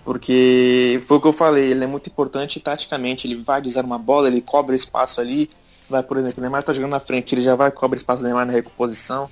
Porque 0.09 0.99
foi 1.07 1.19
o 1.19 1.21
que 1.21 1.27
eu 1.27 1.35
falei, 1.35 1.71
ele 1.71 1.85
é 1.85 1.87
muito 1.87 2.09
importante 2.09 2.59
taticamente, 2.61 3.27
ele 3.27 3.35
vai 3.43 3.61
desarmar 3.61 3.99
uma 3.99 4.03
bola, 4.03 4.27
ele 4.27 4.41
cobra 4.41 4.75
espaço 4.75 5.21
ali, 5.21 5.51
vai, 5.87 6.03
por 6.03 6.17
exemplo, 6.17 6.39
o 6.39 6.41
Neymar 6.41 6.63
tá 6.63 6.73
jogando 6.73 6.93
na 6.93 6.99
frente, 6.99 7.35
ele 7.35 7.43
já 7.43 7.55
vai 7.55 7.71
cobra 7.71 7.99
espaço 7.99 8.23
do 8.23 8.25
Neymar 8.25 8.47
na 8.47 8.55
recomposição. 8.55 9.29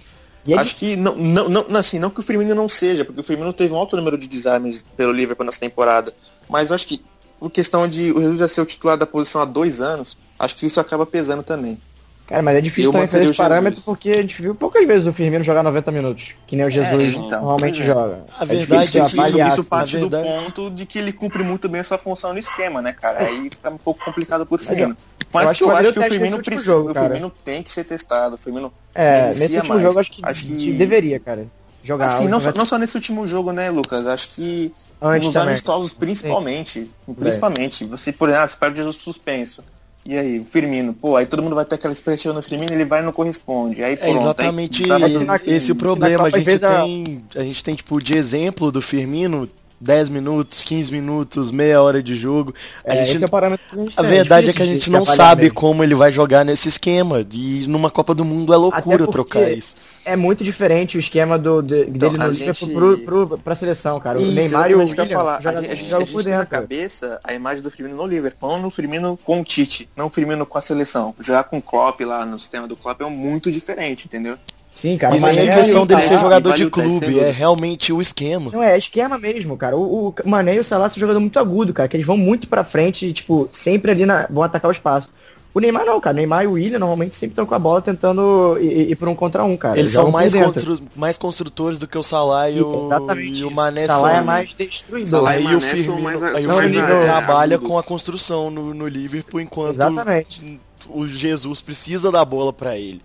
Acho 0.54 0.76
que 0.76 0.94
não, 0.94 1.16
não, 1.16 1.48
não, 1.48 1.80
assim, 1.80 1.98
não 1.98 2.10
que 2.10 2.20
o 2.20 2.22
Firmino 2.22 2.54
não 2.54 2.68
seja, 2.68 3.06
porque 3.06 3.22
o 3.22 3.24
Firmino 3.24 3.54
teve 3.54 3.72
um 3.72 3.78
alto 3.78 3.96
número 3.96 4.18
de 4.18 4.26
desarmes 4.26 4.84
pelo 4.94 5.12
Liverpool 5.12 5.46
nessa 5.46 5.60
temporada. 5.60 6.12
Mas 6.46 6.68
eu 6.68 6.74
acho 6.74 6.86
que 6.86 7.02
por 7.40 7.50
questão 7.50 7.88
de 7.88 8.12
o 8.12 8.20
Jesus 8.20 8.38
já 8.38 8.46
ser 8.46 8.60
o 8.60 8.66
titular 8.66 8.98
da 8.98 9.06
posição 9.06 9.40
há 9.40 9.46
dois 9.46 9.80
anos, 9.80 10.14
acho 10.38 10.56
que 10.56 10.66
isso 10.66 10.78
acaba 10.78 11.06
pesando 11.06 11.42
também. 11.42 11.80
Cara, 12.26 12.42
mas 12.42 12.56
é 12.56 12.60
difícil 12.60 12.90
também 12.90 13.06
fazer 13.06 13.22
esse 13.22 13.34
parâmetro 13.34 13.80
porque 13.84 14.10
a 14.10 14.16
gente 14.20 14.42
viu 14.42 14.52
poucas 14.52 14.84
vezes 14.84 15.06
o 15.06 15.12
Firmino 15.12 15.44
jogar 15.44 15.62
90 15.62 15.92
minutos, 15.92 16.30
que 16.44 16.56
nem 16.56 16.66
o 16.66 16.70
Jesus 16.70 17.14
então, 17.14 17.40
normalmente 17.40 17.80
é. 17.80 17.84
joga. 17.84 18.24
A 18.36 18.42
É 18.42 18.46
verdade 18.46 18.80
difícil 18.82 19.00
é 19.00 19.04
que 19.04 19.08
Isso, 19.08 19.20
avaliar, 19.20 19.48
isso 19.48 19.60
assim. 19.60 19.68
parte 19.68 19.96
do 19.98 20.10
verdade- 20.10 20.28
ponto 20.44 20.70
de 20.70 20.86
que 20.86 20.98
ele 20.98 21.12
cumpre 21.12 21.44
muito 21.44 21.68
bem 21.68 21.82
sua 21.84 21.98
função 21.98 22.32
no 22.32 22.38
esquema, 22.40 22.82
né, 22.82 22.92
cara? 22.92 23.20
Aí 23.26 23.48
fica 23.50 23.70
um 23.70 23.78
pouco 23.78 24.04
complicado 24.04 24.44
por 24.44 24.58
Mas 24.58 24.66
Firmino. 24.68 24.96
eu 25.20 25.26
Mas 25.32 25.50
acho 25.50 25.64
eu 25.64 25.70
acho 25.76 25.92
que 25.92 25.98
o 26.00 26.02
Firmino 26.02 26.42
precisa, 26.42 26.64
jogo, 26.66 26.90
o. 26.90 26.94
Firmino 26.94 27.30
tem 27.44 27.62
que 27.62 27.70
ser 27.72 27.84
testado. 27.84 28.34
O 28.34 28.38
Firmino 28.38 28.72
É, 28.92 29.22
merecia 29.22 29.40
nesse 29.44 29.56
último 29.58 29.74
mais. 29.74 29.82
jogo 29.86 30.00
acho 30.00 30.10
que, 30.10 30.20
Acho 30.24 30.44
que- 30.46 30.56
que 30.56 30.72
deveria, 30.72 31.20
cara. 31.20 31.46
Jogar 31.84 32.06
Assim, 32.06 32.24
não 32.26 32.40
só, 32.40 32.46
90 32.48 32.58
não 32.58 32.66
só 32.66 32.78
nesse 32.78 32.96
último 32.96 33.24
jogo, 33.28 33.52
né, 33.52 33.70
Lucas? 33.70 34.04
Acho 34.08 34.30
que 34.30 34.74
antes 35.00 35.26
nos 35.26 35.34
também. 35.34 35.50
amistosos, 35.50 35.94
principalmente. 35.94 36.90
Principalmente. 37.16 37.84
Você, 37.84 38.12
por 38.12 38.28
exemplo, 38.28 38.44
ah, 38.44 38.48
você 38.48 38.56
perde 38.56 38.74
o 38.74 38.76
Jesus 38.78 38.96
suspenso. 38.96 39.62
E 40.08 40.16
aí, 40.16 40.38
o 40.38 40.44
Firmino, 40.44 40.94
pô, 40.94 41.16
aí 41.16 41.26
todo 41.26 41.42
mundo 41.42 41.56
vai 41.56 41.64
ter 41.64 41.74
aquela 41.74 41.92
expectativa 41.92 42.32
no 42.32 42.40
Firmino, 42.40 42.72
ele 42.72 42.84
vai 42.84 43.00
e 43.00 43.04
não 43.04 43.12
corresponde. 43.12 43.82
Aí 43.82 43.94
É 43.94 43.96
pronto. 43.96 44.16
exatamente 44.20 44.92
aí, 44.92 45.12
esse 45.46 45.72
o 45.72 45.74
problema. 45.76 46.24
A 46.28 46.30
gente 46.30 46.44
vezes, 46.44 46.62
a- 46.62 46.82
tem, 46.82 47.04
a 47.34 47.42
gente 47.42 47.64
tem 47.64 47.74
tipo 47.74 48.00
de 48.00 48.16
exemplo 48.16 48.70
do 48.70 48.80
Firmino 48.80 49.48
10 49.80 50.08
minutos, 50.08 50.64
15 50.64 50.90
minutos, 50.90 51.50
meia 51.50 51.82
hora 51.82 52.02
de 52.02 52.14
jogo. 52.16 52.54
A, 52.84 52.94
É, 52.94 53.04
gente, 53.04 53.22
é 53.22 53.26
o 53.26 53.36
a 53.36 53.48
gente 53.50 53.98
a 53.98 54.02
tem, 54.02 54.10
verdade 54.10 54.50
é 54.50 54.52
que 54.52 54.62
a 54.62 54.66
gente 54.66 54.88
não 54.90 55.04
sabe 55.04 55.42
mesmo. 55.42 55.54
como 55.54 55.84
ele 55.84 55.94
vai 55.94 56.10
jogar 56.10 56.44
nesse 56.44 56.68
esquema. 56.68 57.26
E 57.30 57.66
numa 57.66 57.90
Copa 57.90 58.14
do 58.14 58.24
Mundo 58.24 58.52
é 58.54 58.56
loucura 58.56 59.06
trocar 59.06 59.50
isso. 59.52 59.74
É 60.04 60.14
muito 60.16 60.44
diferente 60.44 60.96
o 60.96 61.00
esquema 61.00 61.36
do, 61.36 61.60
de- 61.60 61.80
Então, 61.82 62.10
dele 62.12 62.16
no 62.18 62.32
gente- 62.32 62.64
Liverpool 62.64 62.68
pro, 63.04 63.26
pro, 63.26 63.38
pra 63.38 63.54
seleção, 63.56 63.98
cara. 64.00 64.18
O 64.18 64.22
Isso, 64.22 64.34
Neymar 64.34 64.70
e 64.70 64.74
o 64.74 64.78
o 64.78 64.80
William 64.80 65.06
falar. 65.08 65.42
jogam, 65.42 65.58
a 65.58 65.62
gente, 65.62 65.72
a 65.72 65.74
gente, 65.74 65.94
a 65.94 65.98
gente 65.98 66.12
por 66.12 66.22
tem 66.22 66.32
na 66.32 66.38
dentro. 66.38 66.50
cabeça 66.60 67.20
a 67.24 67.34
imagem 67.34 67.62
do 67.62 67.70
Firmino 67.70 67.96
no 67.96 68.06
Liverpool, 68.06 68.50
não 68.52 68.62
no 68.62 68.70
Firmino 68.70 69.18
com 69.24 69.40
o 69.40 69.44
Tite, 69.44 69.88
não 69.96 70.06
o 70.06 70.10
Firmino 70.10 70.46
com 70.46 70.56
a 70.56 70.60
seleção. 70.60 71.14
Jogar 71.20 71.44
com 71.44 71.58
o 71.58 71.62
Klopp 71.62 72.00
lá 72.02 72.24
no 72.24 72.38
sistema 72.38 72.68
do 72.68 72.76
Klopp 72.76 73.00
é 73.02 73.10
muito 73.10 73.50
diferente, 73.50 74.06
entendeu? 74.06 74.38
Sim, 74.80 74.96
cara. 74.98 75.14
Mas 75.14 75.22
Mas 75.22 75.36
não 75.36 75.42
é 75.42 75.46
é 75.46 75.54
questão 75.56 75.86
dele 75.86 76.02
tá 76.02 76.06
ser 76.08 76.20
jogador 76.20 76.54
de 76.54 76.68
clube, 76.70 77.18
é 77.18 77.30
realmente 77.30 77.92
o 77.92 78.00
esquema. 78.02 78.50
Não, 78.52 78.62
é 78.62 78.76
esquema 78.76 79.18
mesmo, 79.18 79.56
cara. 79.56 79.76
O, 79.76 80.08
o 80.08 80.28
Mané 80.28 80.56
e 80.56 80.60
o 80.60 80.64
Salah 80.64 80.88
são 80.88 80.98
jogadores 81.00 81.22
muito 81.22 81.38
agudo, 81.38 81.72
cara, 81.72 81.88
que 81.88 81.96
eles 81.96 82.06
vão 82.06 82.16
muito 82.16 82.46
pra 82.46 82.62
frente 82.62 83.06
e, 83.06 83.12
tipo, 83.12 83.48
sempre 83.50 83.90
ali 83.90 84.04
na, 84.04 84.26
vão 84.28 84.42
atacar 84.42 84.68
o 84.68 84.72
espaço. 84.72 85.08
O 85.54 85.58
Neymar 85.60 85.86
não, 85.86 85.98
cara. 85.98 86.12
O 86.12 86.16
Neymar 86.18 86.44
e 86.44 86.46
o 86.46 86.52
William 86.52 86.78
normalmente 86.78 87.14
sempre 87.14 87.32
estão 87.32 87.46
com 87.46 87.54
a 87.54 87.58
bola 87.58 87.80
tentando 87.80 88.58
ir, 88.60 88.90
ir 88.90 88.96
por 88.96 89.08
um 89.08 89.14
contra 89.14 89.42
um, 89.42 89.56
cara. 89.56 89.78
Eles 89.78 89.92
são 89.92 90.10
mais, 90.10 90.34
constru- 90.34 90.82
mais 90.94 91.16
construtores 91.16 91.78
do 91.78 91.88
que 91.88 91.96
o 91.96 92.02
Salah 92.02 92.50
e 92.50 92.60
o, 92.60 92.84
exatamente. 92.84 93.40
e 93.40 93.44
o. 93.46 93.50
Mané 93.50 93.84
o 93.84 93.86
Salah 93.86 94.10
são, 94.10 94.20
é 94.20 94.24
mais 94.24 94.54
destruidor. 94.54 95.08
Salah 95.08 95.38
e 95.38 95.56
o 95.56 95.60
Firmino, 95.62 96.02
mais- 96.02 96.22
aí 96.22 96.46
o 96.46 96.52
Firmino 96.58 96.82
é, 96.86 97.04
trabalha 97.04 97.54
agudos. 97.56 97.72
com 97.72 97.78
a 97.78 97.82
construção 97.82 98.50
no, 98.50 98.74
no 98.74 98.86
Liverpool, 98.86 99.40
enquanto 99.40 99.70
Exatamente. 99.76 100.60
o 100.90 101.06
Jesus 101.06 101.62
precisa 101.62 102.12
da 102.12 102.22
bola 102.22 102.52
pra 102.52 102.76
ele. 102.76 103.00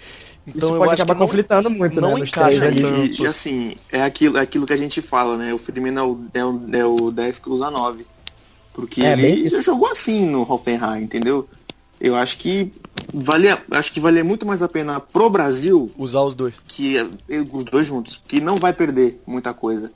Então 0.47 0.69
Isso 0.69 0.75
eu 0.75 0.79
pode 0.79 0.93
acho 0.93 1.01
acabar 1.03 1.13
que 1.13 1.19
não- 1.19 1.27
conflitando 1.27 1.69
muito, 1.69 2.01
não 2.01 2.17
né? 2.17 2.25
Encaixa 2.25 2.71
E, 2.71 2.81
e- 2.81 3.21
e, 3.21 3.27
assim, 3.27 3.75
é 3.91 4.01
aquilo, 4.03 4.37
é 4.37 4.41
aquilo 4.41 4.65
que 4.65 4.73
a 4.73 4.77
gente 4.77 5.01
fala, 5.01 5.37
né? 5.37 5.53
O 5.53 5.57
Firmino 5.59 5.99
é 5.99 6.03
o, 6.03 6.19
é 6.33 6.43
o, 6.45 6.61
é 6.73 6.85
o 6.85 7.11
10 7.11 7.37
que 7.39 7.49
usa 7.49 7.69
9. 7.69 8.05
Porque 8.73 9.01
É, 9.05 9.13
ele 9.13 9.61
jogou 9.61 9.91
assim 9.91 10.25
no 10.25 10.41
Hoffenheim, 10.49 11.03
entendeu? 11.03 11.47
Eu 11.99 12.15
acho 12.15 12.37
que 12.37 12.73
valia, 13.13 13.61
acho 13.69 13.91
que 13.91 13.99
valia 13.99 14.23
muito 14.23 14.45
mais 14.45 14.63
a 14.63 14.67
pena 14.67 14.99
pro 14.99 15.29
Brasil 15.29 15.91
usar 15.97 16.21
os 16.21 16.33
dois. 16.33 16.55
que 16.67 16.97
eh, 16.97 17.45
os 17.51 17.63
dois 17.63 17.85
juntos, 17.85 18.19
que 18.27 18.41
não 18.41 18.57
vai 18.57 18.73
perder 18.73 19.21
muita 19.27 19.53
coisa, 19.53 19.91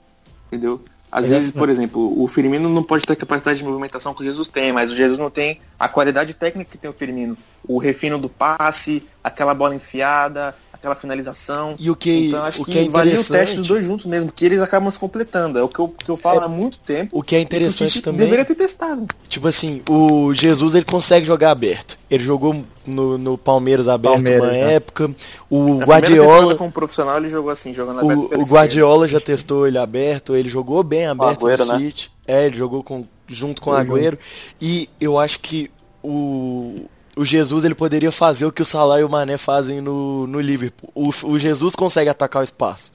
entendeu? 0.48 0.80
Às 1.12 1.26
Exato. 1.26 1.40
vezes, 1.40 1.52
por 1.52 1.70
exemplo, 1.70 2.22
o 2.22 2.28
Firmino 2.28 2.68
não 2.68 2.84
pode 2.84 3.06
ter 3.06 3.14
a 3.14 3.16
capacidade 3.16 3.60
de 3.60 3.64
movimentação 3.64 4.14
que 4.14 4.22
o 4.22 4.26
Jesus 4.26 4.48
tem, 4.48 4.74
mas 4.74 4.92
o 4.92 4.96
Jesus 4.96 5.18
não 5.18 5.30
tem 5.30 5.62
a 5.80 5.88
qualidade 5.88 6.34
técnica 6.34 6.72
que 6.72 6.78
tem 6.78 6.90
o 6.90 6.94
Firmino. 6.94 7.38
O 7.68 7.78
refino 7.78 8.18
do 8.18 8.28
passe, 8.28 9.08
aquela 9.24 9.54
bola 9.54 9.76
enfiada, 9.76 10.56
aquela 10.86 10.96
finalização. 10.96 11.76
E 11.80 11.90
o 11.90 11.96
que, 11.96 12.28
então 12.28 12.44
acho 12.44 12.62
o 12.62 12.66
que, 12.66 12.72
que 12.72 12.80
é 12.80 12.90
valia 12.90 13.20
o 13.20 13.24
teste 13.24 13.58
dos 13.58 13.68
dois 13.68 13.84
juntos 13.84 14.06
mesmo, 14.06 14.32
que 14.32 14.46
eles 14.46 14.62
acabam 14.62 14.92
se 14.92 15.00
completando. 15.00 15.58
É 15.58 15.64
o 15.64 15.68
que 15.68 15.80
eu, 15.80 15.88
que 15.88 16.10
eu 16.10 16.16
falo 16.16 16.42
há 16.42 16.48
muito 16.48 16.78
tempo. 16.80 17.18
o 17.18 17.24
que 17.24 17.36
é 17.36 17.40
que 17.40 17.44
o 17.44 17.46
interessante 17.46 17.94
Tite 17.94 18.04
também, 18.04 18.20
deveria 18.20 18.46
ter 18.46 18.56
testado. 18.56 19.08
tipo 19.28 19.48
assim, 19.48 19.82
o 19.90 20.34
Jesus 20.34 20.76
ele 20.76 20.86
consegue 20.86 21.26
jogar 21.26 21.52
aberto. 21.52 21.98
Ele 22.10 22.24
jogou 22.24 22.64
no, 22.86 23.18
no 23.18 23.38
Palmeiras 23.38 23.88
aberto 23.88 24.16
Palmeiras, 24.16 24.44
uma 24.44 24.52
né? 24.52 24.74
época. 24.76 25.12
O 25.50 25.58
temporada 25.58 25.86
Guardiola, 25.86 26.56
como 26.56 26.72
profissional 26.72 27.18
ele 27.18 27.30
jogou 27.30 27.52
assim, 27.52 27.74
jogando 27.74 28.02
aberto 28.02 28.36
o, 28.36 28.42
o 28.42 28.46
Guardiola 28.46 29.08
já 29.08 29.20
testou 29.20 29.68
ele 29.68 29.78
aberto, 29.78 30.36
ele 30.36 30.50
jogou 30.50 30.84
bem 30.84 31.08
aberto 31.08 31.48
Agüero, 31.48 31.66
no 31.66 31.74
né? 31.74 31.80
City. 31.80 32.12
É, 32.28 32.46
ele 32.46 32.58
jogou 32.58 32.84
com, 32.84 33.06
junto 33.28 33.62
com 33.62 33.72
o. 33.72 33.74
Agüero. 33.74 34.20
E 34.62 34.88
eu 35.00 35.18
acho 35.18 35.40
que 35.40 35.72
o, 36.04 36.86
o 37.16 37.24
Jesus 37.26 37.64
ele 37.64 37.76
poderia 37.76 38.12
fazer 38.12 38.46
o 38.46 38.52
que 38.52 38.62
o 38.62 38.66
Salah 38.66 39.00
e 39.00 39.04
o 39.04 39.10
Mané 39.10 39.38
fazem 39.38 39.82
no, 39.82 40.28
no 40.28 40.40
Liverpool. 40.40 40.92
O, 40.94 41.10
o 41.28 41.40
Jesus 41.40 41.76
consegue 41.76 42.10
atacar 42.10 42.42
o 42.42 42.44
espaço. 42.46 42.92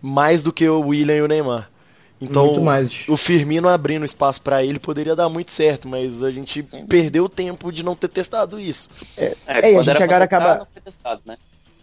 Mais 0.00 0.42
do 0.42 0.52
que 0.52 0.68
o 0.68 0.80
William 0.80 1.16
e 1.16 1.22
o 1.22 1.28
Neymar. 1.28 1.70
Então, 2.20 2.46
Muito 2.46 2.60
mais. 2.62 3.04
o 3.08 3.16
Firmino 3.16 3.68
abrindo 3.68 4.04
espaço 4.04 4.40
pra 4.40 4.62
ele 4.64 4.78
poderia 4.78 5.14
dar 5.16 5.28
muito 5.28 5.50
certo, 5.50 5.86
mas 5.88 6.22
a 6.22 6.30
gente 6.30 6.62
perdeu 6.88 7.28
tempo 7.28 7.70
de 7.72 7.82
não 7.82 7.94
ter 7.94 8.08
testado 8.08 8.58
isso. 8.58 8.88
É, 9.16 9.34
É, 9.46 9.72
e 9.72 9.76
a 9.76 9.82
gente 9.82 10.02
agora 10.02 10.24
acaba- 10.24 10.58
não 10.58 10.66
foi 10.72 10.80
testado, 10.82 11.20
né? 11.26 11.36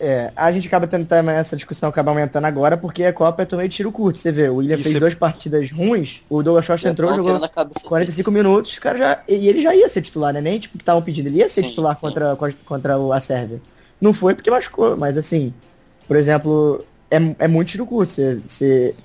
É, 0.04 0.32
a 0.36 0.52
gente 0.52 0.66
acaba 0.68 0.88
tendo 0.88 1.06
também 1.06 1.36
essa 1.36 1.56
discussão 1.56 1.88
acaba 1.88 2.10
aumentando 2.10 2.45
agora 2.45 2.76
porque 2.76 3.04
a 3.04 3.14
Copa 3.14 3.43
é 3.43 3.45
também 3.45 3.70
de 3.70 3.76
tiro 3.76 3.91
curto. 3.91 4.18
Você 4.18 4.32
vê, 4.32 4.49
o 4.49 4.56
William 4.56 4.74
E 4.76 4.82
fez 4.82 4.93
cê- 4.93 4.99
duas 4.99 5.14
partidas 5.14 5.72
ruins, 5.72 6.24
o 6.28 6.41
Douglas 6.41 6.66
Costa 6.66 6.89
entrou, 6.89 7.10
tão 7.10 7.18
jogou 7.18 7.34
tirando 7.34 7.43
a 7.45 7.49
cabeça 7.49 7.86
45 7.88 8.32
minutos, 8.32 8.78
o 8.78 8.82
cara 8.82 8.97
já. 8.97 9.20
E 9.28 9.47
ele 9.47 9.62
já 9.62 9.76
ia 9.76 9.88
ser 9.88 10.02
titular, 10.02 10.34
né? 10.34 10.41
Nem 10.41 10.60
tipo 10.60 10.76
que 10.76 10.82
estavam 10.82 11.04
pedindo, 11.04 11.28
ele 11.28 11.38
ia 11.38 11.47
ser 11.47 11.62
Sim, 11.62 11.70
titular 11.70 11.95
sim. 11.95 12.02
contra, 12.02 12.36
contra 12.66 12.97
o- 12.97 13.14
a 13.14 13.22
Sérvia. 13.22 13.62
Não 14.02 14.12
foi 14.12 14.34
porque 14.34 14.49
machucou, 14.49 14.97
mas 14.97 15.20
assim, 15.20 15.54
por 16.08 16.18
exemplo, 16.18 16.84
é, 17.12 17.18
é 17.38 17.47
muito 17.47 17.68
tiro 17.68 17.86
curto. 17.86 18.12
Você, 18.12 18.39
você- 18.47 18.95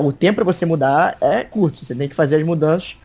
o 0.00 0.12
tempo 0.12 0.36
pra 0.36 0.44
você 0.44 0.64
mudar 0.64 1.16
é 1.20 1.42
curto. 1.42 1.84
Você 1.84 1.96
tem 1.96 2.08
que 2.08 2.14
fazer 2.14 2.36
as 2.36 2.44
mudanças 2.44 2.96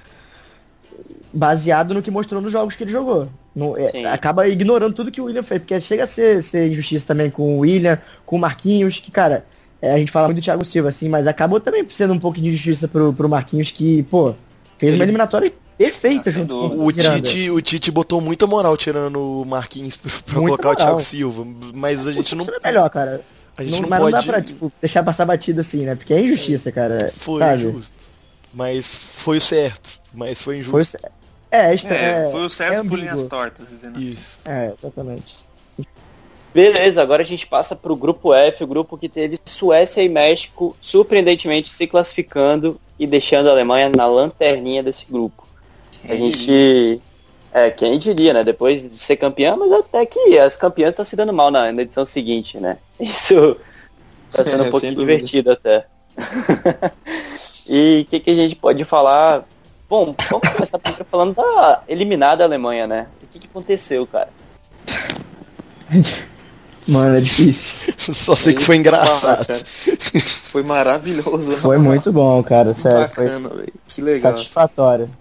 baseado 1.34 1.96
no 1.96 2.02
que 2.04 2.12
mostrou 2.12 2.40
nos 2.42 2.52
jogos 2.52 2.76
que 2.76 2.84
ele 2.84 2.92
jogou. 2.92 3.28
Não- 3.56 3.78
é, 3.78 4.06
acaba 4.06 4.48
ignorando 4.48 4.94
tudo 4.96 5.12
que 5.12 5.22
o 5.22 5.26
William 5.26 5.44
fez, 5.44 5.62
porque 5.62 5.80
chega 5.80 6.04
a 6.04 6.08
ser, 6.08 6.42
ser 6.42 6.70
injustiça 6.72 7.06
também 7.08 7.30
com 7.30 7.56
o 7.58 7.60
William, 7.60 8.00
com 8.26 8.36
o 8.36 8.40
Marquinhos, 8.40 9.00
que, 9.00 9.12
cara, 9.12 9.46
é, 9.82 9.94
a 9.94 9.98
gente 9.98 10.12
fala 10.12 10.28
muito 10.28 10.40
do 10.42 10.44
Thiago 10.44 10.66
Silva, 10.66 10.90
assim, 10.90 11.08
mas 11.08 11.28
acabou 11.28 11.60
também 11.60 11.86
sendo 11.90 12.14
um 12.14 12.20
pouco 12.20 12.40
de 12.42 12.50
injustiça 12.50 12.88
pro, 12.88 13.14
pro 13.14 13.30
Marquinhos, 13.30 13.70
que, 13.70 14.04
pô, 14.04 14.34
fez 14.80 14.96
uma 14.96 15.04
eliminatória 15.04 15.54
perfeita 15.78 16.30
Ah, 16.30 16.44
dúvida. 16.44 16.82
o 16.82 16.86
O. 16.88 16.92
Tite, 16.92 17.50
o 17.52 17.62
Tite 17.62 17.92
botou 17.92 18.20
muita 18.22 18.48
moral 18.48 18.76
tirando 18.78 19.42
o 19.42 19.46
Marquinhos 19.46 19.98
pra, 19.98 20.12
pra 20.26 20.36
colocar 20.36 20.64
o 20.70 20.72
moral. 20.72 20.76
Thiago 20.76 21.02
Silva, 21.02 21.46
mas 21.74 22.08
a 22.08 22.12
gente 22.12 22.34
não 22.36 22.46
é 22.46 22.60
melhor, 22.68 22.90
cara. 22.90 23.22
a 23.58 23.64
gente 23.64 23.74
Não, 23.74 23.82
não, 23.82 23.90
mas 23.90 24.00
pode 24.00 24.14
não 24.16 24.20
dá 24.22 24.26
pra, 24.26 24.42
tipo, 24.42 24.72
deixar 24.82 25.04
passar 25.04 25.26
batida 25.26 25.62
assim, 25.62 25.84
né? 25.86 25.94
Porque 25.96 26.14
é 26.14 26.22
injustiça, 26.22 26.72
cara. 26.72 27.12
foi 27.16 27.40
sabe? 27.40 27.64
injusto. 27.66 27.92
Mas 28.54 28.92
foi 28.94 29.38
o 29.38 29.42
certo, 29.42 30.00
mas 30.14 30.42
foi 30.42 30.58
injusto. 30.58 30.72
Foi, 30.72 30.82
o 30.82 30.86
cer- 30.86 31.12
é, 31.54 31.74
extra, 31.74 31.96
É, 31.96 32.28
é, 32.28 32.32
foi 32.32 32.46
o 32.46 32.50
certo 32.50 32.86
é 32.86 32.90
por 32.90 32.98
linhas 32.98 33.24
tortas, 33.26 33.70
dizendo 33.70 33.98
assim. 33.98 34.14
Isso. 34.14 34.40
É, 34.44 34.74
exatamente. 34.78 35.38
Beleza, 36.54 37.02
agora 37.02 37.22
a 37.22 37.26
gente 37.26 37.46
passa 37.48 37.76
pro 37.76 37.96
grupo 37.96 38.34
F, 38.34 38.64
o 38.64 38.68
grupo 38.68 38.98
que 38.98 39.08
teve 39.08 39.40
Suécia 39.46 40.02
e 40.02 40.10
México 40.10 40.76
surpreendentemente 40.82 41.72
se 41.72 41.88
classificando 41.88 42.80
e 43.00 43.08
deixando 43.08 43.50
a 43.50 43.52
Alemanha 43.52 43.90
na 43.90 44.06
lanterninha 44.06 44.84
desse 44.84 45.06
grupo. 45.06 45.48
A 46.08 46.16
gente. 46.16 47.02
É, 47.52 47.70
quem 47.70 48.00
diria, 48.00 48.34
né? 48.34 48.44
Depois 48.44 48.82
de 48.82 48.98
ser 48.98 49.16
campeã, 49.18 49.56
mas 49.56 49.72
até 49.72 50.06
que 50.08 50.40
as 50.40 50.56
campeãs 50.56 50.90
estão 50.90 51.06
se 51.06 51.16
dando 51.16 51.32
mal 51.32 51.52
na, 51.52 51.72
na 51.72 51.84
edição 51.84 52.06
seguinte, 52.06 52.60
né? 52.60 52.78
Isso 53.00 53.58
tá 54.32 54.44
sendo 54.44 54.64
É, 54.66 54.68
um 54.68 54.72
pouco 54.72 54.80
sem 54.80 54.94
dúvida. 54.94 55.14
divertido 55.14 55.52
até. 55.52 55.86
e 57.68 58.06
o 58.06 58.10
que, 58.10 58.20
que 58.20 58.32
a 58.32 58.36
gente 58.36 58.56
pode 58.56 58.84
falar? 58.86 59.46
Bom, 59.94 60.16
vamos 60.28 60.50
começar 60.50 60.80
primeiro 60.80 61.06
falando 61.06 61.36
da 61.36 61.84
eliminada 61.88 62.44
Alemanha, 62.44 62.88
né? 62.88 63.06
O 63.22 63.28
que, 63.28 63.38
que 63.38 63.46
aconteceu, 63.46 64.08
cara? 64.08 64.28
Mano, 66.88 67.16
é 67.18 67.22
difícil. 67.22 67.76
Só 68.12 68.36
sei 68.36 68.56
que 68.56 68.64
foi 68.64 68.78
engraçado. 68.78 69.46
Cara. 69.46 69.64
Foi 70.26 70.64
maravilhoso. 70.64 71.52
né? 71.52 71.58
Foi 71.58 71.78
muito 71.78 72.12
bom, 72.12 72.42
cara. 72.42 72.74
Sério, 72.74 73.08
foi 73.14 73.26
bacana, 73.26 73.50
velho. 73.50 73.74
Que 73.88 74.02
legal. 74.02 74.32
satisfatório. 74.34 75.12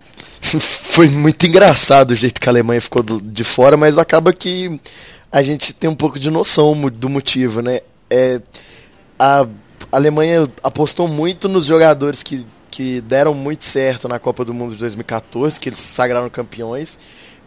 Foi 0.42 1.06
muito 1.08 1.46
engraçado 1.46 2.12
o 2.12 2.16
jeito 2.16 2.40
que 2.40 2.48
a 2.48 2.52
Alemanha 2.52 2.80
ficou 2.80 3.02
do- 3.02 3.20
de 3.20 3.44
fora, 3.44 3.76
mas 3.76 3.98
acaba 3.98 4.32
que 4.32 4.80
a 5.30 5.42
gente 5.42 5.74
tem 5.74 5.88
um 5.90 5.94
pouco 5.94 6.18
de 6.18 6.30
noção 6.30 6.74
do 6.90 7.08
motivo, 7.10 7.60
né? 7.60 7.80
É, 8.10 8.40
a 9.18 9.46
Alemanha 9.92 10.48
apostou 10.62 11.06
muito 11.06 11.46
nos 11.48 11.66
jogadores 11.66 12.22
que, 12.22 12.44
que 12.72 13.02
deram 13.02 13.34
muito 13.34 13.66
certo 13.66 14.08
na 14.08 14.18
Copa 14.18 14.46
do 14.46 14.54
Mundo 14.54 14.72
de 14.72 14.80
2014, 14.80 15.60
que 15.60 15.68
eles 15.68 15.78
se 15.78 15.92
sagraram 15.92 16.28
campeões, 16.30 16.98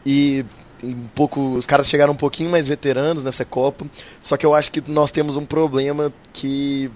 e 0.05 0.45
um 0.83 1.07
pouco 1.15 1.55
os 1.55 1.65
caras 1.65 1.87
chegaram 1.87 2.13
um 2.13 2.15
pouquinho 2.15 2.51
mais 2.51 2.67
veteranos 2.67 3.23
nessa 3.23 3.43
Copa, 3.43 3.87
só 4.21 4.37
que 4.37 4.45
eu 4.45 4.53
acho 4.53 4.71
que 4.71 4.83
nós 4.87 5.11
temos 5.11 5.35
um 5.35 5.43
problema 5.43 6.13
que 6.31 6.91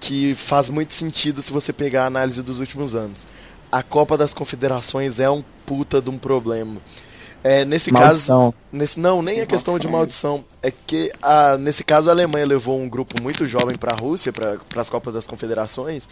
que 0.00 0.34
faz 0.36 0.68
muito 0.68 0.94
sentido 0.94 1.42
se 1.42 1.52
você 1.52 1.72
pegar 1.72 2.04
a 2.04 2.06
análise 2.06 2.40
dos 2.40 2.60
últimos 2.60 2.94
anos. 2.94 3.26
A 3.70 3.82
Copa 3.82 4.16
das 4.16 4.32
Confederações 4.32 5.18
é 5.18 5.28
um 5.28 5.42
puta 5.66 6.00
de 6.00 6.08
um 6.08 6.16
problema. 6.16 6.80
É, 7.42 7.64
nesse 7.64 7.90
caso, 7.90 8.32
Maldição. 8.32 8.54
nesse 8.72 9.00
não, 9.00 9.20
nem 9.22 9.40
é 9.40 9.46
questão 9.46 9.78
de 9.78 9.88
maldição, 9.88 10.44
é 10.62 10.70
que 10.70 11.12
a, 11.20 11.56
nesse 11.56 11.84
caso 11.84 12.08
a 12.08 12.12
Alemanha 12.12 12.46
levou 12.46 12.80
um 12.80 12.88
grupo 12.88 13.20
muito 13.22 13.44
jovem 13.44 13.76
para 13.76 13.92
a 13.92 13.96
Rússia, 13.96 14.32
para 14.32 14.58
as 14.76 14.88
Copas 14.88 15.14
das 15.14 15.26
Confederações, 15.26 16.08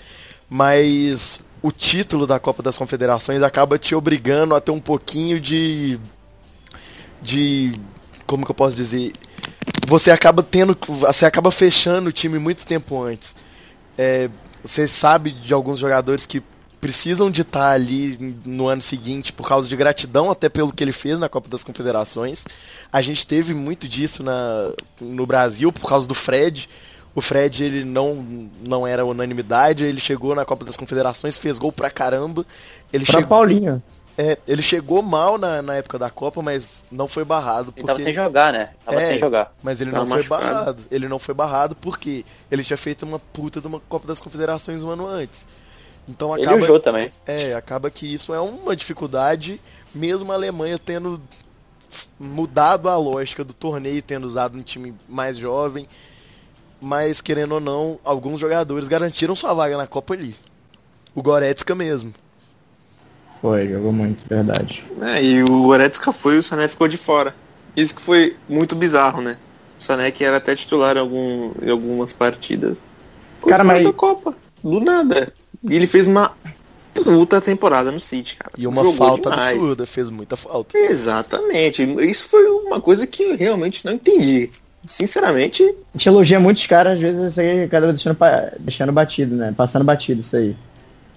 mas 0.48 1.40
o 1.62 1.72
título 1.72 2.26
da 2.26 2.38
Copa 2.38 2.62
das 2.62 2.78
Confederações 2.78 3.42
acaba 3.42 3.78
te 3.78 3.94
obrigando 3.94 4.54
a 4.54 4.60
ter 4.60 4.70
um 4.70 4.80
pouquinho 4.80 5.40
de 5.40 5.98
de 7.20 7.72
como 8.26 8.44
que 8.44 8.50
eu 8.50 8.54
posso 8.54 8.76
dizer, 8.76 9.12
você 9.86 10.10
acaba 10.10 10.42
tendo, 10.42 10.76
você 10.86 11.24
acaba 11.24 11.50
fechando 11.50 12.08
o 12.08 12.12
time 12.12 12.38
muito 12.38 12.66
tempo 12.66 13.02
antes. 13.02 13.34
É, 13.96 14.28
você 14.62 14.86
sabe 14.86 15.30
de 15.30 15.52
alguns 15.52 15.78
jogadores 15.78 16.26
que 16.26 16.42
precisam 16.80 17.30
de 17.30 17.42
estar 17.42 17.70
ali 17.70 18.36
no 18.44 18.68
ano 18.68 18.82
seguinte 18.82 19.32
por 19.32 19.48
causa 19.48 19.68
de 19.68 19.76
gratidão 19.76 20.30
até 20.30 20.48
pelo 20.48 20.72
que 20.72 20.84
ele 20.84 20.92
fez 20.92 21.18
na 21.18 21.28
Copa 21.28 21.48
das 21.48 21.64
Confederações. 21.64 22.44
A 22.92 23.00
gente 23.00 23.26
teve 23.26 23.54
muito 23.54 23.88
disso 23.88 24.22
na, 24.22 24.72
no 25.00 25.26
Brasil 25.26 25.72
por 25.72 25.88
causa 25.88 26.06
do 26.06 26.14
Fred. 26.14 26.68
O 27.16 27.22
Fred 27.22 27.64
ele 27.64 27.82
não, 27.84 28.14
não 28.62 28.86
era 28.86 29.04
unanimidade, 29.04 29.84
ele 29.84 30.00
chegou 30.00 30.34
na 30.34 30.44
Copa 30.44 30.64
das 30.66 30.76
Confederações, 30.76 31.38
fez 31.38 31.56
gol 31.58 31.72
pra 31.72 31.90
caramba. 31.90 32.44
Ele 32.92 33.04
Pra 33.06 33.14
chegou, 33.14 33.28
Paulinho. 33.28 33.82
é, 34.18 34.38
ele 34.46 34.60
chegou 34.62 35.00
mal 35.00 35.38
na, 35.38 35.62
na 35.62 35.76
época 35.76 35.98
da 35.98 36.10
Copa, 36.10 36.42
mas 36.42 36.84
não 36.92 37.08
foi 37.08 37.24
barrado. 37.24 37.72
Ele 37.74 37.86
tava 37.86 37.98
porque- 37.98 38.04
sem 38.04 38.14
jogar, 38.14 38.52
né? 38.52 38.70
Tava 38.84 39.00
É, 39.00 39.06
sem 39.06 39.18
jogar. 39.18 39.50
Mas 39.62 39.80
ele 39.80 39.90
Tava 39.92 40.04
não 40.04 40.10
foi 40.10 40.16
machucado. 40.18 40.44
barrado. 40.54 40.82
Ele 40.90 41.08
não 41.08 41.18
foi 41.18 41.34
barrado 41.34 41.74
porque 41.74 42.22
ele 42.50 42.62
tinha 42.62 42.76
feito 42.76 43.04
uma 43.06 43.18
puta 43.18 43.62
de 43.62 43.66
uma 43.66 43.80
Copa 43.88 44.06
das 44.06 44.20
Confederações 44.20 44.82
um 44.82 44.90
ano 44.90 45.06
antes. 45.08 45.48
Então 46.06 46.34
Ele 46.34 46.42
e 46.42 46.46
acaba, 46.46 46.62
o 46.62 46.66
Jô 46.66 46.78
também. 46.78 47.10
é, 47.26 47.54
acaba 47.54 47.90
que 47.90 48.06
isso 48.12 48.32
é 48.34 48.38
uma 48.40 48.76
dificuldade, 48.76 49.58
mesmo 49.94 50.30
a 50.30 50.34
Alemanha 50.34 50.78
tendo 50.78 51.20
mudado 52.18 52.88
a 52.88 52.96
lógica 52.96 53.42
do 53.42 53.52
torneio, 53.52 54.02
tendo 54.02 54.24
usado 54.26 54.56
um 54.56 54.62
time 54.62 54.94
mais 55.08 55.36
jovem. 55.36 55.88
Mas, 56.80 57.20
querendo 57.20 57.52
ou 57.52 57.60
não, 57.60 57.98
alguns 58.04 58.40
jogadores 58.40 58.88
garantiram 58.88 59.34
sua 59.34 59.54
vaga 59.54 59.76
na 59.76 59.86
Copa 59.86 60.14
ali. 60.14 60.36
O 61.14 61.22
Goretzka 61.22 61.74
mesmo. 61.74 62.12
Foi, 63.40 63.68
jogou 63.68 63.92
muito, 63.92 64.26
verdade. 64.28 64.84
É, 65.02 65.22
e 65.22 65.42
o 65.42 65.62
Goretzka 65.64 66.12
foi 66.12 66.34
e 66.36 66.38
o 66.38 66.42
Sané 66.42 66.68
ficou 66.68 66.88
de 66.88 66.96
fora. 66.96 67.34
Isso 67.76 67.94
que 67.94 68.02
foi 68.02 68.36
muito 68.48 68.74
bizarro, 68.74 69.20
né? 69.20 69.36
O 69.78 69.82
Sané 69.82 70.10
que 70.10 70.24
era 70.24 70.38
até 70.38 70.54
titular 70.54 70.96
em, 70.96 71.00
algum, 71.00 71.52
em 71.62 71.70
algumas 71.70 72.12
partidas. 72.12 72.78
Foi 73.40 73.50
Cara, 73.50 73.62
mas- 73.64 73.82
da 73.84 73.92
Copa. 73.92 74.34
Do 74.62 74.80
nada. 74.80 75.32
E 75.62 75.74
ele 75.76 75.86
fez 75.86 76.06
uma 76.06 76.34
puta 76.94 77.40
temporada 77.40 77.90
no 77.92 78.00
City, 78.00 78.36
cara. 78.36 78.52
E 78.56 78.66
uma 78.66 78.82
Jogou 78.82 78.94
falta 78.94 79.30
demais. 79.30 79.52
absurda, 79.52 79.86
fez 79.86 80.08
muita 80.10 80.36
falta. 80.36 80.76
Exatamente. 80.76 81.82
Isso 82.08 82.24
foi 82.28 82.44
uma 82.46 82.80
coisa 82.80 83.06
que 83.06 83.22
eu 83.22 83.36
realmente 83.36 83.84
não 83.84 83.92
entendi. 83.92 84.50
Sinceramente, 84.86 85.62
A 85.62 85.98
gente 85.98 86.08
elogia 86.08 86.38
muitos 86.40 86.66
caras, 86.66 86.94
às 86.94 87.00
vezes 87.00 87.22
isso 87.32 87.40
aí 87.40 87.64
acaba 87.64 87.88
deixando, 87.88 88.16
deixando 88.60 88.92
batido, 88.92 89.34
né? 89.36 89.52
Passando 89.56 89.84
batido 89.84 90.20
isso 90.20 90.36
aí. 90.36 90.54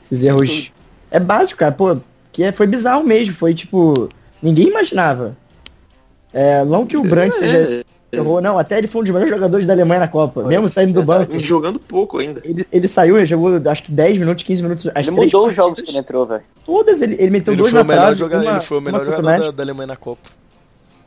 Esses 0.04 0.24
erros. 0.26 0.72
É 1.12 1.20
básico, 1.20 1.60
cara, 1.60 1.72
pô, 1.72 1.98
que 2.32 2.44
é- 2.44 2.52
foi 2.52 2.68
bizarro 2.68 3.04
mesmo, 3.04 3.34
foi 3.34 3.54
tipo. 3.54 4.10
Ninguém 4.42 4.68
imaginava. 4.68 5.36
É, 6.34 6.64
não 6.64 6.86
que 6.86 6.96
o 6.98 7.02
Brandt 7.04 7.38
seja. 7.38 7.84
Errou, 8.12 8.42
não, 8.42 8.58
até 8.58 8.80
ele 8.80 8.88
foi 8.88 9.02
um 9.02 9.04
dos 9.04 9.14
melhores 9.14 9.32
jogadores 9.32 9.68
da 9.68 9.74
Alemanha 9.74 10.00
na 10.00 10.08
Copa. 10.08 10.42
Mesmo 10.44 10.68
saindo 10.68 10.94
do 10.94 11.04
banco. 11.04 11.40
jogando 11.40 11.78
pouco 11.80 12.18
ainda. 12.18 12.42
Ele, 12.44 12.66
ele 12.72 12.88
saiu, 12.88 13.18
ele 13.18 13.28
jogou 13.28 13.62
acho 13.70 13.84
que 13.84 13.92
10 13.92 14.18
minutos, 14.18 14.44
15 14.44 14.64
minutos. 14.64 14.88
As 14.88 15.06
Ele 15.08 15.16
três 15.16 15.32
mudou 15.32 15.48
os 15.48 15.56
jogos 15.56 15.80
que 15.84 15.92
ele 15.92 15.98
entrou, 16.00 16.26
velho. 16.26 16.42
Todas, 16.66 17.04
ele, 17.04 17.16
ele 17.20 17.30
meteu 17.30 17.54
Ele 17.54 17.62
dois 17.62 17.72
na 17.72 17.84
trave, 17.86 18.24
uma- 18.24 18.52
ele 18.54 18.62
foi 18.62 18.78
o 18.80 18.82
melhor 18.82 19.06
jogador 19.06 19.22
da, 19.40 19.52
da 19.52 19.64
Alemanha 19.64 19.88
na 19.88 19.96
Copa. 19.96 20.28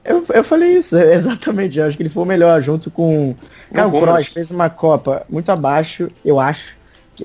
Eu, 0.04 0.24
eu 0.34 0.44
falei 0.44 0.78
isso, 0.78 0.96
exatamente. 0.98 1.78
Eu 1.78 1.86
acho 1.86 1.96
que 1.96 2.02
ele 2.02 2.10
foi 2.10 2.22
o 2.22 2.26
melhor, 2.26 2.60
junto 2.62 2.90
com. 2.90 3.34
Cara, 3.72 3.88
o 3.88 3.92
Kroos 3.92 4.28
fez 4.28 4.50
uma 4.50 4.68
Copa 4.68 5.24
muito 5.28 5.50
abaixo, 5.50 6.08
eu 6.24 6.40
acho. 6.40 6.76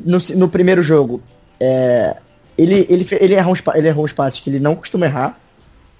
No, 0.06 0.18
no 0.36 0.50
primeiro 0.50 0.84
jogo, 0.84 1.22
é, 1.60 2.18
ele, 2.58 2.86
ele, 2.90 3.08
ele, 3.12 3.34
errou 3.36 3.54
uns, 3.54 3.64
ele 3.74 3.88
errou 3.88 4.06
uns 4.06 4.14
passes 4.14 4.40
que 4.40 4.50
ele 4.50 4.60
não 4.60 4.76
costuma 4.76 5.06
errar. 5.06 5.40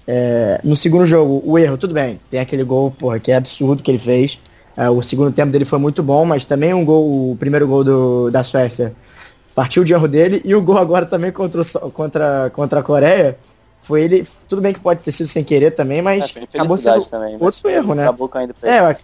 É, 0.06 0.60
no 0.64 0.76
segundo 0.76 1.04
jogo, 1.04 1.42
o 1.44 1.58
erro, 1.58 1.76
tudo 1.76 1.92
bem. 1.92 2.18
Tem 2.30 2.40
aquele 2.40 2.64
gol, 2.64 2.90
porra, 2.90 3.18
que 3.18 3.30
é 3.30 3.36
absurdo 3.36 3.82
que 3.82 3.90
ele 3.90 3.98
fez. 3.98 4.38
É, 4.76 4.88
o 4.88 5.02
segundo 5.02 5.32
tempo 5.32 5.50
dele 5.50 5.64
foi 5.64 5.78
muito 5.78 6.02
bom, 6.02 6.24
mas 6.24 6.44
também 6.44 6.72
um 6.72 6.84
gol, 6.84 7.32
o 7.32 7.36
primeiro 7.36 7.66
gol 7.66 7.84
do, 7.84 8.30
da 8.30 8.42
Suécia 8.42 8.94
partiu 9.54 9.84
de 9.84 9.92
erro 9.92 10.06
dele. 10.08 10.40
E 10.44 10.54
o 10.54 10.62
gol 10.62 10.78
agora 10.78 11.04
também 11.04 11.32
contra, 11.32 11.62
o 11.82 11.90
contra, 11.90 12.50
contra 12.54 12.80
a 12.80 12.82
Coreia. 12.82 13.36
Foi 13.88 14.02
ele. 14.02 14.26
Tudo 14.46 14.60
bem 14.60 14.72
que 14.74 14.80
pode 14.80 15.02
ter 15.02 15.10
sido 15.12 15.26
sem 15.26 15.42
querer 15.42 15.70
também, 15.72 16.02
mas 16.02 16.32
É, 16.36 16.42
acabou 16.42 16.76
sendo 16.78 17.04
também. 17.06 17.36
outro 17.40 17.68
erro, 17.70 17.94
né? 17.94 18.02
Acabou 18.02 18.28
caindo 18.28 18.52
pra 18.54 18.68
ele. 18.68 18.92
é, 18.92 18.96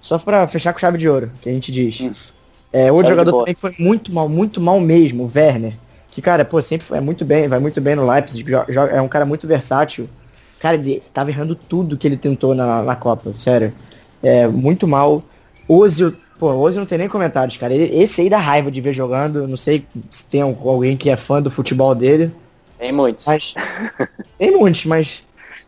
só 0.00 0.16
pra 0.18 0.46
fechar 0.46 0.72
com 0.72 0.78
chave 0.78 0.96
de 0.96 1.08
ouro, 1.08 1.30
que 1.42 1.48
a 1.48 1.52
gente 1.52 1.70
diz. 1.72 2.00
Hum. 2.00 2.12
É, 2.72 2.92
outro 2.92 3.06
de 3.06 3.10
jogador 3.18 3.38
também 3.40 3.54
que 3.54 3.60
foi 3.60 3.74
muito 3.78 4.14
mal, 4.14 4.28
muito 4.28 4.60
mal 4.60 4.78
mesmo, 4.78 5.24
o 5.24 5.30
Werner. 5.34 5.72
Que, 6.12 6.22
cara, 6.22 6.44
pô, 6.44 6.62
sempre 6.62 6.86
foi 6.86 7.00
muito 7.00 7.24
bem, 7.24 7.48
vai 7.48 7.58
muito 7.58 7.80
bem 7.80 7.96
no 7.96 8.06
Leipzig, 8.08 8.44
jo- 8.44 8.64
jo- 8.72 8.80
é 8.86 9.02
um 9.02 9.08
cara 9.08 9.26
muito 9.26 9.46
versátil. 9.48 10.08
Cara, 10.60 10.76
ele 10.76 11.02
tava 11.12 11.30
errando 11.30 11.54
tudo 11.56 11.96
que 11.96 12.06
ele 12.06 12.16
tentou 12.16 12.54
na, 12.54 12.82
na 12.84 12.94
Copa, 12.94 13.32
sério. 13.34 13.72
É, 14.22 14.46
muito 14.46 14.86
mal. 14.86 15.22
Ozil, 15.68 16.14
pô, 16.38 16.52
Ozil 16.54 16.80
não 16.80 16.86
tem 16.86 16.98
nem 16.98 17.08
comentários, 17.08 17.56
cara. 17.56 17.74
Ele- 17.74 17.96
esse 18.00 18.20
aí 18.20 18.30
dá 18.30 18.38
raiva 18.38 18.70
de 18.70 18.80
ver 18.80 18.92
jogando, 18.92 19.48
não 19.48 19.56
sei 19.56 19.84
se 20.10 20.24
tem 20.26 20.40
al- 20.42 20.56
alguém 20.64 20.96
que 20.96 21.10
é 21.10 21.16
fã 21.16 21.42
do 21.42 21.50
futebol 21.50 21.94
dele. 21.94 22.30
Tem 22.80 22.90
muitos. 22.92 23.26
Mas. 23.26 23.54
tem 24.38 24.50
muitos, 24.58 24.84
mas. 24.86 25.22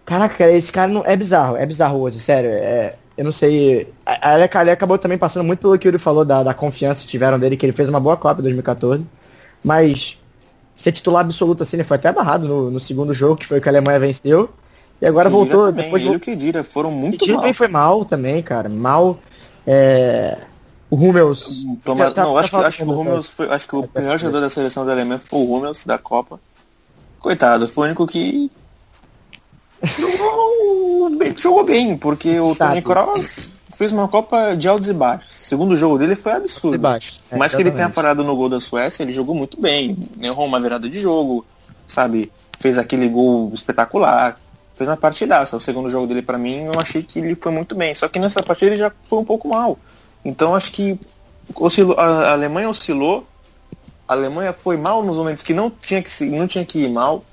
Caraca, 0.04 0.34
cara, 0.34 0.52
esse 0.52 0.72
cara 0.72 0.90
não. 0.90 1.04
É 1.06 1.14
bizarro, 1.14 1.56
é 1.56 1.64
bizarro 1.64 2.00
hoje, 2.00 2.18
sério. 2.18 2.50
É, 2.50 2.94
eu 3.16 3.24
não 3.24 3.30
sei. 3.32 3.88
A- 4.04 4.30
a- 4.30 4.34
Ele, 4.40 4.48
ele 4.62 4.70
acabou 4.70 4.98
também 4.98 5.16
passando 5.18 5.44
muito 5.44 5.60
pelo 5.60 5.78
que 5.78 5.86
ele 5.86 5.98
falou 5.98 6.24
da, 6.24 6.42
da 6.42 6.54
confiança 6.54 7.02
que 7.02 7.08
tiveram 7.08 7.38
dele, 7.38 7.56
que 7.56 7.64
ele 7.64 7.72
fez 7.72 7.88
uma 7.88 8.00
boa 8.00 8.16
Copa 8.16 8.40
em 8.40 8.42
2014. 8.42 9.04
Mas 9.62 10.18
ser 10.74 10.90
titular 10.90 11.20
absoluto 11.24 11.62
assim, 11.62 11.76
ele 11.76 11.84
foi 11.84 11.96
até 11.98 12.10
barrado 12.10 12.48
no, 12.48 12.70
no 12.70 12.80
segundo 12.80 13.14
jogo, 13.14 13.36
que 13.36 13.46
foi 13.46 13.58
o 13.58 13.60
que 13.60 13.68
a 13.68 13.72
Alemanha 13.72 14.00
venceu. 14.00 14.50
E 15.00 15.06
agora 15.06 15.30
Kedira 15.30 15.44
voltou. 15.52 15.66
também, 15.66 15.84
depois 15.84 16.02
ele 16.02 16.12
e 16.14 16.16
o 16.16 16.20
Kedira 16.20 16.64
foram 16.64 16.90
muito 16.90 17.18
Tiro 17.18 17.32
mal. 17.34 17.40
também 17.42 17.52
foi 17.52 17.68
mal 17.68 18.04
também, 18.04 18.42
cara. 18.42 18.68
Mal. 18.68 19.18
É, 19.66 20.38
O 20.90 20.96
Hummels. 20.96 21.64
Toma- 21.84 22.10
tá- 22.10 22.24
não, 22.24 22.34
tá 22.34 22.40
acho, 22.40 22.48
que, 22.48 22.50
falando 22.50 22.66
acho 22.66 22.76
que 22.78 22.82
o 22.84 23.00
Hummels 23.00 23.26
foi, 23.28 23.48
acho 23.48 23.68
que 23.68 23.76
o 23.76 23.86
Tá 23.86 24.00
melhor 24.00 24.18
jogador 24.18 24.40
da 24.40 24.50
seleção 24.50 24.84
da 24.84 24.92
Alemanha 24.92 25.18
foi 25.20 25.38
o 25.38 25.54
Hummels 25.54 25.84
da 25.84 25.96
Copa. 25.98 26.40
Coitado, 27.22 27.68
foi 27.68 27.84
o 27.84 27.86
único 27.86 28.06
que 28.06 28.50
jogou 29.98 31.10
bem, 31.16 31.34
jogou 31.38 31.64
bem 31.64 31.96
porque 31.96 32.38
o 32.40 32.54
Sabe. 32.54 32.82
Toni 32.82 32.82
Kroos 32.82 33.48
fez 33.74 33.92
uma 33.92 34.08
Copa 34.08 34.54
de 34.56 34.68
altos 34.68 34.88
e 34.88 34.92
baixos. 34.92 35.28
O 35.30 35.44
segundo 35.44 35.76
jogo 35.76 35.98
dele 35.98 36.14
foi 36.16 36.32
absurdo. 36.32 36.78
baixo. 36.78 37.20
Por 37.28 37.38
mais 37.38 37.54
que 37.54 37.62
ele 37.62 37.70
tenha 37.70 37.84
exatamente. 37.86 37.94
parado 37.94 38.24
no 38.24 38.36
gol 38.36 38.48
da 38.48 38.60
Suécia, 38.60 39.02
ele 39.02 39.12
jogou 39.12 39.34
muito 39.34 39.60
bem. 39.60 39.96
Errou 40.20 40.46
uma 40.46 40.60
virada 40.60 40.88
de 40.88 41.00
jogo, 41.00 41.44
sabe? 41.86 42.30
Fez 42.60 42.78
aquele 42.78 43.08
gol 43.08 43.50
espetacular. 43.54 44.38
Fez 44.74 44.88
uma 44.88 44.96
partidaça. 44.96 45.56
O 45.56 45.60
segundo 45.60 45.90
jogo 45.90 46.06
dele, 46.06 46.22
pra 46.22 46.38
mim, 46.38 46.64
eu 46.64 46.72
achei 46.80 47.02
que 47.02 47.18
ele 47.18 47.34
foi 47.34 47.50
muito 47.52 47.74
bem. 47.74 47.94
Só 47.94 48.08
que 48.08 48.18
nessa 48.18 48.42
partida 48.42 48.70
ele 48.72 48.78
já 48.80 48.92
foi 49.04 49.18
um 49.18 49.24
pouco 49.24 49.48
mal. 49.48 49.78
Então 50.24 50.54
acho 50.54 50.70
que 50.72 50.98
oscilou- 51.54 51.98
a 51.98 52.32
Alemanha 52.32 52.68
oscilou. 52.68 53.26
A 54.08 54.12
Alemanha 54.14 54.52
foi 54.52 54.76
mal 54.76 55.02
nos 55.02 55.16
momentos 55.16 55.42
que 55.42 55.54
não 55.54 55.70
tinha 55.70 56.02
que, 56.02 56.24
não 56.24 56.46
tinha 56.46 56.64
que 56.64 56.80
ir 56.84 56.88
mal. 56.90 57.24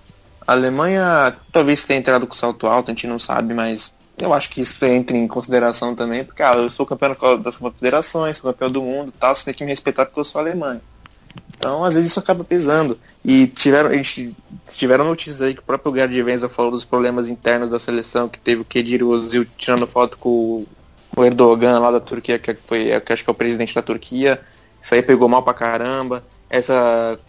A 0.48 0.54
Alemanha 0.54 1.36
talvez 1.52 1.84
tenha 1.84 2.00
entrado 2.00 2.26
com 2.26 2.34
salto 2.36 2.66
alto, 2.68 2.90
a 2.90 2.94
gente 2.94 3.06
não 3.08 3.20
sabe, 3.20 3.54
mas 3.54 3.94
eu 4.18 4.34
acho 4.34 4.50
que 4.50 4.62
isso 4.62 4.84
entra 4.86 5.16
em 5.16 5.28
consideração 5.28 5.94
também, 5.96 6.24
porque 6.24 6.42
ah, 6.42 6.54
eu 6.56 6.70
sou 6.72 6.86
campeão 6.86 7.16
das 7.42 7.56
confederações, 7.56 8.38
sou 8.38 8.52
campeão 8.52 8.70
do 8.72 8.82
mundo 8.82 9.14
tal, 9.20 9.36
você 9.36 9.46
tem 9.46 9.54
que 9.54 9.64
me 9.64 9.70
respeitar 9.72 10.06
porque 10.06 10.20
eu 10.20 10.26
sou 10.26 10.42
Alemanha. 10.42 10.82
Então, 11.56 11.84
às 11.84 11.94
vezes 11.94 12.10
isso 12.12 12.20
acaba 12.20 12.44
pesando. 12.44 12.98
E 13.24 13.46
tiveram, 13.48 13.90
a 13.90 13.94
gente, 13.94 14.34
tiveram 14.74 15.06
notícias 15.06 15.42
aí 15.42 15.54
que 15.54 15.60
o 15.60 15.64
próprio 15.64 15.94
Gerd 15.94 16.24
Wenzel 16.24 16.50
falou 16.50 16.72
dos 16.72 16.86
problemas 16.86 17.28
internos 17.28 17.70
da 17.70 17.78
seleção, 17.78 18.30
que 18.30 18.40
teve 18.40 18.62
o 18.62 18.66
Kedir 18.66 19.04
Ozil 19.06 19.46
tirando 19.58 19.86
foto 19.86 20.18
com, 20.18 20.66
o- 21.16 21.24
Erdogan 21.26 21.80
lá 21.80 21.92
da 21.92 22.00
Turquia, 22.00 22.40
que 22.40 22.54
foi, 22.54 23.00
que 23.02 23.14
acho 23.14 23.24
que 23.24 23.30
é 23.30 23.32
o 23.32 23.36
presidente 23.36 23.76
da 23.76 23.82
Turquia. 23.82 24.40
Isso 24.82 24.96
aí 24.96 25.02
pegou 25.04 25.28
mal 25.28 25.44
pra 25.44 25.54
caramba. 25.54 26.24
Essa, 26.50 27.20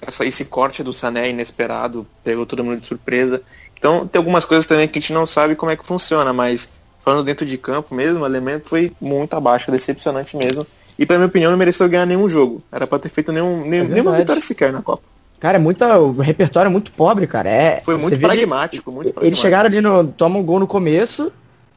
essa, 0.00 0.24
esse 0.24 0.44
corte 0.44 0.82
do 0.82 0.92
Sané 0.92 1.30
inesperado 1.30 2.06
pegou 2.22 2.44
todo 2.46 2.64
mundo 2.64 2.80
de 2.80 2.86
surpresa. 2.86 3.42
Então 3.78 4.06
tem 4.06 4.18
algumas 4.18 4.44
coisas 4.44 4.66
também 4.66 4.88
que 4.88 4.98
a 4.98 5.00
gente 5.00 5.12
não 5.12 5.26
sabe 5.26 5.54
como 5.54 5.70
é 5.70 5.76
que 5.76 5.86
funciona, 5.86 6.32
mas 6.32 6.72
falando 7.00 7.24
dentro 7.24 7.46
de 7.46 7.56
campo 7.56 7.94
mesmo, 7.94 8.24
a 8.24 8.26
Alemanha 8.26 8.60
foi 8.64 8.92
muito 9.00 9.34
abaixo, 9.34 9.70
decepcionante 9.70 10.36
mesmo. 10.36 10.66
E 10.98 11.04
pra 11.04 11.16
minha 11.16 11.28
opinião 11.28 11.50
não 11.50 11.58
mereceu 11.58 11.88
ganhar 11.88 12.06
nenhum 12.06 12.28
jogo. 12.28 12.62
Era 12.72 12.86
pra 12.86 12.98
ter 12.98 13.10
feito 13.10 13.30
nenhum, 13.30 13.60
nem, 13.60 13.80
nenhuma 13.82 13.92
verdade. 13.92 14.18
vitória 14.18 14.42
sequer 14.42 14.72
na 14.72 14.82
Copa. 14.82 15.02
Cara, 15.38 15.58
é 15.58 15.60
muita, 15.60 15.98
o 15.98 16.12
repertório 16.12 16.68
é 16.68 16.72
muito 16.72 16.90
pobre, 16.92 17.26
cara. 17.26 17.48
É, 17.50 17.80
Foi 17.84 17.96
muito 17.98 18.18
pragmático, 18.18 18.90
muito 18.90 19.12
pragmático. 19.12 19.26
Eles 19.26 19.38
chegaram 19.38 19.66
ali 19.66 19.80
no. 19.82 20.08
Tomam 20.08 20.40
um 20.40 20.44
gol 20.44 20.58
no 20.58 20.66
começo. 20.66 21.30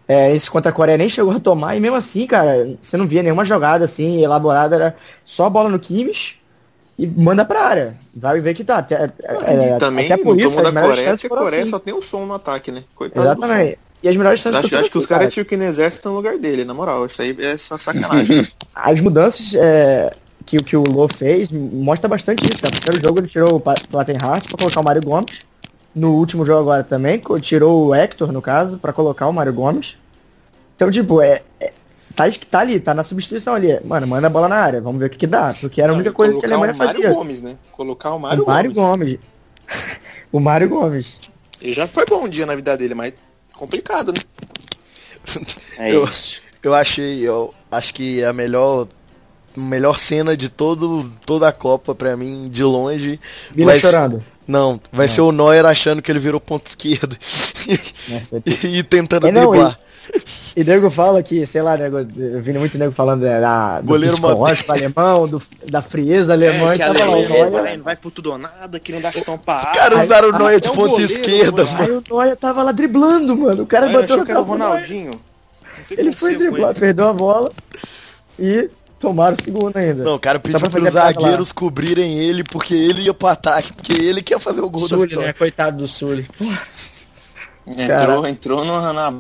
É, 0.08 0.34
esse 0.34 0.50
contra 0.50 0.72
a 0.72 0.74
Coreia 0.74 0.97
nem 0.97 1.10
chegou 1.10 1.34
a 1.34 1.39
tomar. 1.39 1.76
E 1.76 1.80
mesmo 1.80 1.97
assim, 1.97 2.26
cara, 2.26 2.78
você 2.82 2.95
não 2.95 3.06
via 3.06 3.22
nenhuma 3.22 3.43
jogada 3.43 3.84
assim 3.86 4.24
elaborada. 4.24 4.76
Era 4.76 4.95
só 5.26 5.50
bola 5.50 5.70
no 5.70 5.78
Kimmich 5.78 6.39
e 7.00 7.08
manda 7.08 7.45
pra 7.45 7.62
área. 7.62 7.95
Vai 8.14 8.41
ver 8.41 8.54
que 8.54 8.62
tá. 8.62 8.80
Até, 8.80 8.95
é, 8.95 9.76
e 9.76 9.80
também 9.80 10.06
até 10.12 10.22
por 10.22 10.38
isso, 10.38 10.50
tomou 10.50 10.70
da 10.70 10.82
Coreia, 10.82 11.12
porque 11.14 11.28
a 11.28 11.30
Coreia 11.30 11.64
assim. 11.64 11.72
só 11.72 11.80
tem 11.80 11.93
um 11.93 12.02
som 12.02 12.26
no 12.26 12.34
ataque, 12.34 12.74
né? 12.74 12.84
Coitado 12.93 13.22
do 13.22 13.39
som. 13.39 13.45
Exatamente. 13.45 13.80
E 14.04 14.10
as 14.10 14.18
melhores 14.18 14.41
chances 14.41 14.66
Acho, 14.66 14.76
acho 14.78 14.91
que 14.91 14.97
os 14.97 15.06
caras 15.06 15.24
cara. 15.24 15.32
tinham 15.32 15.45
que 15.45 15.56
ir 15.56 15.58
no 15.58 15.64
exército 15.64 16.10
no 16.10 16.16
lugar 16.16 16.38
dele, 16.38 16.66
na 16.66 16.74
moral. 16.74 17.06
Isso 17.06 17.22
aí 17.22 17.36
é 17.39 17.52
essa 17.52 17.78
sacanagem. 17.78 18.45
As 18.76 19.00
mudanças 19.00 19.54
é, 19.56 20.14
que, 20.45 20.58
que 20.58 20.76
o 20.76 20.84
Lô 20.84 21.08
fez 21.08 21.50
mostra 21.52 22.10
bastante 22.10 22.43
isso, 22.43 22.62
cara. 22.62 22.76
No 22.76 22.82
primeiro 22.82 23.08
jogo 23.08 23.20
ele 23.22 23.28
tirou 23.28 23.56
o 23.56 23.60
Plattenhardt 23.62 24.47
pra 24.50 24.58
colocar 24.58 24.80
o 24.82 24.84
Mário 24.84 25.02
Gomes. 25.02 25.39
No 25.95 26.12
último 26.16 26.45
jogo 26.45 26.60
agora 26.62 26.84
também, 26.84 27.22
tirou 27.41 27.88
o 27.88 27.95
Hector, 27.95 28.32
no 28.32 28.41
caso, 28.41 28.78
pra 28.78 28.91
colocar 28.91 29.28
o 29.28 29.34
Mário 29.34 29.54
Gomes. 29.54 29.95
Então, 30.76 30.91
tipo, 30.91 31.22
é, 31.22 31.41
é- 31.60 31.74
tá, 32.16 32.26
tá 32.49 32.60
ali, 32.60 32.80
tá 32.80 32.93
na 32.93 33.03
substituição 33.03 33.53
ali. 33.53 33.80
Mano, 33.84 34.07
manda 34.07 34.28
a 34.28 34.30
bola 34.30 34.47
na 34.47 34.57
área, 34.57 34.82
vamos 34.82 34.99
ver 34.99 35.07
o 35.07 35.10
que, 35.10 35.18
que 35.18 35.28
dá. 35.28 35.55
Porque 35.60 35.82
era 35.82 35.91
a 35.91 35.95
única 35.95 36.12
coisa 36.12 36.34
que 36.34 36.45
a 36.45 36.49
Colocar 36.49 36.55
Alemanha 36.55 36.74
o 36.74 36.78
Mário 36.78 37.01
fazia. 37.01 37.14
Gomes, 37.16 37.41
né? 37.41 37.57
Colocar 37.72 38.12
o 38.14 38.20
Mário, 38.20 38.43
o 38.43 38.47
Mário 38.47 38.74
Gomes. 38.74 39.18
Gomes. 39.18 39.20
o 40.32 40.39
Mário 40.39 40.70
Gomes. 40.70 41.20
Ele 41.62 41.74
já 41.74 41.88
foi 41.88 42.05
bom 42.10 42.26
um 42.26 42.30
dia 42.30 42.45
na 42.45 42.55
vida 42.55 42.76
dele, 42.78 42.93
mas 42.95 43.14
complicado, 43.55 44.12
né? 44.14 44.20
É 45.78 45.93
Eu- 45.93 46.05
isso. 46.05 46.41
Eu 46.62 46.74
achei, 46.76 47.22
eu 47.22 47.53
acho 47.72 47.93
que 47.93 48.22
a 48.24 48.34
melhor 48.34 48.88
melhor 49.55 49.97
cena 49.99 50.36
de 50.38 50.47
todo 50.49 51.12
toda 51.26 51.47
a 51.47 51.51
Copa 51.51 51.95
pra 51.95 52.16
mim 52.16 52.49
de 52.49 52.64
longe 52.64 53.20
Vila 53.51 53.72
vai- 53.72 53.80
chorando. 53.80 54.24
Não, 54.47 54.80
vai 54.91 55.07
ser 55.07 55.22
o 55.22 55.32
Neuer 55.32 55.66
achando 55.66 56.01
que 56.01 56.12
ele 56.12 56.20
virou 56.20 56.39
ponto 56.39 56.68
esquerda 56.68 57.18
Nossa, 58.10 58.38
é 58.38 58.41
e 58.68 58.84
tentando 58.84 59.28
É, 59.28 59.32
não, 59.32 59.51
driblar. 59.51 59.80
E 60.55 60.64
nego 60.64 60.89
fala 60.89 61.22
que, 61.24 61.45
sei 61.45 61.62
lá, 61.62 61.78
nego, 61.78 61.99
eu 61.99 62.41
vi 62.41 62.51
muito 62.53 62.78
nego 62.78 62.91
falando 62.91 63.26
é, 63.26 63.39
da, 63.39 63.80
do 63.80 63.88
Goleiro 63.88 64.16
psicológico 64.16 64.72
alemão, 64.72 65.28
do, 65.28 65.41
da 65.70 65.82
frieza 65.82 66.34
alemã, 66.34 66.72
É, 66.72 66.74
e 66.74 66.78
que 66.78 66.84
a 66.84 66.88
tava 66.93 66.99
lá 66.99 67.10
o 67.12 67.14
Alemanha 67.20 67.49
Neuer. 67.49 67.80
vai, 67.82 67.95
por 67.95 68.12
tudo 68.12 68.32
ou 68.32 68.38
nada, 68.38 68.80
que 68.80 68.91
não 68.91 68.99
dá 68.99 69.12
chutão 69.12 69.38
pra 69.38 69.57
Os 69.57 69.64
caras 69.78 70.05
usaram 70.05 70.30
o 70.30 70.32
de 70.60 70.68
é 70.68 70.72
um 70.72 70.76
ponta 70.76 70.89
goleiro, 70.89 71.14
esquerda, 71.14 71.66
mano. 71.66 71.78
Aí 71.80 71.91
o 71.91 72.03
Neuer 72.10 72.36
tava 72.36 72.64
lá 72.64 72.72
driblando, 72.72 73.38
mano. 73.38 73.64
O 73.64 73.68
cara 73.68 73.86
Aí 73.86 73.93
bateu 73.93 74.05
achou 74.05 74.18
no 74.18 74.26
que 74.26 74.32
era 74.32 74.41
o 74.41 74.43
campo, 74.45 74.57
Neuer. 74.57 74.72
Ronaldinho. 74.74 75.12
Não 75.12 75.97
Ele 75.97 76.12
foi 76.12 76.36
driblar, 76.36 76.72
ele. 76.72 76.80
perdeu 76.80 77.07
a 77.07 77.14
bola 77.14 77.51
e 78.38 78.70
tomaram 78.99 79.38
o 79.39 79.41
segundo 79.41 79.78
ainda. 79.78 80.03
Não, 80.03 80.16
o 80.16 80.20
cara 80.20 80.39
pediu 80.39 80.60
pra 80.60 80.70
pros 80.70 80.84
fazer 80.84 80.97
a 80.97 81.01
parte 81.01 81.16
lá. 81.16 81.22
zagueiros 81.22 81.51
cobrirem 81.53 82.18
ele 82.20 82.43
porque 82.43 82.74
ele 82.74 83.03
ia 83.03 83.14
pro 83.14 83.30
ataque, 83.30 83.72
porque 83.72 83.93
ele 83.93 84.22
que 84.22 84.34
ia 84.34 84.39
fazer 84.39 84.60
o 84.62 84.70
gol 84.70 84.82
da 84.82 84.88
Sully, 84.89 85.07
vitória. 85.10 85.28
né? 85.28 85.34
Coitado 85.34 85.78
do 85.78 85.88
Sully. 85.88 86.28
Entrou, 87.68 87.88
Cara. 88.22 88.30
entrou 88.30 88.66
na, 88.66 88.91
na 88.93 89.14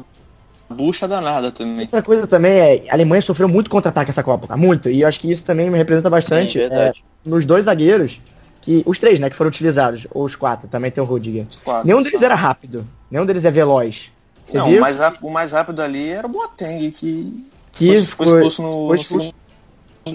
bucha 0.69 1.07
danada 1.07 1.51
também. 1.51 1.81
Outra 1.81 2.01
coisa 2.01 2.27
também 2.27 2.51
é, 2.51 2.89
a 2.89 2.93
Alemanha 2.93 3.21
sofreu 3.21 3.47
muito 3.47 3.69
contra-ataque 3.69 4.09
essa 4.11 4.23
Copa, 4.23 4.47
tá? 4.47 4.55
Muito. 4.57 4.89
E 4.89 5.01
eu 5.01 5.07
acho 5.07 5.19
que 5.19 5.31
isso 5.31 5.43
também 5.43 5.69
me 5.69 5.77
representa 5.77 6.09
bastante. 6.09 6.53
Sim, 6.53 6.59
verdade. 6.59 6.99
é, 6.99 7.29
nos 7.29 7.45
dois 7.45 7.65
zagueiros, 7.65 8.19
que 8.61 8.83
os 8.85 8.99
três, 8.99 9.19
né, 9.19 9.29
que 9.29 9.35
foram 9.35 9.49
utilizados, 9.49 10.05
ou 10.11 10.23
os 10.23 10.35
quatro, 10.35 10.67
também 10.67 10.91
tem 10.91 11.03
o 11.03 11.07
Rudiger. 11.07 11.45
Quatro, 11.63 11.87
Nenhum 11.87 11.99
deles 11.99 12.13
quatro. 12.13 12.25
era 12.25 12.35
rápido. 12.35 12.87
Nenhum 13.09 13.25
deles 13.25 13.45
é 13.45 13.51
veloz. 13.51 14.11
Você 14.45 14.57
Não, 14.57 14.67
viu 14.67 14.77
o 14.77 14.81
mais, 14.81 14.97
rápido, 14.97 15.27
o 15.27 15.31
mais 15.31 15.51
rápido 15.51 15.81
ali 15.81 16.09
era 16.09 16.25
o 16.25 16.29
Boateng, 16.29 16.91
que 16.91 17.45
que 17.71 17.85
foi, 17.85 18.27
foi 18.27 18.37
expulso 18.37 18.61
no, 18.61 18.87
foi 19.03 19.25
no 19.27 19.33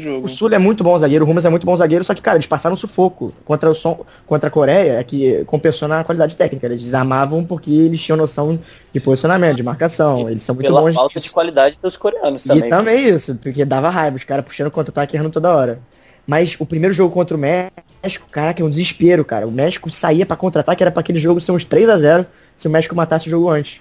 jogo. 0.01 0.26
O 0.26 0.28
Sul 0.28 0.53
é 0.53 0.59
muito 0.59 0.84
bom 0.84 0.99
zagueiro, 0.99 1.24
o 1.24 1.28
Rumas 1.28 1.45
é 1.45 1.51
muito 1.51 1.66
bom 1.66 1.76
zagueiro, 1.76 2.05
só 2.05 2.14
que, 2.14 2.22
cara, 2.22 2.36
eles 2.36 2.47
passaram 2.47 2.76
sufoco 2.76 3.32
contra, 3.45 3.70
o 3.70 3.74
som, 3.74 4.05
contra 4.26 4.49
a 4.49 4.51
Coreia, 4.51 4.99
é 4.99 5.05
que 5.05 5.45
compensou 5.45 5.88
na 5.88 6.05
qualidade 6.05 6.36
técnica. 6.36 6.66
Eles 6.66 6.82
desarmavam 6.82 7.45
porque 7.45 7.70
eles 7.70 8.01
tinham 8.01 8.16
noção 8.16 8.59
de 8.92 9.01
posicionamento, 9.01 9.57
de 9.57 9.62
marcação. 9.62 10.28
Eles 10.28 10.42
são 10.42 10.55
muito 10.55 10.66
Pela 10.66 10.80
bons 10.80 10.95
falta 10.95 11.20
de 11.20 11.30
qualidade 11.30 11.78
dos 11.82 11.97
coreanos 11.97 12.45
também. 12.45 12.66
E 12.66 12.68
também 12.68 13.09
isso, 13.09 13.34
porque 13.36 13.64
dava 13.64 13.90
raiva, 13.90 14.16
os 14.16 14.24
caras 14.24 14.45
puxando 14.45 14.70
contra-ataque 14.70 15.16
errando 15.16 15.30
toda 15.30 15.55
hora. 15.55 15.80
Mas 16.26 16.57
o 16.59 16.64
primeiro 16.64 16.95
jogo 16.95 17.12
contra 17.12 17.36
o 17.36 17.40
México, 17.40 18.26
caraca, 18.30 18.62
é 18.62 18.64
um 18.64 18.70
desespero, 18.70 19.24
cara. 19.24 19.47
O 19.47 19.51
México 19.51 19.90
saía 19.90 20.24
pra 20.24 20.36
contra-ataque, 20.36 20.82
era 20.82 20.90
pra 20.90 21.01
aquele 21.01 21.18
jogo 21.18 21.40
ser 21.40 21.53
uns 21.53 21.64
3 21.64 21.88
a 21.88 21.99
0 21.99 22.26
se 22.57 22.66
o 22.66 22.70
México 22.70 22.95
matasse 22.95 23.26
o 23.26 23.30
jogo 23.30 23.51
antes. 23.51 23.80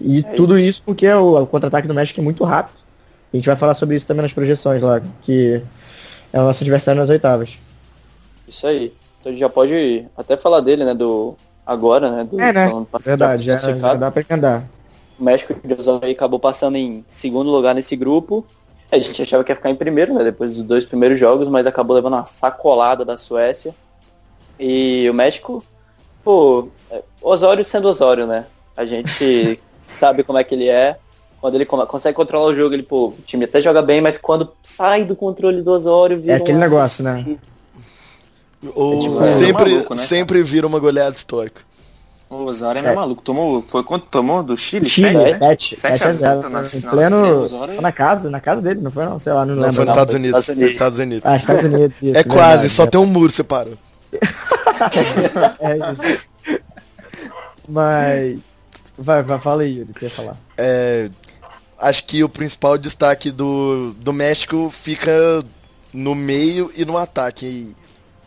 E 0.00 0.22
tudo 0.36 0.58
isso 0.58 0.82
porque 0.84 1.06
o, 1.08 1.42
o 1.42 1.46
contra-ataque 1.46 1.88
do 1.88 1.94
México 1.94 2.20
é 2.20 2.22
muito 2.22 2.44
rápido. 2.44 2.78
A 3.32 3.36
gente 3.36 3.46
vai 3.46 3.56
falar 3.56 3.74
sobre 3.74 3.96
isso 3.96 4.06
também 4.06 4.22
nas 4.22 4.32
projeções 4.32 4.82
lá, 4.82 5.00
que 5.22 5.62
é 6.32 6.40
o 6.40 6.44
nosso 6.44 6.62
adversário 6.62 7.00
nas 7.00 7.10
oitavas. 7.10 7.58
Isso 8.46 8.66
aí. 8.66 8.92
Então 9.20 9.30
a 9.30 9.32
gente 9.32 9.40
já 9.40 9.48
pode 9.48 10.06
até 10.16 10.36
falar 10.36 10.60
dele, 10.60 10.84
né? 10.84 10.94
Do. 10.94 11.36
Agora, 11.66 12.10
né? 12.10 12.24
Do, 12.24 12.40
É, 12.40 12.52
né? 12.52 12.86
Verdade, 13.00 13.44
já, 13.44 13.58
classificado. 13.58 13.92
já 13.92 13.94
dá 13.94 14.10
pra 14.10 14.24
andar. 14.30 14.64
O 15.18 15.24
México 15.24 15.54
de 15.62 16.10
acabou 16.10 16.38
passando 16.38 16.76
em 16.76 17.04
segundo 17.08 17.50
lugar 17.50 17.74
nesse 17.74 17.94
grupo. 17.94 18.46
A 18.90 18.98
gente 18.98 19.20
achava 19.20 19.44
que 19.44 19.52
ia 19.52 19.56
ficar 19.56 19.68
em 19.68 19.74
primeiro, 19.74 20.14
né? 20.14 20.24
Depois 20.24 20.54
dos 20.54 20.62
dois 20.62 20.84
primeiros 20.86 21.20
jogos, 21.20 21.46
mas 21.48 21.66
acabou 21.66 21.94
levando 21.94 22.14
uma 22.14 22.24
sacolada 22.24 23.04
da 23.04 23.18
Suécia. 23.18 23.74
E 24.58 25.08
o 25.10 25.14
México, 25.14 25.62
pô, 26.24 26.68
é, 26.90 27.02
Osório 27.20 27.64
sendo 27.66 27.88
Osório, 27.88 28.26
né? 28.26 28.46
A 28.74 28.86
gente 28.86 29.60
sabe 29.78 30.22
como 30.22 30.38
é 30.38 30.44
que 30.44 30.54
ele 30.54 30.68
é. 30.68 30.96
Quando 31.40 31.54
ele 31.54 31.64
consegue 31.66 32.16
controlar 32.16 32.46
o 32.46 32.54
jogo, 32.54 32.74
ele, 32.74 32.82
pô, 32.82 33.08
o 33.08 33.18
time 33.24 33.44
até 33.44 33.60
joga 33.62 33.80
bem, 33.80 34.00
mas 34.00 34.18
quando 34.18 34.50
sai 34.62 35.04
do 35.04 35.14
controle 35.14 35.62
do 35.62 35.70
Osório, 35.70 36.20
vira 36.20 36.32
É 36.32 36.36
aquele 36.36 36.58
uma- 36.58 36.64
negócio, 36.64 37.04
né? 37.04 37.24
Ou 38.74 38.94
É 38.94 39.00
tipo, 39.02 39.22
sempre, 39.24 39.70
é 39.70 39.74
maluco, 39.74 39.94
né, 39.94 40.02
sempre 40.02 40.42
vira 40.42 40.66
uma 40.66 40.80
goleada 40.80 41.14
histórica. 41.14 41.60
O 42.28 42.42
Osório 42.44 42.80
é 42.80 42.82
meio 42.82 42.94
maluco. 42.96 43.22
Tomou, 43.22 43.62
foi 43.62 43.82
quanto 43.84 44.06
tomou? 44.06 44.42
Do 44.42 44.56
Chile? 44.56 44.90
Chile, 44.90 45.12
Sete, 45.12 45.24
né? 45.30 45.34
7, 45.38 45.76
Sete 45.76 45.98
7 45.98 46.02
a 46.02 46.12
0. 46.12 46.18
zero, 46.42 46.50
nossa, 46.50 46.76
Em 46.76 46.80
nossa, 46.80 46.96
pleno. 46.96 47.42
Osório- 47.44 47.74
foi 47.74 47.82
na 47.82 47.92
casa, 47.92 48.28
na 48.28 48.40
casa 48.40 48.60
dele, 48.60 48.80
não 48.82 48.90
foi 48.90 49.04
não? 49.06 49.18
Sei 49.20 49.32
lá, 49.32 49.46
não, 49.46 49.54
Não, 49.54 49.62
lembro. 49.62 49.76
foi 49.76 49.84
nos 49.84 49.86
não. 49.86 49.92
Estados 49.94 50.14
Unidos. 50.14 50.40
Estados 50.40 50.70
Estados 50.72 50.98
Unidos. 50.98 51.22
Ah, 51.24 51.36
Estados 51.36 51.64
Unidos, 51.64 52.02
isso. 52.02 52.18
É 52.18 52.24
quase, 52.24 52.48
verdade, 52.50 52.68
só 52.70 52.82
é. 52.82 52.86
tem 52.88 53.00
um 53.00 53.06
muro 53.06 53.30
separado. 53.32 53.78
É 55.60 55.76
isso. 55.92 56.60
Mas. 57.68 58.38
Vai, 58.98 59.22
vai, 59.22 59.38
fala 59.38 59.62
aí, 59.62 59.78
Yuri, 59.78 59.90
o 59.90 59.94
que 59.94 60.04
ia 60.06 60.10
falar. 60.10 60.36
É, 60.56 61.08
acho 61.78 62.04
que 62.04 62.22
o 62.24 62.28
principal 62.28 62.76
destaque 62.78 63.30
do, 63.30 63.94
do 63.98 64.12
México 64.12 64.70
fica 64.70 65.44
no 65.92 66.14
meio 66.14 66.70
e 66.76 66.84
no 66.84 66.96
ataque. 66.96 67.74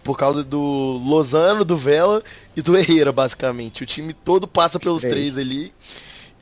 por 0.03 0.17
causa 0.17 0.43
do 0.43 0.59
Lozano, 1.03 1.63
do 1.65 1.77
Vela 1.77 2.23
e 2.55 2.61
do 2.61 2.75
Herrera, 2.77 3.11
basicamente. 3.11 3.83
O 3.83 3.85
time 3.85 4.13
todo 4.13 4.47
passa 4.47 4.79
pelos 4.79 5.03
Três. 5.03 5.35
três 5.35 5.37
ali. 5.37 5.73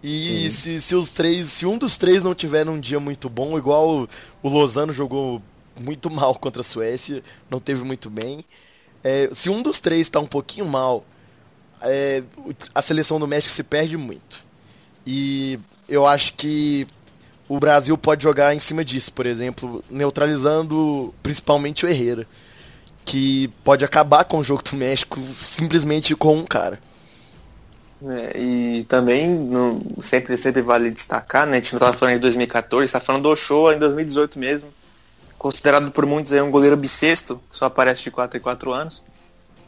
E 0.01 0.49
se, 0.51 0.79
se 0.81 0.95
os 0.95 1.11
três, 1.11 1.49
se 1.49 1.65
um 1.65 1.77
dos 1.77 1.97
três 1.97 2.23
não 2.23 2.33
tiver 2.33 2.67
um 2.69 2.79
dia 2.79 2.99
muito 2.99 3.29
bom, 3.29 3.57
igual 3.57 3.89
o, 3.89 4.09
o 4.41 4.49
Lozano 4.49 4.93
jogou 4.93 5.41
muito 5.79 6.09
mal 6.11 6.35
contra 6.35 6.61
a 6.61 6.63
Suécia, 6.63 7.23
não 7.49 7.59
teve 7.59 7.83
muito 7.83 8.09
bem. 8.09 8.45
É, 9.03 9.29
se 9.33 9.49
um 9.49 9.61
dos 9.61 9.79
três 9.79 10.01
está 10.07 10.19
um 10.19 10.27
pouquinho 10.27 10.65
mal, 10.67 11.05
é, 11.81 12.23
a 12.73 12.81
seleção 12.81 13.19
do 13.19 13.27
México 13.27 13.53
se 13.53 13.63
perde 13.63 13.97
muito. 13.97 14.45
E 15.05 15.59
eu 15.87 16.05
acho 16.07 16.33
que 16.33 16.87
o 17.49 17.59
Brasil 17.59 17.97
pode 17.97 18.23
jogar 18.23 18.53
em 18.53 18.59
cima 18.59 18.85
disso, 18.85 19.11
por 19.11 19.25
exemplo, 19.25 19.83
neutralizando 19.89 21.13
principalmente 21.23 21.83
o 21.83 21.89
Herrera, 21.89 22.27
que 23.03 23.47
pode 23.63 23.83
acabar 23.83 24.23
com 24.23 24.37
o 24.37 24.43
jogo 24.43 24.61
do 24.61 24.77
México 24.77 25.19
simplesmente 25.41 26.15
com 26.15 26.37
um 26.37 26.45
cara. 26.45 26.79
É, 28.01 28.39
e 28.39 28.83
também 28.85 29.49
sempre, 29.99 30.37
sempre 30.37 30.61
vale 30.61 30.91
destacar, 30.91 31.45
né? 31.45 31.57
A 31.57 31.59
gente 31.59 31.73
não 31.73 31.79
tava 31.79 31.93
falando 31.93 32.15
em 32.15 32.19
2014, 32.19 32.91
tá 32.91 32.99
falando 32.99 33.23
do 33.23 33.29
Ochoa 33.29 33.73
em 33.73 33.79
2018 33.79 34.37
mesmo. 34.39 34.69
Considerado 35.37 35.89
por 35.91 36.05
muitos 36.05 36.31
aí 36.31 36.41
um 36.41 36.51
goleiro 36.51 36.77
bissexto, 36.77 37.41
só 37.49 37.65
aparece 37.65 38.03
de 38.03 38.11
4 38.11 38.37
em 38.37 38.41
4 38.41 38.71
anos. 38.71 39.03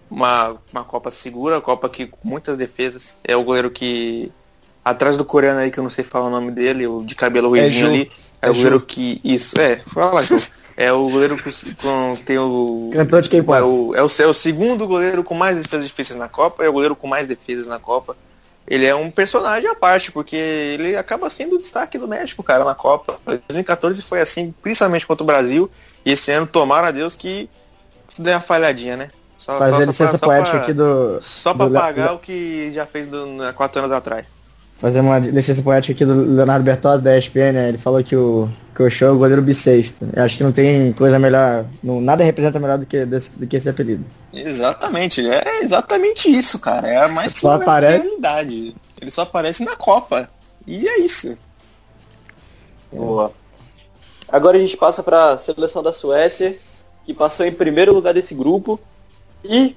Uma, 0.09 0.57
uma 0.71 0.83
Copa 0.83 1.09
segura, 1.09 1.61
Copa 1.61 1.89
que 1.89 2.05
com 2.05 2.27
muitas 2.27 2.57
defesas. 2.57 3.17
É 3.23 3.35
o 3.35 3.43
goleiro 3.43 3.71
que. 3.71 4.31
Atrás 4.83 5.15
do 5.15 5.23
coreano 5.25 5.59
aí, 5.59 5.69
que 5.71 5.77
eu 5.79 5.83
não 5.83 5.91
sei 5.91 6.03
falar 6.03 6.25
o 6.25 6.29
nome 6.31 6.51
dele, 6.51 6.87
o 6.87 7.03
de 7.03 7.13
cabelo 7.15 7.49
ruivinho 7.49 7.85
Ju. 7.85 7.85
ali. 7.87 8.11
É, 8.41 8.47
É 8.47 8.49
o 8.49 8.53
goleiro 8.55 8.81
que. 8.81 9.21
Isso, 9.23 9.59
é, 9.59 9.77
fala, 9.93 10.23
Ju. 10.23 10.41
É 10.75 10.91
o 10.91 11.07
goleiro 11.09 11.37
com, 11.43 11.51
com 11.81 12.15
tem 12.25 12.39
o. 12.39 12.89
Cantor 12.93 13.21
de 13.21 13.29
K-pop. 13.29 13.57
É 13.59 13.61
o, 13.61 13.95
é, 13.95 14.01
o, 14.01 14.07
é 14.07 14.25
o 14.27 14.33
segundo 14.33 14.87
goleiro 14.87 15.23
com 15.23 15.35
mais 15.35 15.55
defesas 15.55 15.85
difíceis 15.85 16.17
na 16.17 16.27
Copa, 16.27 16.63
é 16.63 16.69
o 16.69 16.73
goleiro 16.73 16.95
com 16.95 17.05
mais 17.07 17.27
defesas 17.27 17.67
na 17.67 17.77
Copa. 17.77 18.15
ele 18.67 18.85
é 18.85 18.95
um 18.95 19.11
personagem 19.11 19.69
à 19.69 19.75
parte, 19.75 20.11
porque 20.11 20.35
ele 20.35 20.95
acaba 20.95 21.29
sendo 21.29 21.57
o 21.57 21.61
destaque 21.61 21.99
do 21.99 22.07
México, 22.07 22.41
cara, 22.41 22.63
na 22.63 22.73
Copa. 22.73 23.19
2014 23.25 24.01
foi 24.01 24.21
assim, 24.21 24.51
principalmente 24.63 25.05
contra 25.05 25.23
o 25.23 25.27
Brasil, 25.27 25.69
e 26.03 26.13
esse 26.13 26.31
ano, 26.31 26.47
tomara 26.47 26.87
a 26.87 26.91
Deus 26.91 27.15
que 27.15 27.47
deu 28.17 28.33
uma 28.33 28.39
falhadinha, 28.41 28.97
né? 28.97 29.11
Só, 29.37 29.57
Fazer 29.59 29.71
só- 29.71 29.75
a 29.75 29.79
só 29.81 29.85
licença 29.91 30.17
pra- 30.17 30.27
poética 30.29 30.51
pra- 30.51 30.61
aqui 30.61 30.73
do. 30.73 31.19
Só 31.21 31.53
pra 31.53 31.65
do 31.67 31.73
pagar 31.73 32.13
o 32.13 32.19
que 32.19 32.71
já 32.73 32.85
fez 32.87 33.05
do, 33.07 33.43
há 33.43 33.53
quatro 33.53 33.79
anos 33.79 33.91
atrás. 33.91 34.25
Fazer 34.81 34.99
uma 34.99 35.19
licença 35.19 35.61
poética 35.61 35.93
aqui 35.93 36.03
do 36.03 36.15
Leonardo 36.35 36.65
Bertozzi 36.65 37.03
da 37.03 37.15
ESPN, 37.15 37.51
né? 37.53 37.69
Ele 37.69 37.77
falou 37.77 38.03
que 38.03 38.15
o, 38.15 38.49
que 38.75 38.81
o 38.81 38.89
show 38.89 39.09
é 39.09 39.11
o 39.11 39.17
goleiro 39.19 39.39
bissexto. 39.41 40.09
Eu 40.11 40.23
acho 40.23 40.37
que 40.37 40.43
não 40.43 40.51
tem 40.51 40.91
coisa 40.93 41.19
melhor. 41.19 41.65
Não, 41.83 42.01
nada 42.01 42.23
representa 42.23 42.59
melhor 42.59 42.79
do 42.79 42.85
que, 42.87 43.05
desse, 43.05 43.29
do 43.29 43.45
que 43.45 43.57
esse 43.57 43.69
apelido. 43.69 44.03
Exatamente, 44.33 45.21
é 45.29 45.59
exatamente 45.63 46.31
isso, 46.31 46.57
cara. 46.57 46.87
É 46.87 46.97
a 46.97 47.07
mais 47.07 47.33
Só 47.33 47.51
aparece- 47.53 48.01
realidade. 48.01 48.75
Ele 48.99 49.11
só 49.11 49.21
aparece 49.21 49.63
na 49.63 49.75
Copa. 49.75 50.27
E 50.65 50.87
é 50.87 50.99
isso. 51.01 51.37
Boa. 52.91 53.31
Agora 54.27 54.57
a 54.57 54.59
gente 54.59 54.75
passa 54.77 55.03
para 55.03 55.33
a 55.33 55.37
seleção 55.37 55.83
da 55.83 55.93
Suécia, 55.93 56.55
que 57.05 57.13
passou 57.13 57.45
em 57.45 57.51
primeiro 57.51 57.93
lugar 57.93 58.15
desse 58.15 58.33
grupo. 58.33 58.79
E, 59.43 59.75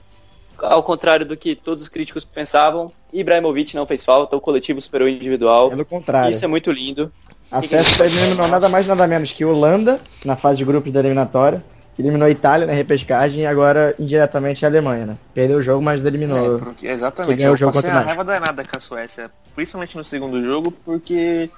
ao 0.59 0.83
contrário 0.83 1.27
do 1.27 1.37
que 1.37 1.55
todos 1.55 1.83
os 1.83 1.89
críticos 1.89 2.25
pensavam, 2.25 2.93
Ibrahimovic 3.13 3.75
não 3.75 3.87
fez 3.87 4.05
falta, 4.05 4.37
o 4.37 4.41
coletivo 4.41 4.81
superou 4.81 5.07
o 5.07 5.11
individual. 5.11 5.71
Pelo 5.71 5.85
contrário. 5.85 6.33
Isso 6.33 6.45
é 6.45 6.49
muito 6.49 6.71
lindo. 6.71 7.13
A 7.51 7.63
Suécia 7.63 8.05
eliminou 8.05 8.49
nada 8.49 8.69
mais 8.69 8.87
nada 8.87 9.07
menos 9.07 9.33
que 9.33 9.45
Holanda 9.45 10.01
na 10.25 10.35
fase 10.35 10.59
de 10.59 10.65
grupos 10.65 10.91
da 10.91 11.01
eliminatória. 11.01 11.63
Eliminou 11.97 12.27
a 12.27 12.31
Itália 12.31 12.67
na 12.67 12.73
repescagem 12.73 13.43
e 13.43 13.47
agora 13.47 13.95
indiretamente 14.01 14.65
a 14.65 14.69
Alemanha, 14.69 15.07
né? 15.07 15.19
Perdeu 15.33 15.59
o 15.59 15.63
jogo, 15.63 15.81
mas 15.81 16.05
eliminou. 16.05 16.57
É, 16.57 16.59
porque, 16.59 16.89
exatamente. 16.89 17.37
ganhou 17.37 17.53
Eu 17.53 17.55
o 17.55 17.57
jogo 17.57 17.73
passei 17.73 17.91
uma 17.91 18.01
raiva 18.01 18.25
danada 18.25 18.65
com 18.65 18.77
a 18.77 18.81
Suécia, 18.81 19.31
principalmente 19.55 19.97
no 19.97 20.03
segundo 20.03 20.45
jogo, 20.45 20.73
porque 20.85 21.49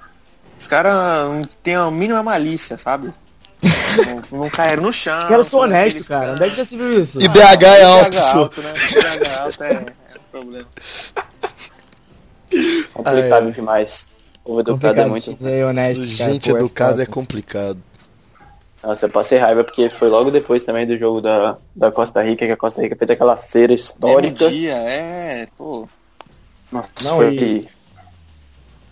os 0.59 0.67
caras 0.67 0.93
não 0.93 1.41
têm 1.63 1.75
a 1.75 1.89
mínima 1.89 2.21
malícia, 2.21 2.77
sabe? 2.77 3.11
Não, 4.31 4.39
não 4.39 4.49
caíram 4.49 4.83
no 4.83 4.93
chão. 4.93 5.43
Foram 5.43 5.63
honestos, 5.65 5.87
aqueles 5.87 6.07
cara. 6.07 6.33
Onde 6.33 6.43
é 6.43 6.49
que 6.49 6.55
já 6.57 6.65
se 6.65 6.77
viu 6.77 6.89
isso? 7.01 7.21
E 7.21 7.27
BH 7.27 7.63
é 7.63 7.83
Ah, 7.83 7.87
alto, 7.87 8.11
BH 8.11 8.19
alto, 8.35 8.61
né? 8.61 8.73
BH 8.73 9.37
alto 9.39 9.63
é, 9.63 9.73
é 9.73 9.79
um 9.79 10.31
problema. 10.31 10.67
Complicado 12.93 13.45
Ah, 13.45 13.49
é. 13.49 13.51
demais. 13.51 14.07
O 14.45 14.59
educado 14.59 15.01
é 15.01 15.05
muito. 15.05 15.37
honesto, 15.41 16.17
cara. 16.17 16.31
Gente 16.31 16.49
Pô, 16.49 16.55
é 16.57 16.59
educada 16.61 17.03
é 17.03 17.05
complicado. 17.05 17.79
Nossa, 18.81 19.05
eu 19.07 19.09
passei 19.09 19.37
raiva 19.37 19.63
porque 19.63 19.89
foi 19.89 20.07
logo 20.07 20.31
depois 20.31 20.63
também 20.63 20.87
do 20.87 20.97
jogo 20.97 21.19
da, 21.19 21.57
da 21.75 21.91
Costa 21.91 22.23
Rica, 22.23 22.45
que 22.45 22.51
a 22.51 22.57
Costa 22.57 22.81
Rica 22.81 22.95
fez 22.95 23.09
aquela 23.11 23.35
cera 23.35 23.73
histórica. 23.73 24.45
Mesmo 24.45 24.57
dia, 24.57 24.75
é, 24.75 25.47
pô. 25.57 25.87
Nossa, 26.71 26.89
Não, 27.03 27.15
foi- 27.17 27.33
e- 27.35 27.67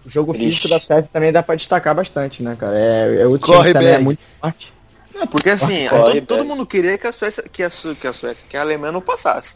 O 0.06 0.10
jogo 0.10 0.34
Triste. 0.34 0.48
físico 0.62 0.68
da 0.70 0.80
Suécia 0.80 1.10
também 1.12 1.32
dá 1.32 1.42
pra 1.42 1.56
destacar 1.56 1.96
bastante, 1.96 2.44
né, 2.44 2.56
cara? 2.60 2.78
É, 2.78 3.22
é 3.22 3.26
o 3.26 3.38
time 3.38 3.54
Corre, 3.58 3.74
também 3.74 3.90
é 3.90 4.00
muito 4.00 4.22
forte. 4.40 4.72
Não, 5.16 5.26
porque 5.28 5.50
assim, 5.50 5.88
Corre, 5.88 6.22
todo, 6.22 6.38
todo 6.38 6.46
mundo 6.46 6.66
queria 6.66 6.98
que 6.98 7.08
a 7.08 7.12
Suécia, 7.12 7.44
que 7.52 7.64
a, 7.64 7.70
Su- 7.70 7.96
que 7.96 8.06
a 8.06 8.14
Suécia, 8.14 8.46
que 8.48 8.56
a 8.56 8.62
Alemanha 8.62 8.92
não 8.92 9.02
passasse. 9.02 9.56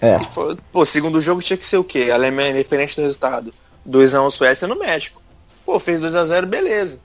É. 0.00 0.18
Pô, 0.34 0.56
Pô, 0.72 0.86
segundo 0.86 1.20
jogo 1.20 1.42
tinha 1.42 1.56
que 1.56 1.66
ser 1.66 1.76
o 1.76 1.84
quê? 1.84 2.08
A 2.10 2.14
Alemanha, 2.14 2.50
independente 2.50 2.96
do 2.96 3.02
resultado. 3.02 3.52
2x1 3.88 4.30
Suécia 4.30 4.66
no 4.68 4.78
México. 4.78 5.20
Pô, 5.66 5.78
fez 5.78 6.00
2x0, 6.00 6.46
beleza. 6.46 6.98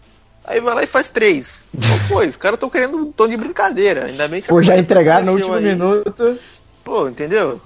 Aí 0.45 0.61
vai 0.61 0.75
lá 0.75 0.83
e 0.83 0.87
faz 0.87 1.09
3. 1.09 1.65
Pô, 1.73 1.97
foi, 2.07 2.27
os 2.27 2.37
caras 2.37 2.55
estão 2.55 2.69
querendo 2.69 2.95
um 2.97 3.11
tom 3.11 3.27
de 3.27 3.35
brincadeira. 3.35 4.05
Ainda 4.05 4.27
bem 4.27 4.41
que 4.41 4.47
Pô, 4.47 4.61
já 4.61 4.67
Coreia 4.67 4.81
entregaram 4.81 5.25
no 5.25 5.31
último 5.33 5.53
aí. 5.55 5.63
minuto. 5.65 6.39
Pô, 6.83 7.09
entendeu? 7.09 7.59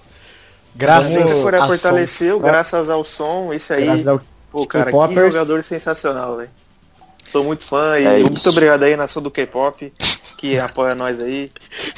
Graças 0.76 1.16
Assim 1.16 1.26
que 1.26 1.34
a 1.58 1.66
fortaleceu, 1.68 2.40
graças 2.40 2.90
ao 2.90 3.04
som, 3.04 3.52
esse 3.54 3.74
aí. 3.74 3.84
Graças 3.86 4.08
ao 4.08 4.22
Pô, 4.52 4.66
cara, 4.66 4.92
que 4.92 5.16
jogador 5.16 5.64
sensacional, 5.64 6.38
velho. 6.38 6.50
Sou 7.24 7.44
muito 7.44 7.64
fã 7.64 8.00
e 8.00 8.06
É 8.06 8.20
muito 8.20 8.38
isso. 8.38 8.50
obrigado 8.50 8.84
aí, 8.84 8.96
nação 8.96 9.22
do 9.22 9.30
K-pop, 9.30 9.94
que 10.38 10.58
apoia 10.60 10.96
nós 10.96 11.20
aí. 11.20 11.52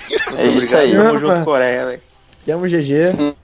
Muito 0.09 0.37
É 0.37 0.45
isso 0.47 0.57
obrigado. 0.57 0.79
aí. 0.81 0.95
Tamo 0.95 1.17
junto, 1.17 1.45
Coreia, 1.45 1.85
velho. 1.85 2.01
Temos 2.45 2.71
GG. 2.71 3.35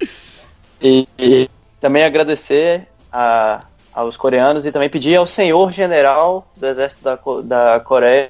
E, 0.81 1.07
e 1.17 1.49
também 1.79 2.03
agradecer 2.03 2.87
a, 3.11 3.61
aos 3.93 4.17
coreanos 4.17 4.65
e 4.65 4.71
também 4.71 4.89
pedir 4.89 5.15
ao 5.15 5.25
senhor 5.27 5.71
general 5.71 6.47
do 6.55 6.67
exército 6.67 7.03
da, 7.03 7.17
da 7.43 7.79
Coreia 7.79 8.29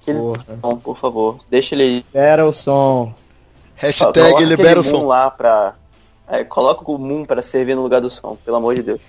que 0.00 0.10
ele, 0.12 0.18
Porra. 0.20 0.44
Bom, 0.62 0.76
por 0.76 0.96
favor, 0.98 1.40
deixa 1.50 1.74
ele 1.74 1.96
Libera 1.96 2.46
o 2.46 2.52
som. 2.52 3.12
Hashtag 3.74 4.44
libera 4.44 4.80
o 4.80 4.84
som. 4.84 5.04
lá 5.06 5.30
pra 5.30 5.74
é, 6.28 6.42
coloca 6.44 6.90
o 6.90 6.96
Moon 6.98 7.24
pra 7.24 7.42
servir 7.42 7.74
no 7.76 7.82
lugar 7.82 8.00
do 8.00 8.08
som, 8.08 8.36
pelo 8.44 8.56
amor 8.56 8.74
de 8.74 8.82
Deus. 8.82 9.00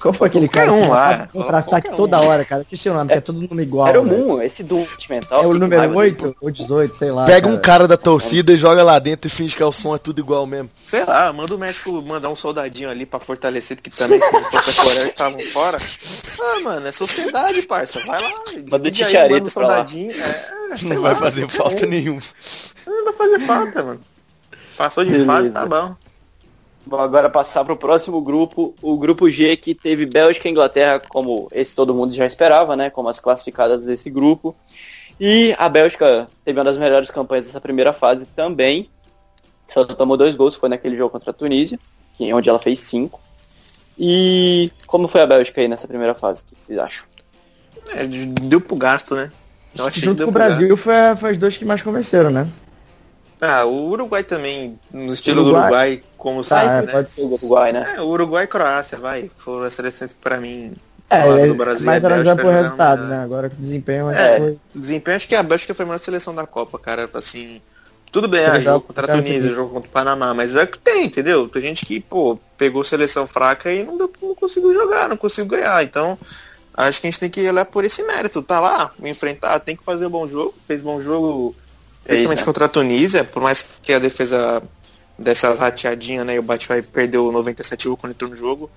Qual 0.00 0.14
foi 0.14 0.28
aquele 0.28 0.48
Qualquer 0.48 0.66
cara 0.66 0.72
um 0.72 0.88
lá, 0.88 1.28
contra-ataque 1.30 1.90
um. 1.90 1.96
toda 1.96 2.20
hora, 2.20 2.42
cara? 2.44 2.64
Que 2.64 2.74
seu 2.76 2.94
nome, 2.94 3.12
é 3.12 3.20
todo 3.20 3.38
nome 3.40 3.62
igual. 3.62 3.86
Era 3.86 4.00
o. 4.00 4.04
Moon, 4.06 4.40
esse 4.40 4.62
do 4.62 4.86
Mental. 5.08 5.44
É 5.44 5.46
o 5.46 5.52
número 5.54 5.94
8 5.94 6.36
ou 6.40 6.50
18, 6.50 6.96
sei 6.96 7.10
lá. 7.10 7.26
Pega 7.26 7.46
um 7.46 7.58
cara 7.58 7.86
da 7.86 7.98
torcida 7.98 8.52
e 8.52 8.56
joga 8.56 8.82
lá 8.82 8.98
dentro 8.98 9.28
e 9.28 9.30
finge 9.30 9.54
que 9.54 9.62
é 9.62 9.66
o 9.66 9.72
som 9.72 9.94
é 9.94 9.98
tudo 9.98 10.18
igual 10.20 10.46
mesmo. 10.46 10.70
Sei 10.86 11.04
lá, 11.04 11.30
manda 11.32 11.54
o 11.54 11.58
México 11.58 12.02
mandar 12.02 12.30
um 12.30 12.36
soldadinho 12.36 12.88
ali 12.88 13.04
pra 13.04 13.20
fortalecer, 13.20 13.76
porque 13.76 13.90
também 13.90 14.18
se 14.20 14.32
não 14.32 14.42
fosse 14.44 14.70
a 14.80 14.82
Coreia 14.82 15.06
estavam 15.06 15.40
fora. 15.52 15.78
Ah, 16.40 16.60
mano, 16.60 16.86
é 16.86 16.92
sociedade, 16.92 17.60
parça. 17.62 18.00
Vai 18.06 18.22
lá. 18.22 18.30
Manda 18.70 18.88
o 18.88 18.90
Titiarito 18.90 19.34
manda 19.34 19.46
um 19.46 19.50
soldadinho. 19.50 20.12
É, 20.12 20.76
sei 20.76 20.88
Não 20.94 21.02
lá, 21.02 21.12
vai 21.12 21.20
fazer 21.30 21.48
falta 21.48 21.84
um. 21.84 21.88
nenhuma. 21.88 22.22
Não 22.86 23.04
vai 23.04 23.12
fazer 23.12 23.40
falta, 23.40 23.82
mano. 23.82 24.00
Passou 24.78 25.04
de 25.04 25.10
Beleza. 25.10 25.30
fase, 25.30 25.50
tá 25.50 25.66
bom. 25.66 25.94
Vou 26.90 26.98
agora 26.98 27.30
passar 27.30 27.64
para 27.64 27.72
o 27.72 27.76
próximo 27.76 28.20
grupo, 28.20 28.74
o 28.82 28.98
grupo 28.98 29.30
G, 29.30 29.56
que 29.56 29.76
teve 29.76 30.04
Bélgica 30.06 30.48
e 30.48 30.50
Inglaterra, 30.50 30.98
como 30.98 31.46
esse 31.52 31.72
todo 31.72 31.94
mundo 31.94 32.12
já 32.12 32.26
esperava, 32.26 32.74
né? 32.74 32.90
Como 32.90 33.08
as 33.08 33.20
classificadas 33.20 33.84
desse 33.84 34.10
grupo. 34.10 34.56
E 35.20 35.54
a 35.56 35.68
Bélgica 35.68 36.26
teve 36.44 36.58
uma 36.58 36.64
das 36.64 36.76
melhores 36.76 37.08
campanhas 37.08 37.46
dessa 37.46 37.60
primeira 37.60 37.92
fase 37.92 38.26
também. 38.34 38.90
Só 39.68 39.84
tomou 39.84 40.16
dois 40.16 40.34
gols, 40.34 40.56
foi 40.56 40.68
naquele 40.68 40.96
jogo 40.96 41.10
contra 41.10 41.30
a 41.30 41.32
Tunísia, 41.32 41.78
que, 42.16 42.34
onde 42.34 42.48
ela 42.48 42.58
fez 42.58 42.80
cinco. 42.80 43.20
E 43.96 44.72
como 44.84 45.06
foi 45.06 45.22
a 45.22 45.26
Bélgica 45.28 45.60
aí 45.60 45.68
nessa 45.68 45.86
primeira 45.86 46.16
fase? 46.16 46.42
O 46.42 46.44
que 46.46 46.66
vocês 46.66 46.76
acham? 46.76 47.06
É, 47.94 48.04
deu 48.04 48.60
pro 48.60 48.74
gasto, 48.74 49.14
né? 49.14 49.30
Eu 49.78 49.86
achei 49.86 50.00
que 50.00 50.06
Junto 50.06 50.18
deu 50.18 50.26
com 50.26 50.32
o. 50.32 50.34
Brasil 50.34 50.76
foi, 50.76 50.94
foi 51.16 51.30
os 51.30 51.38
dois 51.38 51.56
que 51.56 51.64
mais 51.64 51.82
convenceram, 51.82 52.30
né? 52.30 52.48
Ah, 53.42 53.64
o 53.64 53.88
Uruguai 53.90 54.22
também, 54.22 54.78
no 54.92 55.12
estilo 55.14 55.40
Uruguai. 55.42 55.62
do 55.62 55.64
Uruguai, 55.64 56.02
como 56.18 56.44
Tá, 56.44 56.60
sempre, 56.60 56.78
é, 56.78 56.82
né? 56.86 56.92
pode 56.92 57.20
O 57.20 57.26
Uruguai, 57.26 57.72
né? 57.72 57.94
É, 57.96 58.00
o 58.00 58.06
Uruguai 58.06 58.44
e 58.44 58.46
Croácia, 58.46 58.98
vai. 58.98 59.30
Foram 59.38 59.64
as 59.64 59.74
seleções 59.74 60.12
que 60.12 60.18
pra 60.18 60.38
mim. 60.38 60.74
É, 61.08 61.22
do 61.22 61.54
é 61.54 61.56
Brasil, 61.56 61.86
mas 61.86 62.04
era 62.04 62.24
já 62.24 62.36
por 62.36 62.52
resultado, 62.52 63.02
né? 63.06 63.22
Agora 63.22 63.48
o 63.48 63.50
desempenho 63.62 64.10
É, 64.10 64.34
que 64.34 64.40
foi. 64.42 64.58
o 64.74 64.78
desempenho, 64.78 65.16
acho 65.16 65.26
que 65.26 65.34
a 65.34 65.42
Bélgica 65.42 65.74
foi 65.74 65.82
a 65.84 65.86
melhor 65.86 65.98
seleção 65.98 66.34
da 66.34 66.46
Copa, 66.46 66.78
cara. 66.78 67.08
Assim, 67.14 67.60
tudo 68.12 68.28
bem, 68.28 68.44
ah, 68.46 68.52
legal, 68.52 68.74
jogo 68.74 68.86
contra 68.86 69.06
a 69.12 69.16
Tunísia, 69.16 69.50
jogo 69.50 69.74
contra 69.74 69.88
o 69.88 69.92
Panamá, 69.92 70.32
mas 70.34 70.54
é 70.54 70.62
o 70.62 70.66
que 70.68 70.78
tem, 70.78 71.06
entendeu? 71.06 71.48
Tem 71.48 71.62
gente 71.62 71.84
que, 71.84 71.98
pô, 71.98 72.38
pegou 72.56 72.84
seleção 72.84 73.26
fraca 73.26 73.72
e 73.72 73.82
não, 73.82 73.96
deu- 73.98 74.12
não 74.22 74.34
conseguiu 74.36 74.72
jogar, 74.72 75.08
não 75.08 75.16
conseguiu 75.16 75.50
ganhar. 75.50 75.82
Então, 75.82 76.16
acho 76.74 77.00
que 77.00 77.06
a 77.08 77.10
gente 77.10 77.18
tem 77.20 77.30
que 77.30 77.48
olhar 77.48 77.64
por 77.64 77.84
esse 77.84 78.02
mérito. 78.04 78.40
Tá 78.42 78.60
lá, 78.60 78.92
enfrentar, 79.02 79.58
tem 79.60 79.74
que 79.76 79.82
fazer 79.84 80.06
um 80.06 80.10
bom 80.10 80.28
jogo. 80.28 80.54
Fez 80.68 80.80
bom 80.80 81.00
jogo, 81.00 81.56
principalmente 82.10 82.44
contra 82.44 82.64
a 82.66 82.68
Tunísia, 82.68 83.24
por 83.24 83.42
mais 83.42 83.64
que 83.82 83.92
a 83.92 83.98
defesa 83.98 84.62
dessas 85.16 85.58
rateadinhas, 85.58 86.26
né, 86.26 86.34
e 86.34 86.38
o 86.38 86.42
Batshuayi 86.42 86.82
perdeu 86.82 87.30
97 87.30 87.86
gols 87.86 88.00
quando 88.00 88.12
entrou 88.12 88.30
no 88.30 88.36
jogo. 88.36 88.70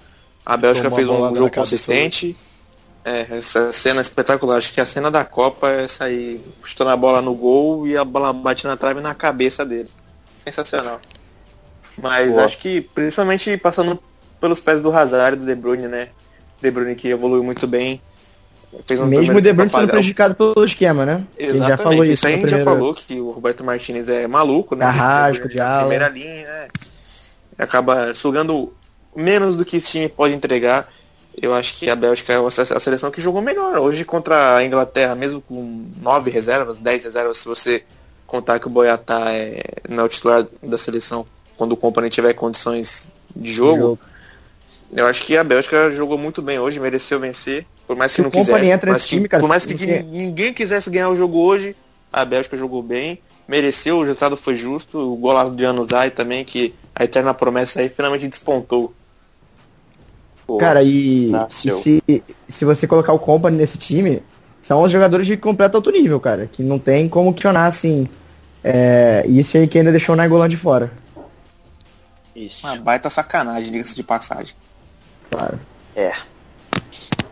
A 0.45 0.57
Bélgica 0.57 0.91
fez 0.91 1.07
um 1.07 1.33
jogo 1.33 1.49
consistente. 1.49 2.35
É, 3.05 3.27
essa 3.31 3.71
cena 3.73 4.01
é 4.01 4.03
espetacular. 4.03 4.57
Acho 4.57 4.73
que 4.73 4.81
a 4.81 4.85
cena 4.85 5.09
da 5.09 5.25
Copa 5.25 5.69
é 5.69 5.83
essa 5.83 6.05
aí, 6.05 6.41
chutando 6.63 6.91
a 6.91 6.97
bola 6.97 7.21
no 7.21 7.33
gol 7.33 7.87
e 7.87 7.97
a 7.97 8.03
bola 8.03 8.31
bate 8.31 8.65
na 8.65 8.77
trave 8.77 9.01
na 9.01 9.13
cabeça 9.13 9.65
dele. 9.65 9.89
Sensacional. 10.43 10.99
Mas 11.97 12.31
Boa. 12.31 12.45
acho 12.45 12.57
que 12.59 12.81
principalmente 12.81 13.57
passando 13.57 13.99
pelos 14.39 14.59
pés 14.59 14.81
do 14.81 14.91
Hazard 14.91 15.37
e 15.37 15.39
do 15.39 15.45
De 15.45 15.55
Bruyne, 15.55 15.87
né? 15.87 16.09
De 16.61 16.71
Bruyne 16.71 16.95
que 16.95 17.09
evoluiu 17.09 17.43
muito 17.43 17.65
bem. 17.67 18.01
Fez 18.85 18.99
um 18.99 19.05
Mesmo 19.05 19.37
o 19.37 19.41
De 19.41 19.53
tempo 19.53 19.69
sendo 19.69 19.87
prejudicado 19.87 20.35
pelo 20.35 20.65
esquema, 20.65 21.05
né? 21.05 21.23
Ele 21.37 21.51
Exatamente. 21.51 21.69
já 21.69 21.77
falou 21.77 22.03
isso 22.03 22.27
aí 22.27 22.33
a 22.33 22.37
gente 22.37 22.49
já 22.49 22.63
falou 22.63 22.93
que 22.93 23.19
o 23.19 23.31
Roberto 23.31 23.63
Martinez 23.63 24.09
é 24.09 24.27
maluco, 24.27 24.75
né? 24.75 24.85
Carrasco, 24.85 25.45
Ele 25.45 25.53
de 25.53 25.61
ala. 25.61 25.79
Primeira 25.81 26.09
linha, 26.09 26.47
né? 26.47 26.67
Acaba 27.57 28.13
sugando 28.15 28.73
menos 29.15 29.55
do 29.55 29.63
que 29.63 29.77
esse 29.77 29.91
time 29.91 30.09
pode 30.09 30.33
entregar. 30.33 30.89
Eu 31.41 31.53
acho 31.53 31.75
que 31.77 31.89
a 31.89 31.95
Bélgica 31.95 32.33
é 32.33 32.37
a 32.37 32.79
seleção 32.79 33.09
que 33.09 33.21
jogou 33.21 33.41
melhor. 33.41 33.77
Hoje 33.77 34.05
contra 34.05 34.57
a 34.57 34.63
Inglaterra, 34.63 35.15
mesmo 35.15 35.41
com 35.41 35.85
nove 36.01 36.29
reservas, 36.29 36.79
dez 36.79 37.03
reservas, 37.03 37.37
se 37.37 37.47
você 37.47 37.83
contar 38.27 38.59
que 38.59 38.67
o 38.67 38.69
Boiatá 38.69 39.31
é, 39.31 39.61
não 39.89 40.03
é 40.03 40.05
o 40.05 40.09
titular 40.09 40.45
da 40.61 40.77
seleção 40.77 41.25
quando 41.55 41.73
o 41.73 41.77
componente 41.77 42.15
tiver 42.15 42.33
condições 42.33 43.07
de 43.35 43.53
jogo, 43.53 43.77
jogo. 43.77 43.99
eu 44.91 45.05
acho 45.07 45.25
que 45.25 45.37
a 45.37 45.43
Bélgica 45.43 45.91
jogou 45.91 46.17
muito 46.17 46.41
bem 46.41 46.59
hoje, 46.59 46.79
mereceu 46.79 47.19
vencer. 47.19 47.65
Por 47.87 47.95
mais 47.95 48.11
que 48.11 48.15
Se 48.17 48.21
não 48.21 48.31
quisesse. 48.31 48.65
entra 48.65 48.87
por 48.87 48.87
nesse 48.87 48.89
mais 48.91 49.03
que- 49.03 49.09
time, 49.09 49.27
cara, 49.27 49.41
por 49.41 49.49
mais 49.49 49.65
que, 49.65 49.73
que 49.75 50.03
ninguém 50.03 50.53
quisesse 50.53 50.89
ganhar 50.89 51.09
o 51.09 51.15
jogo 51.15 51.37
hoje, 51.39 51.75
a 52.11 52.23
Bélgica 52.23 52.55
jogou 52.55 52.81
bem, 52.81 53.19
mereceu, 53.47 53.97
o 53.97 54.01
resultado 54.01 54.37
foi 54.37 54.55
justo. 54.55 54.97
O 54.97 55.15
golaço 55.17 55.51
de 55.51 55.65
Anuzai 55.65 56.09
também, 56.11 56.45
que 56.45 56.73
a 56.95 57.03
eterna 57.03 57.33
promessa 57.33 57.81
aí 57.81 57.89
finalmente 57.89 58.27
despontou. 58.27 58.93
Pô, 60.47 60.57
Cara, 60.57 60.81
e, 60.83 61.31
e 61.31 61.49
se, 61.49 62.23
se 62.49 62.65
você 62.65 62.85
colocar 62.87 63.13
o 63.13 63.19
Company 63.19 63.57
nesse 63.57 63.77
time, 63.77 64.21
são 64.61 64.81
os 64.81 64.91
jogadores 64.91 65.25
de 65.27 65.35
completo 65.37 65.77
alto 65.77 65.91
nível, 65.91 66.19
cara. 66.19 66.47
Que 66.47 66.61
não 66.63 66.77
tem 66.79 67.07
como 67.09 67.33
questionar, 67.33 67.67
assim. 67.67 68.07
É, 68.63 69.25
e 69.27 69.39
isso 69.39 69.57
aí 69.57 69.67
que 69.67 69.77
ainda 69.77 69.91
deixou 69.91 70.13
o 70.13 70.15
Nainggolan 70.17 70.47
de 70.49 70.57
fora. 70.57 70.91
Isso. 72.35 72.65
Uma 72.65 72.75
baita 72.77 73.09
sacanagem, 73.09 73.71
diga-se 73.71 73.95
de 73.95 74.03
passagem. 74.03 74.53
Claro. 75.29 75.59
É. 75.95 76.13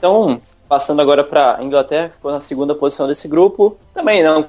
Então, 0.02 0.42
passando 0.68 1.00
agora 1.00 1.24
para 1.24 1.60
Inglaterra, 1.62 2.10
que 2.10 2.16
ficou 2.16 2.32
na 2.32 2.42
segunda 2.42 2.74
posição 2.74 3.08
desse 3.08 3.28
grupo. 3.28 3.78
Também 3.94 4.24
não 4.24 4.48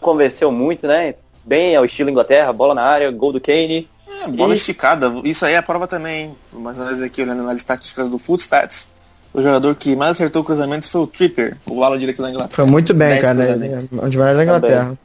convenceu 0.00 0.50
muito, 0.50 0.88
né? 0.88 1.14
Bem 1.44 1.76
ao 1.76 1.84
estilo 1.84 2.10
Inglaterra, 2.10 2.52
bola 2.52 2.74
na 2.74 2.82
área, 2.82 3.08
gol 3.12 3.32
do 3.32 3.40
Kane. 3.40 3.88
É, 4.24 4.26
bola 4.26 4.52
E- 4.52 4.56
esticada, 4.56 5.12
isso 5.22 5.46
aí 5.46 5.52
é 5.54 5.56
a 5.56 5.62
prova 5.62 5.86
também, 5.86 6.24
hein? 6.24 6.36
Mais 6.52 6.80
ou 6.80 6.84
menos 6.84 7.00
aqui 7.00 7.22
olhando 7.22 7.44
nas 7.44 7.58
estatísticas 7.58 8.08
do 8.08 8.18
Footstats. 8.18 8.88
O 9.32 9.40
jogador 9.40 9.72
que 9.76 9.94
mais 9.94 10.12
acertou 10.12 10.42
cruzamentos 10.42 10.88
foi 10.90 11.02
o 11.02 11.06
Tripper, 11.06 11.56
o 11.70 11.84
ala 11.84 11.96
direito 11.96 12.20
da 12.20 12.30
Inglaterra. 12.30 12.56
Foi 12.56 12.66
muito 12.66 12.92
bem, 12.92 13.20
cara. 13.20 13.34
Né? 13.34 13.76
dos 13.76 13.90
melhores 14.16 14.36
da 14.36 14.42
Inglaterra. 14.42 14.98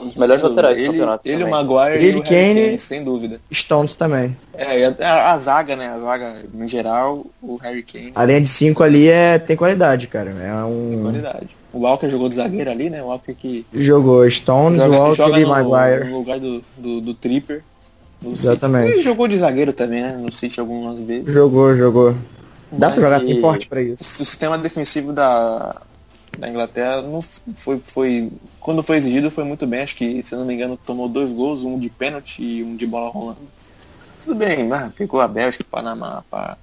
Um 0.00 0.06
dos 0.06 0.14
melhores 0.16 0.42
laterais 0.42 0.78
do 0.78 0.86
campeonato. 0.86 1.28
Ele, 1.28 1.44
o. 1.44 1.50
Maguire 1.50 1.96
Ele, 1.96 2.06
e 2.06 2.20
o 2.20 2.22
Harry 2.22 2.28
Kane. 2.54 2.64
Kane, 2.66 2.78
sem 2.78 3.04
dúvida. 3.04 3.40
Stones 3.52 3.94
também. 3.94 4.36
É, 4.54 4.78
e 4.80 4.84
a, 4.84 5.32
a- 5.32 5.38
zaga, 5.38 5.74
né? 5.76 5.88
A 5.88 5.98
zaga, 5.98 6.34
no 6.54 6.66
geral, 6.68 7.26
o 7.42 7.56
Harry 7.56 7.82
Kane 7.82 8.12
A 8.14 8.24
linha 8.24 8.40
de 8.40 8.48
5 8.48 8.82
ali 8.82 9.08
é, 9.08 9.38
tem 9.38 9.56
qualidade, 9.56 10.06
cara. 10.06 10.30
É 10.30 10.34
tem 10.34 10.98
um. 10.98 11.02
qualidade. 11.02 11.56
O 11.72 11.80
Walker 11.80 12.08
jogou 12.08 12.28
de 12.28 12.36
zagueiro 12.36 12.70
ali, 12.70 12.88
né? 12.90 13.02
O 13.02 13.06
Walker 13.06 13.34
que 13.34 13.66
Jogou 13.72 14.28
Stones, 14.30 14.78
joga, 14.78 14.96
Walker 14.96 15.14
joga 15.16 15.38
e 15.38 15.42
no, 15.42 15.48
Maguire. 15.48 16.04
no 16.10 16.18
lugar 16.18 16.38
do, 16.40 16.62
do, 16.76 17.00
do 17.00 17.14
Tripper. 17.14 17.62
no 18.22 18.36
City. 18.36 18.48
Exatamente. 18.48 18.92
Ele 18.92 19.00
jogou 19.02 19.28
de 19.28 19.36
zagueiro 19.36 19.72
também, 19.72 20.02
né? 20.02 20.12
No 20.18 20.32
City 20.32 20.58
algumas 20.60 20.98
vezes. 21.00 21.32
Jogou, 21.32 21.76
jogou. 21.76 22.14
Dá 22.70 22.90
pra 22.90 22.96
Mas 23.00 23.04
jogar 23.04 23.22
e- 23.22 23.32
assim 23.32 23.40
forte 23.40 23.68
pra 23.68 23.80
isso. 23.82 24.02
o 24.02 24.04
sistema 24.04 24.56
defensivo 24.58 25.12
da, 25.12 25.76
da 26.38 26.48
Inglaterra 26.48 27.02
não 27.02 27.20
foi, 27.54 27.80
foi. 27.84 28.28
Quando 28.68 28.82
foi 28.82 28.98
exigido 28.98 29.30
foi 29.30 29.44
muito 29.44 29.66
bem, 29.66 29.80
acho 29.80 29.94
que, 29.96 30.22
se 30.22 30.34
eu 30.34 30.40
não 30.40 30.44
me 30.44 30.52
engano, 30.52 30.76
tomou 30.76 31.08
dois 31.08 31.32
gols, 31.32 31.64
um 31.64 31.78
de 31.78 31.88
pênalti 31.88 32.42
e 32.42 32.62
um 32.62 32.76
de 32.76 32.86
bola 32.86 33.08
rolando. 33.08 33.38
Tudo 34.22 34.34
bem, 34.34 34.62
mas 34.68 34.92
pegou 34.92 35.22
a 35.22 35.26
Bélgica, 35.26 35.64
Panamá, 35.70 36.22
pá. 36.30 36.58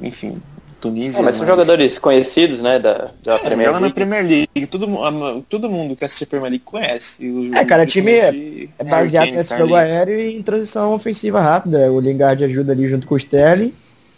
Enfim, 0.00 0.40
Tunísia. 0.80 1.18
É, 1.18 1.22
mas 1.22 1.36
são 1.36 1.44
mas- 1.44 1.54
jogadores 1.54 1.98
conhecidos, 1.98 2.62
né, 2.62 2.78
da, 2.78 3.10
da 3.22 3.34
É, 3.34 3.38
Premier 3.40 3.66
joga 3.66 3.72
na 3.80 3.86
League. 3.88 3.94
Premier 3.94 4.24
League, 4.26 4.66
todo, 4.66 5.42
todo 5.50 5.68
mundo 5.68 5.94
que 5.94 6.04
assiste 6.06 6.24
a 6.24 6.26
Premier 6.28 6.52
League 6.52 6.64
conhece. 6.64 7.28
O- 7.28 7.54
É, 7.54 7.62
cara, 7.66 7.82
o 7.82 7.86
time 7.86 8.12
é- 8.12 8.68
É 8.78 8.84
baseado 8.84 9.32
nesse 9.32 9.54
jogo 9.58 9.74
aéreo 9.74 10.18
e 10.18 10.34
em 10.38 10.42
transição 10.42 10.94
ofensiva 10.94 11.42
rápida. 11.42 11.92
O 11.92 12.00
Lingard 12.00 12.42
ajuda 12.42 12.72
ali 12.72 12.88
junto 12.88 13.06
com 13.06 13.14
o 13.14 13.18
Sterling. 13.18 13.74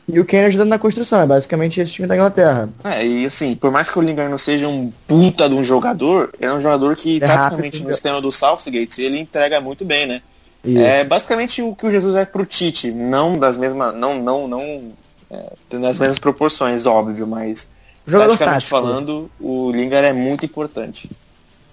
E 0.08 0.20
o 0.20 0.24
Kane 0.24 0.44
ajudando 0.44 0.68
na 0.68 0.78
construção. 0.78 1.20
É 1.20 1.26
basicamente 1.26 1.80
esse 1.80 1.92
time 1.92 2.06
da 2.06 2.14
Inglaterra. 2.14 2.68
É, 2.84 3.04
e 3.04 3.26
assim, 3.26 3.56
por 3.56 3.72
mais 3.72 3.90
que 3.90 3.98
o 3.98 4.02
Lingard 4.02 4.30
não 4.30 4.38
seja 4.38 4.68
um 4.68 4.92
puta 5.06 5.48
de 5.48 5.54
um 5.54 5.64
jogador, 5.64 6.32
ele 6.38 6.50
é 6.50 6.54
um 6.54 6.60
jogador 6.60 6.94
que, 6.94 7.16
É 7.16 7.26
taticamente, 7.26 7.82
no 7.82 7.92
sistema 7.92 8.20
do 8.20 8.30
Southgate, 8.30 9.02
ele 9.02 9.18
entrega 9.18 9.60
muito 9.60 9.84
bem, 9.84 10.06
né? 10.06 10.22
Isso. 10.64 10.80
É 10.80 11.04
basicamente 11.04 11.62
o 11.62 11.74
que 11.74 11.86
o 11.86 11.90
Jesus 11.90 12.14
é 12.16 12.24
pro 12.24 12.46
Tite, 12.46 12.90
não 12.90 13.38
das 13.38 13.56
mesmas, 13.56 13.94
não, 13.94 14.20
não, 14.20 14.48
não, 14.48 14.92
é, 15.30 15.52
nas 15.72 15.98
mesmas 15.98 16.18
proporções, 16.18 16.86
óbvio, 16.86 17.26
mas 17.26 17.68
Jogador 18.06 18.32
taticamente 18.32 18.68
tático. 18.68 18.70
falando, 18.70 19.30
o 19.40 19.70
Lingard 19.72 20.06
é 20.06 20.12
muito 20.12 20.44
importante. 20.44 21.10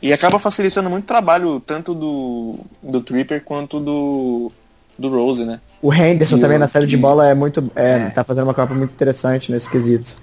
E 0.02 0.12
acaba 0.12 0.38
facilitando 0.38 0.90
muito 0.90 1.06
o 1.06 1.08
trabalho, 1.08 1.60
tanto 1.60 1.94
do, 1.94 2.60
do 2.82 3.00
Tripper 3.02 3.44
quanto 3.44 3.80
do, 3.80 4.52
do 4.98 5.10
Rose, 5.10 5.44
né? 5.46 5.60
O 5.82 5.94
Henderson 5.94 6.38
E 6.38 6.40
também 6.40 6.58
o- 6.58 6.60
na 6.60 6.68
série 6.68 6.88
de 6.88 6.96
bola 6.98 7.28
é 7.28 7.34
muito. 7.34 7.64
É, 7.76 7.94
É. 7.94 8.10
tá 8.10 8.24
fazendo 8.24 8.46
uma 8.46 8.54
Copa 8.54 8.74
muito 8.74 8.92
interessante 8.92 9.52
nesse 9.52 9.70
quesito. 9.70 10.16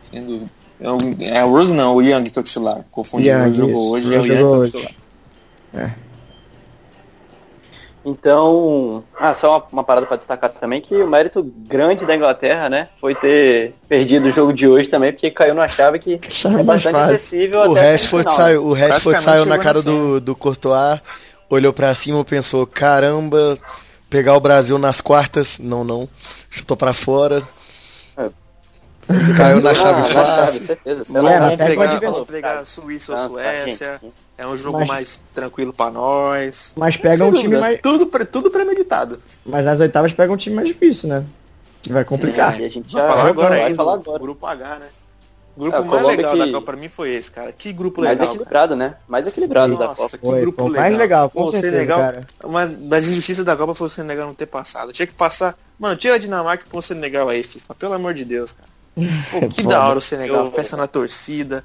Sem 0.00 0.24
dúvida. 0.24 0.50
É 0.80 0.90
o, 0.90 0.98
é 1.20 1.44
o 1.44 1.50
Rose 1.50 1.72
não, 1.72 1.94
o 1.96 2.02
Young 2.02 2.24
que 2.24 2.38
é 2.38 2.40
o 2.40 2.44
titular. 2.44 2.84
Confundi, 2.90 3.30
o 3.30 3.32
Young, 3.32 3.44
Rose 3.44 3.56
jogou 3.56 3.90
hoje, 3.92 4.06
é 4.14 4.18
o 4.18 4.20
Young 4.20 4.26
que 4.26 4.32
é 4.32 4.36
jogou 4.36 4.56
o 4.56 4.58
hoje. 4.60 4.72
titular. 4.72 5.96
Então, 8.06 9.02
ah, 9.18 9.32
só 9.32 9.56
uma, 9.56 9.64
uma 9.72 9.84
parada 9.84 10.06
para 10.06 10.18
destacar 10.18 10.50
também 10.50 10.78
que 10.78 10.94
o 10.94 11.08
mérito 11.08 11.42
grande 11.66 12.04
da 12.04 12.14
Inglaterra, 12.14 12.68
né, 12.68 12.88
foi 13.00 13.14
ter 13.14 13.74
perdido 13.88 14.28
o 14.28 14.30
jogo 14.32 14.52
de 14.52 14.68
hoje 14.68 14.90
também, 14.90 15.10
porque 15.10 15.30
caiu 15.30 15.54
numa 15.54 15.66
chave 15.68 15.98
que 15.98 16.20
Chave 16.28 16.60
é 16.60 16.62
bastante 16.62 16.92
fácil. 16.92 17.14
acessível 17.14 17.60
O 17.60 17.72
até 17.72 17.92
Rashford 17.92 18.32
saiu, 18.34 18.66
o 18.66 18.72
Rashford 18.74 19.22
saiu 19.22 19.46
na 19.46 19.56
cara 19.58 19.80
do, 19.82 20.20
do 20.20 20.36
Courtois, 20.36 21.00
olhou 21.54 21.72
pra 21.72 21.94
cima 21.94 22.20
e 22.20 22.24
pensou, 22.24 22.66
caramba, 22.66 23.58
pegar 24.10 24.34
o 24.36 24.40
Brasil 24.40 24.78
nas 24.78 25.00
quartas, 25.00 25.58
não, 25.58 25.82
não, 25.84 26.08
chutou 26.50 26.76
pra 26.76 26.92
fora. 26.92 27.42
É. 28.16 28.28
Caiu 29.36 29.60
na 29.60 29.70
Ah, 29.70 29.74
chave 29.74 30.00
na 30.00 30.06
fácil. 30.06 30.52
chave, 30.54 30.66
certeza. 30.66 31.04
Lá, 31.20 31.38
vamos, 31.38 31.54
até 31.54 31.66
pegar, 31.66 32.00
vamos 32.00 32.26
pegar 32.26 32.64
Suíça 32.64 33.12
ou 33.12 33.18
Ah, 33.18 33.22
tá, 33.22 33.28
Suécia. 33.28 34.00
É 34.36 34.46
um 34.46 34.56
jogo 34.56 34.78
Mas- 34.78 34.88
mais 34.88 35.20
tranquilo 35.34 35.72
pra 35.72 35.90
nós. 35.90 36.72
Mas 36.76 36.96
pega 36.96 37.24
um 37.24 37.30
time 37.30 37.42
dúvida, 37.44 37.60
mais. 37.60 37.80
Tudo, 37.82 38.06
pre- 38.06 38.24
tudo 38.24 38.50
premeditado. 38.50 39.18
Mas 39.44 39.64
nas 39.64 39.78
oitavas 39.78 40.12
pega 40.12 40.32
um 40.32 40.36
time 40.36 40.56
mais 40.56 40.66
difícil, 40.68 41.08
né? 41.08 41.24
Que 41.82 41.92
vai 41.92 42.04
complicar. 42.04 42.56
Sim, 42.56 42.64
a 42.64 42.68
gente 42.68 42.92
Vai 42.92 43.02
já 43.02 43.08
falar 43.08 43.22
vai 43.22 43.30
agora 43.30 43.48
falar 43.54 43.66
aí, 43.66 43.74
falar 43.74 43.96
do 43.96 44.00
agora. 44.02 44.18
grupo 44.18 44.46
H, 44.46 44.78
né? 44.78 44.86
O 45.56 45.60
grupo 45.60 45.76
É, 45.76 45.80
mais 45.84 46.04
legal 46.16 46.32
que- 46.32 46.38
da 46.38 46.46
Copa 46.46 46.62
pra 46.62 46.76
mim 46.76 46.88
foi 46.88 47.10
esse, 47.14 47.30
cara. 47.30 47.52
Que 47.52 47.72
grupo 47.72 48.00
Mais 48.00 48.10
legal. 48.12 48.26
cara. 48.26 48.34
equilibrado, 48.36 48.76
né? 48.76 48.94
Mais 49.06 49.26
equilibrado 49.26 49.76
da 49.76 49.86
Nossa, 49.86 50.02
Copa. 50.02 50.18
que 50.18 50.26
Foi, 50.26 50.40
grupo 50.40 50.56
foi 50.62 50.64
o 50.64 50.68
legal. 50.72 50.82
mais 50.84 50.98
legal, 50.98 51.30
com 51.30 51.42
Pô, 51.42 51.48
o 51.48 51.52
certeza, 51.52 51.72
Senegal, 51.76 51.98
cara. 52.00 52.26
Uma 52.42 52.66
das 52.66 53.06
injustiças 53.08 53.44
da 53.44 53.56
Copa 53.56 53.74
foi 53.74 53.86
o 53.86 53.90
Senegal 53.90 54.26
não 54.26 54.34
ter 54.34 54.46
passado. 54.46 54.92
Tinha 54.92 55.06
que 55.06 55.14
passar. 55.14 55.56
Mano, 55.78 55.96
tira 55.96 56.14
a 56.14 56.18
Dinamarca 56.18 56.64
e 56.66 56.68
põe 56.68 56.78
o 56.80 56.82
Senegal 56.82 57.28
aí, 57.28 57.42
FIFA. 57.44 57.74
Pelo 57.76 57.94
amor 57.94 58.14
de 58.14 58.24
Deus, 58.24 58.52
cara. 58.52 58.68
Pô, 59.30 59.48
que 59.48 59.62
da 59.62 59.86
hora 59.88 59.98
o 59.98 60.02
Senegal, 60.02 60.46
Eu- 60.46 60.50
festa 60.52 60.76
na 60.76 60.86
torcida. 60.88 61.62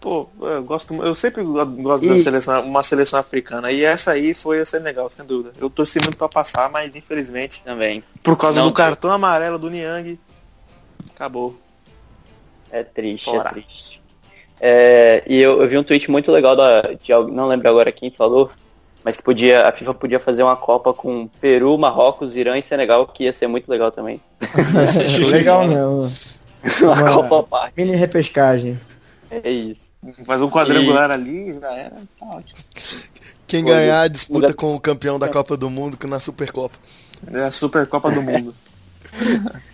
Pô, 0.00 0.28
eu 0.40 0.62
gosto, 0.62 0.94
eu 0.94 1.12
sempre 1.14 1.42
go- 1.42 1.66
gosto 1.66 2.04
E- 2.04 2.08
da 2.08 2.18
seleção, 2.20 2.62
uma 2.64 2.82
seleção 2.84 3.18
africana. 3.18 3.70
E 3.72 3.84
essa 3.84 4.12
aí 4.12 4.32
foi 4.32 4.60
o 4.60 4.66
Senegal, 4.66 5.10
sem 5.10 5.24
dúvida. 5.24 5.52
Eu 5.60 5.68
torci 5.68 5.98
muito 6.02 6.16
pra 6.16 6.28
passar, 6.28 6.70
mas 6.70 6.94
infelizmente, 6.94 7.62
Também. 7.64 8.02
por 8.22 8.36
causa 8.36 8.60
Não, 8.60 8.68
do 8.68 8.72
cartão 8.74 9.10
amarelo 9.10 9.58
do 9.58 9.68
Niang, 9.70 10.18
acabou. 11.14 11.58
É 12.70 12.82
triste, 12.82 13.24
Fora. 13.26 13.48
é 13.48 13.52
triste. 13.52 14.00
É, 14.60 15.22
e 15.26 15.36
eu, 15.38 15.62
eu 15.62 15.68
vi 15.68 15.78
um 15.78 15.82
tweet 15.84 16.10
muito 16.10 16.30
legal 16.32 16.56
da, 16.56 16.82
de 17.02 17.12
alguém, 17.12 17.34
não 17.34 17.46
lembro 17.46 17.68
agora 17.68 17.92
quem 17.92 18.10
falou, 18.10 18.50
mas 19.04 19.16
que 19.16 19.22
podia, 19.22 19.68
a 19.68 19.72
FIFA 19.72 19.94
podia 19.94 20.18
fazer 20.18 20.42
uma 20.42 20.56
Copa 20.56 20.92
com 20.92 21.28
Peru, 21.40 21.78
Marrocos, 21.78 22.34
Irã 22.36 22.58
e 22.58 22.62
Senegal, 22.62 23.06
que 23.06 23.24
ia 23.24 23.32
ser 23.32 23.46
muito 23.46 23.68
legal 23.70 23.90
também. 23.92 24.20
legal 25.30 25.66
mesmo. 25.66 26.12
uma 26.82 26.92
Uma- 26.92 27.12
Copa 27.14 27.38
à 27.40 27.42
parte. 27.44 27.74
Mini 27.76 27.94
repescagem. 27.96 28.78
É 29.30 29.48
isso. 29.50 29.92
Faz 30.24 30.40
um 30.42 30.48
quadrangular 30.50 31.10
ali, 31.10 31.52
já 31.52 31.72
era, 31.72 31.96
tá 32.18 32.26
ótimo. 32.26 32.58
Quem 33.46 33.62
Pô, 33.62 33.70
ganhar 33.70 34.02
a 34.02 34.08
disputa 34.08 34.48
lugar- 34.48 34.54
com 34.54 34.74
o 34.74 34.80
campeão 34.80 35.18
da 35.18 35.28
Copa 35.28 35.56
do 35.56 35.70
Mundo 35.70 35.96
que 35.96 36.06
na 36.06 36.18
Supercopa. 36.20 36.76
É 37.32 37.42
a 37.44 37.50
Supercopa 37.50 38.10
do 38.10 38.22
Mundo. 38.22 38.54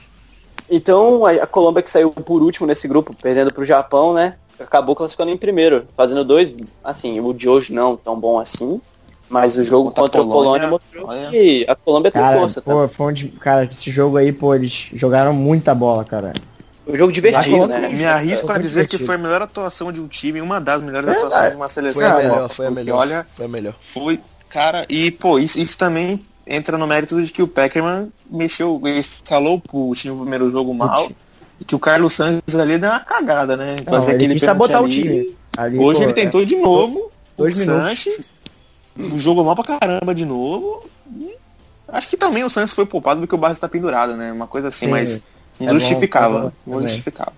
Então 0.70 1.24
a, 1.26 1.32
a 1.32 1.46
Colômbia 1.46 1.82
que 1.82 1.90
saiu 1.90 2.10
por 2.10 2.42
último 2.42 2.66
nesse 2.66 2.88
grupo, 2.88 3.14
perdendo 3.20 3.52
pro 3.52 3.64
Japão, 3.64 4.12
né? 4.14 4.36
Acabou 4.58 4.94
classificando 4.94 5.30
em 5.30 5.36
primeiro, 5.36 5.86
fazendo 5.96 6.24
dois, 6.24 6.52
assim, 6.82 7.20
o 7.20 7.32
de 7.32 7.48
hoje 7.48 7.72
não 7.72 7.96
tão 7.96 8.18
bom 8.18 8.38
assim, 8.38 8.80
mas 9.28 9.56
o 9.56 9.62
jogo 9.64 9.90
Contra 9.90 10.02
a 10.02 10.06
contra 10.06 10.20
a 10.20 10.24
Polônia 10.24 10.68
Polônia, 10.68 10.70
mostrou 10.70 11.08
olha. 11.08 11.30
que 11.30 11.66
a 11.68 11.74
Colômbia 11.74 12.10
tem 12.12 12.22
Cara, 12.22 12.38
força, 12.38 12.60
tá? 12.62 12.72
pô, 12.72 12.86
foi 12.88 13.06
onde, 13.06 13.28
cara, 13.28 13.64
esse 13.64 13.90
jogo 13.90 14.16
aí, 14.16 14.32
pô, 14.32 14.54
eles 14.54 14.90
jogaram 14.92 15.32
muita 15.32 15.74
bola, 15.74 16.04
cara. 16.04 16.32
O 16.86 16.96
jogo 16.96 17.10
divertido, 17.10 17.66
né? 17.66 17.88
Me 17.88 18.04
arrisco 18.04 18.46
Foi 18.46 18.56
a 18.56 18.58
dizer 18.58 18.82
que 18.86 18.96
divertido. 18.96 19.06
foi 19.06 19.14
a 19.14 19.18
melhor 19.18 19.42
atuação 19.42 19.90
de 19.90 20.00
um 20.00 20.06
time, 20.06 20.40
uma 20.40 20.60
das 20.60 20.80
melhores 20.82 21.06
Verdade. 21.08 21.26
atuações 21.26 21.50
de 21.50 21.56
uma 21.56 21.68
seleção. 21.68 22.00
Foi 22.02 22.10
a 22.10 22.16
melhor, 22.16 22.42
Copa, 22.42 22.54
foi 22.54 22.66
a 22.66 22.70
melhor. 22.70 22.98
Olha, 22.98 23.26
Foi 23.34 23.44
a 23.46 23.48
melhor. 23.48 23.74
foi, 23.80 24.20
cara, 24.50 24.84
e 24.88 25.10
pô, 25.10 25.38
isso, 25.38 25.58
isso 25.58 25.76
também 25.78 26.24
entra 26.46 26.76
no 26.78 26.86
mérito 26.86 27.20
de 27.22 27.32
que 27.32 27.42
o 27.42 27.48
Peckerman 27.48 28.12
mexeu, 28.30 28.80
ele 28.84 28.98
escalou 28.98 29.62
o 29.72 29.94
time 29.94 30.14
no 30.14 30.20
primeiro 30.22 30.50
jogo 30.50 30.74
mal, 30.74 31.10
e 31.60 31.64
que 31.64 31.74
o 31.74 31.78
Carlos 31.78 32.12
Santos 32.12 32.54
ali 32.54 32.78
deu 32.78 32.90
uma 32.90 33.00
cagada, 33.00 33.56
né? 33.56 33.76
Não, 33.86 33.94
ele 33.98 34.34
quis 34.34 34.40
pênalti 34.40 34.40
sabotar 34.44 34.82
o 34.82 34.84
ali. 34.84 35.02
time. 35.02 35.36
Ali, 35.56 35.78
Hoje 35.78 35.98
pô, 36.00 36.04
ele 36.04 36.12
tentou 36.12 36.44
de 36.44 36.56
novo, 36.56 37.10
Dois 37.36 37.56
o 37.56 37.60
minutos. 37.60 37.84
Sanches, 37.88 38.32
jogou 39.16 39.44
mal 39.44 39.54
pra 39.54 39.78
caramba 39.78 40.14
de 40.14 40.24
novo. 40.24 40.84
e 41.18 41.34
acho 41.88 42.08
que 42.08 42.16
também 42.16 42.42
o 42.44 42.50
Santos 42.50 42.72
foi 42.74 42.84
poupado 42.86 43.20
porque 43.20 43.34
o 43.34 43.38
Barros 43.38 43.58
tá 43.58 43.68
pendurado, 43.68 44.16
né? 44.16 44.32
Uma 44.32 44.46
coisa 44.46 44.68
assim, 44.68 44.86
Sim. 44.86 44.90
mas 44.90 45.22
não 45.60 45.68
É 45.68 45.72
justificava. 45.78 46.38
é 46.38 46.40
bom 46.42 46.52
não 46.66 46.74
também. 46.74 46.88
justificava. 46.88 47.32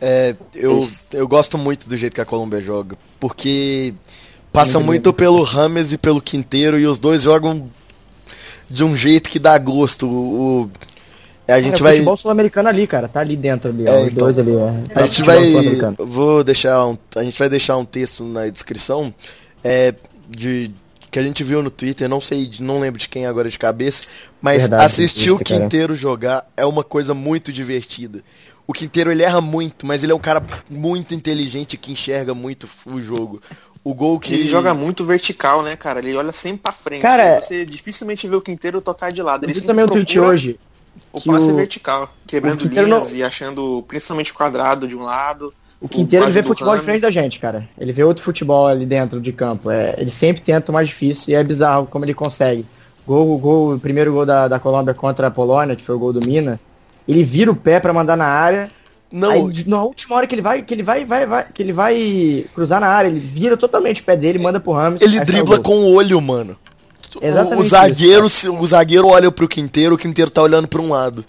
É, 0.00 0.36
eu, 0.54 0.86
eu 1.12 1.26
gosto 1.26 1.58
muito 1.58 1.88
do 1.88 1.96
jeito 1.96 2.14
que 2.14 2.20
a 2.20 2.24
Colômbia 2.24 2.60
joga, 2.60 2.96
porque 3.18 3.92
passa 4.58 4.80
Muito 4.80 5.12
pelo 5.12 5.42
Rames 5.42 5.92
e 5.92 5.98
pelo 5.98 6.20
Quinteiro 6.20 6.78
e 6.78 6.86
os 6.86 6.98
dois 6.98 7.22
jogam 7.22 7.68
de 8.70 8.82
um 8.84 8.96
jeito 8.96 9.30
que 9.30 9.38
dá 9.38 9.56
gosto. 9.58 10.06
O, 10.06 10.62
o- 10.64 10.70
a 11.46 11.52
Cara, 11.52 11.62
gente 11.62 11.80
o 11.80 11.82
vai 11.82 11.92
futebol 11.92 12.16
sul-americano 12.16 12.68
ali, 12.68 12.86
cara, 12.86 13.08
tá 13.08 13.20
ali 13.20 13.34
dentro 13.34 13.70
ali, 13.70 13.84
ó, 13.88 13.92
É, 13.92 14.00
os 14.02 14.06
então. 14.08 14.18
dois 14.18 14.38
ali, 14.38 14.54
ó. 14.54 14.70
a 14.94 15.02
gente 15.04 15.22
vai 15.22 15.52
vou 15.98 16.44
deixar 16.44 16.84
um, 16.86 16.98
a 17.16 17.22
gente 17.24 17.38
vai 17.38 17.48
deixar 17.48 17.76
um 17.78 17.86
texto 17.86 18.22
na 18.22 18.46
descrição 18.48 19.14
é, 19.64 19.94
de 20.28 20.70
que 21.10 21.18
a 21.18 21.22
gente 21.22 21.42
viu 21.42 21.62
no 21.62 21.70
Twitter, 21.70 22.06
não 22.06 22.20
sei, 22.20 22.50
não 22.60 22.78
lembro 22.78 23.00
de 23.00 23.08
quem 23.08 23.24
agora 23.24 23.48
de 23.48 23.58
cabeça, 23.58 24.02
mas 24.42 24.62
Verdade, 24.62 24.84
assistir 24.84 25.30
o 25.30 25.36
Twitter, 25.36 25.56
cara. 25.56 25.62
Quinteiro 25.64 25.96
jogar 25.96 26.46
é 26.54 26.66
uma 26.66 26.84
coisa 26.84 27.14
muito 27.14 27.50
divertida. 27.50 28.22
O 28.66 28.72
Quinteiro 28.74 29.10
ele 29.10 29.22
erra 29.22 29.40
muito, 29.40 29.86
mas 29.86 30.02
ele 30.02 30.12
é 30.12 30.14
um 30.14 30.18
cara 30.18 30.42
muito 30.68 31.14
inteligente 31.14 31.78
que 31.78 31.90
enxerga 31.90 32.34
muito 32.34 32.68
o 32.84 33.00
jogo. 33.00 33.40
O 33.88 33.94
gol 33.94 34.20
que 34.20 34.34
Ele 34.34 34.46
joga 34.46 34.74
muito 34.74 35.02
vertical, 35.04 35.62
né, 35.62 35.74
cara? 35.74 36.00
Ele 36.00 36.14
olha 36.14 36.30
sempre 36.30 36.58
pra 36.64 36.72
frente. 36.72 37.00
Cara, 37.00 37.40
Você 37.40 37.64
dificilmente 37.64 38.28
vê 38.28 38.36
o 38.36 38.40
Quinteiro 38.42 38.82
tocar 38.82 39.10
de 39.10 39.22
lado. 39.22 39.44
Eu 39.44 39.46
Ele 39.46 39.54
vi 39.54 39.60
sempre 39.60 39.68
também 39.68 39.84
o 39.86 39.88
tweet 39.88 40.20
hoje. 40.20 40.60
O 41.10 41.18
que 41.20 41.30
passe 41.30 41.46
o- 41.50 41.56
vertical, 41.56 42.06
quebrando 42.26 42.64
o 42.64 42.68
linhas 42.68 42.86
não- 42.86 43.10
e 43.16 43.22
achando 43.22 43.82
principalmente 43.88 44.34
quadrado 44.34 44.86
de 44.86 44.94
um 44.94 45.02
lado. 45.02 45.54
O 45.80 45.88
Quinteiro 45.88 46.24
ele 46.26 46.32
passe 46.32 46.42
vê 46.42 46.46
futebol 46.46 46.72
Rames. 46.74 46.80
diferente 46.82 47.00
da 47.00 47.10
gente, 47.10 47.38
cara. 47.38 47.66
Ele 47.78 47.92
vê 47.92 48.04
outro 48.04 48.22
futebol 48.22 48.66
ali 48.66 48.84
dentro 48.84 49.20
de 49.22 49.32
campo. 49.32 49.70
É, 49.70 49.94
ele 49.96 50.10
sempre 50.10 50.42
tenta 50.42 50.70
o 50.70 50.74
mais 50.74 50.88
difícil 50.88 51.30
e 51.30 51.34
é 51.34 51.42
bizarro 51.42 51.86
como 51.86 52.04
ele 52.04 52.12
consegue. 52.12 52.66
Gol, 53.06 53.34
o 53.34 53.38
gol, 53.38 53.74
o 53.74 53.80
primeiro 53.80 54.12
gol 54.12 54.26
da, 54.26 54.48
da 54.48 54.58
Colômbia 54.58 54.92
contra 54.92 55.28
a 55.28 55.30
Polônia, 55.30 55.74
que 55.74 55.82
foi 55.84 55.94
o 55.94 55.98
gol 55.98 56.12
do 56.12 56.20
Mina. 56.20 56.60
Ele 57.06 57.24
vira 57.24 57.50
o 57.50 57.56
pé 57.56 57.80
pra 57.80 57.90
mandar 57.92 58.16
na 58.18 58.26
área. 58.26 58.70
Não, 59.10 59.30
Aí, 59.30 59.64
na 59.66 59.82
última 59.82 60.16
hora 60.16 60.26
que 60.26 60.34
ele 60.34 60.42
vai, 60.42 60.60
que 60.62 60.74
ele 60.74 60.82
vai, 60.82 61.04
vai, 61.04 61.26
vai, 61.26 61.46
que 61.52 61.62
ele 61.62 61.72
vai 61.72 62.44
cruzar 62.54 62.78
na 62.80 62.88
área, 62.88 63.08
ele 63.08 63.18
vira 63.18 63.56
totalmente 63.56 64.02
o 64.02 64.04
pé 64.04 64.16
dele, 64.16 64.38
manda 64.38 64.60
pro 64.60 64.72
Ramos. 64.72 65.00
ele 65.00 65.18
dribla 65.20 65.56
o 65.56 65.62
com 65.62 65.76
o 65.76 65.94
olho, 65.94 66.20
mano. 66.20 66.56
O- 67.16 67.24
Exatamente 67.24 67.66
o 67.66 67.68
zagueiro, 67.70 68.28
se- 68.28 68.48
o 68.50 68.66
zagueiro 68.66 69.08
olha 69.08 69.32
pro 69.32 69.48
Quinteiro, 69.48 69.94
o 69.94 69.98
Quinteiro 69.98 70.30
tá 70.30 70.42
olhando 70.42 70.68
pra 70.68 70.82
um 70.82 70.90
lado. 70.90 71.24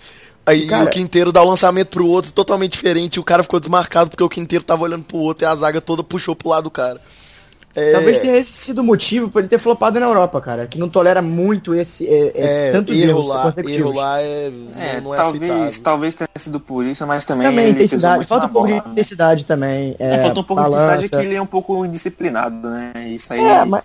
Aí 0.45 0.67
Cara- 0.67 0.85
o 0.85 0.89
Quinteiro 0.89 1.31
dá 1.31 1.41
o 1.41 1.47
lançamento 1.47 1.87
pro 1.87 2.05
outro 2.05 2.31
totalmente 2.33 2.71
diferente, 2.73 3.15
e 3.15 3.19
o 3.19 3.23
cara 3.23 3.43
ficou 3.43 3.59
desmarcado 3.61 4.09
porque 4.09 4.23
o 4.23 4.29
Quinteiro 4.29 4.65
tava 4.65 4.83
olhando 4.83 5.03
pro 5.05 5.17
outro 5.17 5.45
e 5.45 5.47
a 5.47 5.55
zaga 5.55 5.79
toda 5.79 6.03
puxou 6.03 6.35
pro 6.35 6.49
lado 6.49 6.63
do 6.65 6.71
cara. 6.71 6.99
É, 7.75 7.91
Talvez 7.91 8.19
tenha 8.19 8.35
esse 8.37 8.51
sido 8.51 8.79
o 8.79 8.83
motivo 8.83 9.29
por 9.29 9.39
ele 9.39 9.47
ter 9.47 9.59
flopado 9.59 9.99
na 9.99 10.05
Europa, 10.07 10.41
cara. 10.41 10.65
Que 10.67 10.77
não 10.79 10.89
tolera 10.89 11.21
muito 11.21 11.75
esse. 11.75 12.05
É, 12.07 12.31
é, 12.33 12.67
é, 12.69 12.71
tantos 12.71 12.95
erro 12.97 13.09
erros 13.09 13.27
lá, 13.27 13.41
consecutivos. 13.43 13.79
erro 13.79 13.93
lá 13.95 14.21
é, 14.21 14.51
É, 14.77 15.01
não 15.01 15.13
é 15.13 15.17
talvez, 15.17 15.51
aceitável. 15.51 15.83
talvez 15.83 16.15
tenha 16.15 16.29
sido 16.35 16.59
por 16.59 16.83
isso, 16.85 17.05
mas 17.05 17.23
também, 17.23 17.47
Também 17.47 17.69
intensidade. 17.69 18.15
muito 18.17 18.27
Falta 18.27 18.47
um 18.47 18.49
pouco 18.49 18.67
de 18.67 18.73
né? 18.73 18.81
intensidade 18.87 19.45
também. 19.45 19.95
É, 19.99 20.15
É, 20.15 20.17
faltou 20.23 20.43
um 20.43 20.45
pouco 20.45 20.63
de 20.63 20.69
intensidade 20.69 20.95
balança. 21.09 21.19
que 21.19 21.25
ele 21.25 21.35
é 21.35 21.41
um 21.41 21.45
pouco 21.45 21.85
indisciplinado, 21.85 22.69
né? 22.69 22.91
Isso 23.07 23.31
aí, 23.33 23.39
É, 23.39 23.63
mas 23.65 23.83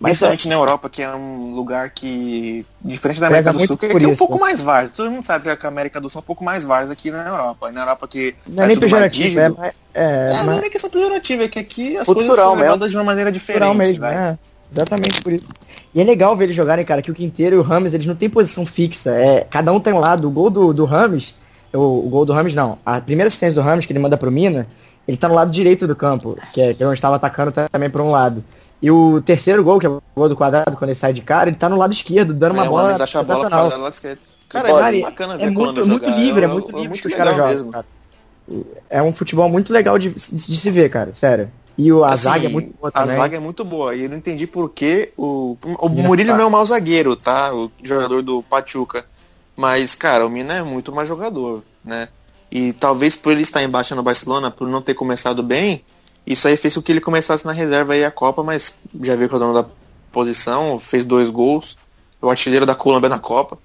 principalmente 0.00 0.48
na 0.48 0.54
Europa, 0.54 0.88
que 0.88 1.02
é 1.02 1.14
um 1.14 1.54
lugar 1.54 1.90
que, 1.90 2.66
diferente 2.80 3.20
da 3.20 3.28
América 3.28 3.52
do 3.52 3.66
Sul, 3.66 3.76
que 3.76 3.86
por 3.88 3.96
aqui 3.96 4.04
é 4.04 4.08
um 4.08 4.16
pouco 4.16 4.38
mais 4.38 4.60
várzea. 4.60 4.92
Todo 4.96 5.10
mundo 5.10 5.24
sabe 5.24 5.56
que 5.56 5.66
a 5.66 5.68
América 5.68 6.00
do 6.00 6.10
Sul 6.10 6.18
é 6.20 6.22
um 6.22 6.26
pouco 6.26 6.44
mais 6.44 6.64
várzea 6.64 6.92
aqui 6.92 7.10
na 7.10 7.26
Europa. 7.26 7.70
E 7.70 7.72
na 7.72 7.82
Europa 7.82 8.08
que 8.08 8.34
não 8.48 8.64
é 8.64 8.66
nem 8.66 8.78
pejorativo, 8.78 9.38
é, 9.40 9.48
mais- 9.48 9.74
é, 9.94 10.30
É, 10.32 10.36
não 10.38 10.46
mais 10.46 10.62
é 10.62 10.70
questão 10.70 10.90
pejorativa, 10.90 11.44
é 11.44 11.48
que 11.48 11.58
aqui 11.58 11.96
as 11.96 12.06
Cultural 12.06 12.26
coisas 12.28 12.44
são 12.44 12.54
mesmo. 12.56 12.62
levadas 12.64 12.90
de 12.90 12.96
uma 12.96 13.04
maneira 13.04 13.30
diferente. 13.32 13.76
mesmo, 13.76 14.00
vai. 14.00 14.14
é. 14.14 14.38
Exatamente 14.72 15.20
por 15.22 15.32
isso. 15.32 15.46
E 15.92 16.00
é 16.00 16.04
legal 16.04 16.36
ver 16.36 16.44
eles 16.44 16.54
jogarem, 16.56 16.84
cara, 16.84 17.02
que 17.02 17.10
o 17.10 17.14
Quinteiro 17.14 17.56
e 17.56 17.58
o 17.58 17.62
Rames, 17.62 17.92
eles 17.92 18.06
não 18.06 18.14
têm 18.14 18.30
posição 18.30 18.64
fixa. 18.64 19.10
É, 19.10 19.44
cada 19.50 19.72
um 19.72 19.80
tem 19.80 19.92
um 19.92 19.98
lado. 19.98 20.28
O 20.28 20.30
gol 20.30 20.48
do, 20.48 20.72
do 20.72 20.84
Rames, 20.84 21.34
o, 21.72 22.06
o 22.06 22.08
gol 22.08 22.24
do 22.24 22.32
Rames 22.32 22.54
não. 22.54 22.78
A 22.86 23.00
primeira 23.00 23.26
assistência 23.26 23.60
do 23.60 23.64
Rames, 23.66 23.84
que 23.84 23.92
ele 23.92 23.98
manda 23.98 24.16
pro 24.16 24.30
Mina, 24.30 24.68
ele 25.08 25.16
tá 25.16 25.28
no 25.28 25.34
lado 25.34 25.50
direito 25.50 25.88
do 25.88 25.96
campo, 25.96 26.38
que 26.52 26.60
é, 26.60 26.72
que 26.74 26.82
é 26.82 26.86
onde 26.86 26.94
estava 26.94 27.16
atacando 27.16 27.52
também 27.72 27.90
por 27.90 28.00
um 28.00 28.10
lado. 28.12 28.44
E 28.82 28.90
o 28.90 29.20
terceiro 29.20 29.62
gol, 29.62 29.78
que 29.78 29.86
é 29.86 29.88
o 29.88 30.02
gol 30.16 30.28
do 30.28 30.36
quadrado, 30.36 30.76
quando 30.76 30.90
ele 30.90 30.98
sai 30.98 31.12
de 31.12 31.20
cara, 31.20 31.50
ele 31.50 31.56
tá 31.56 31.68
no 31.68 31.76
lado 31.76 31.92
esquerdo, 31.92 32.32
dando 32.32 32.52
uma 32.54 32.64
É, 32.64 32.68
bola 32.68 32.82
Rames 32.84 33.00
acha 33.00 33.20
a 33.20 33.22
bola 33.22 33.48
lado 33.48 33.92
esquerdo. 33.92 34.18
Cara, 34.48 34.68
Cara, 34.68 34.88
é 34.88 34.90
muito 34.92 35.04
bacana 35.04 35.36
ver 35.36 35.44
é 35.44 35.50
muito, 35.50 35.86
muito 35.86 36.04
jogar. 36.04 36.18
livre, 36.18 36.40
é 36.42 36.44
É- 36.44 36.48
muito 36.48 36.68
é 36.70 36.72
livre 36.72 36.88
muito 36.88 37.02
que 37.02 37.08
os 37.08 37.14
caras 37.14 37.36
jogam, 37.36 37.70
cara. 37.70 37.86
É 38.88 39.00
um 39.02 39.12
futebol 39.12 39.48
muito 39.48 39.72
legal 39.72 39.96
de, 39.98 40.10
de- 40.10 40.56
se 40.56 40.70
ver, 40.70 40.88
cara, 40.90 41.14
sério. 41.14 41.50
E 41.78 41.92
o, 41.92 42.02
a 42.04 42.12
Assim, 42.12 42.24
zaga 42.24 42.46
é 42.46 42.48
muito 42.48 42.74
boa 42.78 42.90
A 42.92 43.00
também. 43.02 43.16
zaga 43.16 43.36
é 43.36 43.40
muito 43.40 43.64
boa. 43.64 43.94
E 43.94 44.02
eu 44.04 44.10
não 44.10 44.16
entendi 44.16 44.46
por 44.46 44.68
que 44.70 45.12
o. 45.16 45.56
O 45.78 45.88
Murilo 45.88 46.30
tá. 46.30 46.36
não 46.36 46.44
é 46.44 46.46
um 46.46 46.50
mau 46.50 46.64
zagueiro, 46.66 47.14
tá? 47.14 47.54
O 47.54 47.70
jogador 47.82 48.22
do 48.22 48.42
Pachuca. 48.42 49.04
Mas, 49.56 49.94
cara, 49.94 50.26
o 50.26 50.30
Mina 50.30 50.54
é 50.54 50.62
muito 50.62 50.90
mais 50.92 51.06
jogador, 51.08 51.62
né? 51.84 52.08
E 52.50 52.72
talvez 52.72 53.14
por 53.14 53.30
ele 53.32 53.42
estar 53.42 53.62
embaixo 53.62 53.94
no 53.94 54.02
Barcelona, 54.02 54.50
por 54.50 54.66
não 54.68 54.82
ter 54.82 54.94
começado 54.94 55.42
bem, 55.42 55.84
isso 56.26 56.46
aí 56.48 56.56
fez 56.56 56.74
com 56.74 56.82
que 56.82 56.92
ele 56.92 57.00
começasse 57.00 57.44
na 57.46 57.52
reserva 57.52 57.92
aí 57.94 58.04
a 58.04 58.10
Copa, 58.10 58.42
mas 58.42 58.78
já 59.02 59.16
veio 59.16 59.28
com 59.28 59.36
o 59.36 59.38
dono 59.38 59.54
da 59.54 59.68
posição, 60.12 60.78
fez 60.78 61.04
dois 61.06 61.28
gols, 61.30 61.76
o 62.20 62.28
artilheiro 62.30 62.66
da 62.66 62.74
Colômbia 62.74 63.08
na 63.08 63.18
Copa. 63.18 63.58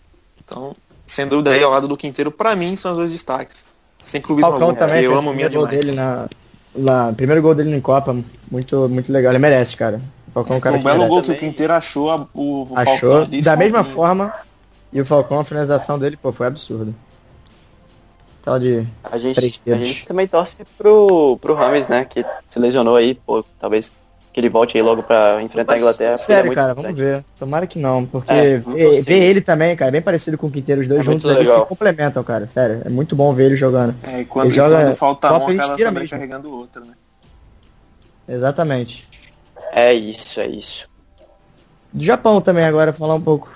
Então, 0.44 0.76
sem 1.06 1.28
dúvida 1.28 1.52
aí, 1.52 1.64
ao 1.64 1.72
lado 1.72 1.88
do 1.88 1.98
Quinteiro, 1.98 2.32
pra 2.32 2.56
mim, 2.56 2.76
são 2.76 2.92
os 2.92 2.98
dois 2.98 3.12
destaques. 3.12 3.66
Sem 4.04 4.22
clubismo 4.22 4.50
Falcão 4.52 4.68
algum, 4.70 4.78
também, 4.80 4.96
porque 5.04 5.08
eu 5.08 5.18
amo 5.18 5.34
gol 5.34 5.50
demais. 5.50 5.70
dele 5.70 5.92
na, 5.94 6.28
lá, 6.76 7.12
primeiro 7.14 7.42
gol 7.42 7.56
dele 7.56 7.76
em 7.76 7.82
Copa, 7.82 8.16
muito, 8.52 8.88
muito 8.90 9.12
legal. 9.12 9.32
Ele 9.32 9.40
merece, 9.40 9.76
cara. 9.76 10.00
O 10.28 10.32
Falcão 10.32 10.58
é 10.58 10.60
Foi 10.60 10.64
cara 10.64 10.76
um 10.76 10.80
que 10.80 10.86
belo 10.86 11.08
gol 11.08 11.24
que 11.24 11.32
o 11.32 11.36
Quinteiro 11.38 11.74
achou 11.74 12.12
a- 12.12 12.28
o, 12.34 12.68
o 12.70 12.78
Achou. 12.78 12.86
Falcão 13.00 13.22
ali 13.24 13.42
Da 13.42 13.56
mesma 13.56 13.84
forma, 13.84 14.32
e 14.94 15.02
o 15.02 15.06
Falcão, 15.06 15.40
a 15.40 15.44
finalização 15.46 15.98
dele, 15.98 16.18
pô, 16.18 16.32
foi 16.32 16.46
absurdo. 16.48 16.94
Aquela 18.46 18.60
de. 18.60 18.88
A 19.12 19.18
gente, 19.18 19.62
a 19.72 19.76
gente 19.78 20.06
também 20.06 20.28
torce 20.28 20.56
pro, 20.78 21.36
pro 21.42 21.56
Rames, 21.56 21.90
né? 21.90 22.06
Que 22.06 22.24
se 22.48 22.60
lesionou 22.60 22.96
aí, 22.96 23.16
pô, 23.16 23.44
talvez 23.60 23.92
que 24.32 24.40
ele 24.40 24.50
volte 24.50 24.78
aí 24.78 24.84
logo 24.84 25.02
pra 25.02 25.42
enfrentar 25.42 25.74
a 25.74 25.78
Inglaterra. 25.80 26.14
é 26.14 26.18
Sério, 26.20 26.46
muito 26.48 26.56
cara, 26.60 26.76
vamos 26.76 26.96
ver. 26.96 27.26
Tomara 27.40 27.66
que 27.66 27.80
não, 27.80 28.06
porque 28.06 28.32
É, 28.32 28.58
ver, 28.58 29.24
ele 29.24 29.42
também, 29.42 29.76
cara, 29.76 29.90
é 29.90 29.92
bem 29.94 30.02
parecido 30.02 30.38
com 30.38 30.46
o 30.46 30.52
Quinteiro, 30.52 30.82
os 30.82 30.88
dois 30.88 31.00
É 31.00 31.04
juntos 31.04 31.28
ali 31.28 31.48
se 31.48 31.66
complementam, 31.66 32.24
cara. 32.24 32.48
Sério, 32.54 32.84
é 32.86 32.90
muito 32.90 33.16
bom 33.16 33.34
ver 33.34 33.46
ele 33.46 33.56
jogando. 33.56 33.96
É, 34.04 34.20
e 34.20 34.26
quando, 34.26 34.48
Ele 34.48 34.56
joga- 34.56 34.84
quando 34.84 34.96
falta 34.96 35.28
um, 35.34 35.36
acaba 35.38 35.50
mesmo. 35.78 35.78
sobrecarregando 35.88 36.50
o 36.50 36.56
outro, 36.56 36.86
né? 36.86 36.94
Exatamente. 38.28 39.08
É 39.72 39.92
isso, 39.92 40.40
é 40.40 40.48
isso. 40.48 40.88
Do 41.92 42.04
Japão 42.04 42.40
também 42.42 42.66
agora, 42.66 42.94
falar 42.94 43.16
um 43.16 43.22
pouco. 43.22 43.50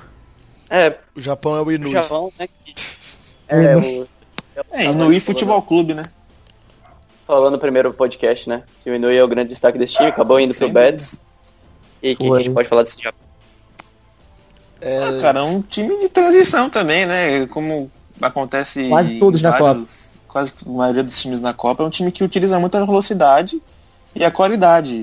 É, 0.67 0.95
O 1.15 1.21
Japão 1.21 1.55
é 1.57 1.61
o 1.61 1.65
o 1.65 1.71
Inui. 1.71 1.91
Japão, 1.91 2.31
né? 2.39 2.47
que- 2.47 2.75
É, 3.47 3.75
o, 3.75 4.07
É, 4.71 4.85
e 4.85 4.95
no 4.95 5.11
I 5.11 5.19
Futebol 5.19 5.61
Clube, 5.61 5.93
né? 5.93 6.03
falando 7.27 7.53
no 7.53 7.59
primeiro 7.59 7.93
podcast, 7.93 8.49
né? 8.49 8.63
Que 8.83 8.89
o 8.89 8.95
Inui 8.95 9.15
é 9.15 9.23
o 9.23 9.27
grande 9.27 9.49
destaque 9.49 9.77
desse 9.77 9.93
time, 9.93 10.07
acabou 10.07 10.39
indo 10.39 10.51
pro 10.55 10.67
Betis. 10.69 11.19
E 12.01 12.13
o 12.13 12.17
que, 12.17 12.23
que 12.27 12.33
a 12.33 12.39
gente 12.39 12.49
pode 12.51 12.67
falar 12.67 12.81
desse 12.81 12.99
Japão? 12.99 13.19
Ah, 14.81 15.21
cara, 15.21 15.39
é 15.39 15.43
um 15.43 15.61
time 15.61 15.97
de 15.99 16.09
transição 16.09 16.69
também, 16.71 17.05
né? 17.05 17.45
Como 17.47 17.91
acontece 18.19 18.87
Quase 18.89 19.13
em 19.13 19.19
todos 19.19 19.41
na 19.41 19.51
vários- 19.51 20.09
Quase 20.27 20.53
a 20.65 20.69
maioria 20.69 21.03
dos 21.03 21.19
times 21.21 21.39
na 21.39 21.53
Copa 21.53 21.83
é 21.83 21.85
um 21.85 21.89
time 21.89 22.11
que 22.11 22.23
utiliza 22.23 22.59
muito 22.59 22.75
a 22.75 22.85
velocidade 22.85 23.61
e 24.15 24.23
a 24.23 24.31
qualidade. 24.31 24.95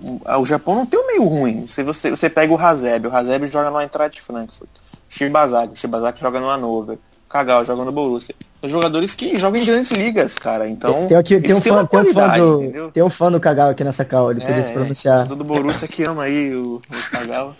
O, 0.00 0.20
o 0.40 0.44
Japão 0.44 0.74
não 0.74 0.86
tem 0.86 1.00
um 1.00 1.06
meio 1.06 1.24
ruim. 1.24 1.66
Se 1.66 1.82
você, 1.82 2.10
você 2.10 2.28
pega 2.28 2.52
o 2.52 2.58
Hazeb, 2.58 3.06
o 3.08 3.16
Hazeb 3.16 3.46
joga 3.48 3.70
no 3.70 3.80
Eintracht 3.80 4.20
Frankfurt. 4.20 4.68
Shibazaki, 5.08 5.72
o 5.72 5.76
Shibazaki 5.76 6.20
joga 6.20 6.38
no 6.40 6.48
Hannover. 6.48 6.98
Kagawa 7.28 7.64
joga 7.64 7.84
no 7.84 7.92
Borussia. 7.92 8.34
São 8.60 8.70
jogadores 8.70 9.14
que 9.14 9.38
jogam 9.38 9.60
em 9.60 9.64
grandes 9.64 9.90
ligas, 9.92 10.34
cara. 10.36 10.68
Então, 10.68 11.06
tem, 11.08 11.16
aqui, 11.16 11.34
tem, 11.40 11.44
eles 11.44 11.58
um 11.58 11.60
têm 11.60 11.72
fã, 11.72 11.78
uma 11.80 11.86
tem, 11.88 12.00
um 12.00 12.04
fã 12.04 12.12
qualidade, 12.12 12.40
do, 12.42 12.62
entendeu? 12.62 12.90
tem 12.92 13.02
um 13.02 13.10
fã 13.10 13.30
do 13.32 13.40
Kagawa 13.40 13.70
aqui 13.72 13.84
nessa 13.84 14.04
cal, 14.04 14.30
ele 14.30 14.40
podia 14.40 14.56
É, 14.56 14.62
se 14.62 14.70
é, 14.70 14.72
pronunciar. 14.72 15.28
todo 15.28 15.44
Borussia 15.44 15.86
que 15.88 16.02
ama 16.04 16.22
aí 16.24 16.54
o, 16.54 16.76
o 16.76 17.10
Kagawa. 17.10 17.56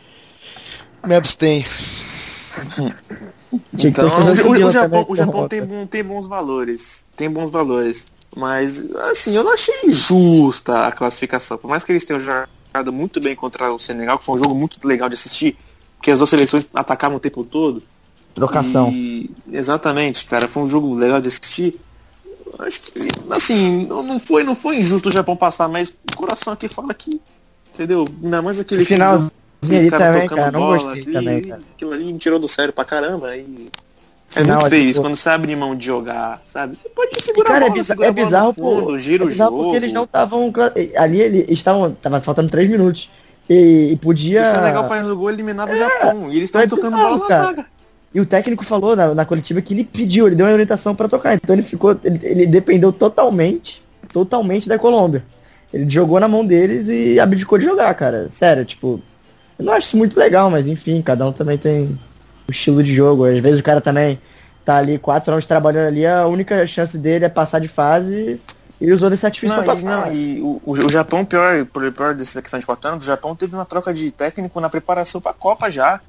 Me 1.06 1.14
abstém. 1.14 1.64
Então, 3.74 4.08
o, 4.08 4.10
o- 4.62 4.66
o 4.66 4.70
Japão, 4.70 5.06
o 5.08 5.16
Japão 5.16 5.48
tem, 5.48 5.62
bom- 5.64 5.86
tem 5.86 6.02
bons 6.02 6.26
valores. 6.26 7.04
Tem 7.14 7.30
bons 7.30 7.50
valores. 7.50 8.06
Mas, 8.34 8.84
assim, 9.10 9.34
eu 9.34 9.44
não 9.44 9.54
achei 9.54 9.90
justa 9.92 10.86
a 10.86 10.92
classificação. 10.92 11.56
Por 11.58 11.68
mais 11.68 11.84
que 11.84 11.92
eles 11.92 12.04
tenham 12.04 12.20
jogado 12.20 12.92
muito 12.92 13.20
bem 13.20 13.34
contra 13.34 13.72
o 13.72 13.78
Senegal, 13.78 14.18
que 14.18 14.24
foi 14.24 14.34
um 14.34 14.38
jogo 14.38 14.54
muito 14.54 14.78
legal 14.86 15.08
de 15.08 15.14
assistir, 15.14 15.56
porque 15.96 16.10
as 16.10 16.18
duas 16.18 16.28
seleções 16.30 16.68
atacavam 16.74 17.16
o 17.16 17.20
tempo 17.20 17.44
todo. 17.44 17.82
Trocação. 18.36 18.90
E, 18.92 19.30
exatamente, 19.50 20.24
cara, 20.26 20.46
foi 20.46 20.62
um 20.62 20.68
jogo 20.68 20.94
legal 20.94 21.20
de 21.20 21.28
assistir. 21.28 21.74
Acho 22.58 22.80
que, 22.80 22.92
assim, 23.30 23.86
não 23.86 24.18
foi, 24.20 24.42
não 24.44 24.54
foi 24.54 24.76
injusto 24.78 25.08
o 25.08 25.12
Japão 25.12 25.34
passar, 25.36 25.68
mas 25.68 25.90
o 26.12 26.16
coração 26.16 26.52
aqui 26.52 26.68
fala 26.68 26.94
que, 26.94 27.20
entendeu? 27.74 28.04
Ainda 28.22 28.40
mais 28.42 28.60
aquele 28.60 28.84
finalzinho 28.84 29.30
aquele 29.62 29.78
ali 29.80 29.90
cara 29.90 30.04
também, 30.12 30.22
tocando 30.28 30.38
cara, 30.38 30.52
não 30.52 30.60
bola, 30.60 30.76
gostei 30.76 31.00
aquilo, 31.00 31.12
também, 31.14 31.42
cara. 31.42 31.62
aquilo 31.74 31.92
ali 31.92 32.12
me 32.12 32.18
tirou 32.18 32.38
do 32.38 32.46
sério 32.48 32.72
pra 32.72 32.84
caramba. 32.84 33.36
E 33.36 33.68
é 34.34 34.40
Final, 34.40 34.54
muito 34.60 34.66
é 34.66 34.70
feio 34.70 34.80
tipo- 34.82 34.90
isso, 34.90 35.00
quando 35.02 35.16
você 35.16 35.28
abre 35.28 35.56
mão 35.56 35.74
de 35.76 35.86
jogar, 35.86 36.42
sabe? 36.46 36.76
Você 36.76 36.88
pode 36.90 37.22
segurar 37.22 37.48
Cara, 37.48 37.64
a 37.64 37.68
é, 37.68 37.70
bola, 37.70 37.80
é 37.80 37.92
a 37.92 37.96
bola 37.96 38.12
bizarro, 38.12 38.52
fundo, 38.54 38.84
pô. 38.84 38.98
gira 38.98 39.22
é 39.22 39.26
o 39.26 39.28
bizarro 39.28 39.50
jogo. 39.50 39.62
porque 39.64 39.76
eles 39.76 39.92
não 39.92 40.04
estavam. 40.04 40.52
Ali 40.96 41.20
eles 41.20 41.46
estavam. 41.50 41.90
Tava 41.92 42.20
faltando 42.20 42.50
3 42.50 42.68
minutos. 42.70 43.08
E, 43.48 43.54
e 43.54 43.90
Se 43.90 43.96
podia. 43.96 44.42
o 44.50 44.54
Senegal 44.54 44.88
faz 44.88 45.08
o 45.08 45.16
gol, 45.16 45.30
eliminava 45.30 45.72
o 45.72 45.76
Japão. 45.76 46.24
E 46.28 46.36
eles 46.36 46.40
é 46.40 46.44
estavam 46.44 46.68
tocando 46.68 46.92
bizarro, 46.96 47.08
bola 47.18 47.20
na 47.20 47.26
cara. 47.28 47.44
zaga. 47.44 47.66
E 48.14 48.20
o 48.20 48.26
técnico 48.26 48.64
falou 48.64 48.96
na, 48.96 49.14
na 49.14 49.24
coletiva 49.24 49.60
que 49.60 49.74
ele 49.74 49.84
pediu, 49.84 50.26
ele 50.26 50.36
deu 50.36 50.46
uma 50.46 50.52
orientação 50.52 50.94
pra 50.94 51.08
tocar. 51.08 51.34
Então 51.34 51.54
ele 51.54 51.62
ficou. 51.62 51.98
Ele, 52.02 52.18
ele 52.22 52.46
dependeu 52.46 52.92
totalmente, 52.92 53.82
totalmente 54.12 54.68
da 54.68 54.78
Colômbia. 54.78 55.24
Ele 55.72 55.88
jogou 55.88 56.18
na 56.18 56.28
mão 56.28 56.44
deles 56.46 56.86
e 56.88 57.20
abdicou 57.20 57.58
de 57.58 57.64
jogar, 57.64 57.92
cara. 57.94 58.28
Sério, 58.30 58.64
tipo. 58.64 59.00
Eu 59.58 59.64
não 59.64 59.72
acho 59.72 59.88
isso 59.88 59.96
muito 59.96 60.18
legal, 60.18 60.50
mas 60.50 60.66
enfim, 60.66 61.00
cada 61.02 61.26
um 61.26 61.32
também 61.32 61.56
tem 61.56 61.98
o 62.46 62.52
estilo 62.52 62.82
de 62.82 62.94
jogo. 62.94 63.24
Às 63.24 63.38
vezes 63.40 63.60
o 63.60 63.62
cara 63.62 63.80
também 63.80 64.18
tá 64.66 64.76
ali 64.76 64.98
quatro 64.98 65.32
anos 65.32 65.46
trabalhando 65.46 65.86
ali, 65.86 66.04
a 66.04 66.26
única 66.26 66.66
chance 66.66 66.98
dele 66.98 67.24
é 67.24 67.28
passar 67.28 67.60
de 67.60 67.68
fase 67.68 68.40
Ele 68.80 68.92
usou 68.92 69.08
desse 69.08 69.24
artifício 69.24 69.56
Não, 69.56 69.62
pra 69.62 69.74
e, 69.74 69.76
passar. 69.76 70.06
não, 70.06 70.12
e 70.12 70.40
o, 70.42 70.60
o, 70.64 70.72
o 70.72 70.88
Japão, 70.90 71.24
pior, 71.24 71.64
por 71.66 71.90
pior 71.92 72.14
dessa 72.14 72.42
questão 72.42 72.58
de 72.58 72.66
quatro 72.66 72.90
anos, 72.90 73.04
o 73.04 73.06
Japão 73.06 73.34
teve 73.36 73.54
uma 73.54 73.64
troca 73.64 73.94
de 73.94 74.10
técnico 74.10 74.60
na 74.60 74.68
preparação 74.68 75.20
pra 75.20 75.32
Copa 75.32 75.70
já. 75.70 76.00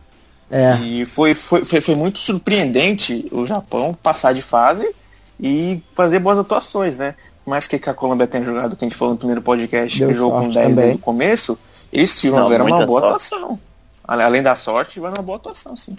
É. 0.49 0.75
E 0.81 1.05
foi, 1.05 1.33
foi, 1.33 1.65
foi, 1.65 1.81
foi 1.81 1.95
muito 1.95 2.19
surpreendente 2.19 3.27
o 3.31 3.45
Japão 3.45 3.93
passar 4.01 4.33
de 4.33 4.41
fase 4.41 4.93
e 5.39 5.81
fazer 5.93 6.19
boas 6.19 6.39
atuações, 6.39 6.97
né? 6.97 7.15
Mas 7.45 7.67
que, 7.67 7.77
que 7.79 7.89
a 7.89 7.93
Colômbia 7.93 8.27
tem 8.27 8.43
jogado, 8.43 8.75
que 8.75 8.83
a 8.83 8.87
gente 8.87 8.97
falou 8.97 9.13
no 9.13 9.17
primeiro 9.17 9.41
podcast, 9.41 9.97
Deu 9.99 10.07
que 10.09 10.13
jogou 10.13 10.31
com 10.31 10.41
sorte 10.45 10.53
10 10.55 10.67
também. 10.69 10.75
desde 10.85 10.95
o 11.01 11.03
começo, 11.03 11.59
eles 11.91 12.23
Não, 12.25 12.43
tiveram 12.45 12.65
uma 12.65 12.85
boa 12.85 12.99
sorte. 13.01 13.05
atuação. 13.33 13.59
Além 14.03 14.41
da 14.41 14.55
sorte, 14.55 14.93
tiveram 14.93 15.15
uma 15.15 15.23
boa 15.23 15.37
atuação, 15.37 15.75
sim. 15.75 15.95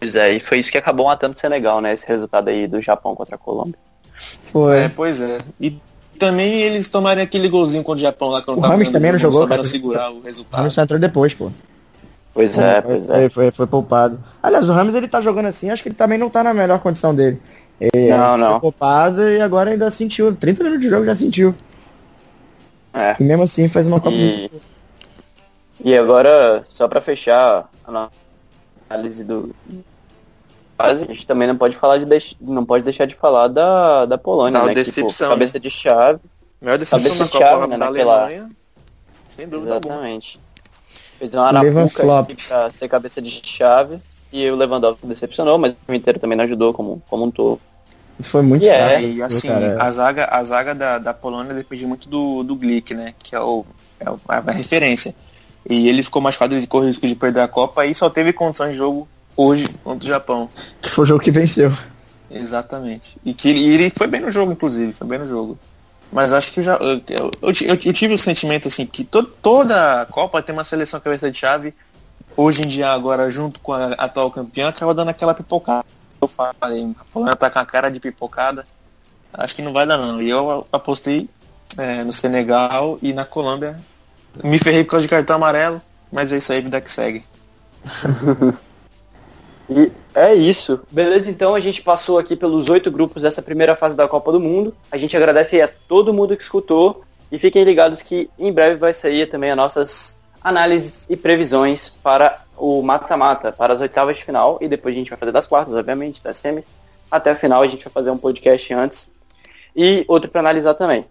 Pois 0.00 0.14
é, 0.14 0.34
e 0.34 0.40
foi 0.40 0.58
isso 0.60 0.70
que 0.70 0.78
acabou 0.78 1.06
matando 1.06 1.34
o 1.34 1.38
Senegal, 1.38 1.80
né? 1.80 1.92
Esse 1.92 2.06
resultado 2.06 2.48
aí 2.48 2.66
do 2.68 2.80
Japão 2.80 3.14
contra 3.14 3.34
a 3.34 3.38
Colômbia. 3.38 3.74
Foi. 4.52 4.78
É, 4.84 4.88
pois 4.88 5.20
é. 5.20 5.38
E 5.60 5.76
também 6.18 6.60
eles 6.62 6.88
tomaram 6.88 7.20
aquele 7.22 7.48
golzinho 7.48 7.82
contra 7.82 7.98
o 7.98 8.02
Japão 8.02 8.28
lá 8.28 8.40
quando 8.42 8.58
O 8.58 8.60
ganhando 8.60 8.92
também 8.92 9.12
não 9.12 9.18
jogo, 9.18 9.32
jogou, 9.34 9.48
cara. 9.48 9.64
segurar 9.64 10.10
o 10.10 10.18
O 10.18 10.22
resultado. 10.22 10.58
Ramos 10.60 10.74
só 10.74 10.82
entrou 10.82 10.98
depois, 11.00 11.34
pô. 11.34 11.50
Pois 12.38 12.56
é, 12.56 12.80
pois 12.80 13.10
é. 13.10 13.14
Foi, 13.14 13.28
foi, 13.30 13.50
foi 13.50 13.66
poupado. 13.66 14.22
Aliás, 14.40 14.68
o 14.68 14.72
Ramos 14.72 14.94
ele 14.94 15.08
tá 15.08 15.20
jogando 15.20 15.46
assim, 15.46 15.70
acho 15.70 15.82
que 15.82 15.88
ele 15.88 15.96
também 15.96 16.16
não 16.16 16.30
tá 16.30 16.44
na 16.44 16.54
melhor 16.54 16.78
condição 16.78 17.12
dele. 17.12 17.42
Ele 17.80 18.10
Não, 18.10 18.28
foi 18.30 18.38
não. 18.38 18.60
poupado 18.60 19.28
e 19.28 19.40
agora 19.40 19.70
ainda 19.70 19.90
sentiu. 19.90 20.32
30 20.36 20.62
minutos 20.62 20.84
de 20.84 20.88
jogo 20.88 21.04
já 21.04 21.16
sentiu. 21.16 21.52
É. 22.94 23.16
E 23.18 23.24
mesmo 23.24 23.42
assim 23.42 23.68
faz 23.68 23.88
uma 23.88 23.98
Copa 23.98 24.14
E, 24.14 24.38
muito 24.52 24.60
e 25.84 25.96
agora, 25.96 26.62
só 26.66 26.86
pra 26.86 27.00
fechar 27.00 27.68
a 27.84 27.90
nossa 27.90 28.10
análise 28.88 29.24
do 29.24 29.52
fase, 30.76 31.04
a 31.04 31.08
gente 31.08 31.26
também 31.26 31.48
não 31.48 31.56
pode 31.56 31.76
falar 31.76 31.98
de 31.98 32.04
deix... 32.04 32.36
não 32.40 32.64
pode 32.64 32.84
deixar 32.84 33.04
de 33.06 33.16
falar 33.16 33.48
da, 33.48 34.06
da 34.06 34.16
Polônia, 34.16 34.60
Da 34.60 34.66
né? 34.66 34.74
Que, 34.74 34.84
decepção, 34.84 35.28
pô, 35.28 35.34
cabeça 35.34 35.58
de 35.58 35.70
chave. 35.70 36.20
Melhor 36.60 36.78
decepção 36.78 36.98
Cabeça 37.00 37.18
na 37.18 37.26
de 37.26 37.32
Copa 37.32 37.44
chave, 37.44 37.66
né, 37.66 37.78
da 37.78 37.90
naquela- 37.90 38.22
Alemanha. 38.24 38.48
Sem 39.26 39.48
dúvida 39.48 39.74
alguma. 39.74 40.00
Fez 41.18 41.34
uma 41.34 41.48
arapuca 41.48 42.20
aqui 42.20 42.36
pra 42.46 42.70
ser 42.70 42.88
cabeça 42.88 43.20
de 43.20 43.30
chave. 43.44 43.98
E 44.32 44.48
o 44.50 44.56
Lewandowski 44.56 45.06
decepcionou, 45.06 45.58
mas 45.58 45.72
o 45.72 45.76
time 45.86 45.98
inteiro 45.98 46.18
também 46.18 46.36
não 46.36 46.44
ajudou 46.44 46.74
como, 46.74 47.02
como 47.08 47.24
um 47.24 47.30
todo. 47.30 47.60
Foi 48.20 48.42
muito 48.42 48.64
E 48.64 48.68
é, 48.68 49.00
E 49.00 49.22
assim, 49.22 49.48
cara. 49.48 49.82
a 49.82 49.90
zaga, 49.90 50.28
a 50.30 50.44
zaga 50.44 50.74
da, 50.74 50.98
da 50.98 51.14
Polônia 51.14 51.54
depende 51.54 51.86
muito 51.86 52.08
do, 52.08 52.42
do 52.42 52.54
Glick, 52.54 52.94
né? 52.94 53.14
Que 53.18 53.34
é, 53.34 53.40
o, 53.40 53.64
é 53.98 54.06
a 54.28 54.50
referência. 54.50 55.14
E 55.68 55.88
ele 55.88 56.02
ficou 56.02 56.20
machucado, 56.20 56.54
ele 56.54 56.66
correu 56.66 56.86
o 56.86 56.88
risco 56.88 57.06
de 57.06 57.14
perder 57.14 57.40
a 57.40 57.48
Copa 57.48 57.86
e 57.86 57.94
só 57.94 58.10
teve 58.10 58.32
condição 58.32 58.70
de 58.70 58.76
jogo 58.76 59.08
hoje 59.36 59.66
contra 59.84 60.04
o 60.04 60.08
Japão. 60.08 60.48
Que 60.82 60.90
foi 60.90 61.04
o 61.04 61.06
jogo 61.06 61.22
que 61.22 61.30
venceu. 61.30 61.72
Exatamente. 62.30 63.16
E 63.24 63.32
que 63.32 63.48
ele, 63.48 63.60
e 63.60 63.68
ele 63.70 63.90
foi 63.90 64.06
bem 64.06 64.20
no 64.20 64.30
jogo, 64.30 64.52
inclusive, 64.52 64.92
foi 64.92 65.06
bem 65.06 65.18
no 65.18 65.28
jogo. 65.28 65.58
Mas 66.10 66.32
acho 66.32 66.52
que 66.52 66.62
já. 66.62 66.76
Eu, 66.76 67.02
eu, 67.08 67.30
eu, 67.42 67.50
eu 67.68 67.92
tive 67.92 68.14
o 68.14 68.18
sentimento 68.18 68.68
assim 68.68 68.86
que 68.86 69.04
to, 69.04 69.22
toda 69.22 70.02
a 70.02 70.06
Copa 70.06 70.42
tem 70.42 70.54
uma 70.54 70.64
seleção 70.64 71.00
cabeça 71.00 71.30
de 71.30 71.38
chave. 71.38 71.74
Hoje 72.36 72.62
em 72.62 72.68
dia, 72.68 72.90
agora, 72.90 73.28
junto 73.30 73.58
com 73.60 73.72
a 73.72 73.88
atual 73.94 74.30
campeã, 74.30 74.68
acaba 74.68 74.94
dando 74.94 75.08
aquela 75.08 75.34
pipocada. 75.34 75.84
Eu 76.20 76.28
falei, 76.28 76.94
a 76.98 77.04
Polônia 77.12 77.36
tá 77.36 77.50
com 77.50 77.58
a 77.58 77.66
cara 77.66 77.90
de 77.90 78.00
pipocada. 78.00 78.66
Acho 79.32 79.54
que 79.54 79.62
não 79.62 79.72
vai 79.72 79.86
dar 79.86 79.98
não. 79.98 80.22
E 80.22 80.30
eu 80.30 80.66
apostei 80.72 81.28
é, 81.76 82.04
no 82.04 82.12
Senegal 82.12 82.98
e 83.02 83.12
na 83.12 83.24
Colômbia. 83.24 83.78
Me 84.42 84.58
ferrei 84.58 84.84
por 84.84 84.92
causa 84.92 85.02
de 85.02 85.08
cartão 85.08 85.36
amarelo, 85.36 85.82
mas 86.12 86.32
é 86.32 86.38
isso 86.38 86.52
aí, 86.52 86.60
vida 86.60 86.80
que 86.80 86.90
segue. 86.90 87.24
E 89.70 89.92
é 90.14 90.34
isso. 90.34 90.80
Beleza, 90.90 91.30
então 91.30 91.54
a 91.54 91.60
gente 91.60 91.82
passou 91.82 92.18
aqui 92.18 92.34
pelos 92.34 92.68
oito 92.68 92.90
grupos 92.90 93.22
dessa 93.22 93.42
primeira 93.42 93.76
fase 93.76 93.94
da 93.94 94.08
Copa 94.08 94.32
do 94.32 94.40
Mundo. 94.40 94.74
A 94.90 94.96
gente 94.96 95.16
agradece 95.16 95.60
a 95.60 95.68
todo 95.68 96.14
mundo 96.14 96.36
que 96.36 96.42
escutou. 96.42 97.04
E 97.30 97.38
fiquem 97.38 97.62
ligados 97.62 98.00
que 98.00 98.30
em 98.38 98.50
breve 98.50 98.76
vai 98.76 98.94
sair 98.94 99.26
também 99.26 99.50
as 99.50 99.56
nossas 99.56 100.18
análises 100.42 101.04
e 101.10 101.16
previsões 101.16 101.90
para 102.02 102.42
o 102.56 102.80
mata-mata, 102.80 103.52
para 103.52 103.74
as 103.74 103.80
oitavas 103.80 104.16
de 104.16 104.24
final. 104.24 104.58
E 104.62 104.68
depois 104.68 104.94
a 104.94 104.98
gente 104.98 105.10
vai 105.10 105.18
fazer 105.18 105.32
das 105.32 105.46
quartas, 105.46 105.74
obviamente, 105.74 106.22
das 106.22 106.38
semis. 106.38 106.66
Até 107.10 107.30
a 107.30 107.34
final 107.34 107.62
a 107.62 107.68
gente 107.68 107.84
vai 107.84 107.92
fazer 107.92 108.10
um 108.10 108.16
podcast 108.16 108.72
antes. 108.72 109.10
E 109.76 110.04
outro 110.08 110.30
para 110.30 110.40
analisar 110.40 110.72
também. 110.72 111.04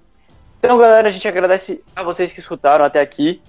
Então, 0.59 0.77
galera, 0.77 1.07
a 1.07 1.11
gente 1.11 1.27
agradece 1.27 1.83
a 1.95 2.01
vocês 2.01 2.31
que 2.31 2.39
escutaram 2.39 2.83
até 2.83 2.99
aqui. 2.99 3.39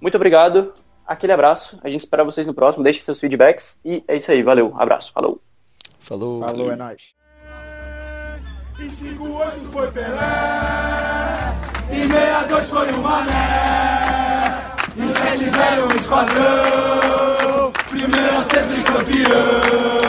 Muito 0.00 0.16
obrigado. 0.16 0.74
Aquele 1.08 1.32
abraço. 1.32 1.78
A 1.82 1.88
gente 1.88 2.02
espera 2.02 2.22
vocês 2.22 2.46
no 2.46 2.52
próximo. 2.52 2.84
Deixem 2.84 3.02
seus 3.02 3.18
feedbacks. 3.18 3.80
E 3.82 4.04
é 4.06 4.16
isso 4.16 4.30
aí. 4.30 4.42
Valeu. 4.42 4.74
Abraço. 4.76 5.10
Falou. 5.12 5.40
Falou. 6.00 6.40
Falou, 6.40 6.70
é 6.70 6.76
nóis. 6.76 7.18
Em 8.78 8.88
58 8.88 9.64
foi 9.72 9.90
Pelé, 9.90 10.14
em 11.90 12.08
62 12.08 12.70
foi 12.70 12.92
o 12.92 12.98
Mané, 12.98 14.72
em 14.96 15.08
70 15.08 15.84
um 15.84 15.96
esquadrão, 15.96 17.72
primeiro 17.90 18.38
a 18.38 18.44
ser 18.44 18.68
tricampeão. 18.68 20.08